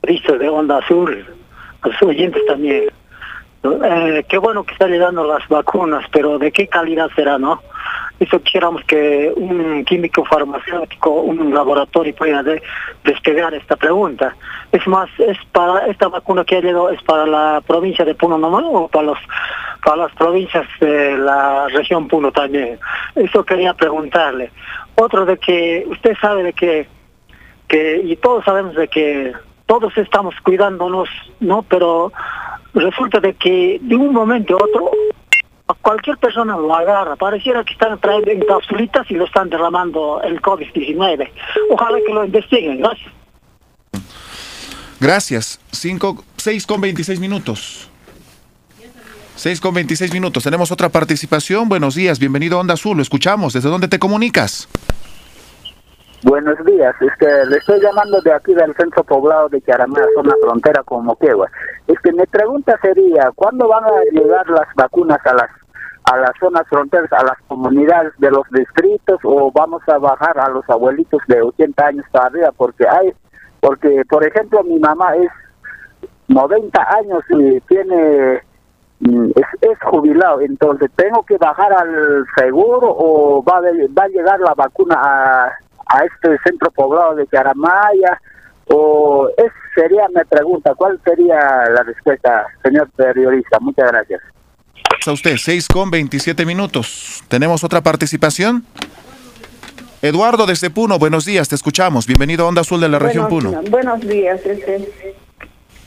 periodistas 0.07 0.39
de 0.39 0.49
Onda 0.49 0.79
Azul, 0.79 1.27
a 1.83 1.89
los 1.89 2.03
oyentes 2.03 2.43
también. 2.47 2.85
Eh, 3.65 4.25
qué 4.29 4.39
bueno 4.39 4.63
que 4.63 4.73
están 4.73 4.97
dando 4.97 5.25
las 5.25 5.47
vacunas, 5.49 6.05
pero 6.13 6.39
¿de 6.39 6.53
qué 6.53 6.69
calidad 6.69 7.11
será, 7.17 7.39
no? 7.39 7.61
Eso 8.21 8.41
quisiéramos 8.41 8.83
que 8.85 9.33
un 9.37 9.85
químico 9.85 10.25
farmacéutico, 10.25 11.11
un 11.11 11.53
laboratorio 11.53 12.15
pueda 12.15 12.43
despegar 13.05 13.53
esta 13.55 13.77
pregunta. 13.77 14.35
Es 14.73 14.87
más, 14.87 15.11
es 15.19 15.37
para 15.53 15.87
esta 15.87 16.09
vacuna 16.09 16.45
que 16.45 16.57
ha 16.57 16.61
llegado, 16.61 16.91
es 16.91 17.03
para 17.03 17.27
la 17.27 17.61
provincia 17.67 18.05
de 18.05 18.15
Puno 18.15 18.39
nomás 18.39 18.65
o 18.67 18.89
para 18.89 19.07
los 19.07 19.19
para 19.85 19.97
las 19.99 20.13
provincias 20.15 20.67
de 20.81 21.19
la 21.19 21.69
región 21.69 22.09
Puno 22.09 22.33
también. 22.33 22.79
Eso 23.15 23.45
quería 23.45 23.75
preguntarle. 23.75 24.51
Otro 24.95 25.27
de 25.27 25.37
que 25.37 25.85
usted 25.89 26.17
sabe 26.21 26.43
de 26.43 26.53
que 26.53 26.89
que 27.69 28.01
y 28.03 28.17
todos 28.17 28.45
sabemos 28.45 28.75
de 28.77 28.89
que 28.89 29.35
todos 29.67 29.97
estamos 29.99 30.35
cuidándonos, 30.43 31.09
¿no? 31.41 31.63
Pero 31.63 32.13
resulta 32.75 33.21
de 33.21 33.35
que 33.35 33.79
de 33.83 33.97
un 33.97 34.13
momento 34.13 34.55
a 34.55 34.65
otro 34.65 34.91
a 35.69 35.75
cualquier 35.75 36.17
persona 36.19 36.57
lo 36.57 36.75
agarra. 36.75 37.17
Pareciera 37.17 37.65
que 37.65 37.73
están 37.73 37.99
trayendo 37.99 38.31
en 38.31 38.41
capsulitas 38.41 39.11
y 39.11 39.15
lo 39.15 39.25
están 39.25 39.51
derramando 39.51 40.21
el 40.23 40.41
COVID-19. 40.41 41.31
Ojalá 41.71 41.99
que 42.07 42.13
lo 42.13 42.25
investiguen. 42.25 42.79
Gracias. 42.79 43.13
Gracias. 45.01 45.61
6 45.73 46.67
con 46.67 46.81
26 46.81 47.21
minutos. 47.21 47.91
6 49.35 49.61
con 49.61 49.75
26 49.75 50.13
minutos. 50.13 50.45
Tenemos 50.45 50.73
otra 50.73 50.89
participación. 50.89 51.69
Buenos 51.69 51.95
días. 51.95 52.19
Bienvenido 52.19 52.57
a 52.57 52.61
Onda 52.61 52.75
Azul. 52.75 52.97
Lo 52.97 53.03
escuchamos. 53.03 53.53
¿Desde 53.53 53.69
dónde 53.69 53.89
te 53.89 53.99
comunicas? 53.99 54.69
Buenos 56.23 56.57
días, 56.65 56.95
es 57.03 57.13
que 57.19 57.27
le 57.27 57.59
estoy 57.59 57.79
llamando 57.79 58.21
de 58.23 58.33
aquí 58.33 58.55
del 58.55 58.75
centro 58.75 59.05
poblado 59.05 59.51
de 59.51 59.61
Charamá, 59.61 59.99
zona 60.15 60.35
frontera 60.43 60.83
con 60.83 61.05
Moquegua. 61.05 61.49
Es 61.87 61.99
que 62.01 62.11
mi 62.13 62.25
pregunta 62.25 62.79
sería, 62.81 63.31
¿cuándo 63.35 63.69
van 63.69 63.85
a 63.85 64.03
llegar 64.11 64.49
las 64.49 64.67
vacunas 64.75 65.19
a 65.27 65.35
las 65.35 65.51
a 66.05 66.17
las 66.19 66.31
zonas 66.39 66.63
fronteras, 66.69 67.13
a 67.13 67.25
las 67.25 67.37
comunidades 67.49 68.13
de 68.19 68.31
los 68.31 68.49
distritos 68.51 69.19
o 69.25 69.51
vamos 69.53 69.83
a 69.89 69.99
bajar 69.99 70.39
a 70.39 70.49
los 70.49 70.69
abuelitos 70.71 71.21
de 71.27 71.43
80 71.43 71.87
años 71.87 72.07
para 72.11 72.27
arriba? 72.27 72.51
Porque 72.57 72.87
hay, 72.89 73.13
porque 73.61 74.03
por 74.09 74.27
ejemplo 74.27 74.63
mi 74.63 74.79
mamá 74.79 75.17
es 75.17 75.31
90 76.29 76.97
años 76.97 77.23
y 77.29 77.61
tiene 77.63 78.41
mm, 79.01 79.31
es, 79.35 79.47
es, 79.71 79.79
jubilado, 79.83 80.41
entonces 80.41 80.91
tengo 80.97 81.25
que 81.25 81.37
bajar 81.37 81.73
al 81.73 82.25
seguro 82.37 82.89
o 82.89 83.45
va, 83.45 83.61
va 83.61 84.05
a 84.05 84.09
llegar 84.09 84.41
la 84.41 84.55
vacuna 84.55 84.95
a 84.97 85.66
a 85.87 86.05
este 86.05 86.39
centro 86.45 86.71
poblado 86.71 87.15
de 87.15 87.27
Caramaya? 87.27 88.21
O 88.69 89.29
esa 89.37 89.53
sería 89.75 90.09
mi 90.09 90.25
pregunta, 90.29 90.75
¿cuál 90.75 90.99
sería 91.05 91.37
la 91.71 91.83
respuesta, 91.85 92.47
señor 92.63 92.91
periodista? 92.97 93.59
Muchas 93.61 93.91
gracias. 93.93 94.21
A 95.07 95.13
usted, 95.13 95.37
6 95.37 95.69
con 95.69 95.91
27 95.91 96.45
minutos. 96.45 97.23
¿Tenemos 97.29 97.63
otra 97.63 97.81
participación? 97.81 98.65
Eduardo 100.03 100.47
desde 100.47 100.71
Puno, 100.71 100.99
buenos 100.99 101.25
días, 101.25 101.49
te 101.49 101.55
escuchamos. 101.55 102.07
Bienvenido 102.07 102.45
a 102.45 102.49
Onda 102.49 102.63
Azul 102.63 102.81
de 102.81 102.89
la 102.89 102.99
región 102.99 103.29
Puno. 103.29 103.63
Buenos 103.71 104.01
días, 104.01 104.45
este, 104.45 104.89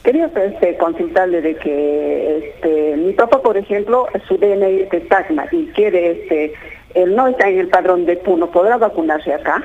quería 0.04 0.26
este, 0.26 0.78
consultarle 0.78 1.42
de 1.42 1.56
que 1.56 2.38
este, 2.38 2.98
mi 2.98 3.14
papá, 3.14 3.42
por 3.42 3.58
ejemplo, 3.58 4.08
su 4.28 4.38
DNI 4.38 4.82
es 4.82 4.90
de 4.90 5.02
Tacna 5.02 5.48
y 5.52 5.68
quiere, 5.68 6.12
este, 6.12 6.54
él 6.96 7.16
no 7.16 7.28
está 7.28 7.50
en 7.50 7.60
el 7.60 7.68
padrón 7.68 8.06
de 8.06 8.18
Puno, 8.18 8.50
¿podrá 8.52 8.78
vacunarse 8.78 9.34
acá? 9.34 9.64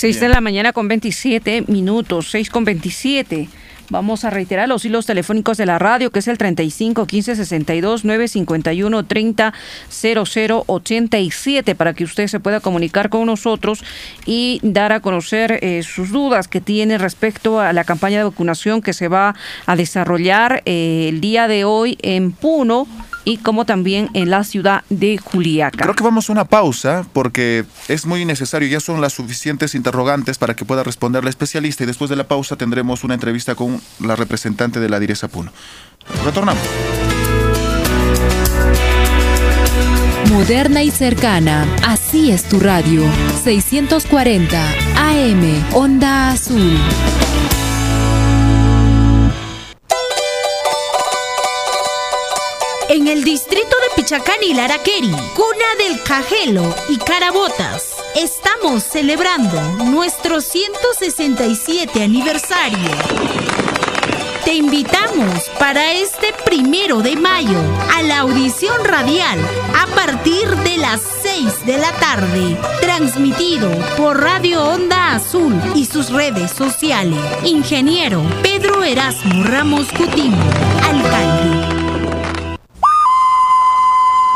6 0.00 0.18
de 0.18 0.30
la 0.30 0.40
mañana 0.40 0.72
con 0.72 0.88
27 0.88 1.64
minutos, 1.66 2.30
6 2.30 2.48
con 2.48 2.64
27. 2.64 3.50
Vamos 3.90 4.24
a 4.24 4.30
reiterar 4.30 4.66
los 4.66 4.82
hilos 4.86 5.04
telefónicos 5.04 5.58
de 5.58 5.66
la 5.66 5.78
radio, 5.78 6.10
que 6.10 6.20
es 6.20 6.28
el 6.28 6.38
35 6.38 7.06
15 7.06 7.36
62 7.36 8.06
951 8.06 9.04
30 9.04 9.52
00 9.90 10.64
87, 10.66 11.74
para 11.74 11.92
que 11.92 12.04
usted 12.04 12.28
se 12.28 12.40
pueda 12.40 12.60
comunicar 12.60 13.10
con 13.10 13.26
nosotros 13.26 13.84
y 14.24 14.60
dar 14.62 14.92
a 14.92 15.00
conocer 15.00 15.58
eh, 15.60 15.82
sus 15.82 16.08
dudas 16.08 16.48
que 16.48 16.62
tiene 16.62 16.96
respecto 16.96 17.60
a 17.60 17.74
la 17.74 17.84
campaña 17.84 18.16
de 18.16 18.24
vacunación 18.24 18.80
que 18.80 18.94
se 18.94 19.08
va 19.08 19.34
a 19.66 19.76
desarrollar 19.76 20.62
eh, 20.64 21.08
el 21.10 21.20
día 21.20 21.46
de 21.46 21.64
hoy 21.64 21.98
en 22.00 22.32
Puno 22.32 22.88
y 23.30 23.36
como 23.36 23.64
también 23.64 24.10
en 24.14 24.28
la 24.28 24.42
ciudad 24.42 24.82
de 24.90 25.16
Juliaca. 25.18 25.84
Creo 25.84 25.94
que 25.94 26.02
vamos 26.02 26.28
a 26.28 26.32
una 26.32 26.46
pausa 26.46 27.06
porque 27.12 27.64
es 27.86 28.04
muy 28.04 28.24
necesario, 28.24 28.68
ya 28.68 28.80
son 28.80 29.00
las 29.00 29.12
suficientes 29.12 29.76
interrogantes 29.76 30.36
para 30.36 30.54
que 30.54 30.64
pueda 30.64 30.82
responder 30.82 31.22
la 31.22 31.30
especialista 31.30 31.84
y 31.84 31.86
después 31.86 32.10
de 32.10 32.16
la 32.16 32.26
pausa 32.26 32.56
tendremos 32.56 33.04
una 33.04 33.14
entrevista 33.14 33.54
con 33.54 33.80
la 34.00 34.16
representante 34.16 34.80
de 34.80 34.88
la 34.88 34.98
Direza 34.98 35.28
Puno. 35.28 35.52
Retornamos. 36.24 36.62
Moderna 40.32 40.82
y 40.82 40.90
cercana, 40.90 41.68
así 41.86 42.32
es 42.32 42.48
tu 42.48 42.58
radio. 42.58 43.04
640 43.44 44.60
AM, 44.96 45.64
Onda 45.72 46.30
Azul. 46.30 46.78
En 52.90 53.06
el 53.06 53.22
distrito 53.22 53.68
de 53.68 54.02
Pichacán 54.02 54.42
y 54.42 54.52
Laraqueri, 54.52 55.12
cuna 55.12 55.76
del 55.78 56.02
Cajelo 56.02 56.74
y 56.88 56.98
Carabotas, 56.98 57.94
estamos 58.16 58.82
celebrando 58.82 59.60
nuestro 59.84 60.40
167 60.40 62.02
aniversario. 62.02 62.90
Te 64.44 64.54
invitamos 64.54 65.48
para 65.60 65.92
este 65.92 66.34
primero 66.44 67.00
de 67.00 67.14
mayo 67.14 67.60
a 67.94 68.02
la 68.02 68.18
audición 68.18 68.84
radial 68.84 69.38
a 69.78 69.86
partir 69.94 70.48
de 70.48 70.78
las 70.78 71.00
6 71.22 71.66
de 71.66 71.78
la 71.78 71.92
tarde, 71.92 72.58
transmitido 72.80 73.70
por 73.96 74.20
Radio 74.20 74.64
Onda 74.64 75.14
Azul 75.14 75.54
y 75.76 75.84
sus 75.84 76.10
redes 76.10 76.50
sociales. 76.50 77.20
Ingeniero 77.44 78.20
Pedro 78.42 78.82
Erasmo 78.82 79.44
Ramos 79.44 79.86
Coutinho, 79.92 80.42
alcalde. 80.82 81.69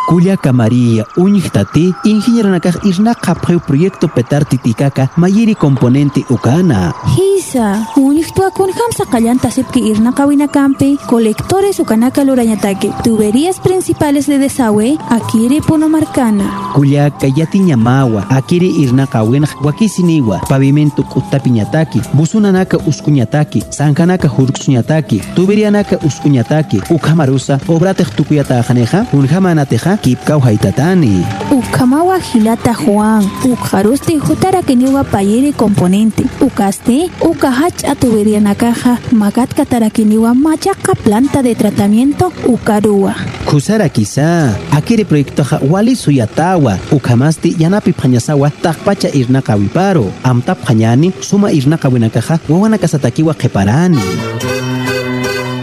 Kulia 0.07 0.37
María 0.53 1.05
Uñichtati, 1.17 1.95
ingeniero 2.05 2.51
nakaj 2.51 2.77
irna 2.85 3.15
kapay 3.15 3.59
proyecto 3.59 4.09
petar 4.09 4.45
titikaka 4.45 5.09
mayiri 5.17 5.55
componente 5.55 6.25
ukana. 6.29 6.93
Hisa, 7.17 7.87
uñichtua 7.97 8.51
kun 8.51 8.71
hamsa 8.71 9.07
kallanta 9.11 9.51
sepki 9.51 9.81
irna 9.81 10.13
kawina 10.13 10.49
campe, 10.49 10.97
colectores 11.09 11.81
ukanaka 11.81 12.23
lurañatake, 12.25 12.93
tuberías 13.03 13.59
principales 13.61 14.27
de 14.27 14.39
desagüe, 14.39 14.99
akiri 15.09 15.61
punomarcana. 15.61 16.45
Kulia 16.75 17.11
kayati 17.11 17.59
ñamawa, 17.61 18.27
akiri 18.29 18.69
irna 18.83 19.07
kawina 19.07 19.49
wakisiniwa, 19.63 20.41
pavimento 20.49 21.03
kutapiñataki, 21.03 22.01
busunanaka 22.13 22.77
uskuñataki, 22.87 23.65
sankanaka 23.71 24.29
hurksuñataki, 24.29 25.23
tuberianaka 25.35 25.97
uskuñataki, 26.05 26.83
ukamarusa, 26.91 27.59
obrate 27.69 28.05
tukuyata 28.05 28.63
janeja, 28.63 29.07
unjamanateja, 29.13 29.94
haitatani. 29.97 31.25
Ukamawa 31.51 32.19
hilata 32.19 32.75
Juan, 32.75 33.29
ukharuste 33.45 34.13
jutara 34.29 34.63
keniwa 34.63 35.05
payere 35.05 35.53
componente, 35.53 36.25
ukaste, 36.41 37.11
ukahach 37.21 37.85
a 37.85 37.95
tubería 37.95 38.41
nakaja, 38.41 38.99
magat 39.13 39.55
katarakiniwa 39.55 40.35
machaca 40.35 40.95
planta 40.95 41.43
de 41.43 41.55
tratamiento 41.55 42.33
ukarua. 42.47 43.15
Kusara 43.45 43.89
quizá, 43.89 44.55
akiri 44.73 45.05
proyecto 45.05 45.43
ja 45.51 45.61
wali 45.71 45.97
suyatawa, 45.97 46.79
ukamasti 46.93 47.57
yanapi 47.59 47.93
pañasawa, 47.93 48.51
takpacha 48.63 49.09
irna 49.15 49.43
kawiparo, 49.43 50.11
amtap 50.25 50.59
pañani, 50.65 51.13
suma 51.21 51.53
irna 51.53 51.77
kawinakaja, 51.77 52.39
wawana 52.49 52.79
kasatakiwa 52.79 53.35
keparani. 53.35 53.99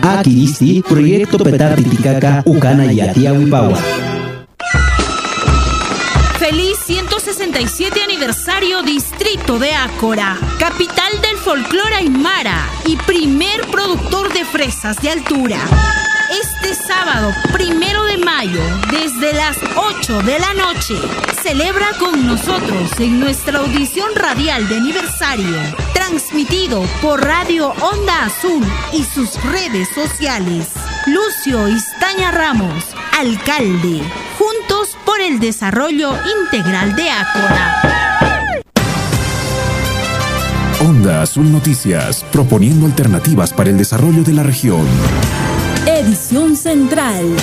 Akiristi, 0.02 0.82
proyecto 0.88 1.38
petati 1.38 1.84
tikaka, 1.84 2.44
ukana 2.45 2.84
yatia 2.91 3.34
wipawa. 3.34 3.78
Feliz 6.52 6.80
167 6.86 8.03
aniversario 8.03 8.84
Distrito 8.84 9.57
de 9.57 9.73
Ácora, 9.73 10.38
capital 10.60 11.22
del 11.22 11.38
folclore 11.38 11.95
aymara 11.95 12.69
y 12.84 12.98
primer 12.98 13.61
productor 13.68 14.34
de 14.34 14.44
fresas 14.44 15.02
de 15.02 15.11
altura. 15.11 15.61
Este 16.44 16.76
sábado, 16.76 17.32
primero 17.53 18.03
de 18.03 18.18
mayo, 18.18 18.61
desde 18.91 19.32
las 19.32 19.57
8 19.78 20.23
de 20.23 20.40
la 20.40 20.53
noche, 20.56 20.95
celebra 21.41 21.88
con 21.98 22.28
nosotros 22.28 22.99
en 22.99 23.22
nuestra 23.22 23.60
audición 23.60 24.14
radial 24.14 24.68
de 24.68 24.76
aniversario, 24.76 25.57
transmitido 25.94 26.84
por 27.02 27.23
Radio 27.23 27.69
Onda 27.80 28.26
Azul 28.26 28.61
y 28.91 29.06
sus 29.06 29.41
redes 29.45 29.88
sociales. 29.95 30.68
Lucio 31.06 31.69
Istaña 31.69 32.32
Ramos, 32.32 32.84
alcalde. 33.18 34.02
Por 35.22 35.30
el 35.30 35.39
desarrollo 35.39 36.14
integral 36.43 36.95
de 36.95 37.10
Ácora. 37.11 37.81
Onda 40.80 41.22
Azul 41.22 41.52
Noticias, 41.52 42.26
proponiendo 42.31 42.88
alternativas 42.88 43.53
para 43.53 43.69
el 43.69 43.77
desarrollo 43.77 44.23
de 44.23 44.34
la 44.34 44.41
región. 44.41 44.84
Edición 45.85 46.56
Central. 46.56 47.35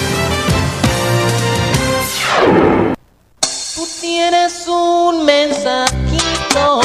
Tú 3.76 3.86
tienes 4.00 4.66
un. 4.66 5.24
Mensajito, 5.24 6.80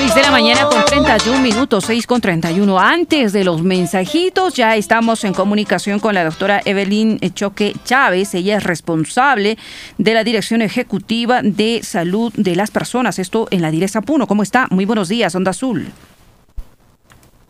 6 0.00 0.14
de 0.14 0.22
la 0.22 0.30
mañana 0.30 0.64
con 0.64 0.82
31 0.82 1.40
minutos, 1.42 1.84
6 1.84 2.06
con 2.06 2.22
31. 2.22 2.80
Antes 2.80 3.34
de 3.34 3.44
los 3.44 3.62
mensajitos, 3.62 4.54
ya 4.54 4.74
estamos 4.74 5.24
en 5.24 5.34
comunicación 5.34 6.00
con 6.00 6.14
la 6.14 6.24
doctora 6.24 6.62
Evelyn 6.64 7.18
Choque 7.34 7.74
Chávez. 7.84 8.34
Ella 8.34 8.56
es 8.56 8.64
responsable 8.64 9.58
de 9.98 10.14
la 10.14 10.24
Dirección 10.24 10.62
Ejecutiva 10.62 11.42
de 11.42 11.80
Salud 11.82 12.32
de 12.34 12.56
las 12.56 12.70
Personas. 12.70 13.18
Esto 13.18 13.46
en 13.50 13.60
la 13.60 13.70
Direza 13.70 14.00
Puno. 14.00 14.26
¿Cómo 14.26 14.42
está? 14.42 14.68
Muy 14.70 14.86
buenos 14.86 15.10
días, 15.10 15.34
Onda 15.34 15.50
Azul. 15.50 15.88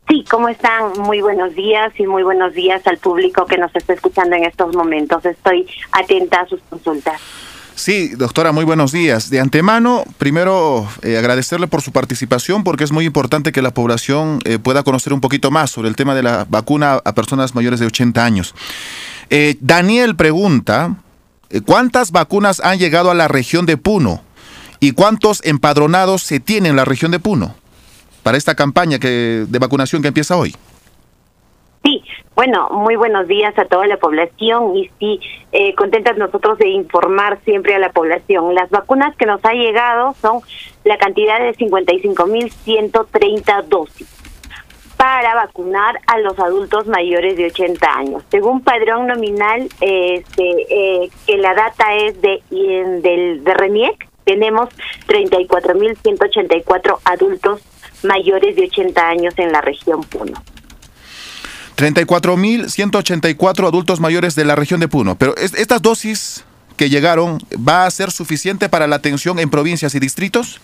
Sí, 0.09 0.25
¿cómo 0.29 0.49
están? 0.49 0.99
Muy 0.99 1.21
buenos 1.21 1.55
días 1.55 1.93
y 2.01 2.07
muy 2.09 2.25
buenos 2.25 2.53
días 2.53 2.85
al 2.89 2.99
público 2.99 3.47
que 3.47 3.59
nos 3.59 3.73
está 3.77 3.93
escuchando 3.93 4.35
en 4.35 4.43
estos 4.43 4.75
momentos. 4.75 5.25
Estoy 5.25 5.69
atenta 5.93 6.41
a 6.41 6.47
sus 6.49 6.61
consultas. 6.63 7.21
Sí, 7.81 8.09
doctora, 8.09 8.53
muy 8.53 8.67
buenos 8.67 8.93
días. 8.93 9.31
De 9.31 9.41
antemano, 9.41 10.05
primero 10.19 10.87
eh, 11.01 11.17
agradecerle 11.17 11.67
por 11.67 11.81
su 11.81 11.93
participación 11.93 12.63
porque 12.63 12.85
es 12.85 12.93
muy 12.93 13.07
importante 13.07 13.53
que 13.53 13.63
la 13.63 13.73
población 13.73 14.39
eh, 14.45 14.59
pueda 14.59 14.83
conocer 14.83 15.15
un 15.15 15.23
poquito 15.23 15.51
más 15.51 15.71
sobre 15.71 15.89
el 15.89 15.97
tema 15.97 16.15
de 16.15 16.23
la 16.23 16.45
vacuna 16.47 17.01
a 17.03 17.15
personas 17.15 17.55
mayores 17.55 17.81
de 17.81 17.87
80 17.87 18.23
años. 18.23 18.55
Eh, 19.31 19.57
Daniel 19.61 20.15
pregunta, 20.15 20.97
¿cuántas 21.65 22.11
vacunas 22.11 22.61
han 22.61 22.79
llegado 22.79 23.11
a 23.11 23.15
la 23.15 23.29
región 23.29 23.65
de 23.65 23.79
Puno 23.79 24.23
y 24.79 24.93
cuántos 24.93 25.41
empadronados 25.43 26.23
se 26.23 26.39
tiene 26.39 26.69
en 26.69 26.77
la 26.77 26.85
región 26.85 27.11
de 27.13 27.19
Puno 27.19 27.55
para 28.23 28.37
esta 28.37 28.55
campaña 28.55 28.99
que, 28.99 29.47
de 29.49 29.59
vacunación 29.59 30.03
que 30.03 30.09
empieza 30.09 30.37
hoy? 30.37 30.55
Bueno, 32.41 32.71
muy 32.71 32.97
buenos 32.97 33.29
días 33.29 33.53
a 33.59 33.67
toda 33.67 33.87
la 33.87 33.99
población 33.99 34.75
y 34.75 34.91
sí, 34.99 35.21
eh, 35.53 35.75
contentas 35.75 36.17
nosotros 36.17 36.57
de 36.57 36.69
informar 36.69 37.39
siempre 37.45 37.75
a 37.75 37.79
la 37.79 37.93
población. 37.93 38.55
Las 38.55 38.71
vacunas 38.71 39.15
que 39.17 39.27
nos 39.27 39.45
ha 39.45 39.53
llegado 39.53 40.15
son 40.23 40.41
la 40.85 40.97
cantidad 40.97 41.39
de 41.39 41.55
55.130 41.55 43.65
dosis 43.65 44.09
para 44.97 45.35
vacunar 45.35 46.01
a 46.07 46.19
los 46.21 46.39
adultos 46.39 46.87
mayores 46.87 47.37
de 47.37 47.45
80 47.45 47.87
años. 47.87 48.23
Según 48.31 48.63
padrón 48.63 49.07
nominal, 49.07 49.69
este, 49.83 50.67
eh, 50.71 51.11
que 51.27 51.37
la 51.37 51.53
data 51.53 51.95
es 51.95 52.23
de, 52.23 52.43
del, 52.49 53.45
de 53.45 53.53
RENIEC, 53.53 54.09
tenemos 54.25 54.71
34.184 55.09 57.01
adultos 57.05 57.61
mayores 58.03 58.57
de 58.57 58.63
80 58.63 59.07
años 59.07 59.35
en 59.37 59.53
la 59.53 59.61
región 59.61 60.01
Puno. 60.05 60.43
34.184 61.81 63.67
adultos 63.67 64.01
mayores 64.01 64.35
de 64.35 64.45
la 64.45 64.55
región 64.57 64.81
de 64.81 64.89
Puno. 64.89 65.17
Pero 65.17 65.35
es- 65.37 65.55
estas 65.55 65.83
dosis 65.83 66.45
que 66.77 66.89
llegaron, 66.89 67.39
¿va 67.57 67.87
a 67.87 67.91
ser 67.91 68.11
suficiente 68.11 68.69
para 68.69 68.87
la 68.87 68.97
atención 68.97 69.39
en 69.39 69.51
provincias 69.51 69.95
y 69.95 70.01
distritos? 70.01 70.61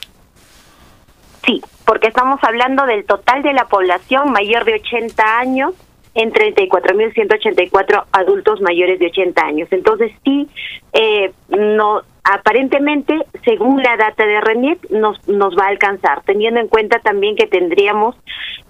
Sí, 1.44 1.60
porque 1.84 2.08
estamos 2.08 2.40
hablando 2.42 2.86
del 2.86 3.04
total 3.04 3.42
de 3.42 3.52
la 3.52 3.66
población 3.68 4.32
mayor 4.32 4.64
de 4.64 4.74
80 4.74 5.38
años 5.38 5.72
en 6.14 6.32
34.184 6.32 8.04
adultos 8.12 8.60
mayores 8.62 8.98
de 8.98 9.06
80 9.06 9.42
años. 9.42 9.68
Entonces 9.70 10.12
sí, 10.24 10.48
eh, 10.94 11.32
no 11.50 12.00
aparentemente, 12.24 13.14
según 13.44 13.82
la 13.82 13.96
data 13.96 14.26
de 14.26 14.40
RENIEC, 14.40 14.90
nos, 14.90 15.28
nos 15.28 15.54
va 15.56 15.66
a 15.66 15.68
alcanzar, 15.68 16.22
teniendo 16.24 16.58
en 16.58 16.66
cuenta 16.66 16.98
también 16.98 17.36
que 17.36 17.46
tendríamos 17.46 18.16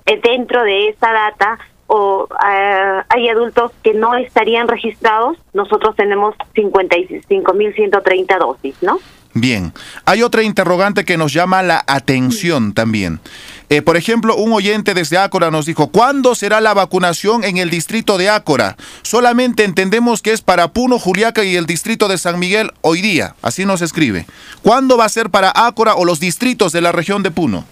eh, 0.05 0.20
dentro 0.23 0.62
de 0.62 0.89
esa 0.89 1.10
data 1.12 1.59
o 1.87 2.27
ah, 2.39 3.05
hay 3.09 3.29
adultos 3.29 3.73
que 3.83 3.95
no 3.95 4.15
estarían 4.17 4.69
registrados, 4.69 5.37
nosotros 5.53 5.95
tenemos 5.97 6.35
55.130 6.55 8.39
dosis, 8.39 8.75
¿no? 8.83 8.99
Bien. 9.39 9.75
Hay 10.07 10.23
otra 10.23 10.43
interrogante 10.43 11.05
que 11.05 11.19
nos 11.19 11.35
llama 11.35 11.63
la 11.63 11.85
atención 11.87 12.73
también. 12.73 13.21
Eh, 13.69 13.83
por 13.83 13.99
ejemplo, 13.99 14.35
un 14.35 14.55
oyente 14.55 14.95
desde 14.95 15.19
Ácora 15.19 15.51
nos 15.51 15.67
dijo, 15.67 15.89
¿cuándo 15.89 16.35
será 16.35 16.63
la 16.63 16.73
vacunación 16.73 17.45
en 17.45 17.59
el 17.59 17.69
distrito 17.69 18.17
de 18.17 18.31
Ácora? 18.31 18.77
Solamente 19.03 19.65
entendemos 19.65 20.23
que 20.23 20.33
es 20.33 20.41
para 20.41 20.69
Puno, 20.69 20.99
Juliaca 20.99 21.45
y 21.45 21.55
el 21.55 21.67
distrito 21.67 22.09
de 22.09 22.17
San 22.17 22.39
Miguel 22.39 22.71
hoy 22.81 23.03
día. 23.03 23.35
Así 23.43 23.67
nos 23.67 23.83
escribe. 23.83 24.25
¿Cuándo 24.63 24.97
va 24.97 25.05
a 25.05 25.11
ser 25.11 25.29
para 25.29 25.53
Ácora 25.55 25.97
o 25.97 26.07
los 26.07 26.19
distritos 26.19 26.73
de 26.73 26.81
la 26.81 26.93
región 26.93 27.23
de 27.23 27.31
Puno? 27.31 27.67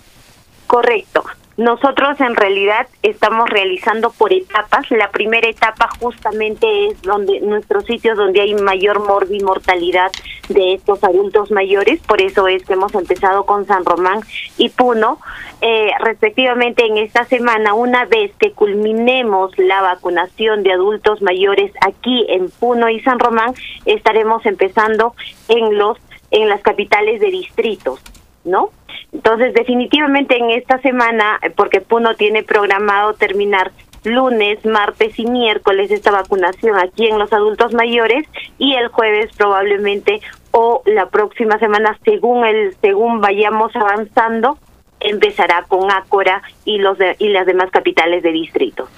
Correcto. 0.67 1.25
Nosotros 1.57 2.21
en 2.21 2.35
realidad 2.35 2.89
estamos 3.03 3.49
realizando 3.49 4.11
por 4.11 4.33
etapas. 4.33 4.91
La 4.91 5.11
primera 5.11 5.49
etapa 5.49 5.89
justamente 6.01 6.89
es 6.89 7.01
donde 7.03 7.41
nuestros 7.41 7.85
sitios 7.85 8.17
donde 8.17 8.41
hay 8.41 8.55
mayor 8.55 9.01
mortalidad 9.01 10.11
de 10.49 10.75
estos 10.75 11.05
adultos 11.05 11.53
mayores. 11.53 12.01
Por 12.01 12.21
eso 12.21 12.49
es 12.49 12.65
que 12.65 12.73
hemos 12.73 12.93
empezado 12.95 13.47
con 13.47 13.67
San 13.67 13.85
Román 13.85 14.21
y 14.59 14.71
Puno. 14.71 15.21
Eh, 15.61 15.93
respectivamente 16.01 16.87
en 16.87 16.99
esta 16.99 17.25
semana, 17.25 17.73
una 17.75 18.05
vez 18.05 18.33
que 18.37 18.51
culminemos 18.51 19.57
la 19.57 19.81
vacunación 19.81 20.65
de 20.65 20.73
adultos 20.73 21.23
mayores 21.23 21.71
aquí 21.87 22.27
en 22.29 22.51
Puno 22.51 22.89
y 22.89 23.01
San 23.01 23.21
Román, 23.21 23.55
estaremos 23.87 24.45
empezando 24.45 25.15
en 25.49 25.79
los 25.79 25.99
en 26.31 26.49
las 26.49 26.63
capitales 26.63 27.21
de 27.21 27.31
distritos, 27.31 28.01
¿no? 28.45 28.71
Entonces, 29.13 29.55
definitivamente 29.55 30.37
en 30.37 30.51
esta 30.51 30.79
semana, 30.79 31.39
eh, 31.43 31.51
porque 31.51 31.81
Puno 31.81 32.15
tiene 32.15 32.43
programado 32.43 33.15
terminar 33.15 33.73
lunes, 34.05 34.65
martes 34.65 35.19
y 35.19 35.27
miércoles 35.27 35.91
esta 35.91 36.11
vacunación 36.11 36.79
aquí 36.79 37.07
en 37.07 37.19
los 37.19 37.33
adultos 37.33 37.73
mayores 37.73 38.27
y 38.59 38.75
el 38.75 38.89
jueves 38.89 39.31
probablemente 39.37 40.21
o 40.51 40.83
la 40.85 41.07
próxima 41.07 41.59
semana, 41.59 41.99
según 42.05 42.45
el 42.45 42.77
según 42.81 43.21
vayamos 43.21 43.75
avanzando, 43.75 44.59
empezará 45.05 45.65
con 45.69 45.91
Ácora 45.91 46.43
y 46.65 46.79
los 46.79 46.99
de- 46.99 47.17
y 47.19 47.29
las 47.29 47.47
demás 47.47 47.71
capitales 47.71 48.23
de 48.23 48.33
distrito. 48.33 48.89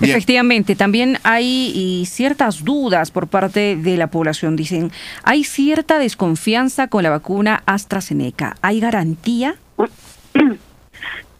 Efectivamente, 0.00 0.76
también 0.76 1.18
hay 1.22 1.72
y, 1.74 2.04
ciertas 2.06 2.64
dudas 2.64 3.10
por 3.10 3.28
parte 3.28 3.76
de 3.76 3.96
la 3.96 4.08
población. 4.08 4.54
Dicen, 4.54 4.92
hay 5.22 5.44
cierta 5.44 5.98
desconfianza 5.98 6.88
con 6.88 7.02
la 7.02 7.10
vacuna 7.10 7.62
AstraZeneca. 7.66 8.56
¿Hay 8.60 8.80
garantía? 8.80 9.56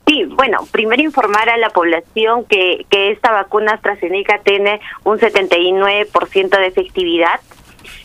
Sí, 0.06 0.24
bueno, 0.24 0.58
primero 0.70 1.02
informar 1.02 1.48
a 1.50 1.56
la 1.56 1.70
población 1.70 2.44
que, 2.44 2.86
que 2.88 3.10
esta 3.10 3.32
vacuna 3.32 3.72
AstraZeneca 3.72 4.40
tiene 4.44 4.80
un 5.02 5.18
79% 5.18 6.48
de 6.48 6.66
efectividad, 6.66 7.40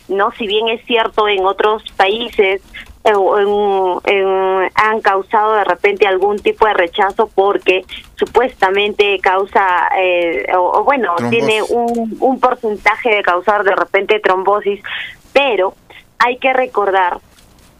¿no? 0.08 0.32
Si 0.32 0.46
bien 0.48 0.68
es 0.68 0.84
cierto 0.84 1.28
en 1.28 1.44
otros 1.44 1.84
países 1.96 2.60
en- 3.04 3.98
en- 4.04 4.70
han 4.74 5.00
causado 5.00 5.54
de 5.54 5.64
repente 5.64 6.06
algún 6.06 6.38
tipo 6.38 6.66
de 6.66 6.74
rechazo 6.74 7.28
porque 7.34 7.84
supuestamente 8.16 9.18
causa, 9.20 9.88
eh, 9.98 10.46
o, 10.56 10.78
o 10.80 10.84
bueno, 10.84 11.14
Trombosis. 11.16 11.30
tiene 11.46 11.62
un, 11.62 12.16
un 12.20 12.40
porcentaje 12.40 13.10
de 13.16 13.22
causar 13.22 13.64
de 13.64 13.74
repente 13.74 14.20
trombosis, 14.20 14.80
pero 15.32 15.74
hay 16.18 16.36
que 16.38 16.52
recordar 16.52 17.18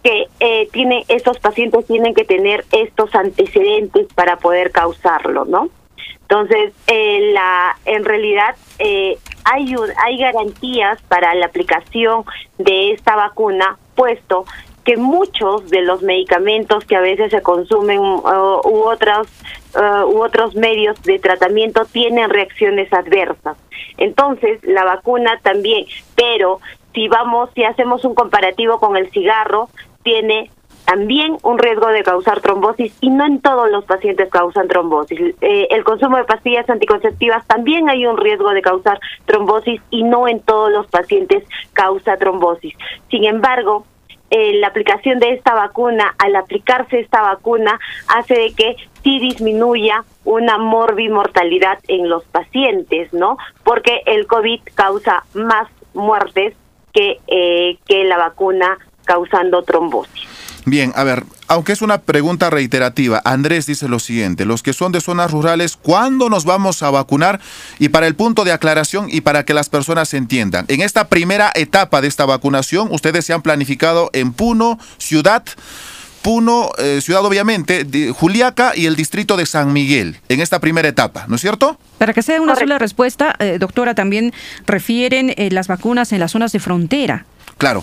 que 0.03 0.27
eh, 0.41 0.69
tiene 0.73 1.05
estos 1.09 1.39
pacientes 1.39 1.87
tienen 1.87 2.13
que 2.15 2.25
tener 2.25 2.65
estos 2.73 3.15
antecedentes 3.15 4.09
para 4.15 4.37
poder 4.37 4.73
causarlo, 4.73 5.45
¿no? 5.45 5.69
Entonces, 6.23 6.73
eh, 6.89 7.31
la 7.33 7.77
en 7.85 8.05
realidad 8.05 8.57
eh, 8.81 9.17
hay 9.45 9.77
un- 9.77 9.91
hay 10.05 10.19
garantías 10.19 11.01
para 11.03 11.35
la 11.35 11.47
aplicación 11.47 12.25
de 12.59 12.93
esta 12.93 13.15
vacuna, 13.15 13.77
puesto 13.95 14.45
que 14.85 14.97
muchos 14.97 15.69
de 15.71 15.83
los 15.83 16.03
medicamentos 16.03 16.85
que 16.85 16.97
a 16.97 17.01
veces 17.01 17.31
se 17.31 17.43
consumen 17.43 18.01
uh, 18.01 18.61
u 18.65 18.83
otros 18.85 19.29
uh, 19.77 20.05
u 20.07 20.23
otros 20.23 20.55
medios 20.55 21.01
de 21.03 21.19
tratamiento 21.19 21.85
tienen 21.85 22.31
reacciones 22.31 22.93
adversas. 22.93 23.57
Entonces, 23.97 24.59
la 24.65 24.85
vacuna 24.85 25.39
también, 25.43 25.87
pero 26.17 26.61
si 26.95 27.09
vamos, 27.09 27.51
si 27.55 27.65
hacemos 27.65 28.05
un 28.05 28.15
comparativo 28.15 28.79
con 28.79 28.97
el 28.97 29.11
cigarro, 29.11 29.69
tiene 30.03 30.51
también 30.85 31.37
un 31.43 31.59
riesgo 31.59 31.87
de 31.89 32.03
causar 32.03 32.41
trombosis 32.41 32.93
y 33.01 33.11
no 33.11 33.25
en 33.25 33.41
todos 33.41 33.71
los 33.71 33.85
pacientes 33.85 34.29
causan 34.31 34.69
trombosis. 34.69 35.35
Eh, 35.41 35.69
el 35.71 35.85
consumo 35.85 36.17
de 36.17 36.25
pastillas 36.25 36.69
anticonceptivas 36.69 37.47
también 37.47 37.89
hay 37.89 38.05
un 38.07 38.17
riesgo 38.17 38.51
de 38.51 38.63
causar 38.63 38.99
trombosis 39.25 39.81
y 39.91 40.03
no 40.03 40.27
en 40.27 40.41
todos 40.41 40.73
los 40.73 40.87
pacientes 40.89 41.45
causa 41.73 42.17
trombosis. 42.17 42.75
Sin 43.11 43.25
embargo, 43.25 43.87
eh, 44.35 44.55
la 44.55 44.69
aplicación 44.69 45.19
de 45.19 45.35
esta 45.35 45.53
vacuna, 45.53 46.15
al 46.17 46.35
aplicarse 46.37 47.01
esta 47.01 47.21
vacuna, 47.21 47.79
hace 48.09 48.33
de 48.33 48.55
que 48.55 48.77
sí 49.03 49.19
disminuya 49.21 50.05
una 50.25 50.57
morbimortalidad 50.57 51.79
en 51.87 52.09
los 52.09 52.25
pacientes, 52.25 53.13
¿no? 53.13 53.37
Porque 53.63 54.01
el 54.07 54.27
COVID 54.27 54.61
causa 54.75 55.25
más 55.35 55.69
muertes 55.93 56.55
que, 56.95 57.21
eh, 57.27 57.77
que 57.87 58.05
la 58.05 58.17
vacuna 58.17 58.79
causando 59.05 59.65
trombosis. 59.65 60.32
Bien, 60.65 60.93
a 60.95 61.03
ver, 61.03 61.25
aunque 61.49 61.73
es 61.73 61.83
una 61.83 61.99
pregunta 61.99 62.49
reiterativa, 62.49 63.21
Andrés 63.25 63.67
dice 63.67 63.89
lo 63.89 63.99
siguiente, 63.99 64.45
los 64.45 64.63
que 64.63 64.73
son 64.73 64.93
de 64.93 65.01
zonas 65.01 65.31
rurales, 65.33 65.77
¿cuándo 65.77 66.29
nos 66.29 66.45
vamos 66.45 66.83
a 66.85 66.91
vacunar? 66.91 67.41
Y 67.81 67.89
para 67.89 68.07
el 68.07 68.15
punto 68.15 68.45
de 68.45 68.53
aclaración 68.53 69.09
y 69.11 69.23
para 69.23 69.45
que 69.45 69.55
las 69.55 69.69
personas 69.69 70.15
entiendan, 70.15 70.65
en 70.69 70.81
esta 70.81 71.09
primera 71.09 71.51
etapa 71.55 72.01
de 72.01 72.09
esta 72.09 72.27
vacunación, 72.27 72.89
ustedes 72.93 73.27
se 73.27 73.33
han 73.33 73.43
planificado 73.43 74.11
en 74.13 74.33
Puno, 74.33 74.79
Ciudad, 74.99 75.43
Puno, 76.23 76.71
eh, 76.79 77.01
Ciudad 77.03 77.25
obviamente, 77.25 77.83
de 77.83 78.13
Juliaca 78.13 78.73
y 78.77 78.87
el 78.87 78.95
distrito 78.95 79.37
de 79.37 79.45
San 79.45 79.73
Miguel, 79.73 80.21
en 80.29 80.41
esta 80.41 80.61
primera 80.61 80.87
etapa, 80.87 81.27
¿no 81.27 81.35
es 81.35 81.41
cierto? 81.41 81.77
Para 81.99 82.13
que 82.13 82.23
sea 82.23 82.41
una 82.41 82.55
sola 82.55 82.79
respuesta, 82.79 83.35
eh, 83.41 83.57
doctora, 83.59 83.97
también 83.97 84.33
refieren 84.65 85.35
eh, 85.37 85.51
las 85.51 85.67
vacunas 85.67 86.13
en 86.13 86.21
las 86.21 86.31
zonas 86.31 86.53
de 86.53 86.61
frontera. 86.61 87.27
Claro. 87.59 87.83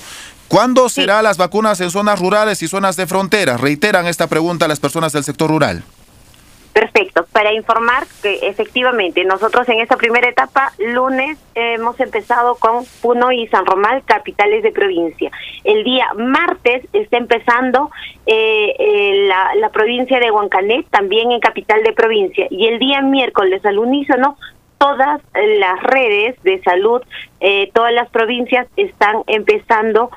¿Cuándo 0.50 0.90
será 0.90 1.22
las 1.22 1.38
vacunas 1.38 1.80
en 1.80 1.92
zonas 1.92 2.20
rurales 2.20 2.64
y 2.64 2.68
zonas 2.68 2.98
de 2.98 3.06
frontera? 3.06 3.56
Reiteran 3.56 4.08
esta 4.08 4.26
pregunta 4.26 4.66
a 4.66 4.68
las 4.68 4.80
personas 4.80 5.14
del 5.14 5.24
sector 5.24 5.48
rural. 5.48 5.84
Perfecto. 6.74 7.28
Para 7.32 7.54
informar 7.54 8.08
que 8.24 8.40
efectivamente 8.48 9.24
nosotros 9.26 9.70
en 9.70 9.80
esta 9.80 9.96
primera 9.96 10.28
etapa, 10.28 10.74
lunes, 10.80 11.38
hemos 11.54 12.00
empezado 12.00 12.56
con 12.56 12.84
Puno 13.00 13.32
y 13.32 13.48
San 13.50 13.64
Román, 13.64 14.02
capitales 14.02 14.64
de 14.64 14.72
provincia. 14.72 15.30
El 15.64 15.84
día 15.84 16.08
martes 16.16 16.84
está 16.94 17.18
empezando 17.18 17.92
eh, 18.26 18.74
eh, 18.80 19.28
la, 19.28 19.54
la 19.54 19.70
provincia 19.70 20.20
de 20.20 20.32
Huancanet, 20.32 20.88
también 20.90 21.32
en 21.32 21.42
capital 21.42 21.84
de 21.84 21.94
provincia. 21.94 22.48
Y 22.50 22.66
el 22.66 22.80
día 22.80 23.02
miércoles 23.02 23.64
al 23.66 23.78
unísono 23.78 24.36
todas 24.80 25.22
las 25.34 25.84
redes 25.84 26.42
de 26.42 26.60
salud, 26.64 27.02
eh, 27.40 27.70
todas 27.74 27.94
las 27.94 28.10
provincias 28.10 28.66
están 28.78 29.18
empezando 29.28 30.10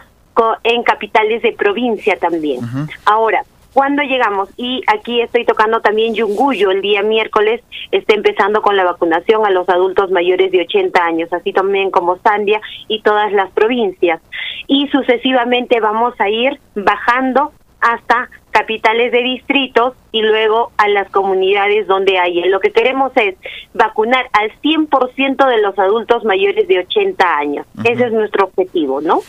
en 0.64 0.82
capitales 0.82 1.42
de 1.42 1.52
provincia 1.52 2.16
también. 2.16 2.60
Ahora, 3.04 3.44
cuando 3.72 4.02
llegamos, 4.02 4.50
y 4.58 4.82
aquí 4.86 5.22
estoy 5.22 5.46
tocando 5.46 5.80
también 5.80 6.14
Yunguyo, 6.14 6.70
el 6.70 6.82
día 6.82 7.02
miércoles 7.02 7.62
está 7.90 8.14
empezando 8.14 8.60
con 8.60 8.76
la 8.76 8.84
vacunación 8.84 9.46
a 9.46 9.50
los 9.50 9.66
adultos 9.68 10.10
mayores 10.10 10.52
de 10.52 10.60
80 10.60 11.02
años, 11.02 11.32
así 11.32 11.52
también 11.52 11.90
como 11.90 12.18
Sandia 12.18 12.60
y 12.88 13.00
todas 13.00 13.32
las 13.32 13.50
provincias. 13.52 14.20
Y 14.66 14.88
sucesivamente 14.88 15.80
vamos 15.80 16.14
a 16.18 16.28
ir 16.28 16.60
bajando 16.74 17.52
hasta 17.80 18.28
capitales 18.52 19.10
de 19.10 19.22
distritos 19.22 19.94
y 20.12 20.22
luego 20.22 20.70
a 20.76 20.88
las 20.88 21.10
comunidades 21.10 21.86
donde 21.86 22.18
hay. 22.18 22.42
Lo 22.44 22.60
que 22.60 22.70
queremos 22.70 23.10
es 23.16 23.34
vacunar 23.72 24.26
al 24.32 24.52
100% 24.60 25.48
de 25.48 25.60
los 25.62 25.78
adultos 25.78 26.24
mayores 26.24 26.68
de 26.68 26.80
80 26.80 27.36
años. 27.36 27.66
Ese 27.82 28.04
es 28.04 28.12
nuestro 28.12 28.44
objetivo, 28.44 29.00
¿no? 29.00 29.20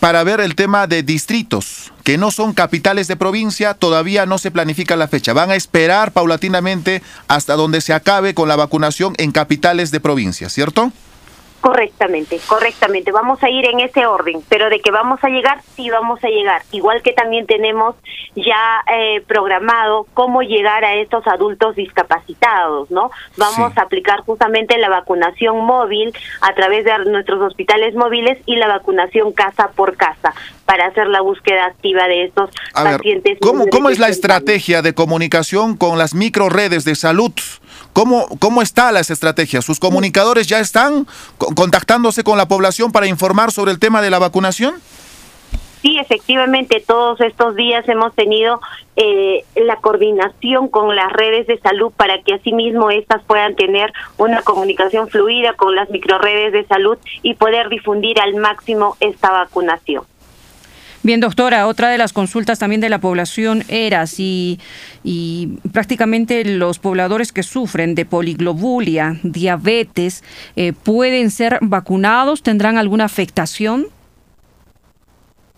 Para 0.00 0.24
ver 0.24 0.40
el 0.40 0.54
tema 0.54 0.86
de 0.86 1.02
distritos, 1.02 1.92
que 2.04 2.16
no 2.16 2.30
son 2.30 2.54
capitales 2.54 3.06
de 3.06 3.16
provincia, 3.16 3.74
todavía 3.74 4.24
no 4.24 4.38
se 4.38 4.50
planifica 4.50 4.96
la 4.96 5.08
fecha. 5.08 5.34
Van 5.34 5.50
a 5.50 5.56
esperar 5.56 6.12
paulatinamente 6.12 7.02
hasta 7.28 7.54
donde 7.54 7.82
se 7.82 7.92
acabe 7.92 8.32
con 8.32 8.48
la 8.48 8.56
vacunación 8.56 9.12
en 9.18 9.30
capitales 9.30 9.90
de 9.90 10.00
provincia, 10.00 10.48
¿cierto? 10.48 10.90
Correctamente, 11.60 12.40
correctamente. 12.46 13.12
Vamos 13.12 13.42
a 13.42 13.50
ir 13.50 13.66
en 13.66 13.80
ese 13.80 14.06
orden, 14.06 14.42
pero 14.48 14.70
de 14.70 14.80
que 14.80 14.90
vamos 14.90 15.22
a 15.22 15.28
llegar, 15.28 15.60
sí 15.76 15.90
vamos 15.90 16.22
a 16.24 16.28
llegar. 16.28 16.62
Igual 16.72 17.02
que 17.02 17.12
también 17.12 17.46
tenemos 17.46 17.96
ya 18.34 18.82
eh, 18.90 19.20
programado 19.26 20.06
cómo 20.14 20.42
llegar 20.42 20.84
a 20.86 20.94
estos 20.94 21.26
adultos 21.26 21.76
discapacitados, 21.76 22.90
¿no? 22.90 23.10
Vamos 23.36 23.76
a 23.76 23.82
aplicar 23.82 24.20
justamente 24.20 24.78
la 24.78 24.88
vacunación 24.88 25.64
móvil 25.64 26.14
a 26.40 26.54
través 26.54 26.86
de 26.86 26.98
nuestros 27.10 27.40
hospitales 27.42 27.94
móviles 27.94 28.38
y 28.46 28.56
la 28.56 28.66
vacunación 28.68 29.32
casa 29.32 29.70
por 29.72 29.96
casa 29.96 30.32
para 30.64 30.86
hacer 30.86 31.08
la 31.08 31.20
búsqueda 31.20 31.66
activa 31.66 32.06
de 32.06 32.24
estos 32.24 32.48
A 32.72 32.84
ver, 32.84 32.96
pacientes. 32.96 33.38
¿cómo, 33.40 33.66
cómo 33.68 33.90
es 33.90 33.98
la 33.98 34.06
80 34.06 34.06
años. 34.06 34.16
estrategia 34.16 34.82
de 34.82 34.94
comunicación 34.94 35.76
con 35.76 35.98
las 35.98 36.14
microredes 36.14 36.84
de 36.84 36.94
salud? 36.94 37.32
¿Cómo, 37.92 38.26
¿Cómo 38.38 38.62
está 38.62 38.92
las 38.92 39.10
estrategias? 39.10 39.64
¿Sus 39.64 39.80
comunicadores 39.80 40.46
ya 40.46 40.60
están 40.60 41.06
co- 41.38 41.54
contactándose 41.54 42.22
con 42.24 42.38
la 42.38 42.46
población 42.48 42.92
para 42.92 43.06
informar 43.06 43.52
sobre 43.52 43.72
el 43.72 43.78
tema 43.78 44.00
de 44.02 44.10
la 44.10 44.18
vacunación? 44.18 44.74
Sí, 45.82 45.98
efectivamente, 45.98 46.84
todos 46.86 47.20
estos 47.22 47.56
días 47.56 47.88
hemos 47.88 48.14
tenido 48.14 48.60
eh, 48.96 49.44
la 49.56 49.76
coordinación 49.76 50.68
con 50.68 50.94
las 50.94 51.10
redes 51.10 51.46
de 51.46 51.58
salud 51.58 51.90
para 51.96 52.20
que 52.22 52.34
asimismo 52.34 52.90
estas 52.90 53.22
puedan 53.24 53.56
tener 53.56 53.90
una 54.18 54.42
comunicación 54.42 55.08
fluida 55.08 55.54
con 55.54 55.74
las 55.74 55.88
microredes 55.88 56.52
de 56.52 56.66
salud 56.66 56.98
y 57.22 57.32
poder 57.34 57.70
difundir 57.70 58.20
al 58.20 58.34
máximo 58.34 58.96
esta 59.00 59.30
vacunación. 59.30 60.04
Bien, 61.02 61.18
doctora, 61.18 61.66
otra 61.66 61.88
de 61.88 61.96
las 61.96 62.12
consultas 62.12 62.58
también 62.58 62.82
de 62.82 62.90
la 62.90 62.98
población 62.98 63.64
era 63.68 64.06
si 64.06 64.60
y 65.02 65.58
prácticamente 65.72 66.44
los 66.44 66.78
pobladores 66.78 67.32
que 67.32 67.42
sufren 67.42 67.94
de 67.94 68.04
poliglobulia, 68.04 69.16
diabetes, 69.22 70.22
eh, 70.56 70.74
pueden 70.74 71.30
ser 71.30 71.58
vacunados, 71.62 72.42
tendrán 72.42 72.76
alguna 72.76 73.06
afectación. 73.06 73.86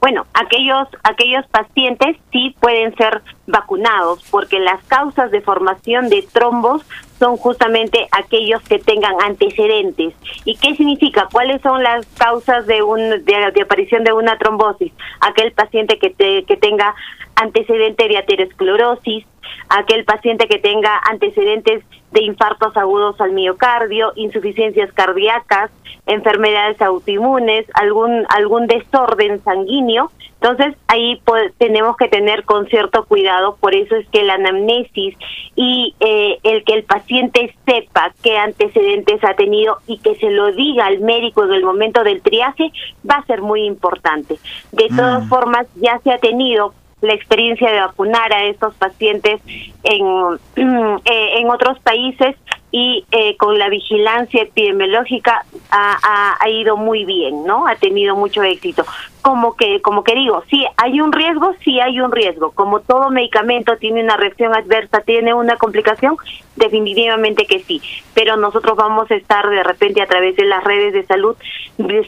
Bueno, 0.00 0.26
aquellos 0.34 0.88
aquellos 1.02 1.44
pacientes 1.48 2.16
sí 2.30 2.54
pueden 2.60 2.94
ser 2.96 3.22
vacunados 3.48 4.24
porque 4.30 4.60
las 4.60 4.82
causas 4.84 5.32
de 5.32 5.40
formación 5.40 6.08
de 6.08 6.26
trombos 6.32 6.82
son 7.22 7.36
justamente 7.36 8.08
aquellos 8.10 8.60
que 8.62 8.80
tengan 8.80 9.14
antecedentes. 9.24 10.12
¿Y 10.44 10.56
qué 10.56 10.74
significa? 10.74 11.28
¿Cuáles 11.30 11.62
son 11.62 11.80
las 11.80 12.04
causas 12.18 12.66
de 12.66 12.82
un 12.82 13.24
de, 13.24 13.62
aparición 13.62 14.02
de 14.02 14.12
una 14.12 14.36
trombosis? 14.38 14.92
Aquel 15.20 15.52
paciente 15.52 15.98
que 16.00 16.10
te- 16.10 16.42
que 16.44 16.56
tenga 16.56 16.92
antecedente 17.36 18.08
de 18.08 18.18
aterosclerosis, 18.18 19.26
aquel 19.68 20.04
paciente 20.04 20.46
que 20.46 20.58
tenga 20.58 21.00
antecedentes 21.10 21.84
de 22.12 22.22
infartos 22.22 22.76
agudos 22.76 23.20
al 23.20 23.32
miocardio, 23.32 24.12
insuficiencias 24.16 24.92
cardíacas, 24.92 25.70
enfermedades 26.06 26.80
autoinmunes, 26.82 27.66
algún 27.74 28.26
algún 28.28 28.66
desorden 28.66 29.42
sanguíneo. 29.44 30.10
Entonces 30.34 30.74
ahí 30.88 31.22
pues, 31.24 31.52
tenemos 31.58 31.96
que 31.96 32.08
tener 32.08 32.44
con 32.44 32.66
cierto 32.66 33.04
cuidado, 33.04 33.56
por 33.60 33.74
eso 33.74 33.94
es 33.94 34.08
que 34.08 34.24
la 34.24 34.34
anamnesis 34.34 35.16
y 35.54 35.94
eh, 36.00 36.38
el 36.42 36.64
que 36.64 36.74
el 36.74 36.82
paciente 36.82 37.54
sepa 37.64 38.12
qué 38.22 38.36
antecedentes 38.36 39.22
ha 39.22 39.34
tenido 39.34 39.78
y 39.86 39.98
que 39.98 40.16
se 40.16 40.30
lo 40.30 40.52
diga 40.52 40.86
al 40.86 40.98
médico 40.98 41.44
en 41.44 41.52
el 41.52 41.62
momento 41.62 42.02
del 42.02 42.22
triaje 42.22 42.72
va 43.08 43.16
a 43.16 43.26
ser 43.26 43.40
muy 43.40 43.64
importante. 43.64 44.38
De 44.72 44.88
todas 44.88 45.28
formas, 45.28 45.66
ya 45.76 46.00
se 46.00 46.10
ha 46.10 46.18
tenido 46.18 46.74
la 47.02 47.12
experiencia 47.14 47.70
de 47.70 47.80
vacunar 47.80 48.32
a 48.32 48.44
estos 48.44 48.74
pacientes 48.74 49.40
en, 49.84 50.38
eh, 51.04 51.38
en 51.40 51.50
otros 51.50 51.78
países 51.80 52.36
y 52.70 53.04
eh, 53.10 53.36
con 53.36 53.58
la 53.58 53.68
vigilancia 53.68 54.42
epidemiológica 54.42 55.44
ha, 55.70 55.98
ha- 56.02 56.36
ha 56.40 56.48
ido 56.48 56.76
muy 56.78 57.04
bien, 57.04 57.44
¿no? 57.44 57.66
Ha 57.66 57.74
tenido 57.76 58.16
mucho 58.16 58.42
éxito. 58.42 58.84
Como 59.22 59.54
que, 59.56 59.80
como 59.80 60.02
que 60.02 60.14
digo, 60.14 60.42
sí 60.50 60.64
hay 60.76 61.00
un 61.00 61.12
riesgo, 61.12 61.54
sí 61.64 61.80
hay 61.80 62.00
un 62.00 62.10
riesgo. 62.10 62.50
Como 62.50 62.80
todo 62.80 63.10
medicamento 63.10 63.76
tiene 63.76 64.02
una 64.02 64.16
reacción 64.16 64.54
adversa, 64.54 65.00
tiene 65.00 65.32
una 65.32 65.56
complicación, 65.56 66.16
definitivamente 66.56 67.46
que 67.46 67.62
sí. 67.62 67.80
Pero 68.14 68.36
nosotros 68.36 68.76
vamos 68.76 69.10
a 69.10 69.14
estar 69.14 69.48
de 69.48 69.62
repente 69.62 70.02
a 70.02 70.06
través 70.06 70.36
de 70.36 70.44
las 70.44 70.64
redes 70.64 70.92
de 70.92 71.06
salud 71.06 71.36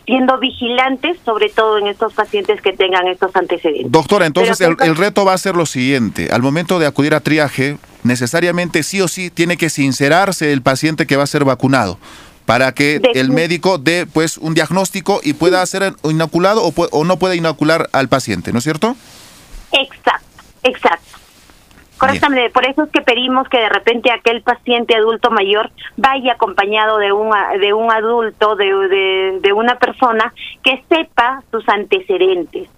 siendo 0.05 0.39
vigilantes, 0.39 1.17
sobre 1.25 1.49
todo 1.49 1.79
en 1.79 1.87
estos 1.87 2.13
pacientes 2.13 2.61
que 2.61 2.73
tengan 2.73 3.07
estos 3.09 3.35
antecedentes. 3.35 3.91
Doctora, 3.91 4.27
entonces 4.27 4.59
Pero 4.59 4.77
el, 4.81 4.91
el 4.91 4.97
reto 4.97 5.25
va 5.25 5.33
a 5.33 5.39
ser 5.39 5.57
lo 5.57 5.67
siguiente. 5.67 6.29
Al 6.33 6.43
momento 6.43 6.79
de 6.79 6.87
acudir 6.87 7.15
a 7.15 7.21
triaje, 7.21 7.79
necesariamente 8.03 8.83
sí 8.83 9.01
o 9.01 9.09
sí 9.09 9.31
tiene 9.31 9.57
que 9.57 9.71
sincerarse 9.71 10.53
el 10.53 10.63
paciente 10.63 11.07
que 11.07 11.17
va 11.17 11.25
a 11.25 11.29
ser 11.29 11.45
vacunado 11.45 11.99
para 12.47 12.73
que 12.73 13.01
el 13.15 13.31
médico 13.31 13.79
dé 13.79 14.07
pues 14.07 14.39
un 14.39 14.55
diagnóstico 14.55 15.21
y 15.23 15.33
pueda 15.35 15.65
ser 15.67 15.95
inoculado 16.05 16.63
o, 16.65 16.73
o 16.91 17.05
no 17.05 17.19
pueda 17.19 17.35
inocular 17.35 17.89
al 17.93 18.09
paciente, 18.09 18.53
¿no 18.53 18.59
es 18.59 18.65
cierto? 18.65 18.97
Exacto, 19.73 20.43
exacto. 20.63 21.19
Correctamente, 21.97 22.51
por 22.51 22.67
eso 22.67 22.83
es 22.83 22.91
que 22.91 23.01
pedimos 23.03 23.49
que 23.49 23.59
de 23.59 23.69
repente 23.69 24.11
aquel 24.11 24.43
paciente 24.43 24.97
adulto 24.97 25.31
mayor 25.31 25.71
vaya 25.97 26.33
acompañado 26.33 26.99
de 26.99 27.13
un, 27.13 27.31
de 27.61 27.73
un 27.73 27.91
adulto, 27.91 28.57
de, 28.57 28.67
de, 28.67 29.39
de 29.41 29.53
una 29.53 29.79
persona 29.79 30.35
que 30.63 30.83
sepa 30.89 31.43
sus 31.51 31.67
antecedentes, 31.69 32.69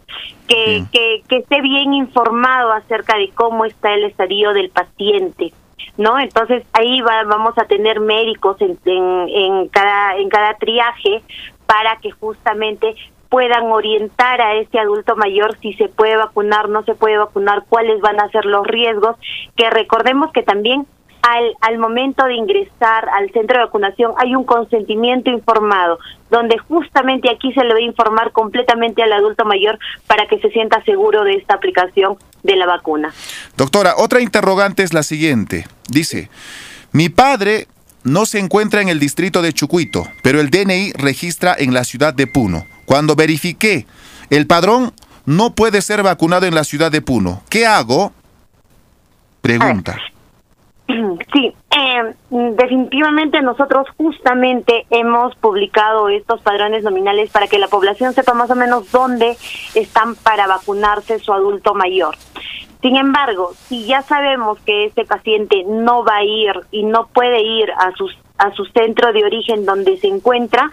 que, 0.46 0.84
que, 0.92 1.22
que 1.28 1.36
esté 1.38 1.60
bien 1.62 1.94
informado 1.94 2.72
acerca 2.72 3.16
de 3.16 3.30
cómo 3.34 3.64
está 3.64 3.94
el 3.94 4.04
estadio 4.04 4.52
del 4.52 4.70
paciente. 4.70 5.52
¿No? 5.96 6.18
Entonces 6.18 6.64
ahí 6.72 7.00
va- 7.00 7.24
vamos 7.24 7.56
a 7.58 7.64
tener 7.66 8.00
médicos 8.00 8.56
en, 8.60 8.78
en, 8.84 9.68
cada 9.68 10.16
en 10.16 10.28
cada 10.28 10.54
triaje 10.54 11.22
para 11.66 11.96
que 11.98 12.10
justamente 12.10 12.94
puedan 13.28 13.64
orientar 13.72 14.40
a 14.40 14.54
ese 14.54 14.78
adulto 14.78 15.16
mayor 15.16 15.58
si 15.58 15.72
se 15.74 15.88
puede 15.88 16.16
vacunar, 16.16 16.68
no 16.68 16.82
se 16.84 16.94
puede 16.94 17.18
vacunar, 17.18 17.64
cuáles 17.68 18.00
van 18.00 18.20
a 18.20 18.28
ser 18.30 18.44
los 18.46 18.66
riesgos, 18.66 19.16
que 19.56 19.68
recordemos 19.68 20.30
que 20.32 20.42
también 20.42 20.86
al, 21.26 21.56
al 21.60 21.78
momento 21.78 22.24
de 22.24 22.34
ingresar 22.34 23.08
al 23.08 23.30
centro 23.32 23.58
de 23.58 23.64
vacunación 23.64 24.12
hay 24.16 24.36
un 24.36 24.44
consentimiento 24.44 25.28
informado, 25.28 25.98
donde 26.30 26.56
justamente 26.58 27.28
aquí 27.28 27.52
se 27.52 27.64
le 27.64 27.74
va 27.74 27.80
a 27.80 27.82
informar 27.82 28.30
completamente 28.30 29.02
al 29.02 29.12
adulto 29.12 29.44
mayor 29.44 29.78
para 30.06 30.28
que 30.28 30.38
se 30.38 30.50
sienta 30.50 30.82
seguro 30.84 31.24
de 31.24 31.34
esta 31.34 31.54
aplicación 31.54 32.16
de 32.44 32.54
la 32.54 32.66
vacuna. 32.66 33.12
Doctora, 33.56 33.94
otra 33.96 34.20
interrogante 34.20 34.84
es 34.84 34.94
la 34.94 35.02
siguiente. 35.02 35.66
Dice, 35.88 36.30
mi 36.92 37.08
padre 37.08 37.66
no 38.04 38.24
se 38.24 38.38
encuentra 38.38 38.80
en 38.80 38.88
el 38.88 39.00
distrito 39.00 39.42
de 39.42 39.52
Chucuito, 39.52 40.06
pero 40.22 40.40
el 40.40 40.50
DNI 40.50 40.92
registra 40.92 41.56
en 41.58 41.74
la 41.74 41.82
ciudad 41.82 42.14
de 42.14 42.28
Puno. 42.28 42.66
Cuando 42.84 43.16
verifiqué, 43.16 43.84
el 44.30 44.46
padrón 44.46 44.92
no 45.24 45.56
puede 45.56 45.82
ser 45.82 46.04
vacunado 46.04 46.46
en 46.46 46.54
la 46.54 46.62
ciudad 46.62 46.92
de 46.92 47.02
Puno. 47.02 47.42
¿Qué 47.48 47.66
hago? 47.66 48.12
Pregunta. 49.40 49.98
Sí, 51.32 51.54
eh, 51.70 52.14
definitivamente 52.30 53.42
nosotros 53.42 53.86
justamente 53.96 54.86
hemos 54.90 55.34
publicado 55.36 56.08
estos 56.08 56.40
padrones 56.40 56.84
nominales 56.84 57.30
para 57.30 57.48
que 57.48 57.58
la 57.58 57.68
población 57.68 58.12
sepa 58.12 58.34
más 58.34 58.50
o 58.50 58.54
menos 58.54 58.90
dónde 58.92 59.36
están 59.74 60.14
para 60.16 60.46
vacunarse 60.46 61.18
su 61.18 61.32
adulto 61.32 61.74
mayor. 61.74 62.16
Sin 62.82 62.96
embargo, 62.96 63.52
si 63.68 63.84
ya 63.84 64.02
sabemos 64.02 64.58
que 64.60 64.86
ese 64.86 65.04
paciente 65.04 65.64
no 65.66 66.04
va 66.04 66.16
a 66.16 66.24
ir 66.24 66.52
y 66.70 66.84
no 66.84 67.08
puede 67.08 67.42
ir 67.42 67.70
a 67.72 67.90
su, 67.96 68.08
a 68.38 68.52
su 68.52 68.64
centro 68.66 69.12
de 69.12 69.24
origen 69.24 69.64
donde 69.64 69.96
se 69.96 70.06
encuentra, 70.06 70.70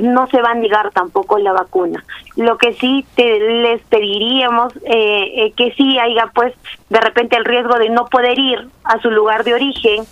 no 0.00 0.26
se 0.28 0.40
va 0.40 0.50
a 0.50 0.54
negar 0.54 0.90
tampoco 0.90 1.38
la 1.38 1.52
vacuna. 1.52 2.04
Lo 2.36 2.58
que 2.58 2.74
sí 2.74 3.04
te, 3.14 3.40
les 3.62 3.80
pediríamos 3.82 4.74
eh, 4.84 5.32
eh, 5.36 5.52
que 5.56 5.72
sí 5.72 5.98
haya 5.98 6.30
pues 6.34 6.54
de 6.88 7.00
repente 7.00 7.36
el 7.36 7.44
riesgo 7.44 7.78
de 7.78 7.90
no 7.90 8.06
poder 8.06 8.38
ir 8.38 8.68
a 8.84 9.00
su 9.00 9.10
lugar 9.10 9.44
de 9.44 9.54
origen 9.54 10.04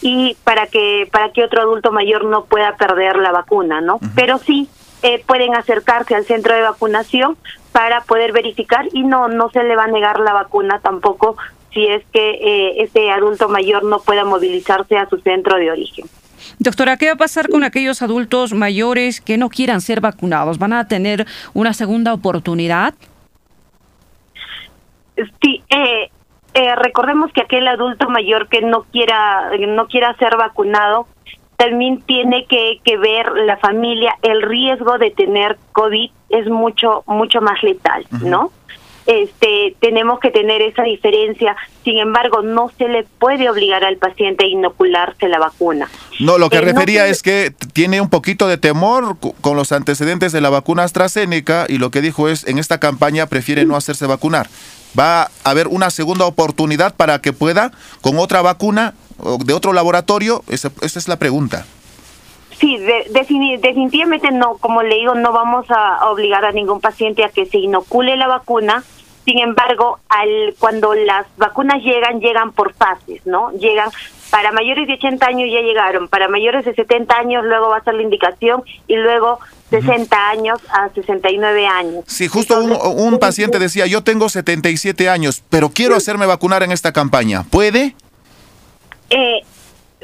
y 0.00 0.36
para 0.44 0.66
que 0.66 1.08
para 1.10 1.30
que 1.30 1.44
otro 1.44 1.62
adulto 1.62 1.92
mayor 1.92 2.24
no 2.24 2.44
pueda 2.44 2.76
perder 2.76 3.16
la 3.16 3.32
vacuna, 3.32 3.80
¿no? 3.80 3.98
Pero 4.14 4.38
sí 4.38 4.68
eh, 5.02 5.22
pueden 5.26 5.54
acercarse 5.54 6.14
al 6.14 6.24
centro 6.24 6.54
de 6.54 6.62
vacunación 6.62 7.36
para 7.72 8.02
poder 8.02 8.32
verificar 8.32 8.86
y 8.92 9.02
no 9.02 9.28
no 9.28 9.50
se 9.50 9.62
le 9.62 9.76
va 9.76 9.84
a 9.84 9.88
negar 9.88 10.20
la 10.20 10.32
vacuna 10.32 10.80
tampoco 10.80 11.36
si 11.72 11.86
es 11.86 12.04
que 12.12 12.30
eh, 12.30 12.82
ese 12.82 13.10
adulto 13.10 13.48
mayor 13.48 13.84
no 13.84 14.00
pueda 14.00 14.24
movilizarse 14.24 14.96
a 14.96 15.08
su 15.08 15.18
centro 15.18 15.56
de 15.56 15.70
origen. 15.70 16.06
Doctora, 16.58 16.96
¿qué 16.96 17.06
va 17.06 17.12
a 17.12 17.16
pasar 17.16 17.48
con 17.48 17.64
aquellos 17.64 18.02
adultos 18.02 18.52
mayores 18.52 19.20
que 19.20 19.36
no 19.36 19.48
quieran 19.48 19.80
ser 19.80 20.00
vacunados? 20.00 20.58
¿Van 20.58 20.72
a 20.72 20.88
tener 20.88 21.26
una 21.54 21.72
segunda 21.72 22.12
oportunidad? 22.12 22.94
Sí, 25.42 25.62
eh, 25.68 26.10
eh, 26.54 26.74
recordemos 26.76 27.32
que 27.32 27.42
aquel 27.42 27.66
adulto 27.68 28.08
mayor 28.08 28.48
que 28.48 28.60
no 28.62 28.82
quiera 28.84 29.50
no 29.68 29.86
quiera 29.86 30.14
ser 30.16 30.36
vacunado 30.36 31.06
también 31.56 32.02
tiene 32.02 32.46
que, 32.46 32.80
que 32.84 32.96
ver 32.96 33.30
la 33.46 33.56
familia 33.58 34.16
el 34.22 34.42
riesgo 34.42 34.98
de 34.98 35.10
tener 35.10 35.58
covid 35.72 36.10
es 36.28 36.48
mucho 36.48 37.04
mucho 37.06 37.40
más 37.40 37.62
letal, 37.62 38.04
¿no? 38.22 38.50
Este, 39.06 39.74
tenemos 39.80 40.20
que 40.20 40.30
tener 40.30 40.62
esa 40.62 40.84
diferencia. 40.84 41.56
Sin 41.84 41.98
embargo, 41.98 42.42
no 42.42 42.70
se 42.78 42.88
le 42.88 43.04
puede 43.18 43.50
obligar 43.50 43.84
al 43.84 43.96
paciente 43.96 44.44
a 44.44 44.48
inocularse 44.48 45.28
la 45.28 45.38
vacuna. 45.38 45.88
No, 46.20 46.38
lo 46.38 46.48
que 46.50 46.58
Eh, 46.58 46.60
refería 46.60 47.06
es 47.06 47.22
que 47.22 47.52
tiene 47.72 48.00
un 48.00 48.08
poquito 48.08 48.46
de 48.46 48.58
temor 48.58 49.16
con 49.40 49.56
los 49.56 49.72
antecedentes 49.72 50.32
de 50.32 50.40
la 50.40 50.50
vacuna 50.50 50.84
AstraZeneca 50.84 51.66
y 51.68 51.78
lo 51.78 51.90
que 51.90 52.00
dijo 52.00 52.28
es, 52.28 52.46
en 52.46 52.58
esta 52.58 52.78
campaña 52.78 53.26
prefiere 53.26 53.64
no 53.64 53.76
hacerse 53.76 54.06
vacunar. 54.06 54.48
¿Va 54.98 55.22
a 55.22 55.30
haber 55.44 55.68
una 55.68 55.90
segunda 55.90 56.26
oportunidad 56.26 56.94
para 56.94 57.20
que 57.20 57.32
pueda 57.32 57.72
con 58.02 58.18
otra 58.18 58.42
vacuna 58.42 58.94
de 59.44 59.52
otro 59.54 59.72
laboratorio? 59.72 60.44
Esa, 60.48 60.70
esa 60.82 60.98
es 60.98 61.08
la 61.08 61.16
pregunta. 61.16 61.66
Sí, 62.62 62.78
de- 62.78 63.06
defini- 63.10 63.58
definitivamente 63.60 64.30
no, 64.30 64.56
como 64.58 64.82
le 64.84 64.94
digo, 64.94 65.16
no 65.16 65.32
vamos 65.32 65.66
a 65.68 66.08
obligar 66.08 66.44
a 66.44 66.52
ningún 66.52 66.80
paciente 66.80 67.24
a 67.24 67.28
que 67.28 67.44
se 67.46 67.58
inocule 67.58 68.16
la 68.16 68.28
vacuna. 68.28 68.84
Sin 69.24 69.38
embargo, 69.40 69.98
al 70.08 70.54
cuando 70.60 70.94
las 70.94 71.26
vacunas 71.36 71.82
llegan, 71.82 72.20
llegan 72.20 72.52
por 72.52 72.72
fases, 72.74 73.20
¿no? 73.26 73.50
Llegan 73.50 73.90
para 74.30 74.52
mayores 74.52 74.86
de 74.86 74.94
80 74.94 75.26
años 75.26 75.48
ya 75.52 75.60
llegaron, 75.60 76.06
para 76.08 76.28
mayores 76.28 76.64
de 76.64 76.72
70 76.74 77.14
años 77.18 77.44
luego 77.44 77.68
va 77.68 77.78
a 77.78 77.82
ser 77.84 77.94
la 77.94 78.02
indicación 78.02 78.62
y 78.86 78.94
luego 78.96 79.40
60 79.70 80.28
años 80.30 80.60
a 80.72 80.88
69 80.90 81.66
años. 81.66 82.04
Sí, 82.06 82.28
justo 82.28 82.60
un, 82.60 82.72
un 82.72 83.18
paciente 83.18 83.58
decía, 83.58 83.86
yo 83.86 84.04
tengo 84.04 84.28
77 84.28 85.08
años, 85.08 85.42
pero 85.50 85.70
quiero 85.70 85.96
hacerme 85.96 86.26
vacunar 86.26 86.62
en 86.62 86.70
esta 86.72 86.92
campaña. 86.92 87.44
¿Puede? 87.50 87.94
Eh, 89.10 89.40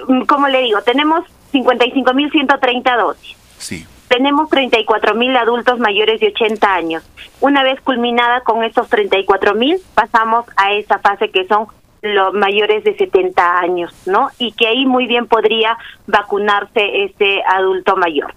mm, 0.08 0.22
como 0.24 0.48
le 0.48 0.60
digo, 0.62 0.82
tenemos 0.82 1.24
55.130 1.52 2.96
dosis. 2.98 3.36
Sí. 3.58 3.86
Tenemos 4.08 4.48
34.000 4.50 5.36
adultos 5.38 5.78
mayores 5.78 6.20
de 6.20 6.28
80 6.28 6.74
años. 6.74 7.02
Una 7.40 7.62
vez 7.62 7.80
culminada 7.82 8.40
con 8.40 8.64
estos 8.64 8.88
34.000, 8.88 9.80
pasamos 9.94 10.46
a 10.56 10.72
esa 10.72 10.98
fase 10.98 11.30
que 11.30 11.46
son 11.46 11.66
los 12.00 12.32
mayores 12.32 12.84
de 12.84 12.96
70 12.96 13.58
años, 13.58 13.92
¿no? 14.06 14.30
Y 14.38 14.52
que 14.52 14.66
ahí 14.68 14.86
muy 14.86 15.06
bien 15.06 15.26
podría 15.26 15.76
vacunarse 16.06 17.04
ese 17.04 17.42
adulto 17.48 17.96
mayor. 17.96 18.32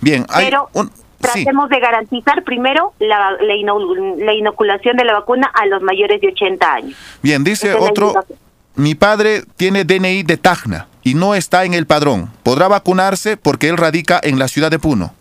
Bien, 0.00 0.26
hay 0.28 0.46
Pero 0.46 0.68
un... 0.74 0.90
Sí, 1.24 1.30
tratemos 1.42 1.70
de 1.70 1.80
garantizar 1.80 2.42
primero 2.44 2.92
la, 2.98 3.30
la, 3.40 3.54
ino- 3.54 3.78
la 4.18 4.34
inoculación 4.34 4.98
de 4.98 5.04
la 5.04 5.14
vacuna 5.14 5.50
a 5.54 5.64
los 5.64 5.80
mayores 5.80 6.20
de 6.20 6.28
80 6.28 6.74
años. 6.74 6.98
bien, 7.22 7.42
dice 7.42 7.72
otro, 7.72 8.12
mi 8.74 8.94
padre 8.94 9.42
tiene 9.56 9.84
DNI 9.84 10.22
de 10.24 10.36
Tacna 10.36 10.86
y 11.04 11.14
no 11.14 11.34
está 11.34 11.64
en 11.64 11.74
el 11.74 11.86
padrón. 11.86 12.30
¿Podrá 12.42 12.66
vacunarse 12.68 13.36
porque 13.36 13.68
él 13.68 13.76
radica 13.76 14.18
en 14.22 14.38
la 14.38 14.48
ciudad 14.48 14.70
de 14.70 14.78
Puno? 14.78 15.12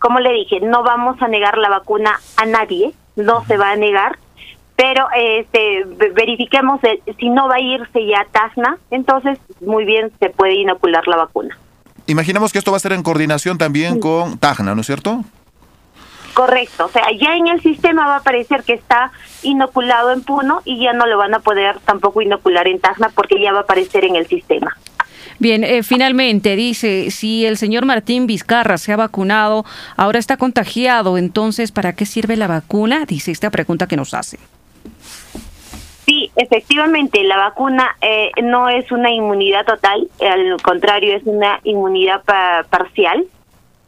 como 0.00 0.20
le 0.20 0.32
dije, 0.32 0.60
no 0.60 0.84
vamos 0.84 1.20
a 1.20 1.26
negar 1.26 1.58
la 1.58 1.68
vacuna 1.70 2.20
a 2.36 2.46
nadie, 2.46 2.92
no 3.16 3.44
se 3.46 3.56
va 3.56 3.72
a 3.72 3.76
negar, 3.76 4.16
pero 4.76 5.08
este 5.16 5.82
ve- 5.86 6.10
verifiquemos 6.14 6.78
el- 6.84 7.02
si 7.18 7.28
no 7.30 7.48
va 7.48 7.56
a 7.56 7.60
irse 7.60 8.06
ya 8.06 8.20
a 8.20 8.24
Tacna, 8.26 8.78
entonces 8.92 9.38
muy 9.60 9.84
bien 9.84 10.12
se 10.20 10.30
puede 10.30 10.54
inocular 10.54 11.08
la 11.08 11.16
vacuna. 11.16 11.58
Imaginemos 12.06 12.52
que 12.52 12.58
esto 12.60 12.70
va 12.70 12.76
a 12.76 12.80
ser 12.80 12.92
en 12.92 13.02
coordinación 13.02 13.58
también 13.58 13.98
con 13.98 14.38
Tacna, 14.38 14.72
¿no 14.76 14.82
es 14.82 14.86
cierto? 14.86 15.24
Correcto, 16.38 16.84
o 16.84 16.88
sea, 16.88 17.02
ya 17.20 17.34
en 17.34 17.48
el 17.48 17.60
sistema 17.60 18.06
va 18.06 18.14
a 18.14 18.18
aparecer 18.18 18.62
que 18.62 18.74
está 18.74 19.10
inoculado 19.42 20.12
en 20.12 20.22
Puno 20.22 20.62
y 20.64 20.78
ya 20.80 20.92
no 20.92 21.04
lo 21.04 21.18
van 21.18 21.34
a 21.34 21.40
poder 21.40 21.80
tampoco 21.84 22.22
inocular 22.22 22.68
en 22.68 22.78
Tacna 22.78 23.10
porque 23.12 23.42
ya 23.42 23.50
va 23.52 23.58
a 23.58 23.62
aparecer 23.62 24.04
en 24.04 24.14
el 24.14 24.24
sistema. 24.28 24.76
Bien, 25.40 25.64
eh, 25.64 25.82
finalmente 25.82 26.54
dice, 26.54 27.10
si 27.10 27.44
el 27.44 27.56
señor 27.56 27.86
Martín 27.86 28.28
Vizcarra 28.28 28.78
se 28.78 28.92
ha 28.92 28.96
vacunado, 28.96 29.64
ahora 29.96 30.20
está 30.20 30.36
contagiado, 30.36 31.18
entonces, 31.18 31.72
¿para 31.72 31.92
qué 31.94 32.06
sirve 32.06 32.36
la 32.36 32.46
vacuna? 32.46 33.04
Dice 33.04 33.32
esta 33.32 33.50
pregunta 33.50 33.88
que 33.88 33.96
nos 33.96 34.14
hace. 34.14 34.38
Sí, 36.06 36.30
efectivamente, 36.36 37.24
la 37.24 37.36
vacuna 37.36 37.96
eh, 38.00 38.30
no 38.44 38.68
es 38.68 38.92
una 38.92 39.10
inmunidad 39.10 39.66
total, 39.66 40.08
al 40.20 40.62
contrario, 40.62 41.16
es 41.16 41.22
una 41.24 41.58
inmunidad 41.64 42.22
pa- 42.22 42.64
parcial. 42.70 43.24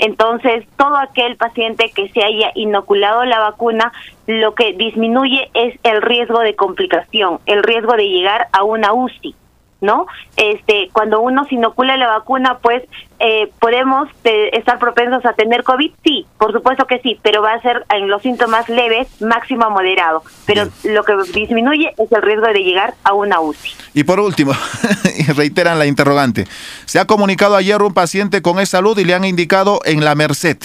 Entonces, 0.01 0.64
todo 0.77 0.97
aquel 0.97 1.36
paciente 1.36 1.93
que 1.94 2.09
se 2.09 2.24
haya 2.24 2.52
inoculado 2.55 3.24
la 3.27 3.39
vacuna, 3.39 3.93
lo 4.27 4.55
que 4.55 4.72
disminuye 4.72 5.51
es 5.52 5.78
el 5.82 6.01
riesgo 6.01 6.40
de 6.40 6.56
complicación, 6.56 7.39
el 7.44 7.62
riesgo 7.62 7.93
de 7.93 8.09
llegar 8.09 8.48
a 8.52 8.64
una 8.64 8.94
UCI, 8.94 9.35
¿no? 9.82 10.06
Este, 10.39 10.89
cuando 10.94 11.20
uno 11.20 11.44
se 11.44 11.56
inocula 11.56 11.98
la 11.98 12.09
vacuna, 12.09 12.59
pues 12.62 12.82
eh, 13.20 13.51
podemos 13.60 14.09
eh, 14.24 14.51
estar 14.55 14.78
propensos 14.78 15.24
a 15.26 15.34
tener 15.34 15.62
COVID, 15.62 15.90
sí, 16.02 16.26
por 16.38 16.52
supuesto 16.52 16.86
que 16.86 16.98
sí, 17.01 17.18
pero 17.22 17.42
va 17.42 17.52
a 17.52 17.60
ser 17.60 17.84
en 17.94 18.09
los 18.09 18.22
síntomas 18.22 18.68
leves, 18.68 19.09
máximo 19.20 19.66
a 19.66 19.68
moderado. 19.68 20.22
Pero 20.47 20.68
lo 20.84 21.05
que 21.05 21.12
disminuye 21.34 21.92
es 21.98 22.10
el 22.12 22.22
riesgo 22.22 22.47
de 22.47 22.60
llegar 22.64 22.94
a 23.05 23.12
una 23.12 23.40
UCI. 23.40 23.70
Y 23.94 24.05
por 24.05 24.20
último, 24.20 24.52
reiteran 25.36 25.78
la 25.78 25.86
interrogante, 25.86 26.47
se 26.86 26.98
ha 26.98 27.05
comunicado 27.06 27.56
ayer 27.56 27.82
un 27.82 27.92
paciente 27.92 28.40
con 28.42 28.59
E-Salud 28.60 28.97
y 28.98 29.05
le 29.05 29.14
han 29.14 29.24
indicado 29.24 29.80
en 29.84 30.05
la 30.05 30.14
Merced. 30.14 30.59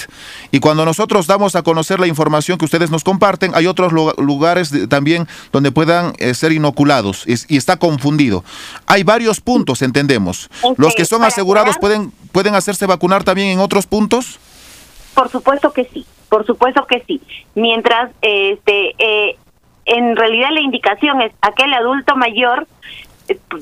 Y 0.51 0.59
cuando 0.59 0.85
nosotros 0.85 1.27
damos 1.27 1.55
a 1.55 1.63
conocer 1.63 1.99
la 1.99 2.07
información 2.07 2.57
que 2.57 2.65
ustedes 2.65 2.91
nos 2.91 3.03
comparten, 3.03 3.51
hay 3.55 3.67
otros 3.67 3.91
lu- 3.91 4.13
lugares 4.17 4.71
también 4.89 5.27
donde 5.51 5.71
puedan 5.71 6.13
eh, 6.19 6.33
ser 6.33 6.51
inoculados 6.51 7.23
y 7.25 7.57
está 7.57 7.77
confundido. 7.77 8.43
Hay 8.85 9.03
varios 9.03 9.41
puntos, 9.41 9.81
entendemos. 9.81 10.49
Los 10.77 10.93
que 10.95 11.05
son 11.05 11.23
asegurados 11.23 11.77
pueden, 11.79 12.11
pueden 12.31 12.44
hacerse 12.53 12.85
vacunar 12.85 13.23
también 13.23 13.47
en 13.47 13.59
otros 13.59 13.87
puntos. 13.87 14.39
Por 15.15 15.29
supuesto 15.29 15.73
que 15.73 15.85
sí, 15.85 16.05
por 16.29 16.45
supuesto 16.45 16.85
que 16.85 17.01
sí. 17.07 17.21
Mientras, 17.55 18.11
este, 18.21 18.93
eh, 18.99 19.37
en 19.85 20.15
realidad 20.15 20.49
la 20.51 20.61
indicación 20.61 21.21
es 21.21 21.31
aquel 21.41 21.73
adulto 21.73 22.15
mayor 22.15 22.67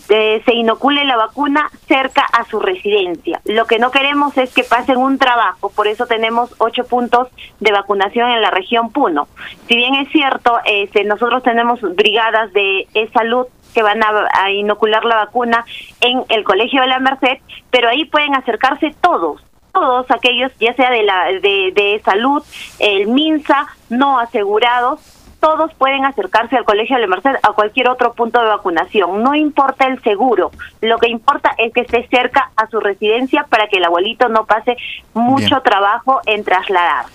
eh, 0.09 0.41
se 0.45 0.53
inocule 0.53 1.05
la 1.05 1.15
vacuna 1.15 1.69
cerca 1.87 2.23
a 2.23 2.43
su 2.45 2.59
residencia. 2.59 3.39
Lo 3.45 3.65
que 3.65 3.79
no 3.79 3.91
queremos 3.91 4.37
es 4.37 4.53
que 4.53 4.63
pasen 4.63 4.97
un 4.97 5.17
trabajo, 5.17 5.69
por 5.69 5.87
eso 5.87 6.05
tenemos 6.05 6.53
ocho 6.57 6.83
puntos 6.85 7.29
de 7.61 7.71
vacunación 7.71 8.29
en 8.29 8.41
la 8.41 8.49
región 8.49 8.91
Puno. 8.91 9.27
Si 9.67 9.75
bien 9.75 9.95
es 9.95 10.09
cierto, 10.09 10.57
este, 10.65 11.05
nosotros 11.05 11.43
tenemos 11.43 11.79
brigadas 11.95 12.51
de 12.51 12.87
salud 13.13 13.47
que 13.73 13.83
van 13.83 14.01
a, 14.03 14.51
inocular 14.51 15.03
la 15.05 15.15
vacuna 15.15 15.65
en 16.01 16.23
el 16.29 16.43
Colegio 16.43 16.81
de 16.81 16.87
la 16.87 16.99
Merced, 16.99 17.39
pero 17.71 17.89
ahí 17.89 18.05
pueden 18.05 18.35
acercarse 18.35 18.95
todos, 19.01 19.41
todos 19.71 20.09
aquellos, 20.11 20.51
ya 20.59 20.73
sea 20.73 20.91
de, 20.91 21.03
la, 21.03 21.25
de, 21.25 21.71
de 21.73 22.01
salud, 22.05 22.43
el 22.79 23.07
MINSA, 23.07 23.67
no 23.89 24.19
asegurados, 24.19 24.99
todos 25.43 25.73
pueden 25.73 26.05
acercarse 26.05 26.55
al 26.55 26.63
Colegio 26.63 26.95
de 26.95 27.01
la 27.01 27.07
Merced 27.07 27.35
a 27.43 27.51
cualquier 27.51 27.89
otro 27.89 28.13
punto 28.13 28.39
de 28.39 28.47
vacunación. 28.47 29.21
No 29.23 29.35
importa 29.35 29.87
el 29.87 30.01
seguro, 30.01 30.51
lo 30.79 30.97
que 30.99 31.09
importa 31.09 31.53
es 31.57 31.73
que 31.73 31.81
esté 31.81 32.07
cerca 32.09 32.51
a 32.55 32.67
su 32.67 32.79
residencia 32.79 33.45
para 33.49 33.67
que 33.67 33.75
el 33.75 33.83
abuelito 33.83 34.29
no 34.29 34.45
pase 34.45 34.77
mucho 35.13 35.59
trabajo 35.61 36.21
en 36.27 36.45
trasladarse. 36.45 37.11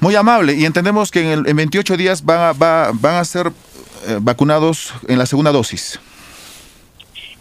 Muy 0.00 0.16
amable, 0.16 0.54
y 0.54 0.64
entendemos 0.64 1.10
que 1.10 1.20
en, 1.20 1.40
el, 1.40 1.48
en 1.48 1.56
28 1.56 1.98
días 1.98 2.24
van 2.24 2.38
a, 2.38 2.52
va, 2.54 2.92
van 2.94 3.16
a 3.16 3.24
ser 3.26 3.52
vacunados 4.20 4.94
en 5.08 5.18
la 5.18 5.26
segunda 5.26 5.52
dosis. 5.52 6.00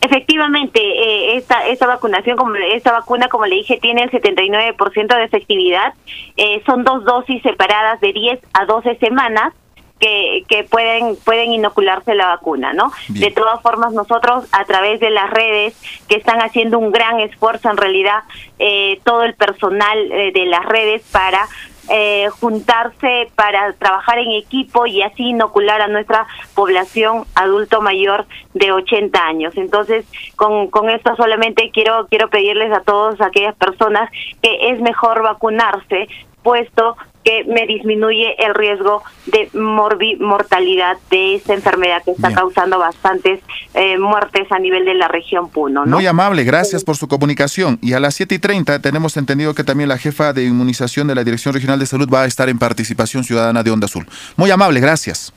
Efectivamente, 0.01 0.79
eh, 0.79 1.35
esta, 1.35 1.67
esta 1.67 1.85
vacunación, 1.85 2.37
como 2.37 2.55
esta 2.55 2.93
vacuna, 2.93 3.27
como 3.27 3.45
le 3.45 3.55
dije, 3.57 3.79
tiene 3.81 4.03
el 4.03 4.11
79% 4.11 5.15
de 5.15 5.23
efectividad. 5.23 5.93
Eh, 6.37 6.61
son 6.65 6.85
dos 6.85 7.03
dosis 7.03 7.41
separadas 7.41 7.99
de 7.99 8.13
10 8.13 8.39
a 8.53 8.65
12 8.65 8.95
semanas 8.95 9.53
que, 9.99 10.45
que 10.47 10.63
pueden 10.63 11.17
pueden 11.17 11.51
inocularse 11.51 12.15
la 12.15 12.27
vacuna, 12.27 12.71
¿no? 12.71 12.91
De 13.09 13.31
todas 13.31 13.61
formas, 13.61 13.91
nosotros 13.91 14.45
a 14.53 14.63
través 14.63 15.01
de 15.01 15.09
las 15.09 15.29
redes 15.29 15.75
que 16.07 16.15
están 16.15 16.39
haciendo 16.39 16.79
un 16.79 16.91
gran 16.91 17.19
esfuerzo, 17.19 17.69
en 17.69 17.75
realidad, 17.77 18.23
eh, 18.57 19.01
todo 19.03 19.23
el 19.23 19.33
personal 19.33 20.11
eh, 20.11 20.31
de 20.33 20.45
las 20.45 20.65
redes 20.65 21.03
para 21.11 21.45
eh, 21.89 22.29
juntarse 22.39 23.31
para 23.35 23.73
trabajar 23.73 24.19
en 24.19 24.31
equipo 24.31 24.85
y 24.85 25.01
así 25.01 25.29
inocular 25.29 25.81
a 25.81 25.87
nuestra 25.87 26.27
población 26.55 27.25
adulto 27.35 27.81
mayor 27.81 28.25
de 28.53 28.71
80 28.71 29.19
años. 29.25 29.53
Entonces, 29.57 30.05
con, 30.35 30.69
con 30.69 30.89
esto 30.89 31.15
solamente 31.15 31.71
quiero 31.73 32.07
quiero 32.09 32.29
pedirles 32.29 32.71
a 32.71 32.81
todas 32.81 33.19
aquellas 33.21 33.55
personas 33.55 34.09
que 34.41 34.69
es 34.69 34.81
mejor 34.81 35.23
vacunarse, 35.23 36.07
puesto 36.43 36.95
que 37.23 37.43
me 37.45 37.67
disminuye 37.67 38.35
el 38.43 38.53
riesgo 38.55 39.03
de 39.25 39.49
mortalidad 39.53 40.97
de 41.09 41.35
esta 41.35 41.53
enfermedad 41.53 42.01
que 42.03 42.11
está 42.11 42.33
causando 42.33 42.79
bastantes 42.79 43.41
eh, 43.73 43.97
muertes 43.97 44.51
a 44.51 44.59
nivel 44.59 44.85
de 44.85 44.93
la 44.93 45.07
región 45.07 45.49
Puno. 45.49 45.85
Muy 45.85 46.07
amable, 46.07 46.43
gracias 46.43 46.83
por 46.83 46.95
su 46.95 47.07
comunicación. 47.07 47.77
Y 47.81 47.93
a 47.93 47.99
las 47.99 48.15
7 48.15 48.35
y 48.35 48.39
30 48.39 48.81
tenemos 48.81 49.17
entendido 49.17 49.53
que 49.53 49.63
también 49.63 49.89
la 49.89 49.97
jefa 49.97 50.33
de 50.33 50.45
inmunización 50.45 51.07
de 51.07 51.15
la 51.15 51.23
Dirección 51.23 51.53
Regional 51.53 51.79
de 51.79 51.85
Salud 51.85 52.09
va 52.11 52.23
a 52.23 52.25
estar 52.25 52.49
en 52.49 52.59
participación 52.59 53.23
ciudadana 53.23 53.63
de 53.63 53.71
Onda 53.71 53.85
Azul. 53.85 54.05
Muy 54.37 54.51
amable, 54.51 54.79
gracias. 54.79 55.33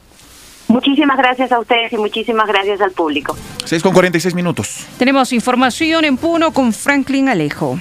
Muchísimas 0.68 1.18
gracias 1.18 1.52
a 1.52 1.58
ustedes 1.58 1.92
y 1.92 1.98
muchísimas 1.98 2.46
gracias 2.46 2.80
al 2.80 2.92
público. 2.92 3.36
6 3.64 3.82
con 3.82 3.92
46 3.92 4.34
minutos. 4.34 4.86
Tenemos 4.98 5.32
información 5.32 6.04
en 6.04 6.16
Puno 6.16 6.52
con 6.52 6.72
Franklin 6.72 7.28
Alejo. 7.28 7.78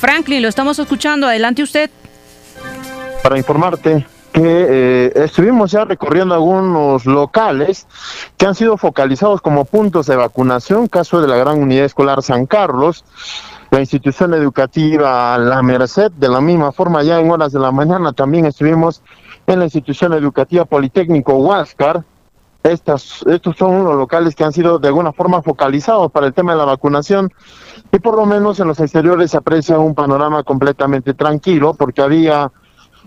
Franklin, 0.00 0.40
lo 0.40 0.48
estamos 0.48 0.78
escuchando. 0.78 1.26
Adelante 1.26 1.62
usted. 1.62 1.90
Para 3.22 3.36
informarte 3.36 4.06
que 4.32 4.42
eh, 4.42 5.12
estuvimos 5.14 5.72
ya 5.72 5.84
recorriendo 5.84 6.34
algunos 6.34 7.04
locales 7.04 7.86
que 8.38 8.46
han 8.46 8.54
sido 8.54 8.78
focalizados 8.78 9.42
como 9.42 9.66
puntos 9.66 10.06
de 10.06 10.16
vacunación, 10.16 10.86
caso 10.86 11.20
de 11.20 11.28
la 11.28 11.36
Gran 11.36 11.62
Unidad 11.62 11.84
Escolar 11.84 12.22
San 12.22 12.46
Carlos, 12.46 13.04
la 13.70 13.80
institución 13.80 14.32
educativa 14.32 15.36
La 15.36 15.62
Merced, 15.62 16.12
de 16.12 16.28
la 16.28 16.40
misma 16.40 16.72
forma 16.72 17.02
ya 17.02 17.20
en 17.20 17.30
horas 17.30 17.52
de 17.52 17.60
la 17.60 17.70
mañana 17.70 18.14
también 18.14 18.46
estuvimos 18.46 19.02
en 19.46 19.58
la 19.58 19.66
institución 19.66 20.14
educativa 20.14 20.64
Politécnico 20.64 21.34
Huáscar, 21.34 22.04
estas, 22.62 23.24
estos 23.26 23.56
son 23.56 23.84
los 23.84 23.96
locales 23.96 24.34
que 24.34 24.44
han 24.44 24.52
sido 24.52 24.78
de 24.78 24.88
alguna 24.88 25.12
forma 25.12 25.42
focalizados 25.42 26.10
para 26.12 26.26
el 26.26 26.34
tema 26.34 26.52
de 26.52 26.58
la 26.58 26.66
vacunación 26.66 27.32
y 27.90 27.98
por 27.98 28.16
lo 28.16 28.26
menos 28.26 28.60
en 28.60 28.68
los 28.68 28.80
exteriores 28.80 29.30
se 29.30 29.38
aprecia 29.38 29.78
un 29.78 29.94
panorama 29.94 30.42
completamente 30.42 31.14
tranquilo 31.14 31.74
porque 31.74 32.02
había 32.02 32.50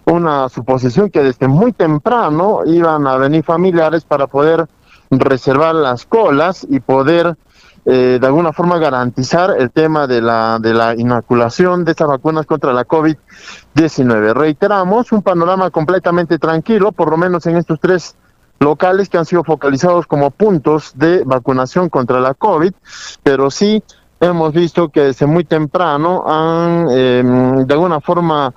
una 0.05 0.49
suposición 0.49 1.09
que 1.09 1.21
desde 1.21 1.47
muy 1.47 1.71
temprano 1.71 2.61
iban 2.65 3.05
a 3.07 3.17
venir 3.17 3.43
familiares 3.43 4.03
para 4.03 4.27
poder 4.27 4.67
reservar 5.11 5.75
las 5.75 6.05
colas 6.05 6.65
y 6.69 6.79
poder 6.79 7.37
eh, 7.85 8.17
de 8.19 8.27
alguna 8.27 8.53
forma 8.53 8.77
garantizar 8.77 9.55
el 9.57 9.69
tema 9.69 10.07
de 10.07 10.21
la, 10.21 10.57
de 10.59 10.73
la 10.73 10.95
inoculación 10.95 11.83
de 11.83 11.91
estas 11.91 12.07
vacunas 12.07 12.45
contra 12.45 12.71
la 12.71 12.85
COVID-19. 12.85 14.33
Reiteramos, 14.33 15.11
un 15.11 15.21
panorama 15.21 15.69
completamente 15.69 16.39
tranquilo, 16.39 16.93
por 16.93 17.09
lo 17.09 17.17
menos 17.17 17.45
en 17.45 17.57
estos 17.57 17.79
tres 17.81 18.15
locales 18.63 19.09
que 19.09 19.17
han 19.17 19.25
sido 19.25 19.43
focalizados 19.43 20.07
como 20.07 20.31
puntos 20.31 20.93
de 20.95 21.23
vacunación 21.25 21.89
contra 21.89 22.19
la 22.19 22.33
COVID, 22.33 22.73
pero 23.21 23.51
sí 23.51 23.83
hemos 24.19 24.53
visto 24.53 24.89
que 24.89 25.01
desde 25.01 25.25
muy 25.25 25.43
temprano 25.43 26.23
han, 26.25 26.89
em, 26.89 27.65
de 27.65 27.73
alguna 27.73 27.99
forma, 27.99 28.53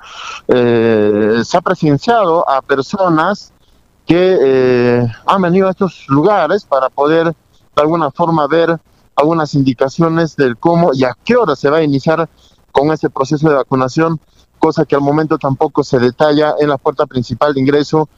eh, 0.46 1.40
se 1.44 1.56
ha 1.56 1.60
presenciado 1.60 2.48
a 2.48 2.62
personas 2.62 3.52
que 4.06 4.38
eh, 4.40 5.06
han 5.26 5.42
venido 5.42 5.66
a 5.66 5.72
estos 5.72 6.04
lugares 6.08 6.64
para 6.64 6.88
poder, 6.88 7.26
de 7.26 7.82
alguna 7.82 8.10
forma, 8.12 8.46
ver 8.46 8.78
algunas 9.16 9.54
indicaciones 9.54 10.36
del 10.36 10.56
cómo 10.56 10.90
y 10.94 11.02
a 11.04 11.16
qué 11.24 11.36
hora 11.36 11.56
se 11.56 11.68
va 11.68 11.78
a 11.78 11.82
iniciar 11.82 12.28
con 12.70 12.92
ese 12.92 13.10
proceso 13.10 13.48
de 13.48 13.56
vacunación, 13.56 14.20
cosa 14.58 14.84
que 14.84 14.94
al 14.94 15.00
momento 15.00 15.38
tampoco 15.38 15.82
se 15.82 15.98
detalla 15.98 16.54
en 16.60 16.68
la 16.68 16.78
puerta 16.78 17.06
principal 17.06 17.54
de 17.54 17.60
ingreso 17.60 18.08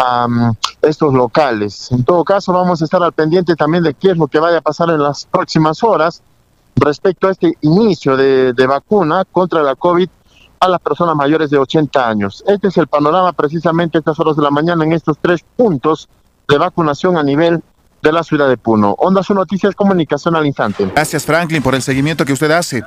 a 0.00 0.52
estos 0.82 1.12
locales. 1.12 1.92
En 1.92 2.04
todo 2.04 2.24
caso, 2.24 2.52
vamos 2.52 2.80
a 2.80 2.84
estar 2.84 3.02
al 3.02 3.12
pendiente 3.12 3.54
también 3.54 3.84
de 3.84 3.94
qué 3.94 4.12
es 4.12 4.16
lo 4.16 4.26
que 4.28 4.40
vaya 4.40 4.58
a 4.58 4.62
pasar 4.62 4.90
en 4.90 5.02
las 5.02 5.26
próximas 5.26 5.82
horas 5.84 6.22
respecto 6.76 7.28
a 7.28 7.32
este 7.32 7.52
inicio 7.60 8.16
de, 8.16 8.52
de 8.54 8.66
vacuna 8.66 9.24
contra 9.30 9.62
la 9.62 9.74
COVID 9.74 10.08
a 10.60 10.68
las 10.68 10.80
personas 10.80 11.16
mayores 11.16 11.50
de 11.50 11.58
80 11.58 12.08
años. 12.08 12.44
Este 12.46 12.68
es 12.68 12.76
el 12.78 12.86
panorama 12.86 13.32
precisamente 13.32 13.98
a 13.98 14.00
estas 14.00 14.18
horas 14.20 14.36
de 14.36 14.42
la 14.42 14.50
mañana 14.50 14.84
en 14.84 14.92
estos 14.92 15.18
tres 15.20 15.44
puntos 15.56 16.08
de 16.48 16.58
vacunación 16.58 17.16
a 17.16 17.22
nivel 17.22 17.62
de 18.02 18.12
la 18.12 18.22
ciudad 18.22 18.48
de 18.48 18.56
Puno. 18.56 18.94
Onda 18.98 19.22
Su 19.22 19.34
Noticias, 19.34 19.74
comunicación 19.74 20.34
al 20.36 20.46
instante. 20.46 20.90
Gracias, 20.94 21.24
Franklin, 21.24 21.62
por 21.62 21.74
el 21.74 21.82
seguimiento 21.82 22.24
que 22.24 22.32
usted 22.32 22.50
hace. 22.50 22.82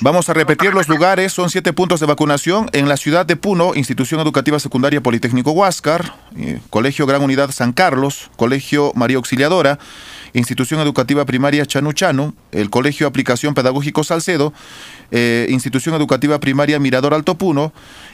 Vamos 0.00 0.28
a 0.28 0.34
repetir 0.34 0.74
los 0.74 0.88
lugares. 0.88 1.32
Son 1.32 1.50
siete 1.50 1.72
puntos 1.72 2.00
de 2.00 2.06
vacunación 2.06 2.68
en 2.72 2.88
la 2.88 2.96
ciudad 2.96 3.26
de 3.26 3.36
Puno, 3.36 3.74
Institución 3.74 4.20
Educativa 4.20 4.58
Secundaria 4.58 5.00
Politécnico 5.02 5.52
Huáscar, 5.52 6.14
eh, 6.36 6.60
Colegio 6.70 7.06
Gran 7.06 7.22
Unidad 7.22 7.50
San 7.50 7.72
Carlos, 7.72 8.30
Colegio 8.36 8.92
María 8.94 9.18
Auxiliadora, 9.18 9.78
Institución 10.32 10.80
Educativa 10.80 11.24
Primaria 11.24 11.64
Chanu 11.64 11.92
Chanu, 11.92 12.34
el 12.52 12.70
Colegio 12.70 13.06
Aplicación 13.06 13.54
Pedagógico 13.54 14.04
Salcedo, 14.04 14.52
eh, 15.10 15.46
Institución 15.50 15.94
Educativa 15.94 16.38
Primaria 16.40 16.78
Mirador 16.78 17.14
Alto 17.14 17.36
Puno 17.36 17.72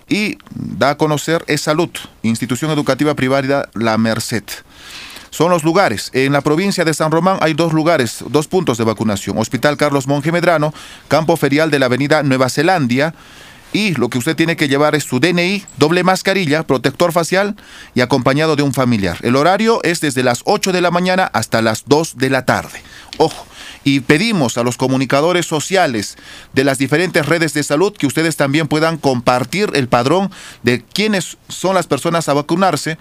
y 0.09 0.39
da 0.55 0.91
a 0.91 0.97
conocer 0.97 1.45
Es 1.47 1.63
Salud, 1.63 1.91
Institución 2.23 2.71
Educativa 2.71 3.15
Primaria 3.15 3.69
La 3.75 3.99
Merced 3.99 4.45
son 5.33 5.51
los 5.51 5.65
lugares. 5.65 6.11
En 6.13 6.33
la 6.33 6.43
provincia 6.43 6.85
de 6.85 6.95
San 6.95 7.11
Román 7.11 7.39
hay 7.41 7.55
dos 7.55 7.73
lugares, 7.73 8.23
dos 8.29 8.47
puntos 8.47 8.79
de 8.79 8.85
vacunación. 8.85 9.39
Hospital 9.39 9.77
Carlos 9.77 10.07
Monge 10.07 10.31
Medrano, 10.31 10.73
campo 11.09 11.37
ferial 11.37 11.71
de 11.71 11.81
la 11.81 11.87
avenida 11.87 12.23
Nueva 12.23 12.49
Zelanda. 12.49 13.15
Y 13.73 13.95
lo 13.95 14.11
que 14.11 14.19
usted 14.19 14.37
tiene 14.37 14.55
que 14.55 14.69
llevar 14.69 14.95
es 14.95 15.05
su 15.05 15.19
DNI, 15.19 15.65
doble 15.79 16.05
mascarilla, 16.05 16.67
protector 16.67 17.11
facial 17.11 17.57
y 17.95 18.03
acompañado 18.03 18.55
de 18.55 18.63
un 18.63 18.75
familiar. 18.75 19.17
El 19.23 19.35
horario 19.35 19.81
es 19.83 20.03
desde 20.03 20.23
las 20.23 20.43
8 20.45 20.73
de 20.73 20.83
la 20.83 20.91
mañana 20.91 21.31
hasta 21.33 21.63
las 21.63 21.85
2 21.87 22.19
de 22.19 22.29
la 22.29 22.45
tarde. 22.45 22.83
Ojo, 23.17 23.47
y 23.85 24.01
pedimos 24.01 24.59
a 24.59 24.63
los 24.63 24.77
comunicadores 24.77 25.47
sociales 25.47 26.17
de 26.53 26.65
las 26.65 26.79
diferentes 26.79 27.27
redes 27.27 27.55
de 27.55 27.63
salud 27.63 27.93
que 27.93 28.07
ustedes 28.07 28.37
también 28.37 28.69
puedan 28.69 28.97
compartir 28.97 29.71
el 29.75 29.89
padrón 29.89 30.31
de 30.63 30.83
quiénes 30.83 31.39
son 31.49 31.75
las 31.75 31.87
personas 31.87 32.29
a 32.29 32.35
vacunarse 32.35 32.99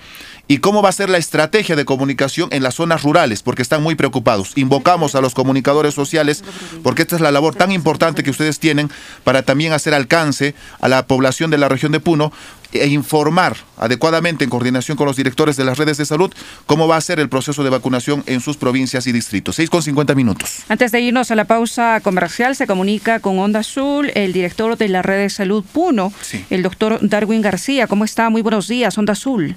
y 0.47 0.57
cómo 0.57 0.81
va 0.81 0.89
a 0.89 0.93
ser 0.93 1.09
la 1.09 1.17
estrategia 1.17 1.75
de 1.75 1.85
comunicación 1.85 2.49
en 2.51 2.63
las 2.63 2.75
zonas 2.75 3.03
rurales, 3.03 3.41
porque 3.41 3.61
están 3.61 3.81
muy 3.81 3.95
preocupados. 3.95 4.51
Invocamos 4.55 5.15
a 5.15 5.21
los 5.21 5.33
comunicadores 5.33 5.93
sociales, 5.93 6.43
porque 6.83 7.03
esta 7.03 7.15
es 7.15 7.21
la 7.21 7.31
labor 7.31 7.55
tan 7.55 7.71
importante 7.71 8.23
que 8.23 8.31
ustedes 8.31 8.59
tienen 8.59 8.89
para 9.23 9.43
también 9.43 9.71
hacer 9.71 9.93
alcance 9.93 10.53
a 10.81 10.89
la 10.89 11.07
población 11.07 11.51
de 11.51 11.57
la 11.57 11.69
región 11.69 11.91
de 11.91 12.01
Puno 12.01 12.33
e 12.73 12.87
informar 12.87 13.57
adecuadamente 13.77 14.43
en 14.43 14.49
coordinación 14.49 14.97
con 14.97 15.07
los 15.07 15.15
directores 15.15 15.57
de 15.57 15.65
las 15.65 15.77
redes 15.77 15.97
de 15.97 16.05
salud 16.05 16.31
cómo 16.65 16.87
va 16.87 16.97
a 16.97 17.01
ser 17.01 17.19
el 17.19 17.29
proceso 17.29 17.63
de 17.63 17.69
vacunación 17.69 18.23
en 18.27 18.39
sus 18.39 18.57
provincias 18.57 19.07
y 19.07 19.11
distritos. 19.11 19.55
6 19.55 19.69
con 19.69 19.81
50 19.81 20.15
minutos. 20.15 20.63
Antes 20.69 20.91
de 20.91 21.01
irnos 21.01 21.31
a 21.31 21.35
la 21.35 21.45
pausa 21.45 21.99
comercial, 22.01 22.55
se 22.55 22.67
comunica 22.67 23.19
con 23.19 23.39
Onda 23.39 23.59
Azul 23.59 24.11
el 24.15 24.33
director 24.33 24.77
de 24.77 24.89
la 24.89 25.01
red 25.01 25.19
de 25.19 25.29
salud 25.29 25.63
Puno, 25.71 26.11
el 26.49 26.63
doctor 26.63 26.99
Darwin 27.01 27.41
García. 27.41 27.87
¿Cómo 27.87 28.05
está? 28.05 28.29
Muy 28.29 28.41
buenos 28.41 28.67
días, 28.67 28.97
Onda 28.97 29.13
Azul. 29.13 29.55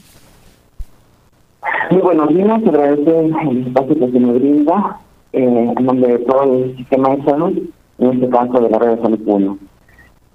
Muy 1.90 2.00
buenos 2.00 2.28
días, 2.28 2.60
agradezco 2.66 3.20
el 3.50 3.66
espacio 3.66 3.98
que 3.98 4.10
se 4.10 4.18
me 4.18 4.32
brinda 4.32 4.98
eh, 5.32 5.72
en 5.76 5.84
nombre 5.84 6.12
de 6.12 6.18
todo 6.20 6.54
el 6.54 6.76
sistema 6.76 7.16
de 7.16 7.24
salud, 7.24 7.62
en 7.98 8.12
este 8.12 8.28
caso 8.28 8.60
de 8.60 8.70
la 8.70 8.78
red 8.78 8.96
de 8.96 9.02
salud 9.02 9.20
1. 9.24 9.58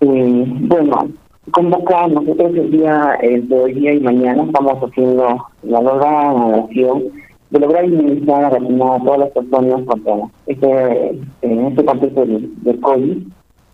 Eh, 0.01 0.43
bueno, 0.47 1.09
convoca 1.51 2.07
nosotros 2.07 2.55
el 2.55 2.71
día 2.71 3.17
el 3.21 3.47
de 3.47 3.59
hoy 3.59 3.73
día 3.73 3.93
y 3.93 3.99
mañana. 3.99 4.43
Estamos 4.43 4.83
haciendo 4.83 5.45
la 5.63 5.81
lograda 5.81 6.55
acción 6.57 7.03
de 7.49 7.59
lograr 7.59 7.85
inmunizar 7.85 8.45
a 8.45 8.57
a 8.57 8.99
todas 8.99 9.19
las 9.19 9.29
personas 9.31 9.83
contra 9.85 10.13
este, 10.47 11.19
en 11.41 11.65
este 11.65 11.85
contexto 11.85 12.25
del, 12.25 12.63
del 12.63 12.79
COVID, 12.79 13.17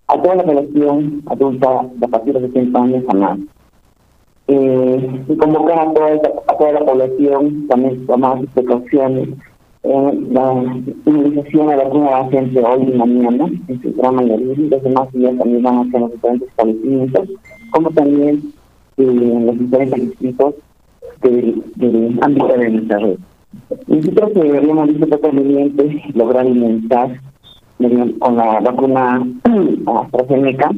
a 0.08 0.22
toda 0.22 0.36
la 0.36 0.44
población 0.44 1.22
adulta 1.26 1.88
de 1.96 2.06
a 2.06 2.10
partir 2.10 2.34
de 2.34 2.48
60 2.48 2.80
años 2.80 3.04
a 3.10 3.14
más. 3.14 3.40
Eh, 4.48 5.24
y 5.28 5.38
convocar 5.38 5.80
a 5.80 5.94
toda, 5.94 6.10
a 6.48 6.58
toda 6.58 6.72
la 6.74 6.86
población 6.86 7.68
también 7.68 8.06
tomar 8.06 8.40
sus 8.40 8.50
precauciones. 8.52 9.30
Eh, 9.88 10.20
la 10.32 10.52
inmunización 11.06 11.70
a 11.70 11.76
vacuna 11.76 12.10
va 12.10 12.20
a 12.22 12.30
ser 12.30 12.44
entre 12.46 12.64
hoy 12.64 12.90
y 12.92 12.98
mañana, 12.98 13.46
en 13.68 13.82
su 13.84 13.94
gran 13.94 14.16
mayoría, 14.16 14.54
y 14.54 14.68
los 14.68 14.82
demás 14.82 15.12
días 15.14 15.38
también 15.38 15.62
van 15.62 15.78
a 15.78 15.92
ser 15.92 16.02
los 16.02 16.12
diferentes 16.12 16.50
establecimientos, 16.50 17.30
como 17.70 17.92
también 17.92 18.54
eh, 18.98 19.44
los 19.46 19.60
diferentes 19.60 20.02
distritos 20.02 20.56
del, 21.22 22.18
ámbito 22.20 22.48
de 22.48 22.70
nuestra 22.72 22.98
red. 22.98 23.18
Nosotros 23.86 24.32
que 24.32 24.40
deberíamos 24.40 24.88
visto 24.88 25.22
conveniente 25.22 26.04
lograr 26.16 26.48
inmunizar 26.48 27.22
con 28.20 28.38
la 28.38 28.60
vacuna 28.62 29.28
AstraZeneca 29.86 30.72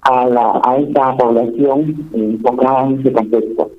a, 0.00 0.26
la, 0.26 0.60
a 0.64 0.78
esta 0.78 1.14
población 1.18 2.08
enfocada 2.14 2.86
en 2.86 3.00
ese 3.00 3.12
contexto. 3.12 3.70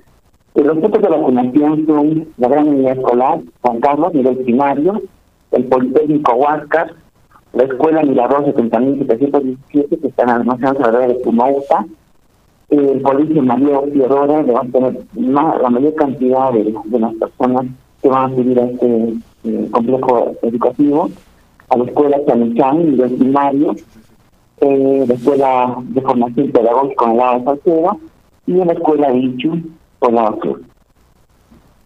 Los 0.56 0.78
puntos 0.78 1.02
de 1.02 1.08
vacunación 1.08 1.86
son 1.86 2.28
la 2.38 2.48
Gran 2.50 2.68
Unidad 2.68 2.98
Escolar, 2.98 3.40
Juan 3.62 3.80
Carlos, 3.80 4.14
nivel 4.14 4.38
primario, 4.38 5.02
el 5.52 5.66
Politécnico 5.66 6.34
Huáscar, 6.34 6.94
la 7.54 7.64
Escuela 7.64 8.04
Mirador 8.04 8.54
70.717, 8.54 10.02
que 10.02 10.08
están 10.08 10.30
almacenados 10.30 10.82
alrededor 10.84 11.18
de 11.18 11.24
Pumauta, 11.24 11.86
el 12.70 13.02
Colegio 13.02 13.44
María 13.44 13.82
Teodora, 13.94 14.38
donde 14.38 14.54
van 14.54 14.68
a 14.68 14.72
tener 14.72 15.62
la 15.62 15.70
mayor 15.70 15.96
cantidad 15.96 16.54
de, 16.54 16.74
de 16.86 17.00
las 17.00 17.14
personas 17.16 17.66
que 18.02 18.10
van 18.10 18.32
a 18.32 18.36
seguir 18.36 18.60
a 18.60 18.66
este 18.66 19.14
eh, 19.44 19.68
complejo 19.72 20.34
educativo, 20.42 21.10
a 21.70 21.78
la 21.78 21.84
Escuela 21.86 22.18
Chamichán, 22.26 22.92
nivel 22.92 23.16
primario, 23.16 23.76
eh, 24.62 25.06
la 25.08 25.14
Escuela 25.14 25.76
de 25.80 26.02
Formación 26.02 26.52
Pedagógica 26.52 27.06
en 27.06 27.12
el 27.12 27.18
lado 27.18 27.40
de 27.40 27.46
Salcedo 27.46 27.98
y 28.48 28.60
en 28.60 28.68
la 28.68 28.74
Escuela 28.74 29.12
de 29.12 29.20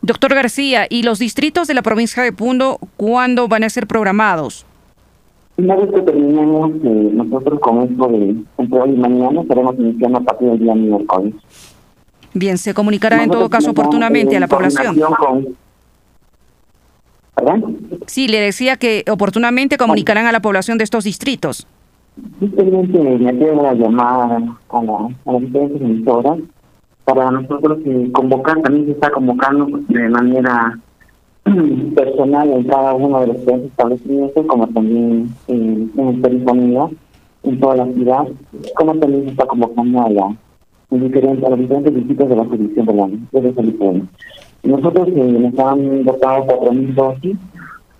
Doctor 0.01 0.33
García, 0.33 0.87
¿y 0.89 1.03
los 1.03 1.19
distritos 1.19 1.67
de 1.67 1.73
la 1.73 1.81
provincia 1.81 2.23
de 2.23 2.31
Puno 2.31 2.77
cuándo 2.95 3.47
van 3.47 3.63
a 3.63 3.69
ser 3.69 3.87
programados? 3.87 4.65
Una 5.57 5.75
vez 5.75 5.89
que 5.93 6.01
terminemos 6.01 6.71
eh, 6.83 7.09
nosotros 7.13 7.59
con 7.59 7.81
esto 7.81 8.07
de 8.07 8.35
entre 8.57 8.79
hoy 8.79 8.91
y 8.91 8.97
mañana, 8.97 9.41
estaremos 9.41 9.75
iniciando 9.79 10.19
a 10.19 10.21
partir 10.21 10.49
del 10.49 10.59
día 10.59 10.75
miércoles. 10.75 11.33
Bien, 12.33 12.57
se 12.57 12.73
comunicará 12.73 13.23
en 13.23 13.29
todo 13.29 13.49
caso 13.49 13.71
oportunamente 13.71 14.35
a 14.35 14.41
la 14.41 14.47
población. 14.47 14.99
Con... 15.17 15.55
¿Perdón? 17.35 17.77
Sí, 18.05 18.27
le 18.27 18.39
decía 18.39 18.75
que 18.75 19.05
oportunamente 19.09 19.77
comunicarán 19.77 20.25
a 20.25 20.31
la 20.31 20.41
población 20.41 20.77
de 20.77 20.83
estos 20.83 21.05
distritos. 21.05 21.65
Simplemente 22.39 22.99
me 22.99 23.29
atrevo 23.29 23.67
a 23.67 23.73
llamar 23.73 24.31
a, 24.31 24.39
la, 24.39 25.09
a 25.25 25.31
las 25.31 25.41
diferentes 25.41 25.81
emisoras 25.81 26.39
para 27.05 27.31
nosotros 27.31 27.79
convocar, 28.11 28.61
también 28.61 28.85
se 28.85 28.91
está 28.91 29.11
convocando 29.11 29.67
de 29.87 30.09
manera 30.09 30.77
personal 31.95 32.49
en 32.49 32.63
cada 32.65 32.93
uno 32.95 33.21
de 33.21 33.27
los 33.27 33.37
establecimientos, 33.37 34.45
como 34.47 34.67
también 34.67 35.29
en 35.47 35.91
el 35.95 36.21
perifonía, 36.21 36.89
en 37.43 37.59
toda 37.59 37.75
la 37.77 37.85
ciudad, 37.93 38.27
como 38.75 38.95
también 38.95 39.23
se 39.25 39.29
está 39.31 39.45
convocando 39.45 40.01
a, 40.01 40.09
la, 40.09 40.35
en 40.91 41.01
diferentes, 41.01 41.49
los 41.49 41.59
diferentes 41.59 41.95
distritos 41.95 42.29
de 42.29 42.35
la 42.35 42.45
jurisdicción 42.45 42.85
de 42.87 42.93
la 42.93 43.07
de. 43.07 44.09
Nosotros 44.63 45.07
eh, 45.09 45.13
nos 45.13 45.59
han 45.59 46.03
votado 46.03 46.47
4.000 46.47 46.93
dosis 46.95 47.37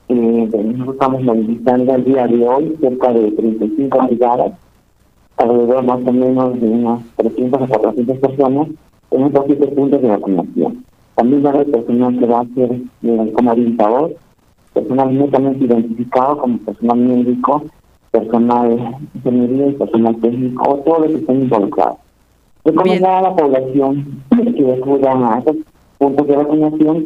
eh, 0.07 0.13
nosotros 0.15 0.93
estamos 0.93 1.23
movilizando 1.23 1.95
el 1.95 2.03
día 2.03 2.27
de 2.27 2.47
hoy 2.47 2.77
cerca 2.79 3.11
de 3.11 3.31
35 3.31 4.07
brigadas, 4.07 4.51
alrededor 5.37 5.83
más 5.83 5.99
o 6.05 6.11
menos 6.11 6.61
de 6.61 6.67
unas 6.67 7.03
300 7.15 7.61
a 7.61 7.67
400 7.67 8.17
personas 8.19 8.67
en 9.11 9.23
estos 9.23 9.45
siete 9.45 9.67
puntos 9.67 10.01
de 10.01 10.07
vacunación. 10.07 10.85
También 11.15 11.45
va 11.45 11.49
a 11.49 11.53
haber 11.53 11.71
personal 11.71 12.19
que 12.19 12.25
va 12.25 12.39
a 12.41 12.45
ser 12.55 12.81
eh, 13.03 13.31
como 13.33 13.51
orientador, 13.51 14.15
personal 14.73 15.17
netamente 15.17 15.65
identificado 15.65 16.37
como 16.37 16.57
personal 16.59 16.97
médico, 16.97 17.63
personal 18.11 18.69
de 18.69 18.83
ingeniería 19.15 19.67
y 19.67 19.73
personal 19.73 20.15
técnico, 20.17 20.81
todo 20.85 20.99
lo 20.99 21.07
que 21.07 21.15
estén 21.15 21.41
involucrados. 21.41 21.97
Recomendar 22.65 23.17
a 23.17 23.21
la 23.21 23.35
población 23.35 24.23
que 24.55 24.73
acudan 24.73 25.23
a 25.23 25.39
estos 25.39 25.57
puntos 25.97 26.27
de 26.27 26.35
vacunación 26.35 27.05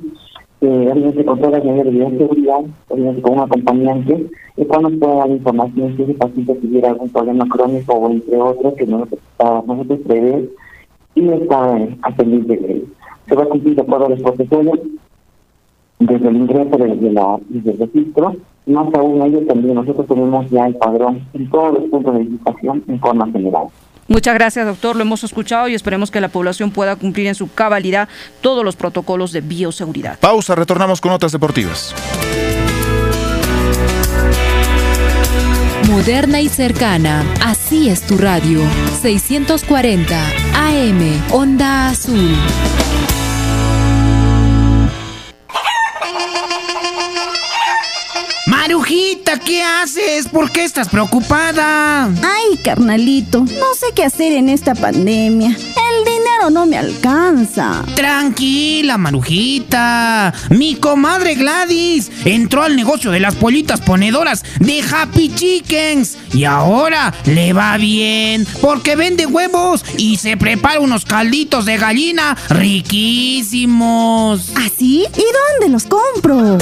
obviamente 0.61 1.23
con 1.23 1.39
todas 1.39 1.63
las 1.63 1.63
medidas 1.63 2.11
de 2.11 2.17
seguridad, 2.17 2.59
obviamente 2.89 3.21
con 3.21 3.33
un 3.33 3.39
acompañante, 3.39 4.25
y 4.57 4.65
cuando 4.65 4.89
pueda 4.99 5.15
dar 5.15 5.29
información 5.29 5.95
si 5.95 6.03
ese 6.03 6.13
paciente 6.15 6.55
tuviera 6.55 6.89
algún 6.89 7.09
problema 7.09 7.47
crónico 7.47 7.93
o 7.93 8.09
entre 8.09 8.37
otros 8.37 8.73
que 8.73 8.85
nosotros, 8.85 9.19
nosotros 9.65 9.99
prever 10.05 10.49
y 11.15 11.27
está 11.29 11.77
a 12.01 12.11
feliz 12.13 12.47
de 12.47 12.53
él. 12.55 12.85
Se 13.27 13.35
va 13.35 13.43
a 13.43 13.47
cumplir 13.47 13.75
todos 13.75 14.09
los 14.09 14.21
protocolos 14.21 14.79
desde 15.99 16.29
el 16.29 16.35
ingreso 16.35 16.77
la, 16.77 17.37
desde 17.49 17.71
el 17.71 17.77
registro, 17.79 18.35
más 18.65 18.93
aún 18.93 19.21
ellos 19.21 19.45
también 19.47 19.75
nosotros 19.75 20.07
tenemos 20.07 20.49
ya 20.49 20.67
el 20.67 20.75
padrón 20.75 21.27
en 21.33 21.49
todos 21.49 21.73
los 21.73 21.89
puntos 21.89 22.13
de 22.15 22.21
educación 22.21 22.83
en 22.87 22.99
forma 22.99 23.29
general. 23.31 23.67
Muchas 24.07 24.33
gracias, 24.33 24.65
doctor. 24.65 24.95
Lo 24.95 25.03
hemos 25.03 25.23
escuchado 25.23 25.67
y 25.67 25.75
esperemos 25.75 26.09
que 26.09 26.19
la 26.19 26.29
población 26.29 26.71
pueda 26.71 26.95
cumplir 26.95 27.27
en 27.27 27.35
su 27.35 27.51
cabalidad 27.53 28.09
todos 28.41 28.65
los 28.65 28.75
protocolos 28.75 29.31
de 29.31 29.41
bioseguridad. 29.41 30.19
Pausa, 30.19 30.55
retornamos 30.55 30.99
con 30.99 31.11
otras 31.11 31.31
deportivas. 31.31 31.93
Moderna 35.99 36.39
y 36.39 36.47
cercana, 36.47 37.25
así 37.43 37.89
es 37.89 38.03
tu 38.03 38.17
radio. 38.17 38.61
640 39.01 40.17
AM, 40.55 41.23
Onda 41.29 41.89
Azul. 41.89 42.37
Marujita, 48.47 49.39
¿qué 49.39 49.61
haces? 49.61 50.29
¿Por 50.29 50.49
qué 50.53 50.63
estás 50.63 50.87
preocupada? 50.87 52.05
Ay, 52.05 52.57
carnalito, 52.63 53.41
no 53.41 53.73
sé 53.77 53.87
qué 53.93 54.05
hacer 54.05 54.31
en 54.31 54.47
esta 54.47 54.75
pandemia. 54.75 55.49
El 55.49 56.05
dinero 56.39 56.49
no 56.49 56.65
me 56.65 56.77
alcanza. 56.77 57.83
Tranquila, 57.95 58.97
Marujita. 58.97 60.33
Mi 60.49 60.75
comadre 60.75 61.35
Gladys 61.35 62.11
entró 62.25 62.63
al 62.63 62.75
negocio 62.75 63.11
de 63.11 63.19
las 63.19 63.35
pollitas 63.35 63.81
ponedoras 63.81 64.43
de 64.59 64.81
Happy 64.81 65.33
Chickens. 65.33 66.17
Y 66.33 66.45
ahora 66.45 67.13
le 67.25 67.53
va 67.53 67.77
bien 67.77 68.47
porque 68.61 68.95
vende 68.95 69.25
huevos 69.25 69.83
y 69.97 70.17
se 70.17 70.37
prepara 70.37 70.79
unos 70.79 71.05
calditos 71.05 71.65
de 71.65 71.77
gallina 71.77 72.37
riquísimos. 72.49 74.51
¿Así? 74.55 75.05
¿Y 75.15 75.23
dónde 75.59 75.71
los 75.71 75.83
compro? 75.83 76.57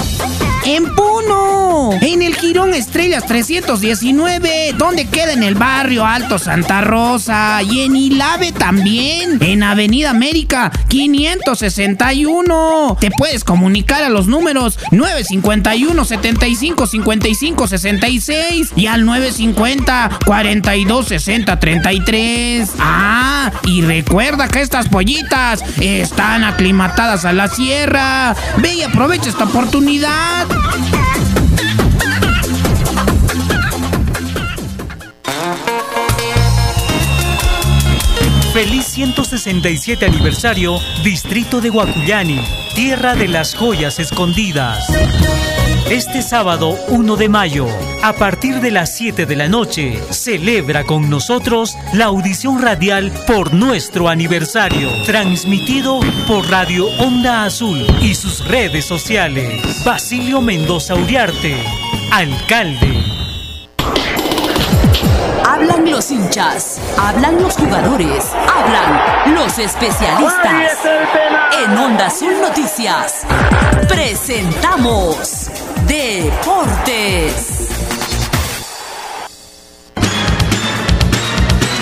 En 0.66 0.84
Puno, 0.96 1.92
en 2.02 2.22
el 2.22 2.36
Girón 2.36 2.74
Estrellas 2.74 3.26
319, 3.26 4.76
donde 4.78 5.08
queda 5.08 5.32
en 5.32 5.44
el 5.44 5.56
barrio 5.56 6.06
Alto 6.06 6.38
Santa 6.38 6.82
Rosa 6.82 7.62
y 7.64 7.82
en 7.82 7.96
Ilave 7.96 8.52
también, 8.52 9.38
en 9.42 9.64
Avenida 9.72 10.10
América 10.10 10.72
561. 10.88 12.98
Te 13.00 13.12
puedes 13.12 13.44
comunicar 13.44 14.04
a 14.04 14.10
los 14.10 14.28
números 14.28 14.80
951 14.92 16.06
75 16.06 16.88
55 16.88 17.68
66 17.68 18.74
y 18.76 18.88
al 18.88 19.06
950 19.06 20.20
42 20.26 21.08
60 21.08 21.60
33. 21.60 22.72
Ah, 22.80 23.52
y 23.66 23.82
recuerda 23.82 24.48
que 24.48 24.62
estas 24.62 24.90
pollitas 24.90 25.64
están 25.80 26.44
aclimatadas 26.44 27.26
a 27.26 27.34
la 27.34 27.48
sierra. 27.48 28.36
Ve 28.58 28.76
y 28.76 28.84
aprovecha 28.84 29.30
esta 29.30 29.46
oportunidad. 29.46 30.48
Feliz 38.58 38.88
167 38.88 40.04
aniversario, 40.04 40.80
Distrito 41.04 41.62
de 41.62 41.70
Guacuyani, 41.70 42.42
tierra 42.74 43.14
de 43.14 43.28
las 43.28 43.54
joyas 43.54 44.00
escondidas. 44.00 44.84
Este 45.92 46.24
sábado 46.24 46.76
1 46.88 47.18
de 47.18 47.30
mayo, 47.30 47.68
a 48.02 48.14
partir 48.14 48.60
de 48.60 48.72
las 48.72 48.98
7 48.98 49.28
de 49.28 49.36
la 49.36 49.48
noche, 49.48 50.02
celebra 50.10 50.86
con 50.86 51.08
nosotros 51.08 51.78
la 51.94 52.06
audición 52.06 52.60
radial 52.60 53.14
por 53.28 53.54
nuestro 53.54 54.10
aniversario, 54.10 54.90
transmitido 55.06 56.00
por 56.28 56.50
Radio 56.50 56.88
Onda 56.98 57.44
Azul 57.44 57.86
y 58.02 58.16
sus 58.16 58.44
redes 58.48 58.86
sociales. 58.86 59.86
Basilio 59.86 60.42
Mendoza 60.42 60.96
Uriarte, 60.96 61.64
alcalde. 62.12 63.07
Hablan 65.58 65.90
los 65.90 66.12
hinchas, 66.12 66.80
hablan 67.00 67.42
los 67.42 67.56
jugadores, 67.56 68.26
hablan 68.48 69.34
los 69.34 69.58
especialistas. 69.58 70.78
En 71.64 71.76
Onda 71.76 72.06
Azul 72.06 72.40
Noticias, 72.40 73.26
presentamos 73.90 75.50
Deportes. 75.88 77.70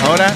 Ahora 0.08 0.34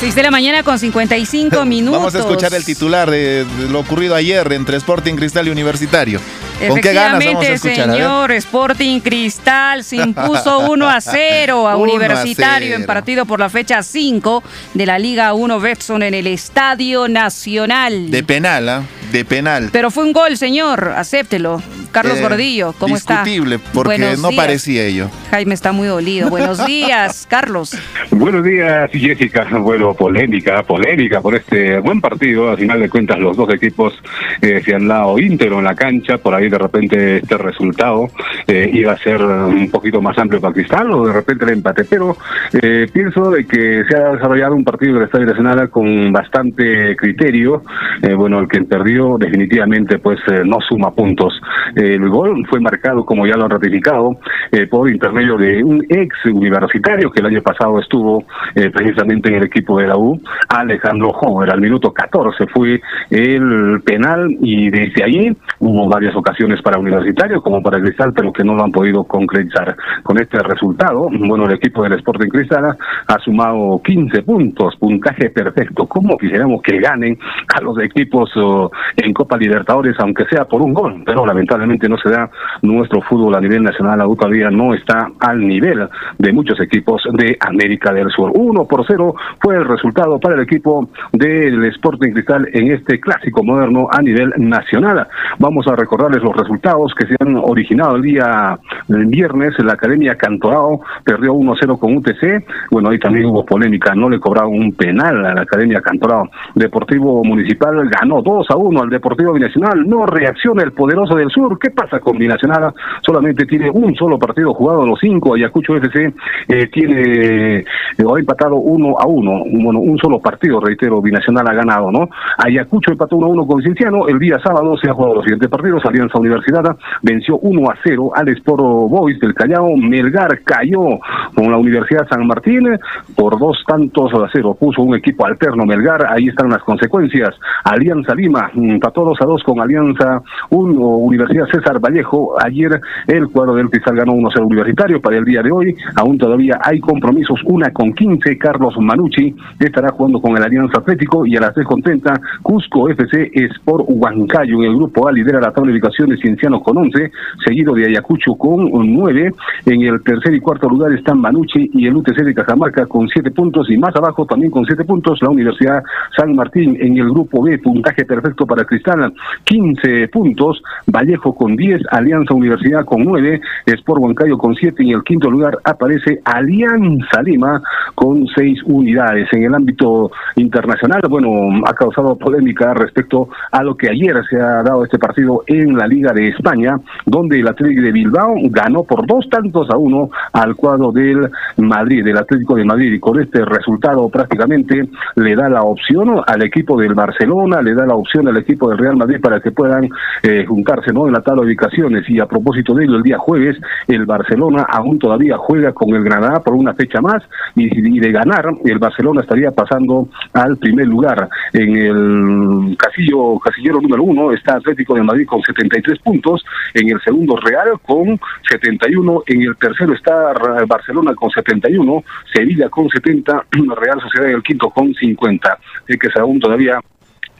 6 0.00 0.14
de 0.14 0.22
la 0.22 0.30
mañana 0.30 0.62
con 0.62 0.78
55 0.78 1.66
minutos. 1.66 1.92
vamos 1.98 2.14
a 2.14 2.20
escuchar 2.20 2.54
el 2.54 2.64
titular 2.64 3.10
de, 3.10 3.46
lo 3.68 3.80
ocurrido 3.80 4.14
ayer 4.14 4.50
entre 4.54 4.78
Sporting 4.78 5.14
Cristal 5.14 5.46
y 5.46 5.50
Universitario. 5.50 6.22
¿Con 6.66 6.80
qué 6.80 6.94
ganas 6.94 7.22
vamos 7.22 7.44
a 7.44 7.48
escuchar? 7.50 7.90
A 7.90 7.92
señor, 7.92 8.32
Sporting 8.32 9.00
Cristal 9.00 9.84
se 9.84 9.96
impuso 9.98 10.70
1 10.70 10.88
a 10.88 11.02
0 11.02 11.68
a 11.68 11.76
1 11.76 11.92
a 11.92 11.94
Universitario 11.96 12.68
0. 12.68 12.80
en 12.80 12.86
partido 12.86 13.26
por 13.26 13.40
la 13.40 13.50
fecha 13.50 13.82
5 13.82 14.42
de 14.72 14.86
la 14.86 14.98
Liga 14.98 15.34
1 15.34 15.60
Betson 15.60 16.02
en 16.02 16.14
el 16.14 16.26
Estadio 16.28 17.06
Nacional. 17.06 18.10
De 18.10 18.22
penal, 18.22 18.68
¿ah? 18.70 18.82
De 19.12 19.26
penal. 19.26 19.68
Pero 19.70 19.90
fue 19.90 20.04
un 20.04 20.14
gol, 20.14 20.38
señor, 20.38 20.94
acéptelo. 20.96 21.62
Carlos 21.92 22.18
Eh, 22.18 22.22
Gordillo, 22.22 22.72
¿cómo 22.78 22.96
está? 22.96 23.22
Discutible, 23.24 23.58
porque 23.72 23.96
Buenos 23.98 24.18
no 24.20 24.28
días. 24.28 24.40
parecía 24.44 24.84
ello. 24.84 25.08
Jaime 25.30 25.54
está 25.54 25.72
muy 25.72 25.88
dolido. 25.88 26.28
Buenos 26.30 26.64
días, 26.66 27.26
Carlos. 27.28 27.76
Buenos 28.10 28.44
días, 28.44 28.90
Jessica. 28.92 29.46
Bueno, 29.58 29.94
polémica, 29.94 30.62
polémica 30.62 31.20
por 31.20 31.34
este 31.34 31.78
buen 31.78 32.00
partido. 32.00 32.50
Al 32.50 32.58
final 32.58 32.80
de 32.80 32.88
cuentas, 32.88 33.18
los 33.18 33.36
dos 33.36 33.52
equipos 33.52 33.92
eh, 34.40 34.62
se 34.64 34.74
han 34.74 34.86
dado 34.88 35.18
íntegro 35.18 35.58
en 35.58 35.64
la 35.64 35.74
cancha. 35.74 36.18
Por 36.18 36.34
ahí, 36.34 36.48
de 36.48 36.58
repente, 36.58 37.16
este 37.18 37.36
resultado 37.38 38.08
eh, 38.46 38.70
iba 38.72 38.92
a 38.92 38.98
ser 38.98 39.22
un 39.22 39.70
poquito 39.70 40.00
más 40.00 40.16
amplio 40.18 40.40
para 40.40 40.54
Cristal 40.54 40.90
o 40.92 41.06
de 41.06 41.12
repente 41.12 41.44
el 41.44 41.50
empate. 41.52 41.84
Pero 41.84 42.16
eh, 42.52 42.88
pienso 42.92 43.30
de 43.30 43.46
que 43.46 43.82
se 43.88 43.96
ha 43.96 44.12
desarrollado 44.12 44.54
un 44.54 44.64
partido 44.64 44.94
del 44.94 45.04
Estadio 45.04 45.26
Nacional 45.26 45.70
con 45.70 46.12
bastante 46.12 46.94
criterio. 46.96 47.62
Eh, 48.02 48.14
bueno, 48.14 48.38
el 48.40 48.48
que 48.48 48.60
perdió 48.62 49.16
definitivamente 49.18 49.98
pues 49.98 50.18
eh, 50.28 50.42
no 50.44 50.58
suma 50.60 50.90
puntos. 50.92 51.34
El 51.80 52.10
gol 52.10 52.46
fue 52.50 52.60
marcado, 52.60 53.06
como 53.06 53.26
ya 53.26 53.36
lo 53.36 53.44
han 53.44 53.50
ratificado, 53.52 54.18
eh, 54.52 54.66
por 54.66 54.90
intermedio 54.90 55.38
de 55.38 55.64
un 55.64 55.82
ex 55.88 56.26
universitario 56.26 57.10
que 57.10 57.20
el 57.20 57.26
año 57.26 57.40
pasado 57.40 57.80
estuvo 57.80 58.24
eh, 58.54 58.68
precisamente 58.68 59.30
en 59.30 59.36
el 59.36 59.44
equipo 59.44 59.78
de 59.78 59.86
la 59.86 59.96
U, 59.96 60.20
Alejandro 60.50 61.08
Hover. 61.08 61.50
Al 61.50 61.62
minuto 61.62 61.90
14 61.94 62.46
fue 62.48 62.82
el 63.08 63.80
penal 63.82 64.28
y 64.42 64.68
desde 64.68 65.04
allí 65.04 65.34
hubo 65.58 65.88
varias 65.88 66.14
ocasiones 66.14 66.60
para 66.60 66.78
Universitario 66.78 67.40
como 67.40 67.62
para 67.62 67.80
Cristal, 67.80 68.12
pero 68.12 68.30
que 68.30 68.44
no 68.44 68.54
lo 68.54 68.64
han 68.64 68.72
podido 68.72 69.04
concretizar. 69.04 69.74
Con 70.02 70.20
este 70.20 70.38
resultado, 70.40 71.08
bueno, 71.10 71.46
el 71.46 71.54
equipo 71.54 71.82
del 71.82 71.94
Sporting 71.94 72.28
Cristal 72.28 72.76
ha 73.06 73.18
sumado 73.20 73.80
15 73.82 74.22
puntos, 74.22 74.76
puntaje 74.76 75.30
perfecto. 75.30 75.86
¿Cómo 75.86 76.18
quisiéramos 76.18 76.60
que 76.60 76.78
ganen 76.78 77.18
a 77.56 77.60
los 77.62 77.78
equipos 77.78 78.30
oh, 78.36 78.70
en 78.98 79.14
Copa 79.14 79.38
Libertadores, 79.38 79.96
aunque 79.98 80.26
sea 80.26 80.44
por 80.44 80.60
un 80.60 80.74
gol? 80.74 81.02
Pero 81.06 81.24
lamentablemente 81.24 81.69
no 81.88 81.98
se 81.98 82.10
da 82.10 82.30
nuestro 82.62 83.00
fútbol 83.02 83.34
a 83.34 83.40
nivel 83.40 83.62
nacional, 83.62 84.00
U 84.06 84.16
todavía 84.16 84.50
no 84.50 84.74
está 84.74 85.10
al 85.20 85.46
nivel 85.46 85.88
de 86.18 86.32
muchos 86.32 86.60
equipos 86.60 87.02
de 87.12 87.36
América 87.40 87.92
del 87.92 88.10
Sur. 88.10 88.32
1 88.34 88.64
por 88.64 88.84
0 88.86 89.14
fue 89.40 89.56
el 89.56 89.64
resultado 89.66 90.18
para 90.18 90.34
el 90.34 90.42
equipo 90.42 90.88
del 91.12 91.64
Sporting 91.66 92.12
Cristal 92.12 92.48
en 92.52 92.72
este 92.72 93.00
clásico 93.00 93.42
moderno 93.42 93.88
a 93.90 94.00
nivel 94.02 94.32
nacional. 94.36 95.06
Vamos 95.38 95.66
a 95.68 95.76
recordarles 95.76 96.22
los 96.22 96.36
resultados 96.36 96.94
que 96.94 97.06
se 97.06 97.16
han 97.20 97.36
originado 97.36 97.96
el 97.96 98.02
día 98.02 98.58
el 98.88 99.06
viernes. 99.06 99.54
La 99.58 99.74
Academia 99.74 100.16
Cantorao 100.16 100.80
perdió 101.04 101.34
1-0 101.34 101.78
con 101.78 101.96
UTC. 101.96 102.44
Bueno, 102.70 102.90
ahí 102.90 102.98
también 102.98 103.26
hubo 103.26 103.44
polémica, 103.44 103.94
no 103.94 104.08
le 104.08 104.18
cobraron 104.18 104.52
un 104.52 104.72
penal 104.72 105.24
a 105.24 105.34
la 105.34 105.42
Academia 105.42 105.80
Cantorao. 105.80 106.28
Deportivo 106.54 107.22
Municipal 107.24 107.88
ganó 107.88 108.22
2-1 108.22 108.82
al 108.82 108.90
Deportivo 108.90 109.32
Binacional. 109.32 109.88
No 109.88 110.06
reacciona 110.06 110.62
el 110.62 110.72
poderoso 110.72 111.14
del 111.14 111.30
sur. 111.30 111.58
¿Qué 111.60 111.70
pasa 111.70 112.00
con 112.00 112.16
Binacional? 112.18 112.72
Solamente 113.04 113.44
tiene 113.46 113.70
un 113.70 113.94
solo 113.94 114.18
partido 114.18 114.54
jugado, 114.54 114.86
los 114.86 114.98
cinco. 115.00 115.34
Ayacucho 115.34 115.76
FC 115.76 116.12
eh, 116.48 116.66
tiene 116.68 117.58
eh, 117.58 117.64
ha 117.98 118.18
empatado 118.18 118.56
1 118.56 118.98
a 118.98 119.06
1. 119.06 119.44
Bueno, 119.62 119.80
un 119.80 119.98
solo 119.98 120.18
partido, 120.20 120.60
reitero, 120.60 121.00
Binacional 121.02 121.46
ha 121.48 121.54
ganado, 121.54 121.90
¿no? 121.90 122.08
Ayacucho 122.38 122.92
empató 122.92 123.16
1 123.16 123.26
a 123.26 123.30
1 123.30 123.46
con 123.46 123.62
Cinciano. 123.62 124.08
El 124.08 124.18
día 124.18 124.38
sábado 124.42 124.76
se 124.78 124.88
ha 124.88 124.94
jugado 124.94 125.16
los 125.16 125.24
siguientes 125.24 125.48
partidos. 125.48 125.84
Alianza 125.84 126.18
Universidad 126.18 126.76
venció 127.02 127.38
1 127.38 127.70
a 127.70 127.74
0 127.82 128.10
al 128.14 128.28
Esporo 128.28 128.88
Boys 128.88 129.18
del 129.20 129.34
Callao. 129.34 129.76
Melgar 129.76 130.40
cayó 130.42 130.98
con 131.34 131.50
la 131.50 131.58
Universidad 131.58 132.08
San 132.08 132.26
Martín 132.26 132.68
por 133.14 133.38
dos 133.38 133.62
tantos 133.66 134.12
a 134.14 134.28
cero. 134.32 134.56
Puso 134.58 134.82
un 134.82 134.94
equipo 134.96 135.26
alterno 135.26 135.64
Melgar. 135.64 136.06
Ahí 136.10 136.28
están 136.28 136.50
las 136.50 136.62
consecuencias. 136.62 137.34
Alianza 137.64 138.14
Lima 138.14 138.50
empató 138.54 139.04
2 139.04 139.18
a 139.20 139.24
2 139.26 139.42
con 139.42 139.60
Alianza 139.60 140.22
1 140.50 140.80
Universidad 140.80 141.46
César 141.50 141.80
Vallejo. 141.80 142.34
Ayer 142.42 142.80
el 143.06 143.28
cuadro 143.28 143.54
del 143.54 143.70
Cristal 143.70 143.96
ganó 143.96 144.12
1 144.12 144.28
a 144.28 144.30
0 144.32 144.46
Universitario. 144.46 145.00
Para 145.00 145.16
el 145.16 145.24
día 145.24 145.42
de 145.42 145.50
hoy 145.50 145.74
aún 145.96 146.18
todavía 146.18 146.58
hay 146.62 146.80
compromisos. 146.80 147.40
Una 147.44 147.70
con 147.72 147.92
15. 147.92 148.38
Carlos 148.38 148.74
Manucci 148.78 149.34
estará 149.58 149.90
jugando 149.90 150.20
con 150.20 150.36
el 150.36 150.42
Alianza 150.42 150.78
Atlético 150.78 151.26
y 151.26 151.36
a 151.36 151.40
las 151.40 151.54
3 151.54 151.66
con 151.66 151.82
30 151.82 152.20
Cusco 152.42 152.88
FC 152.88 153.30
Sport 153.34 153.84
Huancayo 153.88 154.62
en 154.62 154.70
el 154.70 154.76
grupo 154.76 155.08
A 155.08 155.12
lidera 155.12 155.40
la 155.40 155.52
tabla 155.52 155.72
de 155.72 155.78
ubicaciones 155.78 156.20
Cienciano 156.20 156.62
con 156.62 156.76
11, 156.76 157.10
seguido 157.44 157.74
de 157.74 157.86
Ayacucho 157.86 158.34
con 158.34 158.70
9. 158.72 159.32
En 159.66 159.82
el 159.82 160.02
tercer 160.02 160.34
y 160.34 160.40
cuarto 160.40 160.68
lugar 160.68 160.92
están 160.92 161.20
Manucci 161.20 161.70
y 161.74 161.86
el 161.86 161.96
UTC 161.96 162.16
de 162.24 162.34
Cajamarca 162.34 162.86
con 162.86 163.08
7 163.08 163.30
puntos 163.30 163.70
y 163.70 163.76
más 163.76 163.94
abajo 163.96 164.26
también 164.26 164.50
con 164.50 164.64
7 164.64 164.84
puntos 164.84 165.20
la 165.20 165.30
Universidad 165.30 165.82
San 166.16 166.34
Martín 166.34 166.76
en 166.80 166.96
el 166.96 167.10
grupo 167.10 167.42
B, 167.42 167.58
puntaje 167.58 168.04
perfecto 168.04 168.46
para 168.46 168.64
Cristal, 168.64 169.12
15 169.44 170.08
puntos, 170.08 170.62
Vallejo 170.86 171.34
con 171.40 171.56
10, 171.56 171.84
Alianza 171.90 172.34
Universidad 172.34 172.84
con 172.84 173.02
9, 173.02 173.40
Sport 173.64 174.02
Huancayo 174.02 174.36
con 174.36 174.54
7 174.54 174.84
y 174.84 174.90
en 174.90 174.96
el 174.96 175.02
quinto 175.02 175.30
lugar 175.30 175.56
aparece 175.64 176.20
Alianza 176.22 177.22
Lima 177.22 177.62
con 177.94 178.26
6 178.26 178.60
unidades. 178.66 179.26
En 179.32 179.44
el 179.44 179.54
ámbito 179.54 180.10
internacional, 180.36 181.00
bueno, 181.08 181.62
ha 181.66 181.72
causado 181.72 182.14
polémica 182.16 182.74
respecto 182.74 183.30
a 183.52 183.62
lo 183.62 183.74
que 183.74 183.88
ayer 183.88 184.22
se 184.28 184.36
ha 184.36 184.62
dado 184.62 184.84
este 184.84 184.98
partido 184.98 185.42
en 185.46 185.78
la 185.78 185.86
Liga 185.86 186.12
de 186.12 186.28
España, 186.28 186.78
donde 187.06 187.40
el 187.40 187.48
Atlético 187.48 187.84
de 187.84 187.92
Bilbao 187.92 188.34
ganó 188.50 188.84
por 188.84 189.06
dos 189.06 189.26
tantos 189.30 189.70
a 189.70 189.78
uno 189.78 190.10
al 190.34 190.54
cuadro 190.56 190.92
del 190.92 191.30
Madrid, 191.56 192.04
del 192.04 192.18
Atlético 192.18 192.56
de 192.56 192.66
Madrid, 192.66 192.92
y 192.92 193.00
con 193.00 193.18
este 193.18 193.46
resultado 193.46 194.10
prácticamente 194.10 194.90
le 195.16 195.34
da 195.34 195.48
la 195.48 195.62
opción 195.62 196.20
al 196.26 196.42
equipo 196.42 196.78
del 196.78 196.92
Barcelona, 196.92 197.62
le 197.62 197.72
da 197.72 197.86
la 197.86 197.94
opción 197.94 198.28
al 198.28 198.36
equipo 198.36 198.68
del 198.68 198.76
Real 198.76 198.98
Madrid 198.98 199.22
para 199.22 199.40
que 199.40 199.52
puedan 199.52 199.88
eh, 200.22 200.44
juntarse 200.46 200.92
¿no? 200.92 201.06
en 201.06 201.14
la 201.14 201.29
de 201.34 201.40
ubicaciones. 201.40 202.08
Y 202.08 202.20
a 202.20 202.26
propósito 202.26 202.74
de 202.74 202.84
ello, 202.84 202.96
el 202.96 203.02
día 203.02 203.18
jueves, 203.18 203.56
el 203.88 204.06
Barcelona 204.06 204.66
aún 204.68 204.98
todavía 204.98 205.36
juega 205.36 205.72
con 205.72 205.94
el 205.94 206.04
Granada 206.04 206.40
por 206.40 206.54
una 206.54 206.74
fecha 206.74 207.00
más, 207.00 207.22
y, 207.54 207.98
de 207.98 208.12
ganar, 208.12 208.46
el 208.64 208.78
Barcelona 208.78 209.22
estaría 209.22 209.50
pasando 209.50 210.08
al 210.32 210.56
primer 210.56 210.86
lugar. 210.86 211.28
En 211.52 211.76
el 211.76 212.76
casillo, 212.76 213.38
casillero 213.38 213.80
número 213.80 214.02
uno 214.02 214.32
está 214.32 214.54
Atlético 214.54 214.94
de 214.94 215.02
Madrid 215.02 215.26
con 215.26 215.42
73 215.42 215.98
puntos, 216.00 216.44
en 216.74 216.90
el 216.90 217.00
segundo 217.00 217.36
Real 217.36 217.80
con 217.86 218.18
71, 218.48 219.22
en 219.26 219.42
el 219.42 219.56
tercero 219.56 219.94
está 219.94 220.32
Barcelona 220.66 221.14
con 221.14 221.30
71, 221.30 222.04
Sevilla 222.32 222.68
con 222.68 222.88
70, 222.88 223.46
Real 223.76 224.00
Sociedad 224.00 224.28
en 224.28 224.36
el 224.36 224.42
quinto 224.42 224.70
con 224.70 224.94
50. 224.94 225.58
Es 225.86 225.98
que 225.98 226.06
es 226.08 226.16
aún 226.16 226.40
todavía 226.40 226.80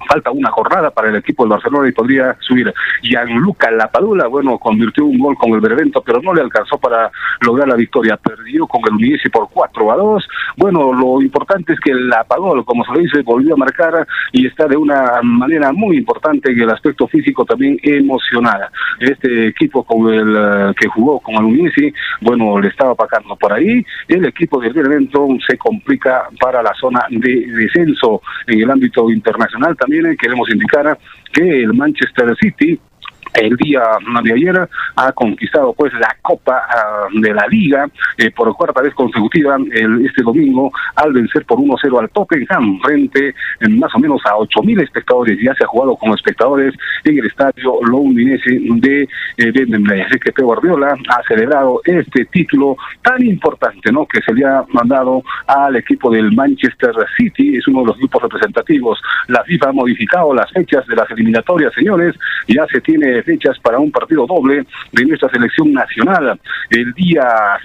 falta 0.06 0.30
una 0.30 0.50
jornada 0.50 0.90
para 0.90 1.08
el 1.08 1.16
equipo 1.16 1.44
del 1.44 1.50
Barcelona 1.50 1.88
y 1.88 1.92
podría 1.92 2.36
subir. 2.40 2.72
Gianluca 3.02 3.70
Lapadula, 3.70 4.26
bueno, 4.26 4.58
convirtió 4.58 5.04
un 5.04 5.18
gol 5.18 5.36
con 5.36 5.52
el 5.52 5.60
Berevento, 5.60 6.02
pero 6.02 6.20
no 6.20 6.34
le 6.34 6.42
alcanzó 6.42 6.78
para 6.78 7.10
lograr 7.40 7.68
la 7.68 7.76
victoria. 7.76 8.16
Perdió 8.16 8.66
con 8.66 8.82
el 8.86 8.94
Udinese 8.94 9.30
por 9.30 9.48
4 9.50 9.92
a 9.92 9.96
2. 9.96 10.28
Bueno, 10.56 10.92
lo 10.92 11.22
importante 11.22 11.72
es 11.72 11.80
que 11.80 11.94
Lapadula, 11.94 12.62
como 12.62 12.84
se 12.84 13.00
dice, 13.00 13.22
volvió 13.22 13.54
a 13.54 13.58
marcar 13.58 14.06
y 14.32 14.46
está 14.46 14.66
de 14.66 14.76
una 14.76 15.20
manera 15.22 15.72
muy 15.72 15.96
importante 15.96 16.50
en 16.52 16.60
el 16.60 16.70
aspecto 16.70 17.06
físico 17.06 17.44
también 17.44 17.78
emocionada. 17.82 18.70
Este 18.98 19.48
equipo 19.48 19.84
con 19.84 20.12
el 20.12 20.36
eh, 20.36 20.74
que 20.78 20.88
jugó 20.88 21.20
con 21.20 21.34
el 21.36 21.44
Udinese, 21.44 21.92
bueno, 22.20 22.58
le 22.58 22.68
estaba 22.68 22.92
apacando 22.92 23.36
por 23.36 23.52
ahí. 23.52 23.84
El 24.08 24.24
equipo 24.26 24.60
del 24.60 24.72
Berevento 24.72 25.26
se 25.46 25.56
complica 25.56 26.28
para 26.40 26.62
la 26.62 26.72
zona 26.74 27.04
de 27.10 27.46
descenso 27.46 28.22
en 28.46 28.60
el 28.60 28.70
ámbito 28.70 29.10
internacional. 29.10 29.76
También 29.76 29.99
queremos 30.18 30.48
indicar 30.50 30.98
que 31.32 31.62
el 31.62 31.74
Manchester 31.74 32.36
City 32.40 32.78
el 33.34 33.56
día 33.56 33.82
de 34.22 34.32
ayer 34.32 34.68
ha 34.96 35.12
conquistado 35.12 35.72
pues 35.72 35.92
la 35.94 36.16
Copa 36.22 36.62
ah, 36.68 37.06
de 37.12 37.32
la 37.32 37.46
Liga 37.46 37.88
eh, 38.16 38.30
por 38.30 38.54
cuarta 38.54 38.82
vez 38.82 38.94
consecutiva 38.94 39.56
el, 39.56 40.06
este 40.06 40.22
domingo 40.22 40.72
al 40.96 41.12
vencer 41.12 41.44
por 41.44 41.58
1-0 41.58 42.00
al 42.00 42.10
Tottenham 42.10 42.80
frente 42.80 43.28
eh, 43.28 43.68
más 43.68 43.94
o 43.94 43.98
menos 43.98 44.20
a 44.24 44.34
8.000 44.34 44.82
espectadores. 44.82 45.38
Ya 45.42 45.54
se 45.54 45.64
ha 45.64 45.66
jugado 45.66 45.96
con 45.96 46.12
espectadores 46.12 46.74
en 47.04 47.18
el 47.18 47.26
estadio 47.26 47.78
londinense 47.82 48.50
de 48.50 49.08
eh. 49.36 50.04
Así 50.06 50.18
que 50.18 50.32
Pep 50.32 50.44
Guardiola 50.44 50.96
ha 51.08 51.22
celebrado 51.26 51.80
este 51.84 52.24
título 52.26 52.76
tan 53.02 53.24
importante 53.24 53.92
no 53.92 54.06
que 54.06 54.20
se 54.22 54.32
le 54.32 54.44
ha 54.44 54.64
mandado 54.72 55.22
al 55.46 55.76
equipo 55.76 56.10
del 56.10 56.32
Manchester 56.32 56.92
City. 57.16 57.56
Es 57.56 57.66
uno 57.68 57.80
de 57.80 57.86
los 57.86 57.98
grupos 57.98 58.22
representativos. 58.22 59.00
La 59.28 59.42
FIFA 59.44 59.68
ha 59.68 59.72
modificado 59.72 60.34
las 60.34 60.50
fechas 60.50 60.86
de 60.86 60.96
las 60.96 61.10
eliminatorias, 61.10 61.72
señores. 61.74 62.14
Ya 62.48 62.66
se 62.66 62.80
tiene 62.80 63.19
fechas 63.22 63.58
para 63.60 63.78
un 63.78 63.90
partido 63.90 64.26
doble 64.26 64.66
de 64.92 65.04
nuestra 65.04 65.28
selección 65.30 65.72
nacional. 65.72 66.38
El 66.70 66.92
día 66.94 67.24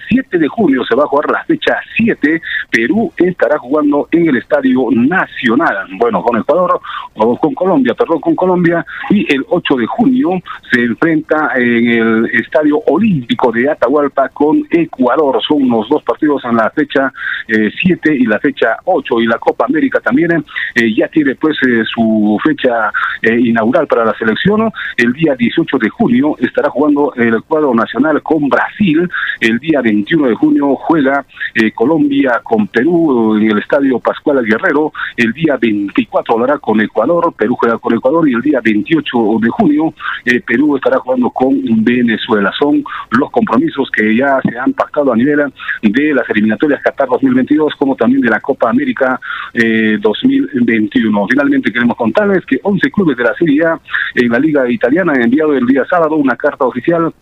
7 0.10 0.38
de 0.38 0.48
junio 0.48 0.84
se 0.86 0.96
va 0.96 1.04
a 1.04 1.08
jugar 1.08 1.32
la 1.32 1.44
fecha 1.44 1.78
7. 1.96 2.42
Perú 2.70 3.12
estará 3.18 3.58
jugando 3.58 4.08
en 4.12 4.30
el 4.30 4.38
Estadio 4.38 4.88
Nacional. 4.92 5.88
Bueno, 5.98 6.22
con 6.24 6.40
Ecuador, 6.40 6.80
o 7.16 7.38
con 7.38 7.54
Colombia, 7.54 7.94
perdón, 7.94 8.20
con 8.20 8.36
Colombia. 8.36 8.86
Y 9.10 9.32
el 9.34 9.46
8 9.50 9.76
de 9.76 9.86
junio 9.88 10.30
se 10.72 10.82
enfrenta 10.82 11.52
en 11.56 11.90
el 11.90 12.26
Estadio 12.34 12.80
Olímpico 12.88 13.52
de 13.52 13.70
Atahualpa 13.70 14.30
con 14.30 14.66
Ecuador. 14.70 15.42
Son 15.48 15.68
los 15.70 15.88
dos 15.90 16.04
partidos 16.04 16.44
en 16.46 16.58
la 16.58 16.70
fecha 16.72 17.12
7 17.48 18.16
y 18.16 18.26
la 18.26 18.40
fecha 18.40 18.78
8. 18.86 19.22
Y 19.22 19.28
la 19.28 19.38
Copa 19.38 19.66
América 19.66 20.00
también 20.00 20.44
eh, 20.76 20.94
ya 20.96 21.08
tiene 21.08 21.36
pues 21.36 21.58
eh, 21.68 21.84
su 21.86 22.38
fecha 22.44 22.92
eh, 23.22 23.40
inaugural 23.40 23.88
para 23.88 24.06
la 24.06 24.14
selección. 24.18 24.72
El 24.98 25.14
día 25.14 25.36
18 25.46 25.78
de 25.78 25.90
junio 25.90 26.36
estará 26.40 26.70
jugando 26.70 27.14
el 27.16 27.42
cuadro 27.44 27.74
nacional 27.74 28.22
con 28.22 28.50
Brasil. 28.50 29.08
El 29.40 29.60
día 29.60 29.82
21 29.82 30.28
de 30.30 30.36
junio 30.36 30.76
juega 30.76 31.26
eh, 31.54 31.72
Colombia 31.72 32.42
con 32.44 32.68
Perú 32.68 33.36
en 33.38 33.52
el 33.52 33.60
estadio 33.60 34.00
Pascual 34.00 34.44
Guerrero. 34.44 34.92
El 35.16 35.34
día 35.34 35.58
24 35.58 36.34
hablará 36.34 36.58
con 36.58 36.82
Ecuador. 36.82 37.34
Perú 37.38 37.56
juega 37.60 37.78
con 37.78 37.94
Ecuador 37.94 38.28
y 38.28 38.34
el 38.34 38.42
día 38.42 38.60
28 38.64 39.18
de 39.40 39.50
junio 39.50 39.94
eh, 40.26 40.42
Perú 40.42 40.76
estará 40.78 40.98
jugando 41.00 41.30
con 41.30 41.54
Venezuela. 41.84 42.52
Son 42.58 42.84
los 43.12 43.30
compromisos 43.32 43.90
que 43.92 44.16
ya 44.16 44.40
se 44.42 44.58
han 44.58 44.74
pactado 44.74 45.14
a 45.14 45.16
nivel 45.16 45.54
de 45.82 46.14
las 46.14 46.28
eliminatorias 46.30 46.82
Qatar 46.82 47.08
2022 47.08 47.76
como 47.78 47.96
también 47.96 48.22
de 48.22 48.30
la 48.30 48.40
Copa 48.40 48.70
América 48.70 49.20
2021. 49.54 51.24
Eh, 51.24 51.28
Finalmente 51.30 51.72
queremos 51.72 51.96
contarles 51.98 52.46
que 52.46 52.60
11 52.64 52.92
clubes 52.92 53.18
de 53.18 53.24
la 53.24 53.36
Serie 53.36 53.66
A 53.66 53.80
en 54.16 54.30
la 54.30 54.40
Liga 54.40 54.70
Italiana 54.70 55.14
han 55.14 55.35
el 55.44 55.66
día 55.66 55.86
sábado 55.90 56.16
una 56.16 56.36
carta 56.36 56.66
oficial 56.66 57.14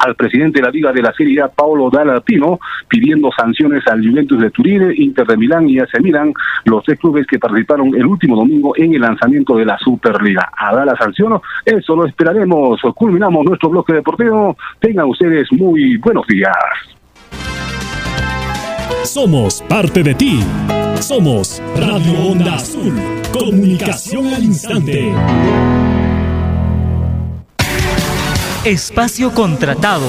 al 0.00 0.14
presidente 0.14 0.60
de 0.60 0.66
la 0.66 0.70
Liga 0.70 0.92
de 0.92 1.02
la 1.02 1.12
Serie 1.12 1.42
A, 1.42 1.48
Paolo 1.48 1.90
Dallatino, 1.90 2.58
pidiendo 2.88 3.30
sanciones 3.32 3.86
al 3.86 4.00
Juventus 4.06 4.40
de 4.40 4.50
Turín, 4.50 4.92
Inter 4.96 5.26
de 5.26 5.36
Milán 5.36 5.68
y 5.68 5.78
AC 5.78 5.90
los 6.64 6.84
tres 6.84 6.98
clubes 6.98 7.26
que 7.26 7.38
participaron 7.38 7.94
el 7.94 8.06
último 8.06 8.36
domingo 8.36 8.72
en 8.76 8.94
el 8.94 9.02
lanzamiento 9.02 9.56
de 9.56 9.66
la 9.66 9.78
Superliga. 9.78 10.50
¿Habrá 10.56 10.86
la 10.86 10.96
sanción? 10.96 11.38
Eso 11.64 11.96
lo 11.96 12.06
esperaremos. 12.06 12.80
Culminamos 12.94 13.44
nuestro 13.44 13.68
bloque 13.68 13.92
deportivo. 13.92 14.56
Tengan 14.78 15.06
ustedes 15.06 15.52
muy 15.52 15.98
buenos 15.98 16.26
días. 16.26 16.56
Somos 19.04 19.62
parte 19.68 20.02
de 20.02 20.14
ti. 20.14 20.40
Somos 21.00 21.62
Radio 21.76 22.32
Onda 22.32 22.54
Azul. 22.54 22.94
Comunicación 23.32 24.26
al 24.34 24.44
instante. 24.44 25.12
Espacio 28.66 29.32
contratado. 29.32 30.04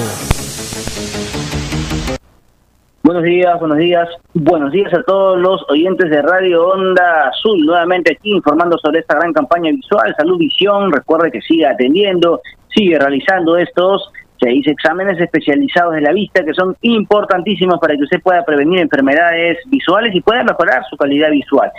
Buenos 3.02 3.22
días, 3.22 3.58
buenos 3.58 3.78
días, 3.78 4.06
buenos 4.34 4.70
días 4.72 4.92
a 4.92 5.02
todos 5.04 5.40
los 5.40 5.64
oyentes 5.70 6.10
de 6.10 6.20
Radio 6.20 6.68
Onda 6.68 7.28
Azul. 7.28 7.64
Nuevamente 7.64 8.12
aquí 8.12 8.30
informando 8.30 8.76
sobre 8.76 9.00
esta 9.00 9.14
gran 9.14 9.32
campaña 9.32 9.70
visual, 9.70 10.14
Salud 10.18 10.36
Visión. 10.36 10.92
Recuerde 10.92 11.30
que 11.30 11.40
sigue 11.40 11.66
atendiendo, 11.66 12.42
sigue 12.68 12.98
realizando 12.98 13.56
estos 13.56 14.12
seis 14.38 14.66
exámenes 14.66 15.18
especializados 15.18 15.94
de 15.94 16.02
la 16.02 16.12
vista 16.12 16.44
que 16.44 16.52
son 16.52 16.76
importantísimos 16.82 17.78
para 17.80 17.96
que 17.96 18.02
usted 18.02 18.20
pueda 18.20 18.44
prevenir 18.44 18.80
enfermedades 18.80 19.60
visuales 19.68 20.14
y 20.14 20.20
pueda 20.20 20.44
mejorar 20.44 20.84
su 20.90 20.96
calidad 20.98 21.30
visual 21.30 21.72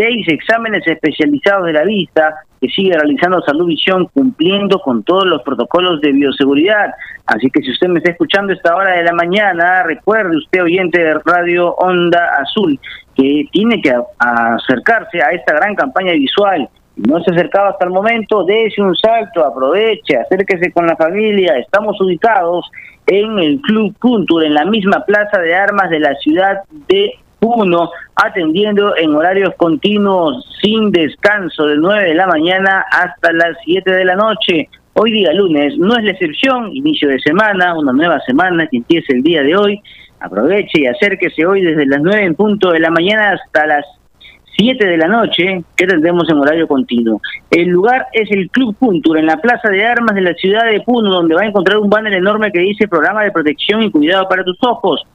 seis 0.00 0.26
exámenes 0.28 0.86
especializados 0.86 1.66
de 1.66 1.74
la 1.74 1.84
vista 1.84 2.34
que 2.58 2.68
sigue 2.68 2.94
realizando 2.94 3.42
Salud 3.42 3.66
Visión 3.66 4.06
cumpliendo 4.14 4.78
con 4.78 5.02
todos 5.02 5.26
los 5.26 5.42
protocolos 5.42 6.00
de 6.00 6.12
bioseguridad. 6.12 6.94
Así 7.26 7.50
que 7.50 7.60
si 7.60 7.70
usted 7.70 7.88
me 7.88 7.98
está 7.98 8.12
escuchando 8.12 8.52
a 8.52 8.56
esta 8.56 8.74
hora 8.74 8.96
de 8.96 9.04
la 9.04 9.12
mañana, 9.12 9.82
recuerde 9.82 10.38
usted 10.38 10.62
oyente 10.62 10.98
de 10.98 11.14
Radio 11.24 11.74
Onda 11.74 12.30
Azul 12.40 12.78
que 13.14 13.44
tiene 13.52 13.82
que 13.82 13.92
acercarse 14.18 15.22
a 15.22 15.32
esta 15.32 15.54
gran 15.54 15.74
campaña 15.74 16.12
visual. 16.12 16.66
No 16.96 17.22
se 17.22 17.32
acercaba 17.32 17.70
hasta 17.70 17.84
el 17.84 17.92
momento, 17.92 18.44
dése 18.44 18.80
un 18.80 18.96
salto, 18.96 19.44
aproveche, 19.44 20.16
acérquese 20.16 20.72
con 20.72 20.86
la 20.86 20.96
familia. 20.96 21.58
Estamos 21.58 22.00
ubicados 22.00 22.70
en 23.06 23.38
el 23.38 23.60
Club 23.60 23.94
Culture, 23.98 24.46
en 24.46 24.54
la 24.54 24.64
misma 24.64 25.04
plaza 25.04 25.38
de 25.40 25.54
armas 25.54 25.90
de 25.90 26.00
la 26.00 26.14
ciudad 26.16 26.60
de 26.88 27.12
uno 27.40 27.90
atendiendo 28.16 28.96
en 28.96 29.14
horarios 29.14 29.54
continuos 29.56 30.44
sin 30.60 30.90
descanso 30.90 31.66
de 31.66 31.76
9 31.76 32.08
de 32.08 32.14
la 32.14 32.26
mañana 32.26 32.84
hasta 32.90 33.32
las 33.32 33.56
7 33.64 33.90
de 33.90 34.04
la 34.04 34.14
noche. 34.14 34.68
Hoy 34.92 35.12
día 35.12 35.32
lunes 35.32 35.78
no 35.78 35.96
es 35.96 36.04
la 36.04 36.10
excepción, 36.10 36.70
inicio 36.74 37.08
de 37.08 37.18
semana, 37.20 37.78
una 37.78 37.92
nueva 37.92 38.20
semana 38.20 38.66
que 38.66 38.78
empieza 38.78 39.12
el 39.14 39.22
día 39.22 39.42
de 39.42 39.56
hoy. 39.56 39.80
Aproveche 40.20 40.82
y 40.82 40.86
acérquese 40.86 41.46
hoy 41.46 41.62
desde 41.62 41.86
las 41.86 42.02
9 42.02 42.24
en 42.24 42.34
punto 42.34 42.72
de 42.72 42.80
la 42.80 42.90
mañana 42.90 43.32
hasta 43.32 43.66
las 43.66 43.86
7 44.58 44.86
de 44.86 44.98
la 44.98 45.08
noche, 45.08 45.62
que 45.74 45.86
tendremos 45.86 46.28
en 46.28 46.36
horario 46.36 46.68
continuo. 46.68 47.22
El 47.50 47.68
lugar 47.68 48.08
es 48.12 48.30
el 48.30 48.50
Club 48.50 48.76
Cultura, 48.78 49.20
en 49.20 49.26
la 49.26 49.38
Plaza 49.38 49.70
de 49.70 49.86
Armas 49.86 50.14
de 50.14 50.20
la 50.20 50.34
ciudad 50.34 50.66
de 50.70 50.82
Puno, 50.82 51.10
donde 51.10 51.34
va 51.34 51.42
a 51.42 51.46
encontrar 51.46 51.78
un 51.78 51.88
banner 51.88 52.12
enorme 52.12 52.52
que 52.52 52.60
dice 52.60 52.86
Programa 52.86 53.22
de 53.22 53.32
Protección 53.32 53.82
y 53.82 53.90
Cuidado 53.90 54.28
para 54.28 54.44
tus 54.44 54.58
Ojos 54.60 55.06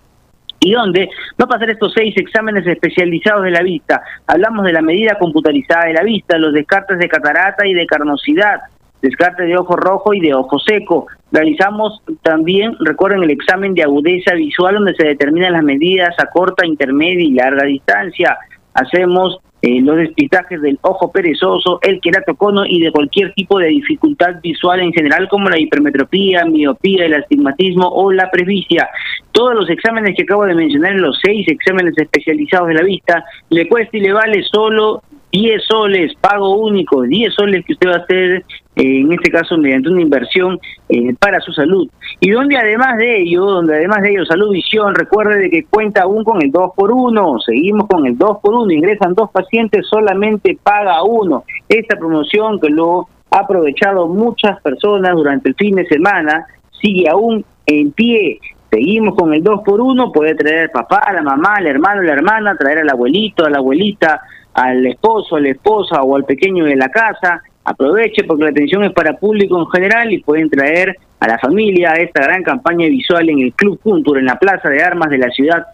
y 0.66 0.72
donde 0.74 1.10
va 1.40 1.46
a 1.46 1.48
pasar 1.48 1.70
estos 1.70 1.94
seis 1.94 2.16
exámenes 2.18 2.66
especializados 2.66 3.44
de 3.44 3.52
la 3.52 3.62
vista. 3.62 4.02
Hablamos 4.26 4.66
de 4.66 4.74
la 4.74 4.82
medida 4.82 5.18
computarizada 5.20 5.86
de 5.86 5.94
la 5.94 6.04
vista, 6.04 6.38
los 6.38 6.54
descartes 6.54 6.98
de 6.98 7.08
catarata 7.08 7.68
y 7.68 7.74
de 7.74 7.86
carnosidad, 7.86 8.62
descarte 9.02 9.44
de 9.44 9.56
ojo 9.58 9.76
rojo 9.76 10.14
y 10.14 10.22
de 10.22 10.34
ojo 10.34 10.58
seco. 10.58 11.06
Realizamos 11.32 12.02
también, 12.24 12.76
recuerden, 12.80 13.24
el 13.24 13.30
examen 13.30 13.76
de 13.76 13.84
agudeza 13.84 14.34
visual 14.34 14.76
donde 14.76 14.96
se 14.96 15.08
determinan 15.08 15.54
las 15.54 15.64
medidas 15.64 16.16
a 16.18 16.26
corta, 16.28 16.66
intermedia 16.66 17.24
y 17.24 17.32
larga 17.34 17.66
distancia. 17.66 18.38
Hacemos 18.74 19.40
eh, 19.66 19.82
los 19.82 19.98
despistajes 19.98 20.62
del 20.62 20.78
ojo 20.82 21.12
perezoso, 21.12 21.80
el 21.82 22.00
queratocono 22.00 22.68
y 22.68 22.80
de 22.82 22.92
cualquier 22.92 23.34
tipo 23.34 23.58
de 23.58 23.70
dificultad 23.70 24.36
visual 24.44 24.80
en 24.80 24.94
general 24.94 25.28
como 25.28 25.50
la 25.50 25.60
hipermetropía, 25.60 26.46
miopía, 26.46 27.06
el 27.06 27.16
astigmatismo 27.16 27.88
o 27.88 28.12
la 28.12 28.30
presbicia. 28.30 28.88
Todos 29.32 29.56
los 29.56 29.68
exámenes 29.72 30.16
que 30.16 30.22
acabo 30.22 30.46
de 30.46 30.54
mencionar, 30.54 30.94
los 30.94 31.18
seis 31.20 31.48
exámenes 31.48 31.98
especializados 31.98 32.68
de 32.68 32.74
la 32.76 32.84
vista, 32.84 33.26
le 33.50 33.68
cuesta 33.68 33.98
y 33.98 34.02
le 34.02 34.14
vale 34.14 34.44
solo 34.44 35.02
10 35.32 35.64
soles, 35.68 36.14
pago 36.22 36.58
único, 36.58 37.02
10 37.02 37.34
soles 37.34 37.66
que 37.66 37.74
usted 37.74 37.90
va 37.90 37.96
a 37.96 38.04
hacer, 38.04 38.46
en 38.76 39.12
este 39.12 39.32
caso 39.32 39.58
mediante 39.58 39.90
una 39.90 40.02
inversión 40.02 40.60
eh, 40.90 41.14
para 41.20 41.40
su 41.40 41.52
salud. 41.54 41.90
Y 42.20 42.32
donde 42.32 42.58
además 42.58 42.98
de 42.98 43.22
ello, 43.22 43.46
donde 43.46 43.76
además 43.76 44.02
de 44.02 44.12
ello, 44.12 44.26
Salud 44.26 44.52
Visión, 44.52 44.96
recuerde 44.96 45.40
de 45.40 45.50
que 45.50 45.66
cuenta 45.66 46.04
aún 46.04 46.24
con 46.24 46.42
el 46.42 46.52
2 46.52 46.72
por 46.76 46.92
1 46.92 47.40
seguimos 47.40 47.88
con 47.88 48.06
el 48.06 48.18
2 48.18 48.38
por 48.42 48.54
1 48.54 48.72
ingresan 48.72 49.14
dos 49.14 49.32
pacientes, 49.32 49.88
solamente 49.88 50.58
paga 50.62 51.04
uno. 51.04 51.44
Esta 51.70 51.98
promoción 51.98 52.60
que 52.60 52.70
lo 52.70 53.08
ha 53.32 53.40
aprovechado 53.40 54.08
muchas 54.08 54.62
personas 54.62 55.14
durante 55.14 55.50
el 55.50 55.56
fin 55.56 55.76
de 55.76 55.86
semana, 55.88 56.46
sigue 56.82 57.10
aún 57.10 57.46
en 57.66 57.92
pie. 57.92 58.40
Seguimos 58.70 59.16
con 59.16 59.34
el 59.34 59.44
2 59.44 59.62
por 59.64 59.80
1 59.80 60.12
puede 60.12 60.36
traer 60.36 60.64
al 60.64 60.70
papá, 60.72 60.98
a 61.06 61.14
la 61.14 61.22
mamá, 61.22 61.56
al 61.56 61.68
hermano, 61.68 62.02
a 62.02 62.04
la 62.04 62.14
hermana, 62.14 62.58
traer 62.58 62.80
al 62.80 62.90
abuelito, 62.90 63.46
a 63.46 63.50
la 63.50 63.58
abuelita, 63.58 64.22
al 64.54 64.86
esposo, 64.86 65.36
a 65.36 65.40
la 65.40 65.50
esposa 65.50 66.02
o 66.02 66.16
al 66.16 66.26
pequeño 66.26 66.66
de 66.66 66.76
la 66.76 66.90
casa. 66.90 67.42
Aproveche 67.66 68.24
porque 68.24 68.44
la 68.44 68.52
atención 68.52 68.84
es 68.84 68.94
para 68.94 69.18
público 69.18 69.60
en 69.60 69.68
general 69.68 70.14
y 70.14 70.22
pueden 70.22 70.50
traer 70.50 70.96
a 71.20 71.28
la 71.28 71.40
familia 71.40 71.92
a 71.92 71.96
esta 71.96 72.24
gran 72.24 72.44
campaña 72.44 72.88
visual 72.88 73.28
en 73.28 73.40
el 73.40 73.54
Club 73.54 73.80
Culture, 73.82 74.20
en 74.20 74.28
la 74.28 74.38
Plaza 74.38 74.70
de 74.70 74.84
Armas 74.84 75.10
de 75.10 75.18
la 75.18 75.30
ciudad 75.30 75.66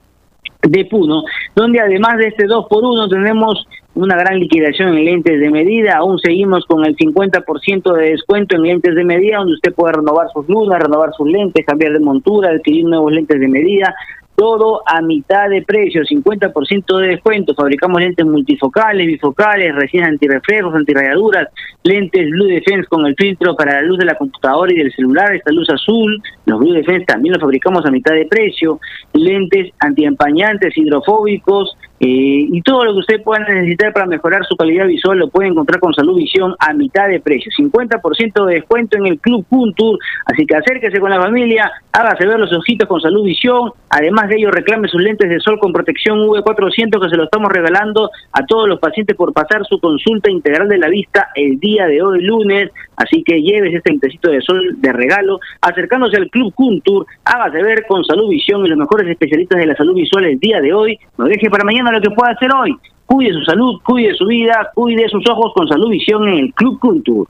de 0.62 0.86
Puno, 0.86 1.24
donde 1.56 1.80
además 1.80 2.18
de 2.18 2.28
este 2.28 2.46
2 2.46 2.68
por 2.70 2.84
1 2.84 3.10
tenemos 3.10 3.68
una 3.94 4.16
gran 4.16 4.40
liquidación 4.40 4.98
en 4.98 5.06
lentes 5.06 5.40
de 5.40 5.50
medida, 5.50 5.98
aún 5.98 6.18
seguimos 6.20 6.66
con 6.66 6.86
el 6.86 6.96
50% 6.96 7.94
de 7.94 8.12
descuento 8.12 8.56
en 8.56 8.64
lentes 8.64 8.96
de 8.96 9.04
medida, 9.04 9.38
donde 9.38 9.54
usted 9.54 9.74
puede 9.74 9.94
renovar 9.94 10.28
sus 10.34 10.48
lunas, 10.48 10.82
renovar 10.82 11.12
sus 11.14 11.28
lentes, 11.28 11.66
cambiar 11.66 11.94
de 11.94 12.00
montura, 12.00 12.52
adquirir 12.52 12.86
nuevos 12.86 13.12
lentes 13.12 13.40
de 13.40 13.48
medida, 13.48 13.94
todo 14.36 14.82
a 14.88 15.02
mitad 15.02 15.50
de 15.50 15.62
precio, 15.62 16.02
50% 16.04 16.98
de 16.98 17.08
descuento. 17.10 17.54
Fabricamos 17.54 18.02
lentes 18.02 18.26
multifocales, 18.26 19.06
bifocales, 19.06 19.76
resinas 19.76 20.10
antirreflejos, 20.10 20.74
antirrayaduras, 20.74 21.50
lentes 21.84 22.30
Blue 22.30 22.48
Defense 22.48 22.88
con 22.88 23.06
el 23.06 23.16
filtro 23.16 23.56
para 23.56 23.74
la 23.74 23.82
luz 23.84 24.00
de 24.00 24.06
la 24.06 24.16
computadora 24.16 24.72
y 24.74 24.78
del 24.78 24.92
celular, 24.94 25.36
esta 25.36 25.52
luz 25.52 25.70
azul. 25.70 26.20
Los 26.46 26.60
Blue 26.60 26.74
Defense 26.74 27.06
también 27.06 27.34
los 27.34 27.42
fabricamos 27.42 27.86
a 27.86 27.92
mitad 27.92 28.14
de 28.14 28.26
precio. 28.26 28.80
Lentes 29.14 29.74
antiempañantes, 29.80 30.76
hidrofóbicos, 30.76 31.78
eh, 32.04 32.48
y 32.52 32.62
todo 32.64 32.84
lo 32.84 32.94
que 32.94 33.00
usted 33.02 33.22
pueda 33.22 33.44
necesitar 33.44 33.94
para 33.94 34.08
mejorar 34.08 34.44
su 34.48 34.56
calidad 34.56 34.88
visual 34.88 35.20
lo 35.20 35.30
puede 35.30 35.50
encontrar 35.50 35.80
con 35.80 35.94
Salud 35.94 36.18
Visión 36.18 36.56
a 36.58 36.74
mitad 36.74 37.08
de 37.08 37.20
precio. 37.20 37.52
50% 37.56 38.46
de 38.48 38.56
descuento 38.56 38.98
en 38.98 39.06
el 39.06 39.20
Club 39.20 39.46
Puntur. 39.48 40.00
Así 40.26 40.48
que 40.48 40.56
acérquese 40.56 41.00
con 41.00 41.12
la 41.12 41.22
familia, 41.22 41.72
hágase 41.92 42.26
ver 42.26 42.40
los 42.40 42.52
ojitos 42.54 42.88
con 42.88 43.00
Salud 43.02 43.24
Visión. 43.24 43.74
Además 43.92 44.30
de 44.30 44.38
ello, 44.38 44.50
reclame 44.50 44.88
sus 44.88 45.00
lentes 45.00 45.30
de 45.30 45.40
sol 45.42 45.60
con 45.60 45.74
protección 45.74 46.18
V400 46.22 47.04
que 47.04 47.10
se 47.10 47.18
lo 47.18 47.26
estamos 47.26 47.52
regalando 47.52 48.10
a 48.32 48.48
todos 48.48 48.68
los 48.68 48.80
pacientes 48.80 49.16
por 49.16 49.32
pasar 49.32 49.64
su 49.70 49.80
consulta 49.80 50.32
integral 50.32 50.70
de 50.70 50.80
la 50.80 50.88
vista 50.88 51.28
el 51.36 51.60
día 51.60 51.86
de 51.86 52.02
hoy 52.02 52.24
lunes. 52.24 52.72
Así 52.96 53.24
que 53.24 53.44
lleves 53.44 53.76
este 53.76 53.92
lentecito 53.92 54.32
de 54.32 54.42
sol 54.42 54.76
de 54.78 54.92
regalo, 54.92 55.40
acercándose 55.62 56.18
al 56.18 56.30
Club 56.32 56.52
Puntur, 56.56 57.06
hágase 57.26 57.62
ver 57.62 57.86
con 57.88 58.04
Salud 58.04 58.30
Visión 58.30 58.66
y 58.66 58.70
los 58.70 58.78
mejores 58.78 59.08
especialistas 59.08 59.60
de 59.60 59.68
la 59.68 59.76
salud 59.76 59.94
visual 59.94 60.26
el 60.26 60.40
día 60.40 60.62
de 60.62 60.74
hoy. 60.74 61.00
No 61.18 61.26
deje 61.26 61.50
para 61.50 61.64
mañana 61.64 61.91
lo 61.92 62.02
que 62.02 62.10
pueda 62.10 62.34
hacer 62.34 62.50
hoy. 62.54 62.76
Cuide 63.06 63.34
su 63.34 63.44
salud, 63.44 63.82
cuide 63.84 64.16
su 64.16 64.26
vida, 64.26 64.70
cuide 64.74 65.10
sus 65.10 65.24
ojos 65.30 65.52
con 65.54 65.68
Salud 65.68 65.90
Visión 65.90 66.28
en 66.28 66.40
el 66.40 66.54
Club 66.54 66.80
Culture. 66.80 67.30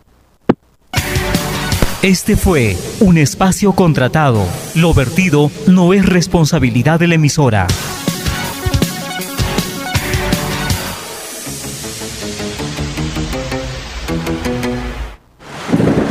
Este 2.03 2.35
fue 2.35 2.75
un 2.99 3.17
espacio 3.17 3.73
contratado. 3.73 4.43
Lo 4.75 4.93
vertido 4.93 5.51
no 5.67 5.93
es 5.93 6.05
responsabilidad 6.07 6.99
de 6.99 7.07
la 7.07 7.15
emisora. 7.15 7.67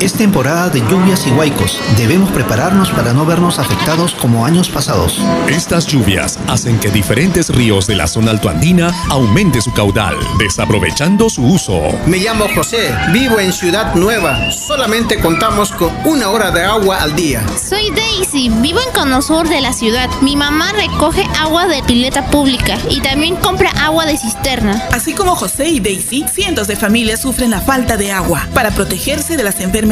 Es 0.01 0.15
temporada 0.15 0.71
de 0.71 0.81
lluvias 0.81 1.27
y 1.27 1.31
huaicos. 1.31 1.79
Debemos 1.99 2.31
prepararnos 2.31 2.89
para 2.89 3.13
no 3.13 3.27
vernos 3.27 3.59
afectados 3.59 4.15
como 4.15 4.47
años 4.47 4.71
pasados. 4.71 5.21
Estas 5.47 5.87
lluvias 5.87 6.39
hacen 6.49 6.79
que 6.79 6.91
diferentes 6.91 7.51
ríos 7.51 7.87
de 7.87 7.97
la 7.97 8.07
zona 8.07 8.31
altoandina 8.31 8.95
aumente 9.11 9.61
su 9.61 9.75
caudal, 9.75 10.17
desaprovechando 10.39 11.29
su 11.29 11.45
uso. 11.45 11.83
Me 12.07 12.17
llamo 12.17 12.47
José, 12.55 12.95
vivo 13.13 13.39
en 13.41 13.53
Ciudad 13.53 13.95
Nueva. 13.95 14.51
Solamente 14.53 15.21
contamos 15.21 15.71
con 15.71 15.93
una 16.07 16.31
hora 16.31 16.51
de 16.51 16.65
agua 16.65 17.03
al 17.03 17.15
día. 17.15 17.45
Soy 17.63 17.91
Daisy, 17.91 18.49
vivo 18.49 18.81
en 18.81 18.95
Cono 18.95 19.21
Sur 19.21 19.51
de 19.51 19.61
la 19.61 19.75
ciudad. 19.75 20.09
Mi 20.23 20.35
mamá 20.35 20.73
recoge 20.73 21.29
agua 21.39 21.67
de 21.67 21.83
pileta 21.83 22.25
pública 22.31 22.79
y 22.89 23.01
también 23.03 23.37
compra 23.37 23.71
agua 23.73 24.07
de 24.07 24.17
cisterna. 24.17 24.83
Así 24.93 25.13
como 25.13 25.37
José 25.37 25.69
y 25.69 25.81
Daisy, 25.81 26.25
cientos 26.33 26.69
de 26.69 26.77
familias 26.77 27.21
sufren 27.21 27.51
la 27.51 27.61
falta 27.61 27.99
de 27.99 28.13
agua. 28.13 28.49
Para 28.55 28.71
protegerse 28.71 29.37
de 29.37 29.43
las 29.43 29.61
enfermedades 29.61 29.90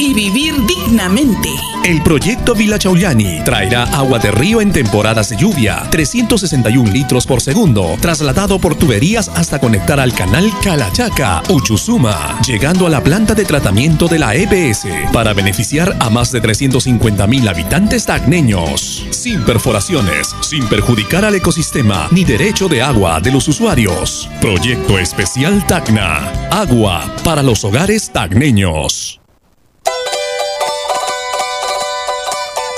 y 0.00 0.12
vivir 0.12 0.54
dignamente. 0.66 1.48
El 1.84 2.02
proyecto 2.02 2.52
Villa 2.52 2.80
Chauliani 2.80 3.44
traerá 3.44 3.84
agua 3.84 4.18
de 4.18 4.32
río 4.32 4.60
en 4.60 4.72
temporadas 4.72 5.28
de 5.28 5.36
lluvia, 5.36 5.86
361 5.88 6.90
litros 6.90 7.26
por 7.26 7.40
segundo, 7.40 7.96
trasladado 8.00 8.58
por 8.58 8.74
tuberías 8.74 9.28
hasta 9.28 9.60
conectar 9.60 10.00
al 10.00 10.12
canal 10.12 10.50
Calachaca, 10.64 11.44
Uchusuma, 11.48 12.40
llegando 12.44 12.88
a 12.88 12.90
la 12.90 13.04
planta 13.04 13.34
de 13.34 13.44
tratamiento 13.44 14.08
de 14.08 14.18
la 14.18 14.34
EPS 14.34 14.88
para 15.12 15.32
beneficiar 15.32 15.96
a 16.00 16.10
más 16.10 16.32
de 16.32 16.40
350 16.40 17.24
mil 17.28 17.46
habitantes 17.46 18.04
tacneños, 18.04 19.06
sin 19.10 19.44
perforaciones, 19.44 20.34
sin 20.40 20.66
perjudicar 20.66 21.24
al 21.24 21.36
ecosistema 21.36 22.08
ni 22.10 22.24
derecho 22.24 22.66
de 22.66 22.82
agua 22.82 23.20
de 23.20 23.30
los 23.30 23.46
usuarios. 23.46 24.28
Proyecto 24.40 24.98
Especial 24.98 25.64
Tacna, 25.68 26.48
agua 26.50 27.14
para 27.22 27.44
los 27.44 27.62
hogares 27.64 28.10
tacneños. 28.10 29.20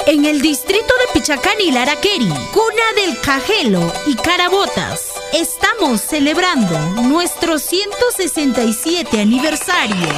En 0.06 0.24
el 0.24 0.40
distrito 0.40 0.86
de 0.86 1.12
Pichacán 1.12 1.60
y 1.60 1.70
Laraqueri, 1.70 2.28
cuna 2.52 2.92
del 2.96 3.20
Cajelo 3.20 3.92
y 4.06 4.14
Carabotas, 4.14 5.12
estamos 5.34 6.00
celebrando 6.00 6.78
nuestro 7.02 7.58
167 7.58 9.20
aniversario. 9.20 10.08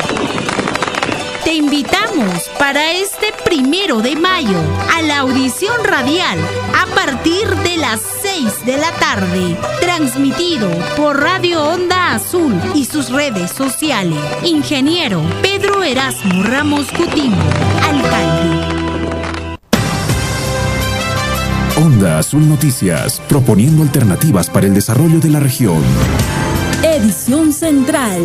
Te 1.43 1.55
invitamos 1.55 2.49
para 2.57 2.93
este 2.93 3.33
primero 3.45 4.01
de 4.01 4.15
mayo 4.15 4.61
a 4.95 5.03
la 5.03 5.19
audición 5.19 5.83
radial 5.83 6.39
a 6.79 6.87
partir 6.95 7.49
de 7.49 7.77
las 7.77 8.01
6 8.36 8.65
de 8.65 8.77
la 8.77 8.93
tarde, 8.93 9.57
transmitido 9.81 10.70
por 10.97 11.20
Radio 11.20 11.65
Onda 11.65 12.15
Azul 12.15 12.55
y 12.74 12.85
sus 12.85 13.11
redes 13.11 13.51
sociales. 13.51 14.19
Ingeniero 14.44 15.23
Pedro 15.43 15.82
Erasmo 15.82 16.43
Ramos 16.44 16.86
Coutinho, 16.93 17.36
alcalde. 17.82 18.81
Onda 21.85 22.19
Azul 22.19 22.48
Noticias, 22.48 23.20
proponiendo 23.28 23.82
alternativas 23.82 24.48
para 24.48 24.66
el 24.66 24.74
desarrollo 24.74 25.19
de 25.19 25.31
la 25.31 25.40
región. 25.40 25.82
Edición 26.82 27.52
Central. 27.52 28.23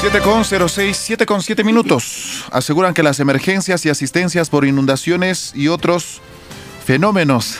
Siete 0.00 0.20
con 0.20 0.44
06, 0.44 0.96
7 0.96 1.26
con 1.26 1.42
7 1.42 1.64
minutos. 1.64 2.44
Aseguran 2.52 2.94
que 2.94 3.02
las 3.02 3.18
emergencias 3.18 3.84
y 3.84 3.90
asistencias 3.90 4.48
por 4.48 4.64
inundaciones 4.64 5.52
y 5.56 5.66
otros 5.66 6.20
fenómenos 6.86 7.58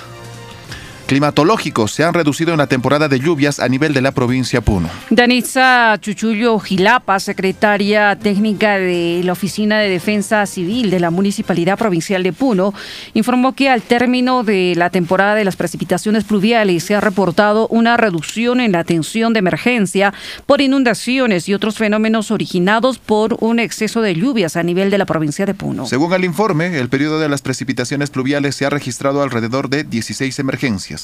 climatológicos 1.09 1.91
se 1.93 2.05
han 2.05 2.13
reducido 2.13 2.53
en 2.53 2.59
la 2.59 2.67
temporada 2.67 3.09
de 3.09 3.19
lluvias 3.19 3.61
a 3.61 3.69
nivel 3.69 3.95
de 3.95 4.03
la 4.03 4.13
provincia 4.13 4.61
Puno. 4.61 4.91
Danitza 5.09 5.97
Chuchullo 5.99 6.59
Gilapa, 6.59 7.19
secretaria 7.19 8.15
técnica 8.15 8.79
de 8.79 9.23
la 9.25 9.33
Oficina 9.33 9.79
de 9.79 9.89
Defensa 9.89 10.45
Civil 10.45 10.91
de 10.91 11.01
la 11.01 11.11
Municipalidad 11.11 11.79
Provincial 11.79 12.23
de 12.23 12.35
Puno, 12.35 12.75
informó 13.15 13.55
que 13.55 13.71
al 13.71 13.81
término 13.81 14.45
de 14.45 14.75
la 14.77 14.91
temporada 14.91 15.35
de 15.35 15.47
las 15.47 15.57
precipitaciones 15.57 16.25
pluviales 16.25 16.85
se 16.85 16.95
ha 16.95 17.01
reportado 17.01 17.69
una 17.69 17.97
reducción 17.97 18.61
en 18.61 18.73
la 18.73 18.81
atención 18.81 19.33
de 19.33 19.39
emergencia 19.39 20.13
por 20.45 20.61
inundaciones 20.61 21.49
y 21.49 21.55
otros 21.55 21.79
fenómenos 21.79 22.31
originados 22.31 22.99
por 22.99 23.39
un 23.41 23.61
exceso 23.61 24.03
de 24.03 24.15
lluvias 24.15 24.57
a 24.57 24.63
nivel 24.63 24.91
de 24.91 24.99
la 24.99 25.07
provincia 25.07 25.47
de 25.47 25.55
Puno. 25.55 25.87
Según 25.87 26.13
el 26.13 26.27
informe, 26.27 26.79
el 26.79 26.91
periodo 26.91 27.19
de 27.19 27.31
las 27.31 27.41
precipitaciones 27.41 28.11
pluviales 28.11 28.57
se 28.57 28.67
ha 28.67 28.71
registrado 28.71 29.23
alrededor 29.23 29.71
de 29.71 29.85
16 29.85 30.39
emergencias. 30.39 30.98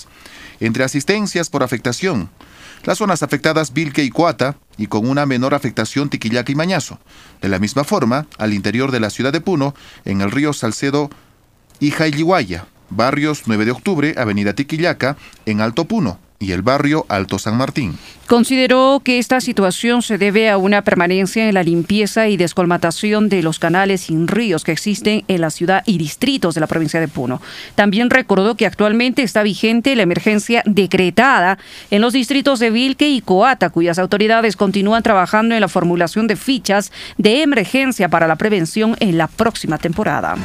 Entre 0.60 0.84
asistencias 0.84 1.50
por 1.50 1.62
afectación, 1.62 2.30
las 2.84 2.98
zonas 2.98 3.22
afectadas 3.22 3.72
Vilque 3.72 4.04
y 4.04 4.10
Coata, 4.10 4.56
y 4.76 4.88
con 4.88 5.08
una 5.08 5.26
menor 5.26 5.54
afectación 5.54 6.10
Tiquillaca 6.10 6.52
y 6.52 6.54
Mañazo. 6.54 6.98
De 7.40 7.48
la 7.48 7.58
misma 7.58 7.84
forma, 7.84 8.26
al 8.38 8.52
interior 8.52 8.90
de 8.90 9.00
la 9.00 9.10
ciudad 9.10 9.32
de 9.32 9.40
Puno, 9.40 9.74
en 10.04 10.20
el 10.20 10.30
río 10.30 10.52
Salcedo 10.52 11.10
y 11.80 11.90
Jailiguaya, 11.90 12.66
barrios 12.90 13.44
9 13.46 13.64
de 13.64 13.70
octubre, 13.70 14.14
Avenida 14.16 14.52
Tiquillaca, 14.52 15.16
en 15.46 15.60
Alto 15.60 15.86
Puno, 15.86 16.18
y 16.44 16.52
el 16.52 16.62
barrio 16.62 17.06
Alto 17.08 17.38
San 17.38 17.56
Martín. 17.56 17.98
Consideró 18.26 19.02
que 19.04 19.18
esta 19.18 19.40
situación 19.42 20.00
se 20.00 20.16
debe 20.16 20.48
a 20.48 20.56
una 20.56 20.82
permanencia 20.82 21.46
en 21.46 21.54
la 21.54 21.62
limpieza 21.62 22.28
y 22.28 22.38
descolmatación 22.38 23.28
de 23.28 23.42
los 23.42 23.58
canales 23.58 24.08
y 24.08 24.16
ríos 24.26 24.64
que 24.64 24.72
existen 24.72 25.24
en 25.28 25.40
la 25.42 25.50
ciudad 25.50 25.82
y 25.84 25.98
distritos 25.98 26.54
de 26.54 26.60
la 26.62 26.66
provincia 26.66 27.00
de 27.00 27.08
Puno. 27.08 27.42
También 27.74 28.08
recordó 28.08 28.54
que 28.54 28.66
actualmente 28.66 29.22
está 29.22 29.42
vigente 29.42 29.94
la 29.94 30.02
emergencia 30.02 30.62
decretada 30.64 31.58
en 31.90 32.00
los 32.00 32.14
distritos 32.14 32.60
de 32.60 32.70
Vilque 32.70 33.10
y 33.10 33.20
Coata, 33.20 33.68
cuyas 33.68 33.98
autoridades 33.98 34.56
continúan 34.56 35.02
trabajando 35.02 35.54
en 35.54 35.60
la 35.60 35.68
formulación 35.68 36.26
de 36.26 36.36
fichas 36.36 36.92
de 37.18 37.42
emergencia 37.42 38.08
para 38.08 38.26
la 38.26 38.36
prevención 38.36 38.96
en 39.00 39.18
la 39.18 39.28
próxima 39.28 39.76
temporada. 39.76 40.36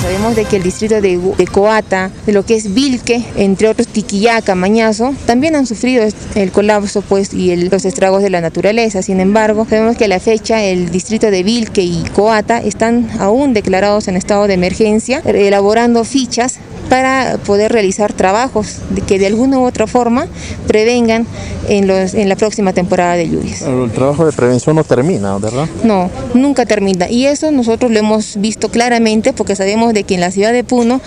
Sabemos 0.00 0.34
de 0.34 0.46
que 0.46 0.56
el 0.56 0.62
distrito 0.62 1.00
de, 1.00 1.18
de, 1.18 1.46
Coata, 1.46 2.10
de 2.24 2.32
lo 2.32 2.44
que 2.44 2.54
es 2.54 2.72
Vilque, 2.72 3.22
entre 3.36 3.68
otros 3.68 3.86
Tiquillaca, 3.88 4.54
Mañazo, 4.54 5.14
también 5.26 5.54
han 5.56 5.66
sufrido 5.66 6.04
el 6.34 6.52
colapso 6.52 7.02
pues, 7.02 7.34
y 7.34 7.50
el, 7.50 7.68
los 7.68 7.84
estragos 7.84 8.22
de 8.22 8.30
la 8.30 8.40
naturaleza. 8.40 9.02
Sin 9.02 9.20
embargo, 9.20 9.66
sabemos 9.68 9.96
que 9.96 10.06
a 10.06 10.08
la 10.08 10.18
fecha 10.18 10.62
el 10.62 10.90
distrito 10.90 11.30
de 11.30 11.42
Vilque 11.42 11.82
y 11.82 12.02
Coata 12.14 12.58
están 12.58 13.10
aún 13.18 13.52
declarados 13.52 14.08
en 14.08 14.16
estado 14.16 14.46
de 14.46 14.54
emergencia, 14.54 15.20
elaborando 15.24 16.04
fichas 16.04 16.58
para 16.90 17.38
poder 17.46 17.70
realizar 17.72 18.12
trabajos 18.12 18.78
que 19.06 19.18
de 19.18 19.26
alguna 19.26 19.58
u 19.60 19.64
otra 19.64 19.86
forma 19.86 20.26
prevengan 20.66 21.24
en, 21.68 21.86
los, 21.86 22.14
en 22.14 22.28
la 22.28 22.34
próxima 22.34 22.72
temporada 22.72 23.14
de 23.14 23.28
lluvias. 23.28 23.62
El 23.62 23.90
trabajo 23.92 24.26
de 24.26 24.32
prevención 24.32 24.74
no 24.74 24.82
termina, 24.82 25.38
¿verdad? 25.38 25.68
No, 25.84 26.10
nunca 26.34 26.66
termina. 26.66 27.08
Y 27.08 27.26
eso 27.26 27.52
nosotros 27.52 27.92
lo 27.92 27.98
hemos 27.98 28.40
visto 28.40 28.70
claramente 28.70 29.32
porque 29.32 29.54
sabemos 29.54 29.89
de 29.92 30.04
que 30.04 30.14
en 30.14 30.20
la 30.20 30.30
ciudad 30.30 30.52
de 30.52 30.64
Puno, 30.64 31.00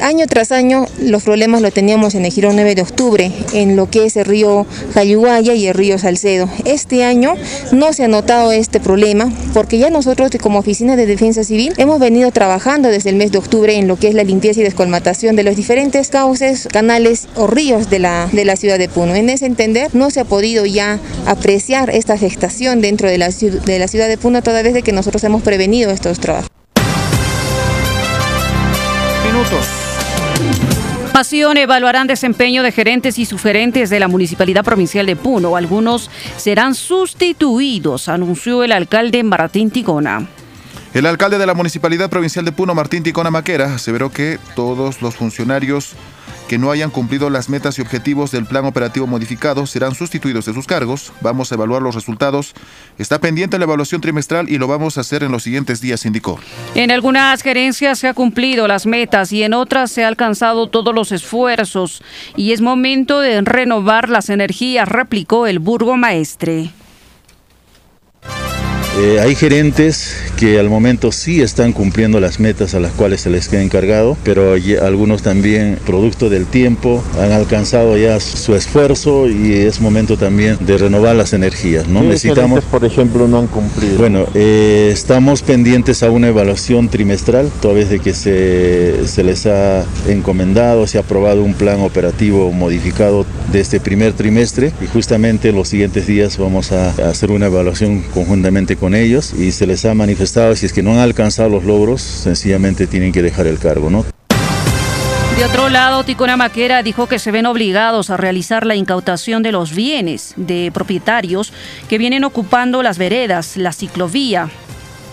año 0.00 0.26
tras 0.26 0.52
año, 0.52 0.86
los 1.00 1.22
problemas 1.22 1.62
lo 1.62 1.70
teníamos 1.70 2.14
en 2.14 2.24
el 2.24 2.32
Girón 2.32 2.56
9 2.56 2.74
de 2.74 2.82
octubre, 2.82 3.32
en 3.52 3.76
lo 3.76 3.90
que 3.90 4.06
es 4.06 4.16
el 4.16 4.24
río 4.24 4.66
Jayuguaya 4.94 5.54
y 5.54 5.66
el 5.66 5.74
río 5.74 5.98
Salcedo. 5.98 6.48
Este 6.64 7.04
año 7.04 7.34
no 7.72 7.92
se 7.92 8.04
ha 8.04 8.08
notado 8.08 8.52
este 8.52 8.80
problema 8.80 9.32
porque 9.54 9.78
ya 9.78 9.90
nosotros 9.90 10.30
como 10.40 10.58
Oficina 10.58 10.96
de 10.96 11.06
Defensa 11.06 11.44
Civil 11.44 11.74
hemos 11.76 11.98
venido 11.98 12.30
trabajando 12.30 12.88
desde 12.88 13.10
el 13.10 13.16
mes 13.16 13.32
de 13.32 13.38
octubre 13.38 13.76
en 13.76 13.88
lo 13.88 13.96
que 13.96 14.08
es 14.08 14.14
la 14.14 14.24
limpieza 14.24 14.60
y 14.60 14.64
descolmatación 14.64 15.36
de 15.36 15.42
los 15.42 15.56
diferentes 15.56 16.08
cauces, 16.08 16.68
canales 16.70 17.28
o 17.36 17.46
ríos 17.46 17.90
de 17.90 17.98
la, 17.98 18.28
de 18.32 18.44
la 18.44 18.56
ciudad 18.56 18.78
de 18.78 18.88
Puno. 18.88 19.14
En 19.14 19.30
ese 19.30 19.46
entender 19.46 19.94
no 19.94 20.10
se 20.10 20.20
ha 20.20 20.24
podido 20.24 20.66
ya 20.66 20.98
apreciar 21.26 21.90
esta 21.90 22.16
gestación 22.16 22.80
dentro 22.80 23.08
de 23.08 23.18
la, 23.18 23.28
de 23.28 23.78
la 23.78 23.88
ciudad 23.88 24.08
de 24.08 24.18
Puno 24.18 24.42
toda 24.42 24.62
vez 24.62 24.74
de 24.74 24.82
que 24.82 24.92
nosotros 24.92 25.24
hemos 25.24 25.42
prevenido 25.42 25.90
estos 25.90 26.20
trabajos. 26.20 26.59
Minutos. 29.40 29.66
Pasión 31.14 31.56
evaluarán 31.56 32.06
desempeño 32.06 32.62
de 32.62 32.72
gerentes 32.72 33.18
y 33.18 33.24
sugerentes 33.24 33.88
de 33.88 33.98
la 33.98 34.06
Municipalidad 34.06 34.62
Provincial 34.62 35.06
de 35.06 35.16
Puno. 35.16 35.56
Algunos 35.56 36.10
serán 36.36 36.74
sustituidos, 36.74 38.08
anunció 38.08 38.64
el 38.64 38.72
alcalde 38.72 39.22
Martín 39.22 39.70
Tigona. 39.70 40.28
El 40.92 41.06
alcalde 41.06 41.38
de 41.38 41.46
la 41.46 41.54
Municipalidad 41.54 42.10
Provincial 42.10 42.44
de 42.44 42.52
Puno, 42.52 42.74
Martín 42.74 43.02
Ticona 43.02 43.30
Maquera, 43.30 43.74
aseveró 43.74 44.10
que 44.10 44.38
todos 44.54 45.00
los 45.00 45.16
funcionarios 45.16 45.94
que 46.50 46.58
no 46.58 46.72
hayan 46.72 46.90
cumplido 46.90 47.30
las 47.30 47.48
metas 47.48 47.78
y 47.78 47.80
objetivos 47.80 48.32
del 48.32 48.44
plan 48.44 48.64
operativo 48.64 49.06
modificado 49.06 49.66
serán 49.66 49.94
sustituidos 49.94 50.46
de 50.46 50.52
sus 50.52 50.66
cargos. 50.66 51.12
Vamos 51.20 51.52
a 51.52 51.54
evaluar 51.54 51.80
los 51.80 51.94
resultados. 51.94 52.54
Está 52.98 53.20
pendiente 53.20 53.56
la 53.56 53.66
evaluación 53.66 54.00
trimestral 54.00 54.48
y 54.48 54.58
lo 54.58 54.66
vamos 54.66 54.98
a 54.98 55.02
hacer 55.02 55.22
en 55.22 55.30
los 55.30 55.44
siguientes 55.44 55.80
días, 55.80 56.04
indicó. 56.06 56.40
En 56.74 56.90
algunas 56.90 57.42
gerencias 57.42 58.00
se 58.00 58.08
ha 58.08 58.14
cumplido 58.14 58.66
las 58.66 58.84
metas 58.84 59.30
y 59.30 59.44
en 59.44 59.54
otras 59.54 59.92
se 59.92 60.02
ha 60.02 60.08
alcanzado 60.08 60.66
todos 60.66 60.92
los 60.92 61.12
esfuerzos 61.12 62.02
y 62.34 62.50
es 62.50 62.60
momento 62.60 63.20
de 63.20 63.42
renovar 63.42 64.08
las 64.08 64.28
energías, 64.28 64.88
replicó 64.88 65.46
el 65.46 65.60
burgomaestre. 65.60 66.72
Eh, 69.02 69.18
hay 69.18 69.34
gerentes 69.34 70.14
que 70.36 70.58
al 70.58 70.68
momento 70.68 71.10
sí 71.10 71.40
están 71.40 71.72
cumpliendo 71.72 72.20
las 72.20 72.38
metas 72.38 72.74
a 72.74 72.80
las 72.80 72.92
cuales 72.92 73.22
se 73.22 73.30
les 73.30 73.48
queda 73.48 73.62
encargado, 73.62 74.14
pero 74.24 74.56
algunos 74.82 75.22
también, 75.22 75.78
producto 75.86 76.28
del 76.28 76.44
tiempo, 76.44 77.02
han 77.18 77.32
alcanzado 77.32 77.96
ya 77.96 78.20
su 78.20 78.54
esfuerzo 78.54 79.26
y 79.26 79.54
es 79.54 79.80
momento 79.80 80.18
también 80.18 80.58
de 80.60 80.76
renovar 80.76 81.16
las 81.16 81.32
energías. 81.32 81.88
¿no? 81.88 82.02
¿Qué 82.02 82.08
Necesitamos, 82.08 82.62
por 82.64 82.84
ejemplo, 82.84 83.26
no 83.26 83.38
han 83.38 83.46
cumplido? 83.46 83.96
bueno, 83.96 84.26
eh, 84.34 84.90
estamos 84.92 85.40
pendientes 85.40 86.02
a 86.02 86.10
una 86.10 86.28
evaluación 86.28 86.90
trimestral, 86.90 87.50
toda 87.62 87.72
vez 87.72 87.88
de 87.88 88.00
que 88.00 88.12
se, 88.12 89.06
se 89.06 89.24
les 89.24 89.46
ha 89.46 89.82
encomendado, 90.08 90.86
se 90.86 90.98
ha 90.98 91.00
aprobado 91.00 91.42
un 91.42 91.54
plan 91.54 91.80
operativo 91.80 92.52
modificado 92.52 93.24
de 93.50 93.60
este 93.60 93.80
primer 93.80 94.12
trimestre 94.12 94.74
y 94.82 94.86
justamente 94.88 95.48
en 95.48 95.56
los 95.56 95.68
siguientes 95.68 96.06
días 96.06 96.36
vamos 96.36 96.70
a 96.72 96.90
hacer 97.08 97.30
una 97.30 97.46
evaluación 97.46 98.02
conjuntamente 98.12 98.76
con 98.76 98.89
ellos 98.94 99.32
y 99.32 99.52
se 99.52 99.66
les 99.66 99.84
ha 99.84 99.94
manifestado 99.94 100.54
si 100.56 100.66
es 100.66 100.72
que 100.72 100.82
no 100.82 100.92
han 100.92 100.98
alcanzado 100.98 101.48
los 101.48 101.64
logros, 101.64 102.02
sencillamente 102.02 102.86
tienen 102.86 103.12
que 103.12 103.22
dejar 103.22 103.46
el 103.46 103.58
cargo, 103.58 103.90
¿no? 103.90 104.04
De 105.36 105.46
otro 105.46 105.70
lado, 105.70 106.04
Ticona 106.04 106.36
Maquera 106.36 106.82
dijo 106.82 107.06
que 107.06 107.18
se 107.18 107.30
ven 107.30 107.46
obligados 107.46 108.10
a 108.10 108.18
realizar 108.18 108.66
la 108.66 108.74
incautación 108.74 109.42
de 109.42 109.52
los 109.52 109.74
bienes 109.74 110.34
de 110.36 110.70
propietarios 110.72 111.52
que 111.88 111.96
vienen 111.96 112.24
ocupando 112.24 112.82
las 112.82 112.98
veredas, 112.98 113.56
la 113.56 113.72
ciclovía, 113.72 114.50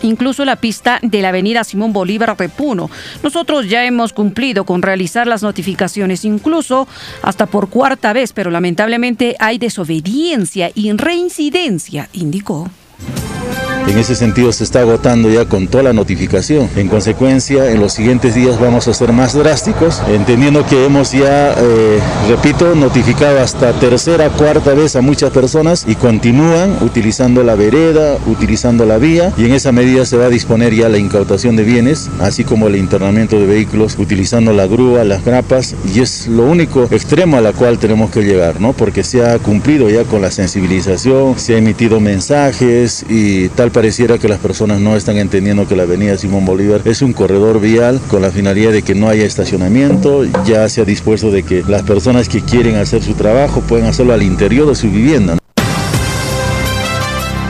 incluso 0.01 0.43
la 0.43 0.57
pista 0.57 0.99
de 1.01 1.21
la 1.21 1.29
avenida 1.29 1.63
Simón 1.63 1.93
Bolívar 1.93 2.35
de 2.35 2.49
Puno. 2.49 2.89
Nosotros 3.23 3.69
ya 3.69 3.85
hemos 3.85 4.11
cumplido 4.11 4.65
con 4.65 4.81
realizar 4.81 5.27
las 5.27 5.43
notificaciones, 5.43 6.25
incluso 6.25 6.89
hasta 7.21 7.45
por 7.45 7.69
cuarta 7.69 8.11
vez, 8.11 8.33
pero 8.33 8.51
lamentablemente 8.51 9.37
hay 9.39 9.57
desobediencia 9.57 10.71
y 10.75 10.91
reincidencia, 10.91 12.09
indicó. 12.11 12.69
En 13.87 13.97
ese 13.97 14.15
sentido 14.15 14.51
se 14.51 14.65
está 14.65 14.81
agotando 14.81 15.29
ya 15.29 15.45
con 15.45 15.67
toda 15.67 15.81
la 15.81 15.93
notificación. 15.93 16.69
En 16.75 16.89
consecuencia, 16.89 17.71
en 17.71 17.79
los 17.79 17.93
siguientes 17.93 18.35
días 18.35 18.59
vamos 18.59 18.87
a 18.89 18.93
ser 18.93 19.13
más 19.13 19.33
drásticos, 19.33 20.01
entendiendo 20.09 20.65
que 20.65 20.85
hemos 20.85 21.13
ya, 21.13 21.53
eh, 21.53 21.99
repito, 22.27 22.75
notificado 22.75 23.39
hasta 23.39 23.71
tercera, 23.79 24.29
cuarta 24.29 24.73
vez 24.73 24.97
a 24.97 25.01
muchas 25.01 25.31
personas 25.31 25.85
y 25.87 25.95
continúan 25.95 26.77
utilizando 26.81 27.43
la 27.43 27.55
vereda, 27.55 28.17
utilizando 28.27 28.85
la 28.85 28.97
vía 28.97 29.31
y 29.37 29.45
en 29.45 29.53
esa 29.53 29.71
medida 29.71 30.05
se 30.05 30.17
va 30.17 30.25
a 30.25 30.29
disponer 30.29 30.75
ya 30.75 30.89
la 30.89 30.97
incautación 30.97 31.55
de 31.55 31.63
bienes, 31.63 32.09
así 32.19 32.43
como 32.43 32.67
el 32.67 32.75
internamiento 32.75 33.39
de 33.39 33.45
vehículos 33.45 33.95
utilizando 33.97 34.51
la 34.51 34.67
grúa, 34.67 35.05
las 35.05 35.23
grapas 35.23 35.75
y 35.95 36.01
es 36.01 36.27
lo 36.27 36.43
único 36.43 36.83
extremo 36.91 37.37
a 37.37 37.41
la 37.41 37.53
cual 37.53 37.79
tenemos 37.79 38.11
que 38.11 38.21
llegar, 38.21 38.59
¿no? 38.59 38.73
Porque 38.73 39.03
se 39.03 39.25
ha 39.25 39.39
cumplido 39.39 39.89
ya 39.89 40.03
con 40.03 40.21
la 40.21 40.29
sensibilización, 40.29 41.39
se 41.39 41.55
ha 41.55 41.57
emitido 41.57 42.01
mensajes 42.01 43.05
y 43.09 43.47
tal 43.49 43.71
pareciera 43.77 44.17
que 44.17 44.27
las 44.27 44.39
personas 44.39 44.79
no 44.79 44.95
están 44.95 45.17
entendiendo 45.17 45.67
que 45.67 45.75
la 45.75 45.83
avenida 45.83 46.17
Simón 46.17 46.45
Bolívar 46.45 46.81
es 46.85 47.03
un 47.03 47.13
corredor 47.13 47.61
vial 47.61 48.01
con 48.09 48.23
la 48.23 48.31
finalidad 48.31 48.71
de 48.71 48.81
que 48.81 48.95
no 48.95 49.07
haya 49.07 49.23
estacionamiento. 49.23 50.23
Ya 50.45 50.67
se 50.67 50.81
ha 50.81 50.83
dispuesto 50.83 51.29
de 51.29 51.43
que 51.43 51.61
las 51.61 51.83
personas 51.83 52.27
que 52.27 52.41
quieren 52.41 52.77
hacer 52.77 53.03
su 53.03 53.13
trabajo 53.13 53.61
pueden 53.61 53.85
hacerlo 53.85 54.13
al 54.13 54.23
interior 54.23 54.67
de 54.67 54.73
su 54.73 54.89
vivienda. 54.89 55.35
¿no? 55.35 55.39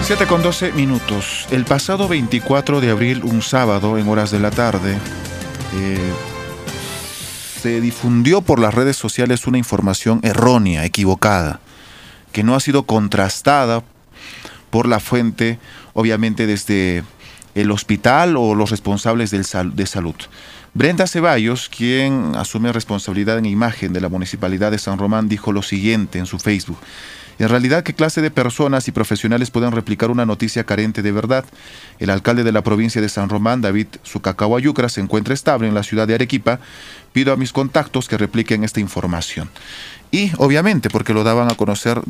7 0.02 0.28
con 0.28 0.44
12 0.44 0.74
minutos. 0.74 1.48
El 1.50 1.64
pasado 1.64 2.10
24 2.10 2.82
de 2.82 2.90
abril, 2.90 3.24
un 3.24 3.42
sábado, 3.42 3.98
en 3.98 4.10
horas 4.10 4.30
de 4.30 4.42
la 4.42 4.52
tarde, 4.52 4.98
eh, 5.76 5.98
se 7.62 7.80
difundió 7.80 8.42
por 8.42 8.60
las 8.60 8.74
redes 8.74 8.98
sociales 8.98 9.48
una 9.48 9.60
información 9.60 10.20
errónea, 10.24 10.84
equivocada, 10.84 11.62
que 12.34 12.44
no 12.44 12.54
ha 12.54 12.60
sido 12.60 12.84
contrastada 12.84 13.82
por 14.70 14.90
la 14.90 15.00
fuente, 15.00 15.58
obviamente 15.98 16.46
desde 16.46 17.04
el 17.56 17.72
hospital 17.72 18.38
o 18.38 18.54
los 18.54 18.70
responsables 18.70 19.32
del 19.32 19.46
de 19.74 19.88
salud. 19.88 20.16
Brenda 20.76 21.08
Ceballos, 21.08 21.70
quien 21.70 22.36
asume 22.36 22.72
responsabilidad 22.72 23.40
en 23.40 23.48
imagen 23.48 23.94
de 23.94 24.02
la 24.02 24.08
Municipalidad 24.08 24.70
de 24.70 24.78
San 24.78 25.00
Román, 25.00 25.28
dijo 25.28 25.52
lo 25.52 25.64
siguiente 25.64 26.20
en 26.20 26.28
su 26.28 26.38
Facebook. 26.38 26.78
En 27.40 27.50
realidad, 27.50 27.84
¿qué 27.84 27.94
clase 27.94 28.22
de 28.22 28.30
personas 28.30 28.88
y 28.88 28.92
profesionales 28.92 29.50
pueden 29.50 29.72
replicar 29.72 30.12
una 30.12 30.28
noticia 30.28 30.66
carente 30.66 31.02
de 31.02 31.12
verdad? 31.12 31.46
El 31.98 32.12
alcalde 32.12 32.44
de 32.44 32.52
la 32.52 32.64
provincia 32.64 33.02
de 33.02 33.10
San 33.10 33.30
Román, 33.30 33.62
David 33.62 33.88
Sucacao 34.04 34.56
Ayucra, 34.56 34.90
se 34.90 35.02
encuentra 35.02 35.34
estable 35.34 35.68
en 35.68 35.74
la 35.74 35.84
ciudad 35.84 36.08
de 36.08 36.14
Arequipa. 36.14 36.60
Pido 37.12 37.34
a 37.34 37.38
mis 37.38 37.54
contactos 37.54 38.08
que 38.08 38.18
repliquen 38.18 38.64
esta 38.64 38.80
información. 38.80 39.50
Y, 40.12 40.32
obviamente, 40.38 40.90
porque 40.90 41.14
lo 41.14 41.24
daban 41.24 41.52
a 41.52 41.56
conocer 41.56 42.02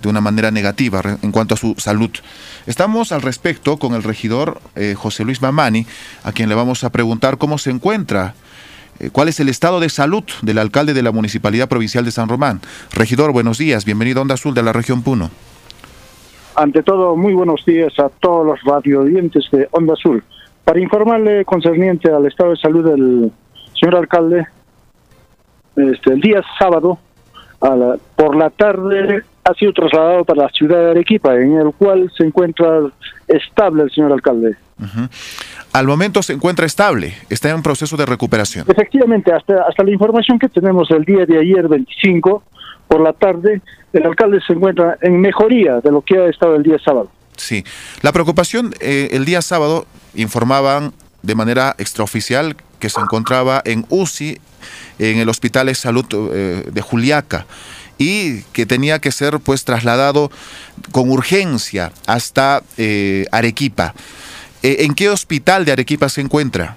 de 0.00 0.08
una 0.08 0.20
manera 0.20 0.50
negativa 0.50 1.02
en 1.22 1.32
cuanto 1.32 1.54
a 1.54 1.56
su 1.56 1.74
salud. 1.78 2.10
Estamos 2.66 3.12
al 3.12 3.22
respecto 3.22 3.78
con 3.78 3.94
el 3.94 4.02
regidor 4.02 4.60
eh, 4.74 4.94
José 4.96 5.24
Luis 5.24 5.42
Mamani, 5.42 5.86
a 6.22 6.32
quien 6.32 6.48
le 6.48 6.54
vamos 6.54 6.84
a 6.84 6.90
preguntar 6.90 7.38
cómo 7.38 7.58
se 7.58 7.70
encuentra 7.70 8.34
eh, 8.98 9.10
¿Cuál 9.12 9.28
es 9.28 9.40
el 9.40 9.48
estado 9.48 9.80
de 9.80 9.88
salud 9.88 10.24
del 10.42 10.58
alcalde 10.58 10.94
de 10.94 11.02
la 11.02 11.12
Municipalidad 11.12 11.68
Provincial 11.68 12.04
de 12.04 12.10
San 12.10 12.28
Román? 12.28 12.60
Regidor, 12.92 13.32
buenos 13.32 13.58
días. 13.58 13.84
Bienvenido 13.84 14.20
a 14.20 14.22
Onda 14.22 14.34
Azul 14.34 14.54
de 14.54 14.62
la 14.62 14.72
región 14.72 15.02
Puno. 15.02 15.30
Ante 16.54 16.82
todo, 16.82 17.16
muy 17.16 17.34
buenos 17.34 17.64
días 17.66 17.92
a 17.98 18.08
todos 18.08 18.46
los 18.46 18.62
radioyentes 18.62 19.44
de 19.52 19.68
Onda 19.72 19.92
Azul. 19.92 20.24
Para 20.64 20.80
informarle 20.80 21.44
concerniente 21.44 22.10
al 22.10 22.26
estado 22.26 22.50
de 22.50 22.56
salud 22.56 22.84
del 22.84 23.32
señor 23.78 23.96
alcalde, 23.96 24.46
este, 25.76 26.14
el 26.14 26.20
día 26.20 26.42
sábado, 26.58 26.98
a 27.60 27.74
la- 27.76 27.96
por 28.16 28.36
la 28.36 28.50
tarde, 28.50 29.22
ha 29.44 29.54
sido 29.54 29.72
trasladado 29.72 30.24
para 30.24 30.44
la 30.44 30.48
ciudad 30.50 30.78
de 30.84 30.90
Arequipa, 30.90 31.34
en 31.36 31.56
el 31.58 31.72
cual 31.72 32.10
se 32.16 32.24
encuentra 32.24 32.80
estable 33.28 33.84
el 33.84 33.90
señor 33.90 34.12
alcalde. 34.12 34.56
Al 35.72 35.86
momento 35.86 36.22
se 36.22 36.32
encuentra 36.32 36.66
estable, 36.66 37.14
está 37.30 37.50
en 37.50 37.62
proceso 37.62 37.96
de 37.96 38.06
recuperación. 38.06 38.66
Efectivamente, 38.68 39.32
hasta, 39.32 39.62
hasta 39.68 39.82
la 39.84 39.90
información 39.90 40.38
que 40.38 40.48
tenemos 40.48 40.90
el 40.90 41.04
día 41.04 41.24
de 41.26 41.38
ayer, 41.38 41.68
25, 41.68 42.42
por 42.88 43.00
la 43.00 43.12
tarde, 43.12 43.60
el 43.92 44.04
alcalde 44.04 44.40
se 44.46 44.52
encuentra 44.52 44.96
en 45.00 45.20
mejoría 45.20 45.80
de 45.80 45.90
lo 45.90 46.02
que 46.02 46.18
ha 46.18 46.26
estado 46.26 46.56
el 46.56 46.62
día 46.62 46.78
sábado. 46.84 47.10
Sí. 47.36 47.64
La 48.02 48.12
preocupación, 48.12 48.74
eh, 48.80 49.08
el 49.12 49.24
día 49.24 49.42
sábado 49.42 49.86
informaban 50.14 50.92
de 51.22 51.34
manera 51.34 51.74
extraoficial 51.78 52.56
que 52.78 52.88
se 52.88 53.00
encontraba 53.00 53.62
en 53.64 53.84
UCI, 53.88 54.38
en 54.98 55.18
el 55.18 55.28
Hospital 55.28 55.66
de 55.66 55.74
Salud 55.74 56.04
eh, 56.32 56.64
de 56.70 56.80
Juliaca, 56.80 57.46
y 57.98 58.42
que 58.52 58.66
tenía 58.66 58.98
que 58.98 59.10
ser 59.10 59.38
pues 59.40 59.64
trasladado 59.64 60.30
con 60.92 61.10
urgencia 61.10 61.92
hasta 62.06 62.62
eh, 62.76 63.24
Arequipa. 63.32 63.94
Eh, 64.62 64.78
¿En 64.80 64.94
qué 64.94 65.08
hospital 65.08 65.64
de 65.64 65.72
Arequipa 65.72 66.08
se 66.08 66.20
encuentra? 66.20 66.76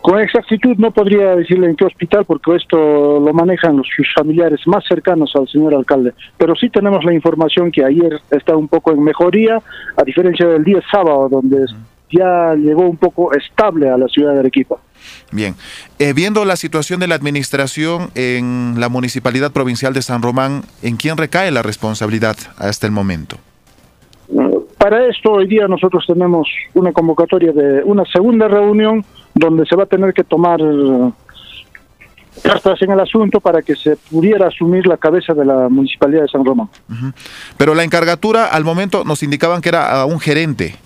Con 0.00 0.20
exactitud 0.20 0.76
no 0.78 0.90
podría 0.90 1.34
decirle 1.34 1.68
en 1.68 1.76
qué 1.76 1.84
hospital 1.84 2.24
porque 2.24 2.54
esto 2.56 3.20
lo 3.20 3.32
manejan 3.34 3.76
los, 3.76 3.86
sus 3.94 4.06
familiares 4.14 4.60
más 4.66 4.84
cercanos 4.88 5.32
al 5.34 5.46
señor 5.48 5.74
alcalde, 5.74 6.14
pero 6.38 6.54
sí 6.54 6.70
tenemos 6.70 7.04
la 7.04 7.12
información 7.12 7.70
que 7.70 7.84
ayer 7.84 8.20
está 8.30 8.56
un 8.56 8.68
poco 8.68 8.92
en 8.92 9.02
mejoría, 9.02 9.60
a 9.96 10.04
diferencia 10.04 10.46
del 10.46 10.64
día 10.64 10.80
sábado 10.90 11.28
donde 11.28 11.66
ya 12.10 12.54
llegó 12.54 12.88
un 12.88 12.96
poco 12.96 13.32
estable 13.34 13.88
a 13.88 13.96
la 13.96 14.08
ciudad 14.08 14.34
de 14.34 14.40
Arequipa. 14.40 14.76
Bien, 15.30 15.54
eh, 15.98 16.12
viendo 16.12 16.44
la 16.44 16.56
situación 16.56 17.00
de 17.00 17.06
la 17.06 17.14
administración 17.14 18.10
en 18.14 18.74
la 18.78 18.88
Municipalidad 18.88 19.52
Provincial 19.52 19.92
de 19.92 20.02
San 20.02 20.22
Román, 20.22 20.62
¿en 20.82 20.96
quién 20.96 21.16
recae 21.16 21.50
la 21.50 21.62
responsabilidad 21.62 22.36
hasta 22.56 22.86
el 22.86 22.92
momento? 22.92 23.36
Para 24.78 25.06
esto 25.06 25.32
hoy 25.32 25.46
día 25.46 25.66
nosotros 25.66 26.04
tenemos 26.06 26.48
una 26.74 26.92
convocatoria 26.92 27.52
de 27.52 27.82
una 27.84 28.04
segunda 28.04 28.46
reunión 28.46 29.04
donde 29.34 29.66
se 29.66 29.74
va 29.74 29.84
a 29.84 29.86
tener 29.86 30.12
que 30.12 30.24
tomar 30.24 30.60
cartas 32.42 32.80
en 32.82 32.90
el 32.92 33.00
asunto 33.00 33.40
para 33.40 33.62
que 33.62 33.74
se 33.74 33.96
pudiera 33.96 34.48
asumir 34.48 34.86
la 34.86 34.96
cabeza 34.96 35.34
de 35.34 35.44
la 35.44 35.68
Municipalidad 35.68 36.22
de 36.22 36.28
San 36.28 36.44
Román. 36.44 36.68
Pero 37.56 37.74
la 37.74 37.84
encargatura 37.84 38.46
al 38.46 38.64
momento 38.64 39.04
nos 39.04 39.22
indicaban 39.22 39.60
que 39.60 39.70
era 39.70 40.00
a 40.00 40.04
un 40.04 40.20
gerente. 40.20 40.76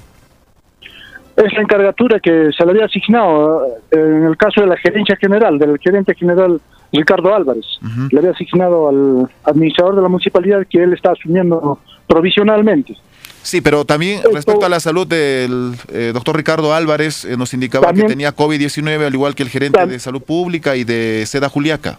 Es 1.36 1.52
la 1.54 1.62
encargatura 1.62 2.20
que 2.20 2.50
se 2.56 2.64
le 2.64 2.72
había 2.72 2.84
asignado 2.84 3.64
eh, 3.90 3.96
en 3.96 4.24
el 4.24 4.36
caso 4.36 4.60
de 4.60 4.66
la 4.66 4.76
gerencia 4.76 5.16
general, 5.16 5.58
del 5.58 5.78
gerente 5.78 6.14
general 6.14 6.60
Ricardo 6.92 7.34
Álvarez. 7.34 7.64
Le 8.10 8.18
había 8.18 8.32
asignado 8.32 8.88
al 8.88 9.30
administrador 9.44 9.96
de 9.96 10.02
la 10.02 10.08
municipalidad 10.08 10.66
que 10.68 10.82
él 10.82 10.92
está 10.92 11.12
asumiendo 11.12 11.78
provisionalmente. 12.06 12.94
Sí, 13.42 13.60
pero 13.60 13.84
también 13.84 14.20
respecto 14.32 14.66
a 14.66 14.68
la 14.68 14.78
salud 14.78 15.06
del 15.06 15.72
eh, 15.92 16.10
doctor 16.14 16.36
Ricardo 16.36 16.74
Álvarez, 16.74 17.24
eh, 17.24 17.36
nos 17.36 17.54
indicaba 17.54 17.86
También- 17.86 18.06
que 18.06 18.12
tenía 18.12 18.36
COVID-19, 18.36 19.06
al 19.06 19.14
igual 19.14 19.34
que 19.34 19.42
el 19.42 19.48
gerente 19.48 19.84
de 19.86 19.98
salud 19.98 20.22
pública 20.22 20.76
y 20.76 20.84
de 20.84 21.24
Seda 21.26 21.48
Juliaca. 21.48 21.98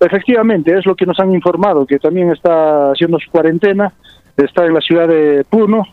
Efectivamente, 0.00 0.76
es 0.76 0.84
lo 0.84 0.94
que 0.94 1.06
nos 1.06 1.18
han 1.20 1.32
informado, 1.32 1.86
que 1.86 1.98
también 1.98 2.30
está 2.30 2.90
haciendo 2.92 3.18
su 3.18 3.30
cuarentena, 3.30 3.92
está 4.36 4.66
en 4.66 4.74
la 4.74 4.80
ciudad 4.80 5.08
de 5.08 5.44
Puno 5.48 5.84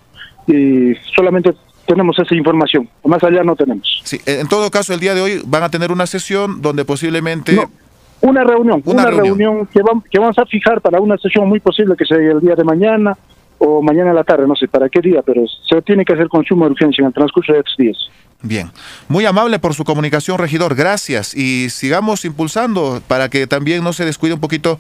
y 0.48 0.94
solamente 1.16 1.54
tenemos 1.86 2.18
esa 2.20 2.34
información, 2.36 2.90
más 3.04 3.24
allá 3.24 3.44
no 3.44 3.56
tenemos. 3.56 4.02
Sí, 4.04 4.18
eh, 4.26 4.40
en 4.42 4.48
todo 4.48 4.70
caso, 4.72 4.94
el 4.94 5.00
día 5.00 5.14
de 5.14 5.22
hoy 5.22 5.42
van 5.46 5.64
a 5.64 5.70
tener 5.70 5.92
una 5.92 6.06
sesión 6.08 6.62
donde 6.62 6.86
posiblemente... 6.86 7.60
Una 8.22 8.44
reunión, 8.44 8.82
Una 8.86 9.02
una, 9.04 9.12
reunión. 9.12 9.38
reunión, 9.38 9.68
que, 9.68 9.82
vam- 9.82 10.04
que 10.10 10.18
vamos 10.20 10.38
a 10.40 10.46
fijar 10.46 10.82
para 10.82 11.00
una 11.00 11.18
sesión 11.18 11.48
muy 11.48 11.60
posible 11.60 11.96
que 11.98 12.06
sea 12.06 12.18
el 12.18 12.40
día 12.40 12.56
de 12.56 12.64
mañana 12.64 13.16
o 13.58 13.82
mañana 13.82 14.10
en 14.10 14.16
la 14.16 14.24
tarde, 14.24 14.48
no 14.48 14.56
sé 14.56 14.68
para 14.68 14.90
qué 14.90 15.00
día, 15.02 15.22
pero 15.24 15.42
se 15.70 15.82
tiene 15.84 16.04
que 16.04 16.14
hacer 16.14 16.28
consumo 16.28 16.66
de 16.66 16.72
urgencia 16.72 17.02
en 17.02 17.08
el 17.08 17.14
transcurso 17.14 17.54
de 17.54 17.60
estos 17.60 17.76
días. 17.78 17.98
Bien, 18.42 18.72
muy 19.08 19.26
amable 19.26 19.60
por 19.60 19.74
su 19.74 19.84
comunicación, 19.84 20.38
regidor. 20.38 20.76
Gracias 20.76 21.36
y 21.36 21.70
sigamos 21.70 22.26
impulsando 22.26 23.02
para 23.08 23.30
que 23.30 23.48
también 23.48 23.84
no 23.84 23.94
se 23.94 24.06
descuide 24.06 24.34
un 24.34 24.40
poquito 24.42 24.78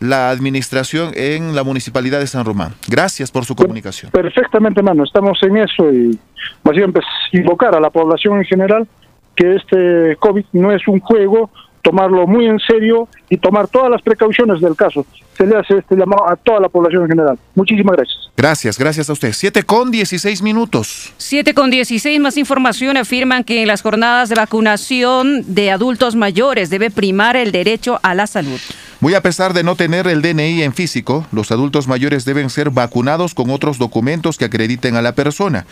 la 0.00 0.30
administración 0.30 1.12
en 1.14 1.54
la 1.54 1.64
municipalidad 1.64 2.20
de 2.20 2.26
San 2.26 2.44
Román. 2.44 2.74
Gracias 2.88 3.30
por 3.30 3.44
su 3.44 3.54
comunicación. 3.54 4.10
Perfectamente, 4.12 4.82
mano, 4.82 5.04
estamos 5.04 5.38
en 5.42 5.56
eso 5.56 5.92
y 5.92 6.18
más 6.64 6.76
bien 6.76 6.92
pues, 6.92 7.04
invocar 7.32 7.74
a 7.74 7.80
la 7.80 7.90
población 7.90 8.38
en 8.38 8.44
general 8.44 8.86
que 9.34 9.54
este 9.54 10.16
COVID 10.18 10.44
no 10.52 10.72
es 10.72 10.86
un 10.88 10.98
juego, 10.98 11.50
tomarlo 11.82 12.26
muy 12.26 12.46
en 12.46 12.58
serio 12.58 13.08
y 13.30 13.36
tomar 13.36 13.68
todas 13.68 13.88
las 13.88 14.02
precauciones 14.02 14.60
del 14.60 14.74
caso. 14.74 15.06
Se 15.36 15.46
le 15.46 15.56
hace 15.56 15.78
este 15.78 15.94
llamado 15.94 16.28
a 16.28 16.34
toda 16.34 16.58
la 16.58 16.68
población 16.68 17.04
en 17.04 17.08
general. 17.10 17.38
Muchísimas 17.54 17.96
gracias. 17.96 18.18
Gracias, 18.36 18.78
gracias 18.78 19.08
a 19.08 19.12
usted. 19.12 19.32
7 19.32 19.62
con 19.62 19.92
16 19.92 20.42
minutos. 20.42 21.12
7 21.18 21.54
con 21.54 21.70
16 21.70 22.18
más 22.18 22.36
información 22.36 22.96
afirman 22.96 23.44
que 23.44 23.62
en 23.62 23.68
las 23.68 23.82
jornadas 23.82 24.28
de 24.28 24.34
vacunación 24.34 25.54
de 25.54 25.70
adultos 25.70 26.16
mayores 26.16 26.68
debe 26.70 26.90
primar 26.90 27.36
el 27.36 27.52
derecho 27.52 28.00
a 28.02 28.14
la 28.14 28.26
salud. 28.26 28.58
Muy 29.00 29.14
a 29.14 29.22
pesar 29.22 29.54
de 29.54 29.62
no 29.62 29.76
tener 29.76 30.08
el 30.08 30.22
DNI 30.22 30.64
en 30.64 30.74
físico, 30.74 31.24
los 31.30 31.52
adultos 31.52 31.86
mayores 31.86 32.24
deben 32.24 32.50
ser 32.50 32.70
vacunados 32.70 33.32
con 33.32 33.48
otros 33.50 33.78
documentos 33.78 34.38
que 34.38 34.44
acrediten 34.44 34.96
a 34.96 35.02
la 35.02 35.12
persona, 35.12 35.66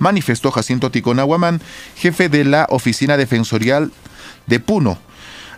manifestó 0.00 0.50
Jacinto 0.50 0.90
Ticón 0.90 1.20
Aguamán, 1.20 1.60
jefe 1.94 2.28
de 2.28 2.44
la 2.44 2.66
Oficina 2.70 3.16
Defensorial 3.16 3.92
de 4.48 4.58
Puno, 4.58 4.98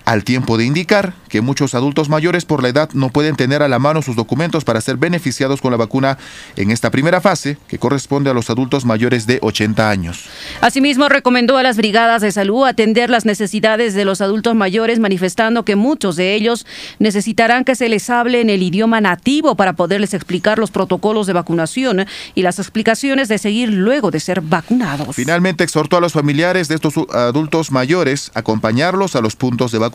al 0.05 0.24
tiempo 0.24 0.59
de 0.59 0.64
indicar 0.64 1.14
que 1.28 1.40
muchos 1.40 1.74
adultos 1.74 2.09
mayores 2.09 2.44
por 2.44 2.62
la 2.62 2.68
edad 2.68 2.90
no 2.93 3.09
pueden 3.09 3.36
tener 3.36 3.62
a 3.62 3.68
la 3.68 3.78
mano 3.78 4.02
sus 4.02 4.16
documentos 4.16 4.64
para 4.64 4.81
ser 4.81 4.97
beneficiados 4.97 5.60
con 5.60 5.70
la 5.70 5.76
vacuna 5.76 6.18
en 6.56 6.70
esta 6.70 6.90
primera 6.90 7.20
fase, 7.20 7.56
que 7.68 7.78
corresponde 7.78 8.31
a 8.31 8.35
los 8.35 8.51
adultos 8.51 8.85
mayores 8.85 9.26
de 9.26 9.39
80 9.40 9.90
años. 9.90 10.26
Asimismo, 10.60 11.09
recomendó 11.09 11.56
a 11.56 11.62
las 11.62 11.76
brigadas 11.76 12.22
de 12.22 12.32
salud 12.32 12.66
atender 12.66 13.10
las 13.10 13.24
necesidades 13.24 13.94
de 13.94 14.05
los 14.05 14.20
adultos 14.20 14.55
mayores, 14.55 14.98
manifestando 14.98 15.64
que 15.64 15.76
muchos 15.76 16.16
de 16.16 16.35
ellos 16.35 16.66
necesitarán 16.98 17.64
que 17.64 17.74
se 17.74 17.89
les 17.89 18.10
hable 18.10 18.40
en 18.40 18.51
el 18.51 18.62
idioma 18.62 19.01
nativo 19.01 19.56
para 19.56 19.72
poderles 19.72 20.14
explicar 20.14 20.59
los 20.59 20.70
protocolos 20.70 21.26
de 21.26 21.32
vacunación 21.32 22.06
y 22.35 22.43
las 22.43 22.59
explicaciones 22.59 23.28
de 23.28 23.39
seguir 23.39 23.72
luego 23.72 24.10
de 24.10 24.20
ser 24.20 24.40
vacunados. 24.40 25.16
Finalmente 25.16 25.64
exhortó 25.64 25.97
a 25.97 26.01
los 26.01 26.12
familiares 26.12 26.68
de 26.68 26.74
estos 26.74 26.94
adultos 27.12 27.70
mayores 27.70 28.31
a 28.35 28.40
acompañarlos 28.40 29.16
a 29.16 29.22
los 29.22 29.36
puntos 29.36 29.72
de 29.72 29.78
vacunación 29.78 29.94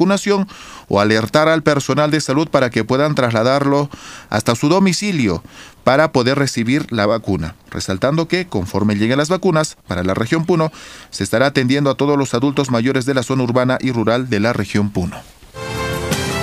o 0.88 1.00
alertar 1.00 1.48
al 1.48 1.64
personal 1.64 2.12
de 2.12 2.22
salud 2.22 2.48
para 2.48 2.70
que 2.70 2.84
puedan 2.84 3.16
trasladarlo 3.16 3.90
hasta 4.30 4.56
su 4.56 4.70
domicilio 4.70 5.44
para 5.84 6.12
poder 6.12 6.38
recibir 6.38 6.92
la 6.92 7.06
vacuna, 7.06 7.56
resaltando 7.72 8.28
que 8.28 8.46
conforme 8.46 8.96
lleguen 8.96 9.18
las 9.18 9.30
vacunas 9.30 9.78
para 9.88 10.04
la 10.04 10.14
región 10.14 10.46
Puno, 10.46 10.72
se 11.10 11.24
estará 11.24 11.48
atendiendo 11.48 11.90
a 11.90 11.96
todos 11.96 12.18
los 12.18 12.34
adultos 12.34 12.72
mayores 12.72 13.06
de 13.06 13.14
la 13.14 13.24
zona 13.24 13.44
urbana 13.44 13.78
y 13.82 13.92
rural 13.92 14.30
de 14.30 14.40
la 14.40 14.54
región 14.54 14.92
Puno. 14.92 15.18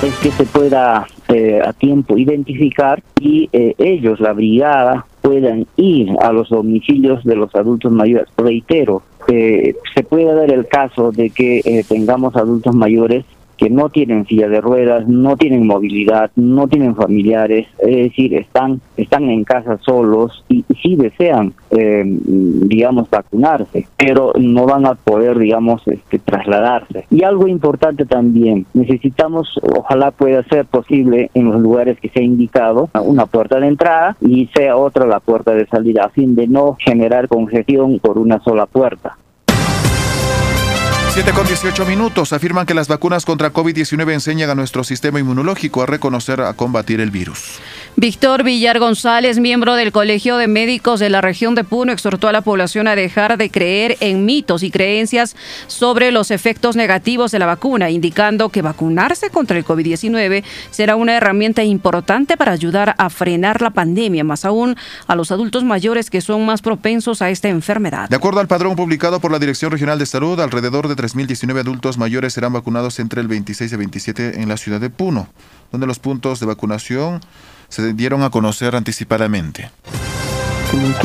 es 0.02 0.14
que 0.16 0.30
se 0.32 0.44
pueda 0.44 1.06
eh, 1.28 1.60
a 1.64 1.72
tiempo 1.72 2.18
identificar 2.18 3.02
y 3.20 3.48
eh, 3.52 3.74
ellos, 3.78 4.20
la 4.20 4.32
brigada, 4.32 5.06
puedan 5.22 5.66
ir 5.76 6.10
a 6.20 6.32
los 6.32 6.50
domicilios 6.50 7.24
de 7.24 7.34
los 7.34 7.54
adultos 7.54 7.90
mayores. 7.90 8.28
Reitero, 8.36 9.02
eh, 9.28 9.74
se 9.94 10.04
puede 10.04 10.32
dar 10.32 10.52
el 10.52 10.66
caso 10.68 11.10
de 11.10 11.30
que 11.30 11.60
eh, 11.64 11.84
tengamos 11.88 12.36
adultos 12.36 12.74
mayores 12.74 13.24
que 13.56 13.70
no 13.70 13.88
tienen 13.88 14.26
silla 14.26 14.48
de 14.48 14.60
ruedas, 14.60 15.06
no 15.08 15.36
tienen 15.36 15.66
movilidad, 15.66 16.30
no 16.36 16.68
tienen 16.68 16.94
familiares, 16.94 17.66
es 17.78 17.96
decir, 17.96 18.34
están 18.34 18.80
están 18.96 19.28
en 19.30 19.44
casa 19.44 19.78
solos 19.78 20.44
y, 20.48 20.64
y 20.68 20.74
sí 20.76 20.96
desean, 20.96 21.54
eh, 21.70 22.02
digamos, 22.04 23.08
vacunarse, 23.10 23.86
pero 23.96 24.32
no 24.38 24.66
van 24.66 24.86
a 24.86 24.94
poder, 24.94 25.38
digamos, 25.38 25.82
este, 25.86 26.18
trasladarse. 26.18 27.06
Y 27.10 27.22
algo 27.22 27.46
importante 27.48 28.06
también, 28.06 28.66
necesitamos, 28.74 29.48
ojalá 29.76 30.10
pueda 30.10 30.42
ser 30.44 30.66
posible 30.66 31.30
en 31.34 31.50
los 31.50 31.60
lugares 31.60 31.98
que 32.00 32.08
se 32.08 32.20
ha 32.20 32.22
indicado, 32.22 32.88
una 33.04 33.26
puerta 33.26 33.60
de 33.60 33.68
entrada 33.68 34.16
y 34.20 34.48
sea 34.54 34.76
otra 34.76 35.06
la 35.06 35.20
puerta 35.20 35.52
de 35.52 35.66
salida, 35.66 36.04
a 36.04 36.08
fin 36.10 36.34
de 36.34 36.46
no 36.46 36.76
generar 36.78 37.28
congestión 37.28 37.98
por 37.98 38.18
una 38.18 38.40
sola 38.40 38.66
puerta. 38.66 39.16
7 41.16 41.32
con 41.32 41.46
18 41.46 41.86
minutos. 41.86 42.34
Afirman 42.34 42.66
que 42.66 42.74
las 42.74 42.88
vacunas 42.88 43.24
contra 43.24 43.50
COVID-19 43.50 44.12
enseñan 44.12 44.50
a 44.50 44.54
nuestro 44.54 44.84
sistema 44.84 45.18
inmunológico 45.18 45.82
a 45.82 45.86
reconocer, 45.86 46.42
a 46.42 46.52
combatir 46.52 47.00
el 47.00 47.10
virus. 47.10 47.58
Víctor 47.98 48.44
Villar 48.44 48.78
González, 48.78 49.38
miembro 49.38 49.74
del 49.76 49.90
Colegio 49.90 50.36
de 50.36 50.46
Médicos 50.46 51.00
de 51.00 51.08
la 51.08 51.22
región 51.22 51.54
de 51.54 51.64
Puno, 51.64 51.92
exhortó 51.92 52.28
a 52.28 52.32
la 52.32 52.42
población 52.42 52.86
a 52.86 52.94
dejar 52.94 53.38
de 53.38 53.48
creer 53.48 53.96
en 54.00 54.26
mitos 54.26 54.62
y 54.62 54.70
creencias 54.70 55.34
sobre 55.68 56.12
los 56.12 56.30
efectos 56.30 56.76
negativos 56.76 57.30
de 57.30 57.38
la 57.38 57.46
vacuna, 57.46 57.88
indicando 57.88 58.50
que 58.50 58.60
vacunarse 58.60 59.30
contra 59.30 59.56
el 59.56 59.64
COVID-19 59.64 60.44
será 60.70 60.96
una 60.96 61.16
herramienta 61.16 61.64
importante 61.64 62.36
para 62.36 62.52
ayudar 62.52 62.94
a 62.98 63.08
frenar 63.08 63.62
la 63.62 63.70
pandemia, 63.70 64.22
más 64.22 64.44
aún 64.44 64.76
a 65.06 65.16
los 65.16 65.32
adultos 65.32 65.64
mayores 65.64 66.10
que 66.10 66.20
son 66.20 66.44
más 66.44 66.60
propensos 66.60 67.22
a 67.22 67.30
esta 67.30 67.48
enfermedad. 67.48 68.10
De 68.10 68.16
acuerdo 68.16 68.40
al 68.40 68.48
padrón 68.48 68.76
publicado 68.76 69.18
por 69.18 69.32
la 69.32 69.38
Dirección 69.38 69.70
Regional 69.70 69.98
de 69.98 70.04
Salud, 70.04 70.38
alrededor 70.38 70.88
de 70.88 70.96
3.019 71.06 71.60
adultos 71.60 71.98
mayores 71.98 72.32
serán 72.32 72.52
vacunados 72.52 72.98
entre 72.98 73.20
el 73.20 73.28
26 73.28 73.72
y 73.72 73.76
27 73.76 74.42
en 74.42 74.48
la 74.48 74.56
ciudad 74.56 74.80
de 74.80 74.90
Puno, 74.90 75.28
donde 75.70 75.86
los 75.86 76.00
puntos 76.00 76.40
de 76.40 76.46
vacunación 76.46 77.20
se 77.68 77.92
dieron 77.92 78.22
a 78.22 78.30
conocer 78.30 78.74
anticipadamente. 78.74 79.70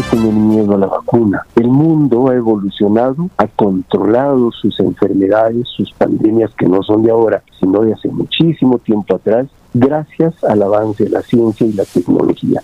Tener 0.09 0.33
miedo 0.33 0.73
a 0.73 0.77
la 0.79 0.87
vacuna. 0.87 1.45
El 1.55 1.67
mundo 1.67 2.29
ha 2.29 2.35
evolucionado, 2.35 3.29
ha 3.37 3.45
controlado 3.45 4.51
sus 4.51 4.79
enfermedades, 4.79 5.67
sus 5.67 5.91
pandemias 5.93 6.51
que 6.57 6.65
no 6.65 6.81
son 6.81 7.03
de 7.03 7.11
ahora, 7.11 7.43
sino 7.59 7.81
de 7.81 7.93
hace 7.93 8.09
muchísimo 8.09 8.79
tiempo 8.79 9.15
atrás, 9.15 9.47
gracias 9.73 10.43
al 10.43 10.63
avance 10.63 11.03
de 11.03 11.11
la 11.11 11.21
ciencia 11.21 11.67
y 11.67 11.73
la 11.73 11.85
tecnología. 11.85 12.61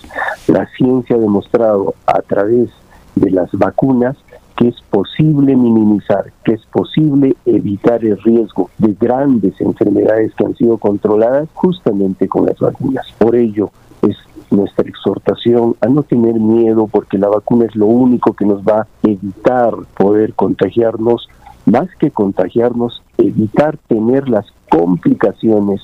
La 0.47 0.67
ciencia 0.75 1.15
ha 1.15 1.19
demostrado 1.19 1.93
a 2.07 2.19
través 2.23 2.71
de 3.15 3.29
las 3.29 3.51
vacunas 3.51 4.17
que 4.57 4.69
es 4.69 4.81
posible 4.89 5.55
minimizar, 5.55 6.33
que 6.43 6.53
es 6.53 6.65
posible 6.65 7.35
evitar 7.45 8.03
el 8.03 8.17
riesgo 8.23 8.69
de 8.79 8.95
grandes 8.99 9.59
enfermedades 9.61 10.33
que 10.35 10.45
han 10.45 10.55
sido 10.55 10.77
controladas 10.77 11.47
justamente 11.53 12.27
con 12.27 12.47
las 12.47 12.57
vacunas. 12.57 13.05
Por 13.19 13.35
ello, 13.35 13.69
es 14.01 14.17
nuestra 14.49 14.89
exhortación 14.89 15.75
a 15.79 15.87
no 15.87 16.01
tener 16.03 16.33
miedo 16.33 16.87
porque 16.87 17.19
la 17.19 17.29
vacuna 17.29 17.65
es 17.65 17.75
lo 17.75 17.85
único 17.85 18.33
que 18.33 18.45
nos 18.45 18.63
va 18.63 18.81
a 18.81 18.87
evitar 19.03 19.73
poder 19.95 20.33
contagiarnos 20.33 21.29
más 21.67 21.87
que 21.99 22.11
contagiarnos, 22.11 23.03
evitar 23.17 23.77
tener 23.87 24.29
las 24.29 24.45
complicaciones 24.69 25.81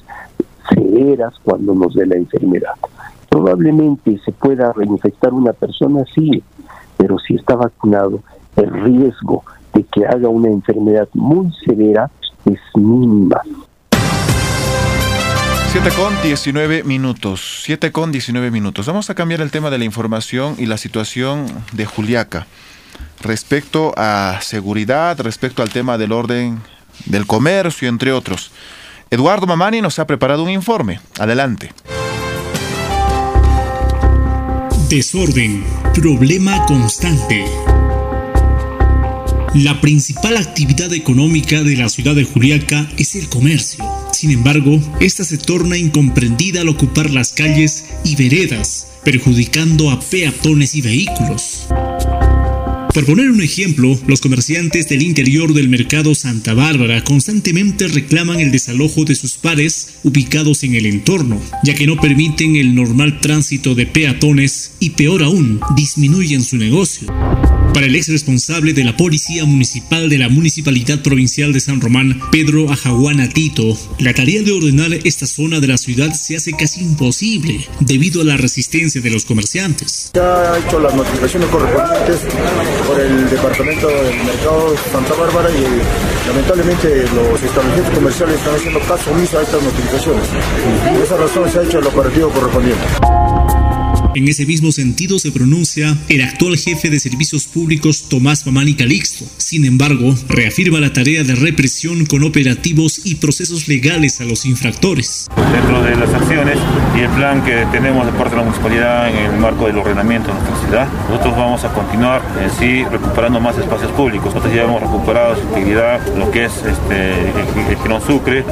severas 0.73 1.33
cuando 1.43 1.75
nos 1.75 1.93
dé 1.93 2.05
la 2.05 2.15
enfermedad. 2.15 2.73
Probablemente 3.29 4.17
se 4.23 4.31
pueda 4.31 4.71
reinfectar 4.71 5.33
una 5.33 5.51
persona, 5.51 6.05
sí, 6.15 6.41
pero 6.95 7.19
si 7.19 7.35
está 7.35 7.55
vacunado, 7.55 8.21
el 8.55 8.71
riesgo 8.71 9.43
de 9.73 9.83
que 9.83 10.05
haga 10.05 10.29
una 10.29 10.49
enfermedad 10.49 11.07
muy 11.13 11.51
severa 11.65 12.09
es 12.45 12.59
mínima. 12.75 13.41
7 15.71 15.89
con 15.95 16.21
19 16.21 16.83
minutos. 16.83 17.61
7 17.63 17.91
con 17.91 18.11
19 18.11 18.51
minutos. 18.51 18.85
Vamos 18.85 19.09
a 19.09 19.15
cambiar 19.15 19.41
el 19.41 19.49
tema 19.49 19.71
de 19.71 19.79
la 19.79 19.85
información 19.85 20.55
y 20.59 20.67
la 20.67 20.77
situación 20.77 21.47
de 21.71 21.85
Juliaca. 21.85 22.45
Respecto 23.21 23.91
a 23.97 24.37
seguridad, 24.41 25.19
respecto 25.19 25.63
al 25.63 25.69
tema 25.69 25.97
del 25.97 26.11
orden 26.11 26.59
del 27.05 27.25
comercio, 27.25 27.89
entre 27.89 28.11
otros. 28.11 28.51
Eduardo 29.09 29.47
Mamani 29.47 29.81
nos 29.81 29.97
ha 29.97 30.05
preparado 30.05 30.43
un 30.43 30.51
informe. 30.51 30.99
Adelante. 31.19 31.73
Desorden, 34.89 35.63
problema 35.95 36.63
constante. 36.67 37.45
La 39.55 39.79
principal 39.81 40.37
actividad 40.37 40.91
económica 40.93 41.63
de 41.63 41.75
la 41.75 41.87
ciudad 41.87 42.15
de 42.15 42.23
Juliaca 42.23 42.89
es 42.97 43.13
el 43.15 43.29
comercio. 43.29 43.85
Sin 44.11 44.31
embargo, 44.31 44.81
esta 44.99 45.23
se 45.23 45.37
torna 45.37 45.77
incomprendida 45.77 46.61
al 46.61 46.69
ocupar 46.69 47.11
las 47.11 47.33
calles 47.33 47.85
y 48.03 48.15
veredas, 48.15 48.87
perjudicando 49.05 49.91
a 49.91 49.99
peatones 49.99 50.73
y 50.73 50.81
vehículos. 50.81 51.67
Por 52.95 53.05
poner 53.05 53.29
un 53.29 53.41
ejemplo, 53.41 53.99
los 54.07 54.21
comerciantes 54.21 54.89
del 54.89 55.03
interior 55.03 55.53
del 55.53 55.69
mercado 55.69 56.15
Santa 56.15 56.55
Bárbara 56.55 57.03
constantemente 57.03 57.87
reclaman 57.87 58.39
el 58.39 58.51
desalojo 58.51 59.03
de 59.03 59.15
sus 59.15 59.33
pares 59.33 59.95
ubicados 60.03 60.63
en 60.63 60.73
el 60.73 60.87
entorno, 60.87 61.39
ya 61.63 61.75
que 61.75 61.85
no 61.85 61.97
permiten 61.97 62.55
el 62.55 62.73
normal 62.73 63.19
tránsito 63.19 63.75
de 63.75 63.85
peatones 63.85 64.73
y 64.79 64.91
peor 64.91 65.21
aún, 65.21 65.59
disminuyen 65.75 66.43
su 66.43 66.57
negocio. 66.57 67.07
Para 67.73 67.87
el 67.87 67.95
ex 67.95 68.07
responsable 68.09 68.73
de 68.73 68.83
la 68.83 68.95
Policía 68.95 69.45
Municipal 69.45 70.07
de 70.07 70.19
la 70.19 70.29
Municipalidad 70.29 71.01
Provincial 71.01 71.51
de 71.53 71.59
San 71.59 71.81
Román, 71.81 72.19
Pedro 72.31 72.71
Ajahuana 72.71 73.27
Tito, 73.29 73.75
la 73.97 74.13
tarea 74.13 74.43
de 74.43 74.51
ordenar 74.51 74.93
esta 75.03 75.25
zona 75.25 75.59
de 75.59 75.67
la 75.67 75.77
ciudad 75.77 76.13
se 76.13 76.35
hace 76.35 76.53
casi 76.53 76.81
imposible 76.81 77.67
debido 77.79 78.21
a 78.21 78.25
la 78.25 78.37
resistencia 78.37 79.01
de 79.01 79.09
los 79.09 79.25
comerciantes. 79.25 80.11
Ya 80.13 80.53
ha 80.53 80.59
hecho 80.59 80.79
las 80.79 80.93
notificaciones 80.93 81.49
correspondientes 81.49 82.21
por 82.87 82.99
el 82.99 83.29
Departamento 83.31 83.87
del 83.87 84.17
Mercado 84.23 84.75
Santa 84.91 85.13
Bárbara 85.15 85.49
y 85.49 86.27
lamentablemente 86.27 87.05
los 87.15 87.41
establecimientos 87.41 87.95
comerciales 87.95 88.35
están 88.35 88.55
haciendo 88.55 88.79
caso 88.81 89.11
omiso 89.11 89.39
a 89.39 89.41
estas 89.41 89.63
notificaciones. 89.63 90.27
Por 90.27 91.01
esa 91.01 91.17
razón 91.17 91.51
se 91.51 91.59
ha 91.59 91.63
hecho 91.63 91.79
el 91.79 91.87
operativo 91.87 92.29
correspondiente. 92.29 93.62
En 94.15 94.27
ese 94.27 94.45
mismo 94.45 94.71
sentido 94.71 95.17
se 95.17 95.31
pronuncia 95.31 95.97
el 96.07 96.21
actual 96.21 96.55
jefe 96.55 96.91
de 96.91 96.99
servicios 96.99 97.45
públicos 97.45 98.09
Tomás 98.09 98.45
Mamani 98.45 98.75
Calixto. 98.75 99.25
Sin 99.37 99.65
embargo, 99.65 100.13
reafirma 100.29 100.79
la 100.79 100.93
tarea 100.93 101.23
de 101.23 101.33
represión 101.33 102.05
con 102.05 102.23
operativos 102.23 103.01
y 103.05 103.15
procesos 103.15 103.67
legales 103.67 104.21
a 104.21 104.25
los 104.25 104.45
infractores. 104.45 105.27
Dentro 105.51 105.81
de 105.81 105.95
las 105.95 106.13
acciones 106.13 106.59
y 106.95 107.01
el 107.01 107.09
plan 107.09 107.43
que 107.43 107.65
tenemos 107.71 108.05
de 108.05 108.11
parte 108.11 108.31
de 108.31 108.37
la 108.37 108.43
municipalidad 108.43 109.09
en 109.09 109.33
el 109.33 109.39
marco 109.39 109.65
del 109.65 109.79
ordenamiento 109.79 110.27
de 110.27 110.35
nuestra 110.35 110.59
ciudad, 110.59 110.87
nosotros 111.09 111.35
vamos 111.35 111.63
a 111.63 111.73
continuar 111.73 112.21
en 112.39 112.51
sí 112.51 112.83
recuperando 112.91 113.39
más 113.39 113.57
espacios 113.57 113.91
públicos. 113.93 114.27
Nosotros 114.27 114.53
ya 114.53 114.63
hemos 114.63 114.79
recuperado 114.79 115.35
su 115.35 115.41
integridad, 115.41 116.15
lo 116.15 116.29
que 116.29 116.45
es 116.45 116.53
este, 116.57 117.13
el, 117.13 117.91
el 117.91 118.01
Sucre. 118.05 118.45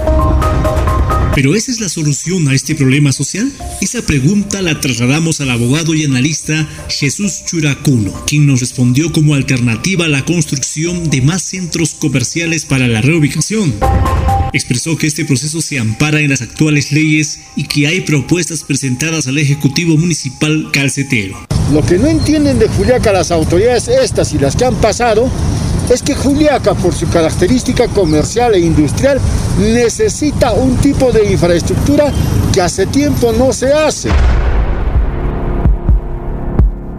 ¿Pero 1.33 1.55
esa 1.55 1.71
es 1.71 1.79
la 1.79 1.87
solución 1.87 2.49
a 2.49 2.53
este 2.53 2.75
problema 2.75 3.13
social? 3.13 3.49
Esa 3.79 4.01
pregunta 4.01 4.61
la 4.61 4.81
trasladamos 4.81 5.39
al 5.39 5.49
abogado 5.49 5.95
y 5.95 6.03
analista 6.03 6.67
Jesús 6.89 7.45
Churacuno, 7.45 8.11
quien 8.27 8.45
nos 8.45 8.59
respondió 8.59 9.13
como 9.13 9.33
alternativa 9.33 10.05
a 10.05 10.09
la 10.09 10.25
construcción 10.25 11.09
de 11.09 11.21
más 11.21 11.41
centros 11.41 11.93
comerciales 11.93 12.65
para 12.65 12.89
la 12.89 13.01
reubicación. 13.01 13.73
Expresó 14.51 14.97
que 14.97 15.07
este 15.07 15.23
proceso 15.23 15.61
se 15.61 15.79
ampara 15.79 16.19
en 16.19 16.31
las 16.31 16.41
actuales 16.41 16.91
leyes 16.91 17.39
y 17.55 17.63
que 17.63 17.87
hay 17.87 18.01
propuestas 18.01 18.65
presentadas 18.65 19.27
al 19.27 19.37
Ejecutivo 19.37 19.97
Municipal 19.97 20.69
calcetero. 20.73 21.47
Lo 21.71 21.81
que 21.85 21.97
no 21.97 22.07
entienden 22.07 22.59
de 22.59 22.67
Juliaca 22.67 23.13
las 23.13 23.31
autoridades 23.31 23.87
estas 23.87 24.33
y 24.33 24.37
las 24.37 24.57
que 24.57 24.65
han 24.65 24.75
pasado 24.75 25.31
es 25.91 26.01
que 26.01 26.15
Juliaca, 26.15 26.73
por 26.73 26.93
su 26.93 27.09
característica 27.09 27.87
comercial 27.89 28.55
e 28.55 28.59
industrial, 28.59 29.19
necesita 29.59 30.53
un 30.53 30.77
tipo 30.77 31.11
de 31.11 31.31
infraestructura 31.31 32.11
que 32.53 32.61
hace 32.61 32.85
tiempo 32.85 33.33
no 33.33 33.51
se 33.51 33.73
hace. 33.73 34.09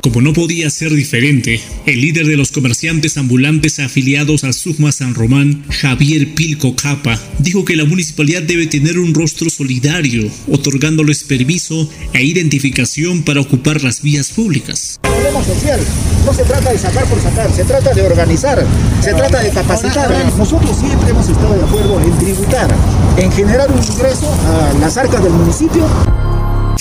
Como 0.02 0.20
no 0.20 0.32
podía 0.32 0.68
ser 0.68 0.92
diferente, 0.92 1.60
el 1.86 2.00
líder 2.00 2.26
de 2.26 2.36
los 2.36 2.50
comerciantes 2.50 3.16
ambulantes 3.16 3.78
afiliados 3.78 4.42
al 4.42 4.52
SUGMA 4.52 4.90
San 4.90 5.14
Román, 5.14 5.62
Javier 5.70 6.34
Pilco 6.34 6.74
Capa, 6.74 7.20
dijo 7.38 7.64
que 7.64 7.76
la 7.76 7.84
municipalidad 7.84 8.42
debe 8.42 8.66
tener 8.66 8.98
un 8.98 9.14
rostro 9.14 9.48
solidario, 9.48 10.28
otorgándoles 10.48 11.22
permiso 11.22 11.88
e 12.14 12.24
identificación 12.24 13.22
para 13.22 13.42
ocupar 13.42 13.84
las 13.84 14.02
vías 14.02 14.32
públicas. 14.32 14.98
Problema 15.02 15.44
social, 15.44 15.78
no 16.26 16.34
se 16.34 16.42
trata 16.42 16.72
de 16.72 16.78
sacar 16.78 17.04
por 17.06 17.22
sacar, 17.22 17.52
se 17.54 17.62
trata 17.62 17.94
de 17.94 18.02
organizar, 18.02 18.66
se 19.00 19.14
trata 19.14 19.40
de 19.40 19.50
capacitar. 19.50 20.10
Nosotros 20.36 20.76
siempre 20.80 21.10
hemos 21.10 21.28
estado 21.28 21.54
de 21.54 21.62
acuerdo 21.62 22.02
en 22.02 22.18
tributar, 22.18 22.76
en 23.18 23.30
generar 23.30 23.70
un 23.70 23.78
ingreso 23.80 24.28
a 24.32 24.76
las 24.80 24.96
arcas 24.96 25.22
del 25.22 25.32
municipio 25.32 25.86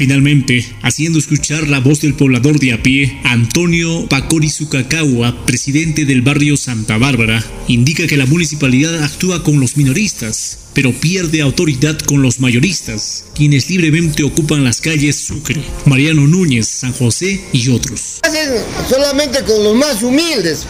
Finalmente, 0.01 0.65
haciendo 0.81 1.19
escuchar 1.19 1.67
la 1.67 1.79
voz 1.79 2.01
del 2.01 2.15
poblador 2.15 2.59
de 2.59 2.73
a 2.73 2.81
pie, 2.81 3.19
Antonio 3.23 4.07
Pacori 4.09 4.49
Sucacagua, 4.49 5.45
presidente 5.45 6.05
del 6.05 6.23
barrio 6.23 6.57
Santa 6.57 6.97
Bárbara, 6.97 7.45
indica 7.67 8.07
que 8.07 8.17
la 8.17 8.25
municipalidad 8.25 9.03
actúa 9.03 9.43
con 9.43 9.59
los 9.59 9.77
minoristas, 9.77 10.57
pero 10.73 10.91
pierde 10.91 11.41
autoridad 11.41 11.99
con 11.99 12.23
los 12.23 12.39
mayoristas, 12.39 13.25
quienes 13.35 13.69
libremente 13.69 14.23
ocupan 14.23 14.63
las 14.63 14.81
calles 14.81 15.17
Sucre, 15.17 15.61
Mariano 15.85 16.25
Núñez, 16.25 16.67
San 16.67 16.93
José 16.93 17.39
y 17.53 17.69
otros. 17.69 18.21
Hacen 18.23 18.55
solamente 18.89 19.43
con 19.43 19.63
los 19.63 19.75
más 19.75 20.01
humildes, 20.01 20.65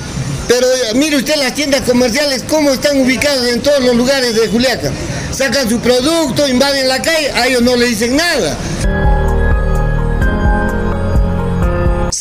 pero 0.49 0.67
mire 0.95 1.15
usted 1.15 1.37
las 1.37 1.55
tiendas 1.55 1.83
comerciales 1.83 2.43
cómo 2.49 2.71
están 2.71 2.99
ubicadas 2.99 3.47
en 3.47 3.61
todos 3.61 3.81
los 3.81 3.95
lugares 3.95 4.35
de 4.35 4.49
Juliaca. 4.49 4.91
Sacan 5.31 5.69
su 5.69 5.79
producto, 5.79 6.49
invaden 6.49 6.89
la 6.89 7.01
calle, 7.01 7.31
a 7.31 7.47
ellos 7.47 7.61
no 7.61 7.77
le 7.77 7.85
dicen 7.85 8.17
nada. 8.17 9.20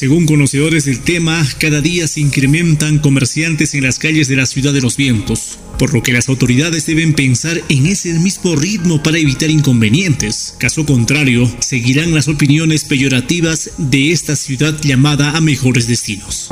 Según 0.01 0.25
conocedores 0.25 0.87
del 0.87 1.01
tema, 1.01 1.47
cada 1.59 1.83
día 1.83 2.09
se 2.09 2.23
incrementan 2.23 3.01
comerciantes 3.01 3.75
en 3.75 3.83
las 3.83 3.99
calles 3.99 4.29
de 4.29 4.37
la 4.37 4.47
ciudad 4.47 4.73
de 4.73 4.81
los 4.81 4.97
vientos, 4.97 5.59
por 5.79 5.93
lo 5.93 6.03
que 6.03 6.15
las 6.15 6.31
autoridades 6.31 6.87
deben 6.87 7.13
pensar 7.13 7.61
en 7.69 7.85
ese 7.85 8.15
mismo 8.15 8.57
ritmo 8.57 9.03
para 9.03 9.19
evitar 9.19 9.51
inconvenientes. 9.51 10.55
Caso 10.57 10.87
contrario, 10.87 11.55
seguirán 11.59 12.15
las 12.15 12.29
opiniones 12.29 12.85
peyorativas 12.85 13.73
de 13.77 14.11
esta 14.13 14.37
ciudad 14.37 14.75
llamada 14.81 15.37
a 15.37 15.43
mejores 15.43 15.87
destinos. 15.87 16.49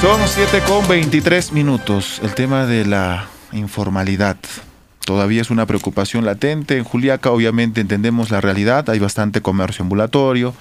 Son 0.00 0.18
7 0.26 0.62
con 0.66 0.88
23 0.88 1.52
minutos. 1.52 2.20
El 2.22 2.34
tema 2.34 2.64
de 2.64 2.86
la 2.86 3.26
informalidad. 3.52 4.38
Todavía 5.04 5.42
es 5.42 5.50
una 5.50 5.66
preocupación 5.66 6.24
latente. 6.24 6.78
En 6.78 6.84
Juliaca 6.84 7.30
obviamente 7.30 7.82
entendemos 7.82 8.30
la 8.30 8.40
realidad. 8.40 8.88
Hay 8.88 8.98
bastante 8.98 9.42
comercio 9.42 9.82
ambulatorio. 9.82 10.54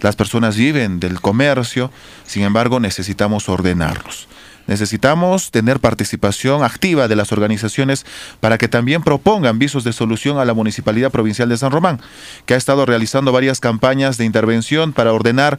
Las 0.00 0.16
personas 0.16 0.56
viven 0.56 0.98
del 0.98 1.20
comercio. 1.20 1.92
Sin 2.26 2.42
embargo, 2.42 2.80
necesitamos 2.80 3.48
ordenarlos. 3.48 4.26
Necesitamos 4.66 5.50
tener 5.50 5.80
participación 5.80 6.62
activa 6.62 7.08
de 7.08 7.16
las 7.16 7.32
organizaciones 7.32 8.06
para 8.40 8.58
que 8.58 8.68
también 8.68 9.02
propongan 9.02 9.58
visos 9.58 9.84
de 9.84 9.92
solución 9.92 10.38
a 10.38 10.44
la 10.44 10.54
Municipalidad 10.54 11.10
Provincial 11.10 11.48
de 11.48 11.56
San 11.56 11.72
Román, 11.72 12.00
que 12.46 12.54
ha 12.54 12.56
estado 12.56 12.86
realizando 12.86 13.32
varias 13.32 13.60
campañas 13.60 14.18
de 14.18 14.24
intervención 14.24 14.92
para 14.92 15.12
ordenar 15.12 15.58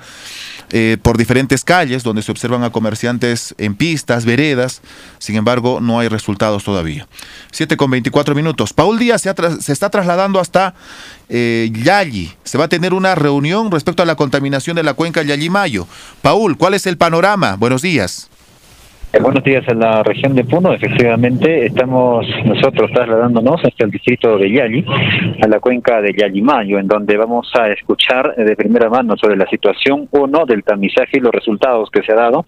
eh, 0.72 0.98
por 1.02 1.18
diferentes 1.18 1.64
calles 1.64 2.04
donde 2.04 2.22
se 2.22 2.32
observan 2.32 2.64
a 2.64 2.72
comerciantes 2.72 3.54
en 3.58 3.76
pistas, 3.76 4.26
veredas. 4.26 4.82
Sin 5.20 5.36
embargo, 5.36 5.80
no 5.82 6.00
hay 6.00 6.08
resultados 6.08 6.64
todavía. 6.64 7.08
7 7.52 7.78
con 7.78 7.92
24 7.92 8.36
minutos. 8.36 8.74
Paul 8.74 8.98
Díaz 8.98 9.22
se, 9.22 9.72
está 9.72 9.90
trasladando 9.90 10.40
hasta 10.40 10.74
eh, 11.30 11.70
Yalli. 11.74 12.34
Se 12.44 12.58
va 12.58 12.66
a 12.66 12.70
tener 12.70 12.94
una 12.94 13.16
reunión 13.16 13.72
respecto 13.72 14.04
a 14.04 14.06
la 14.06 14.16
contaminación 14.16 14.76
de 14.76 14.84
la 14.84 14.94
cuenca 14.94 15.24
Yalli-Mayo. 15.24 15.88
Paul, 16.22 16.58
¿cuál 16.58 16.74
es 16.74 16.88
el 16.88 16.98
panorama? 16.98 17.56
Buenos 17.56 17.82
días. 17.82 18.30
Eh, 19.16 19.20
buenos 19.22 19.44
días 19.44 19.64
a 19.68 19.76
la 19.76 20.02
región 20.02 20.34
de 20.34 20.44
Puno. 20.44 20.74
Efectivamente, 20.74 21.68
estamos 21.68 22.26
nosotros 22.46 22.90
trasladándonos 22.92 23.64
hasta 23.64 23.86
el 23.86 23.92
distrito 23.92 24.40
de 24.40 24.52
Yali, 24.52 24.84
a 25.40 25.48
la 25.48 25.60
cuenca 25.60 26.02
de 26.02 26.16
Yalimayo, 26.18 26.80
en 26.80 26.88
donde 26.88 27.16
vamos 27.16 27.48
a 27.54 27.68
escuchar 27.68 28.36
de 28.36 28.56
primera 28.56 28.90
mano 28.90 29.16
sobre 29.16 29.36
la 29.38 29.46
situación 29.46 30.10
uno 30.10 30.48
del 30.48 30.64
tamizaje 30.64 31.18
y 31.18 31.20
los 31.20 31.32
resultados 31.32 31.92
que 31.92 32.02
se 32.02 32.12
ha 32.12 32.16
dado. 32.16 32.44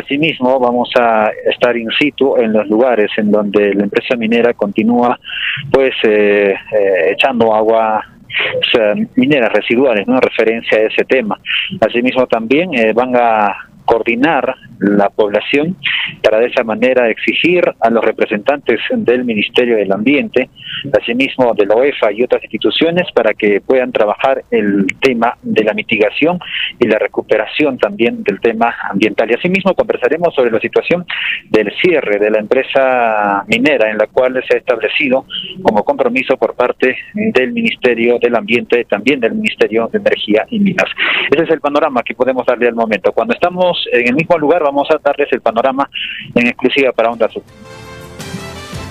Asimismo, 0.00 0.60
vamos 0.60 0.90
a 0.96 1.28
estar 1.50 1.76
in 1.76 1.90
situ 1.98 2.36
en 2.36 2.52
los 2.52 2.68
lugares 2.68 3.10
en 3.16 3.32
donde 3.32 3.74
la 3.74 3.82
empresa 3.82 4.14
minera 4.14 4.54
continúa, 4.54 5.18
pues, 5.72 5.92
eh, 6.04 6.54
eh, 6.54 7.10
echando 7.14 7.52
agua 7.52 8.04
mineras 9.16 9.50
residuales, 9.52 10.06
¿no? 10.06 10.20
referencia 10.20 10.78
a 10.78 10.82
ese 10.82 11.04
tema. 11.04 11.40
Asimismo 11.80 12.26
también 12.26 12.70
van 12.94 13.16
a 13.16 13.56
coordinar 13.86 14.54
la 14.78 15.08
población 15.08 15.76
para 16.22 16.38
de 16.38 16.46
esa 16.46 16.62
manera 16.64 17.08
exigir 17.08 17.64
a 17.80 17.90
los 17.90 18.04
representantes 18.04 18.80
del 18.90 19.24
Ministerio 19.24 19.76
del 19.76 19.92
Ambiente, 19.92 20.50
asimismo 21.00 21.54
de 21.54 21.66
la 21.66 21.74
OEFA 21.74 22.12
y 22.12 22.22
otras 22.22 22.42
instituciones 22.42 23.06
para 23.14 23.32
que 23.32 23.60
puedan 23.60 23.92
trabajar 23.92 24.44
el 24.50 24.86
tema 25.00 25.38
de 25.42 25.64
la 25.64 25.72
mitigación 25.72 26.38
y 26.78 26.86
la 26.86 26.98
recuperación 26.98 27.78
también 27.78 28.22
del 28.22 28.40
tema 28.40 28.74
ambiental. 28.90 29.30
Y 29.30 29.34
asimismo 29.34 29.74
conversaremos 29.74 30.34
sobre 30.34 30.50
la 30.50 30.60
situación 30.60 31.06
del 31.48 31.72
cierre 31.80 32.18
de 32.18 32.30
la 32.30 32.38
empresa 32.38 33.44
minera 33.46 33.90
en 33.90 33.98
la 33.98 34.06
cual 34.06 34.42
se 34.46 34.56
ha 34.56 34.58
establecido 34.58 35.24
como 35.62 35.84
compromiso 35.84 36.36
por 36.36 36.54
parte 36.54 36.96
del 37.14 37.52
Ministerio 37.52 38.18
del 38.18 38.34
Ambiente, 38.36 38.84
también 38.84 39.20
del 39.20 39.34
Ministerio 39.34 39.88
de 39.92 39.98
Energía 39.98 40.46
y 40.50 40.58
Minas. 40.58 40.90
Ese 41.30 41.44
es 41.44 41.50
el 41.50 41.60
panorama 41.60 42.02
que 42.02 42.14
podemos 42.14 42.44
darle 42.46 42.68
al 42.68 42.74
momento. 42.74 43.12
Cuando 43.12 43.34
estamos 43.34 43.75
en 43.92 44.08
el 44.08 44.14
mismo 44.14 44.38
lugar, 44.38 44.62
vamos 44.62 44.88
a 44.90 44.98
darles 45.02 45.28
el 45.32 45.40
panorama 45.40 45.88
en 46.34 46.46
exclusiva 46.46 46.92
para 46.92 47.10
Onda 47.10 47.26
Azul. 47.26 47.42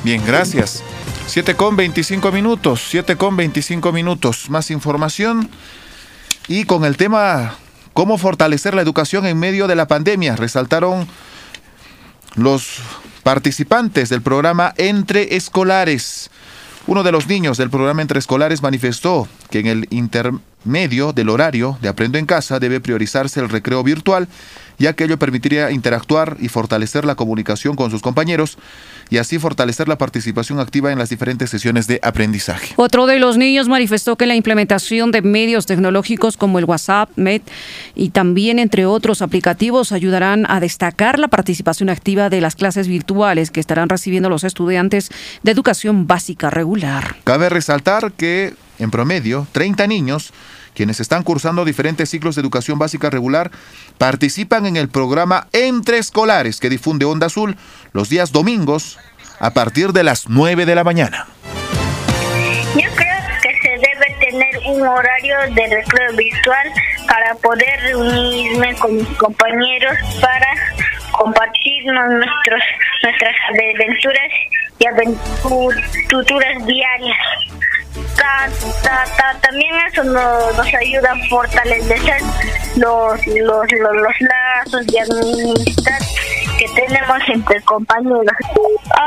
Bien, 0.04 0.22
gracias. 0.26 0.84
7 1.28 1.56
con 1.56 1.76
25 1.76 2.32
minutos, 2.32 2.86
7 2.90 3.16
con 3.16 3.36
25 3.36 3.92
minutos. 3.92 4.50
Más 4.50 4.70
información. 4.70 5.50
Y 6.48 6.66
con 6.66 6.86
el 6.86 6.96
tema 6.96 7.56
cómo 7.94 8.18
fortalecer 8.18 8.76
la 8.76 8.82
educación 8.82 9.26
en 9.26 9.40
medio 9.40 9.68
de 9.68 9.76
la 9.76 9.88
pandemia, 9.88 10.36
resaltaron 10.36 11.08
los 12.36 12.82
participantes 13.24 14.10
del 14.10 14.22
programa 14.22 14.74
Entre 14.78 15.36
Escolares. 15.36 16.30
Uno 16.88 17.02
de 17.02 17.12
los 17.12 17.28
niños 17.28 17.58
del 17.58 17.72
programa 17.72 18.04
Entre 18.04 18.20
Escolares 18.20 18.62
manifestó 18.62 19.28
que 19.50 19.60
en 19.60 19.68
el 19.68 19.88
intermedio 19.90 21.14
del 21.14 21.30
horario 21.30 21.80
de 21.82 21.88
Aprendo 21.88 22.20
en 22.20 22.28
Casa 22.28 22.60
debe 22.60 22.80
priorizarse 22.80 23.40
el 23.40 23.50
recreo 23.50 23.82
virtual 23.82 24.28
ya 24.78 24.94
que 24.94 25.06
ello 25.06 25.20
permitiría 25.20 25.72
interactuar 25.72 26.38
y 26.40 26.50
fortalecer 26.50 27.06
la 27.06 27.16
comunicación 27.16 27.76
con 27.76 27.92
sus 27.92 28.02
compañeros 28.02 28.58
y 29.10 29.18
así 29.18 29.40
fortalecer 29.40 29.88
la 29.88 29.98
participación 29.98 30.60
activa 30.60 30.92
en 30.92 31.00
las 31.00 31.10
diferentes 31.10 31.50
sesiones 31.50 31.88
de 31.88 32.00
aprendizaje. 32.02 32.74
Otro 32.76 33.06
de 33.06 33.20
los 33.20 33.38
niños 33.38 33.68
manifestó 33.68 34.16
que 34.16 34.26
la 34.26 34.36
implementación 34.36 35.12
de 35.12 35.22
medios 35.22 35.66
tecnológicos 35.66 36.38
como 36.38 36.60
el 36.60 36.66
WhatsApp, 36.66 37.10
Met 37.16 37.44
y 37.96 38.10
también 38.10 38.60
entre 38.60 38.86
otros 38.86 39.22
aplicativos 39.22 39.92
ayudarán 39.92 40.46
a 40.50 40.60
destacar 40.60 41.20
la 41.20 41.28
participación 41.28 41.90
activa 41.90 42.30
de 42.30 42.42
las 42.42 42.56
clases 42.56 42.88
virtuales 42.88 43.52
que 43.52 43.60
estarán 43.60 43.90
recibiendo 43.90 44.30
los 44.30 44.44
estudiantes 44.44 45.10
de 45.44 45.52
educación 45.52 46.08
básica 46.08 46.50
regular. 46.50 47.16
Cabe 47.24 47.50
resaltar 47.50 48.12
que 48.12 48.54
en 48.80 48.92
promedio 48.92 49.48
30 49.52 49.88
niños 49.88 50.34
quienes 50.76 51.00
están 51.00 51.24
cursando 51.24 51.66
diferentes 51.66 52.10
ciclos 52.10 52.36
de 52.36 52.42
educación 52.42 52.78
básica 52.78 53.10
regular 53.10 53.50
participan 53.98 54.68
en 54.68 54.78
el 54.78 54.90
programa 54.90 55.48
Entre 55.54 55.98
Escolares 55.98 56.60
que 56.60 56.70
difunde 56.70 57.06
Onda 57.06 57.28
Azul 57.28 57.58
los 57.94 58.10
días 58.10 58.32
domingos 58.32 59.00
a 59.40 59.52
partir 59.52 59.92
de 59.94 60.04
las 60.04 60.30
9 60.30 60.66
de 60.66 60.76
la 60.76 60.84
mañana. 60.84 61.28
Yo 62.76 62.90
creo 62.96 63.18
que 63.42 63.60
se 63.62 63.70
debe 63.70 64.16
tener 64.20 64.58
un 64.68 64.82
horario 64.82 65.38
de 65.56 65.76
recreo 65.76 66.16
virtual 66.16 66.72
para 67.08 67.34
poder 67.36 67.80
reunirme 67.82 68.76
con 68.76 68.96
mis 68.96 69.08
compañeros 69.18 69.96
para 70.22 70.48
compartirnos 71.12 72.06
nuestros, 72.10 72.62
nuestras 73.04 73.36
aventuras 73.50 74.32
y 74.80 74.88
aventuras 74.88 76.66
diarias 76.66 77.18
también 79.42 79.76
eso 79.88 80.04
nos, 80.04 80.74
ayuda 80.74 81.12
a 81.12 81.30
fortalecer 81.30 82.22
los, 82.78 83.28
los, 83.28 83.72
los, 83.72 84.16
lazos 84.20 84.88
de 84.88 85.00
amistad 85.00 86.00
que 86.58 86.68
tenemos 86.76 87.20
entre 87.30 87.62
compañeros. 87.62 88.36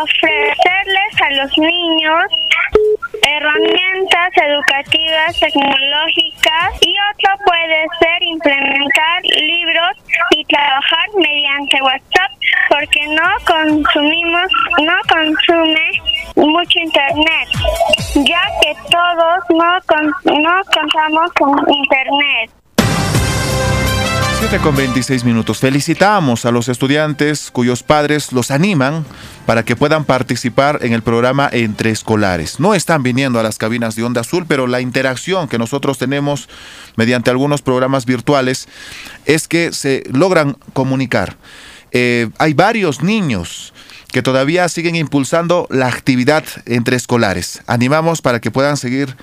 Ofrecerles 0.03 1.23
a 1.23 1.31
los 1.43 1.59
niños 1.59 2.25
herramientas 3.23 4.31
educativas 4.37 5.39
tecnológicas 5.41 6.73
y 6.81 6.95
otro 7.13 7.45
puede 7.45 7.87
ser 8.01 8.23
implementar 8.23 9.23
libros 9.23 9.91
y 10.31 10.45
trabajar 10.45 11.07
mediante 11.17 11.83
WhatsApp 11.83 12.33
porque 12.69 13.07
no 13.09 13.29
consumimos, 13.47 14.51
no 14.79 14.95
consume 15.09 15.91
mucho 16.47 16.79
internet, 16.79 17.49
ya 18.15 18.43
que 18.63 18.75
todos 18.91 19.41
no, 19.51 20.41
no 20.41 20.61
contamos 20.73 21.33
con 21.39 21.51
internet. 21.73 22.51
7 24.41 24.59
con 24.61 24.77
26 24.77 25.25
minutos. 25.25 25.59
Felicitamos 25.59 26.45
a 26.45 26.53
los 26.53 26.69
estudiantes 26.69 27.51
cuyos 27.51 27.83
padres 27.83 28.33
los 28.33 28.53
animan 28.53 29.05
para 29.47 29.65
que 29.65 29.75
puedan 29.75 30.05
participar 30.05 30.79
en 30.83 30.93
el 30.93 31.03
programa 31.03 31.49
Entre 31.51 31.91
Escolares. 31.91 32.61
No 32.61 32.75
están 32.75 33.03
viniendo 33.03 33.41
a 33.41 33.43
las 33.43 33.59
cabinas 33.59 33.97
de 33.97 34.05
Onda 34.05 34.21
Azul, 34.21 34.45
pero 34.47 34.69
la 34.69 34.81
interacción 34.81 35.49
que 35.49 35.59
nosotros 35.59 35.99
tenemos 35.99 36.49
mediante 36.95 37.31
algunos 37.31 37.63
programas 37.63 38.07
virtuales 38.07 38.69
es 39.27 39.49
que 39.49 39.73
se 39.73 40.05
logran 40.13 40.57
comunicar. 40.73 41.37
Eh, 41.91 42.31
hay 42.39 42.55
varios 42.55 43.03
niños 43.03 43.73
que 44.13 44.23
todavía 44.23 44.69
siguen 44.69 44.97
impulsando 44.97 45.67
la 45.71 45.87
actividad 45.87 46.45
entre 46.67 46.97
escolares. 46.97 47.63
Animamos 47.67 48.23
para 48.23 48.41
que 48.41 48.51
puedan 48.51 48.77
seguir 48.77 49.17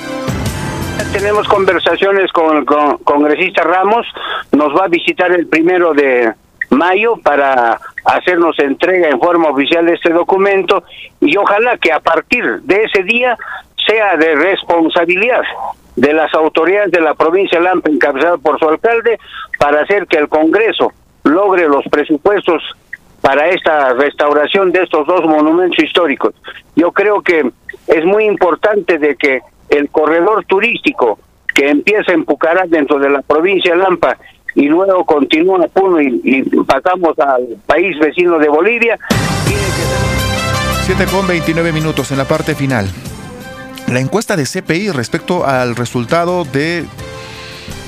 Tenemos 1.12 1.47
conversaciones 1.49 2.31
con, 2.33 2.65
con 2.65 2.99
congresista 2.99 3.62
Ramos, 3.62 4.07
nos 4.52 4.76
va 4.76 4.84
a 4.84 4.89
visitar 4.89 5.33
el 5.33 5.47
primero 5.47 5.94
de 5.94 6.33
mayo 6.70 7.17
para 7.17 7.78
hacernos 8.05 8.58
entrega 8.58 9.08
en 9.08 9.18
forma 9.18 9.49
oficial 9.49 9.86
de 9.86 9.94
este 9.94 10.10
documento 10.10 10.84
y 11.20 11.36
ojalá 11.36 11.76
que 11.78 11.92
a 11.92 12.00
partir 12.00 12.60
de 12.62 12.84
ese 12.84 13.02
día 13.05 13.39
sea 13.86 14.17
de 14.17 14.34
responsabilidad 14.34 15.42
de 15.97 16.12
las 16.12 16.33
autoridades 16.34 16.92
de 16.92 17.00
la 17.00 17.15
provincia 17.15 17.58
de 17.58 17.65
Lampa, 17.65 17.91
encabezada 17.91 18.36
por 18.39 18.58
su 18.58 18.68
alcalde, 18.68 19.18
para 19.58 19.81
hacer 19.83 20.07
que 20.07 20.18
el 20.18 20.28
Congreso 20.28 20.92
logre 21.25 21.68
los 21.68 21.84
presupuestos 21.91 22.62
para 23.20 23.49
esta 23.49 23.94
restauración 23.94 24.70
de 24.70 24.83
estos 24.83 25.07
dos 25.07 25.25
monumentos 25.25 25.83
históricos. 25.83 26.34
Yo 26.76 26.92
creo 26.92 27.20
que 27.20 27.50
es 27.89 28.05
muy 28.05 28.25
importante 28.25 28.99
de 28.99 29.17
que 29.17 29.41
el 29.70 29.89
corredor 29.91 30.44
turístico 30.44 31.18
que 31.55 31.70
empieza 31.70 32.12
en 32.12 32.25
Pucará 32.25 32.65
dentro 32.67 32.99
de 32.99 33.10
la 33.10 33.23
provincia 33.23 33.73
de 33.73 33.78
Lampa 33.78 34.17
y 34.55 34.68
luego 34.68 35.05
continúa 35.05 35.65
a 35.65 35.68
Puno 35.68 36.00
y, 36.00 36.42
pasamos 36.67 37.18
al 37.18 37.57
país 37.67 37.99
vecino 37.99 38.39
de 38.39 38.49
Bolivia. 38.49 38.99
7 40.83 41.05
con 41.12 41.26
29 41.26 41.73
minutos 41.73 42.10
en 42.12 42.18
la 42.18 42.25
parte 42.25 42.55
final. 42.55 42.86
La 43.89 44.00
encuesta 44.00 44.36
de 44.36 44.44
CPI 44.44 44.91
respecto 44.91 45.47
al 45.47 45.76
resultado 45.76 46.44
de 46.44 46.84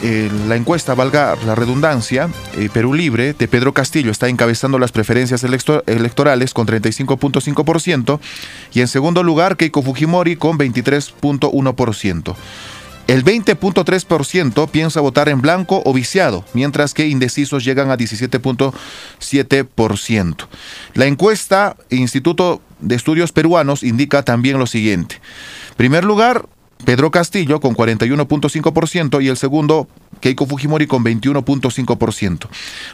eh, 0.02 0.30
la 0.48 0.56
encuesta, 0.56 0.94
valga 0.94 1.36
la 1.44 1.54
redundancia, 1.54 2.30
eh, 2.56 2.70
Perú 2.72 2.94
Libre 2.94 3.34
de 3.34 3.48
Pedro 3.48 3.74
Castillo 3.74 4.10
está 4.10 4.28
encabezando 4.28 4.78
las 4.78 4.92
preferencias 4.92 5.44
electorales 5.44 6.54
con 6.54 6.66
35.5% 6.66 8.18
y 8.72 8.80
en 8.80 8.88
segundo 8.88 9.22
lugar 9.22 9.56
Keiko 9.56 9.82
Fujimori 9.82 10.36
con 10.36 10.58
23.1%. 10.58 12.34
El 13.06 13.24
20.3% 13.24 14.70
piensa 14.70 15.00
votar 15.00 15.28
en 15.28 15.40
blanco 15.40 15.82
o 15.84 15.92
viciado, 15.92 16.44
mientras 16.54 16.94
que 16.94 17.08
indecisos 17.08 17.64
llegan 17.64 17.90
a 17.90 17.98
17.7%. 17.98 20.46
La 20.94 21.06
encuesta 21.06 21.76
Instituto 21.90 22.62
de 22.78 22.94
Estudios 22.94 23.32
Peruanos 23.32 23.82
indica 23.82 24.22
también 24.22 24.58
lo 24.58 24.68
siguiente. 24.68 25.20
Primer 25.76 26.04
lugar, 26.04 26.46
Pedro 26.84 27.10
Castillo 27.10 27.60
con 27.60 27.75
41.5% 27.75 29.23
y 29.23 29.28
el 29.28 29.36
segundo 29.36 29.89
Keiko 30.20 30.47
Fujimori 30.47 30.86
con 30.86 31.05
21.5%. 31.05 32.49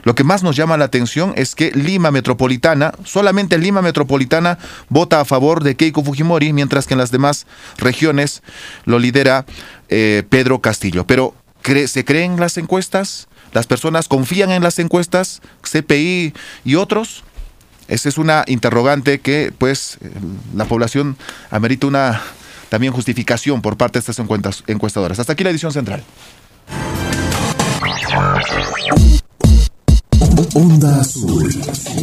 Lo 0.04 0.14
que 0.14 0.24
más 0.24 0.42
nos 0.42 0.56
llama 0.56 0.76
la 0.76 0.86
atención 0.86 1.32
es 1.36 1.54
que 1.54 1.70
Lima 1.72 2.10
Metropolitana, 2.10 2.92
solamente 3.04 3.58
Lima 3.58 3.82
Metropolitana 3.82 4.58
vota 4.88 5.20
a 5.20 5.24
favor 5.24 5.62
de 5.62 5.76
Keiko 5.76 6.02
Fujimori, 6.02 6.52
mientras 6.52 6.86
que 6.86 6.94
en 6.94 6.98
las 6.98 7.10
demás 7.10 7.46
regiones 7.78 8.42
lo 8.84 8.98
lidera 8.98 9.44
eh, 9.88 10.22
Pedro 10.28 10.60
Castillo. 10.60 11.06
Pero 11.06 11.34
¿se 11.86 12.04
creen 12.04 12.38
las 12.38 12.56
encuestas? 12.58 13.28
¿Las 13.52 13.66
personas 13.66 14.08
confían 14.08 14.50
en 14.50 14.62
las 14.62 14.78
encuestas? 14.78 15.42
¿CPI 15.62 16.34
y 16.64 16.74
otros? 16.74 17.24
Esa 17.88 18.08
es 18.08 18.18
una 18.18 18.44
interrogante 18.46 19.20
que 19.20 19.52
pues 19.56 19.98
la 20.54 20.64
población 20.64 21.16
amerita 21.50 21.86
una 21.86 22.22
también 22.68 22.92
justificación 22.92 23.62
por 23.62 23.76
parte 23.76 23.98
de 23.98 24.00
estas 24.00 24.18
encuestadoras. 24.66 25.18
Hasta 25.18 25.32
aquí 25.32 25.44
la 25.44 25.50
edición 25.50 25.72
central. 25.72 26.02
Onda 30.54 31.00
Azul. 31.00 31.48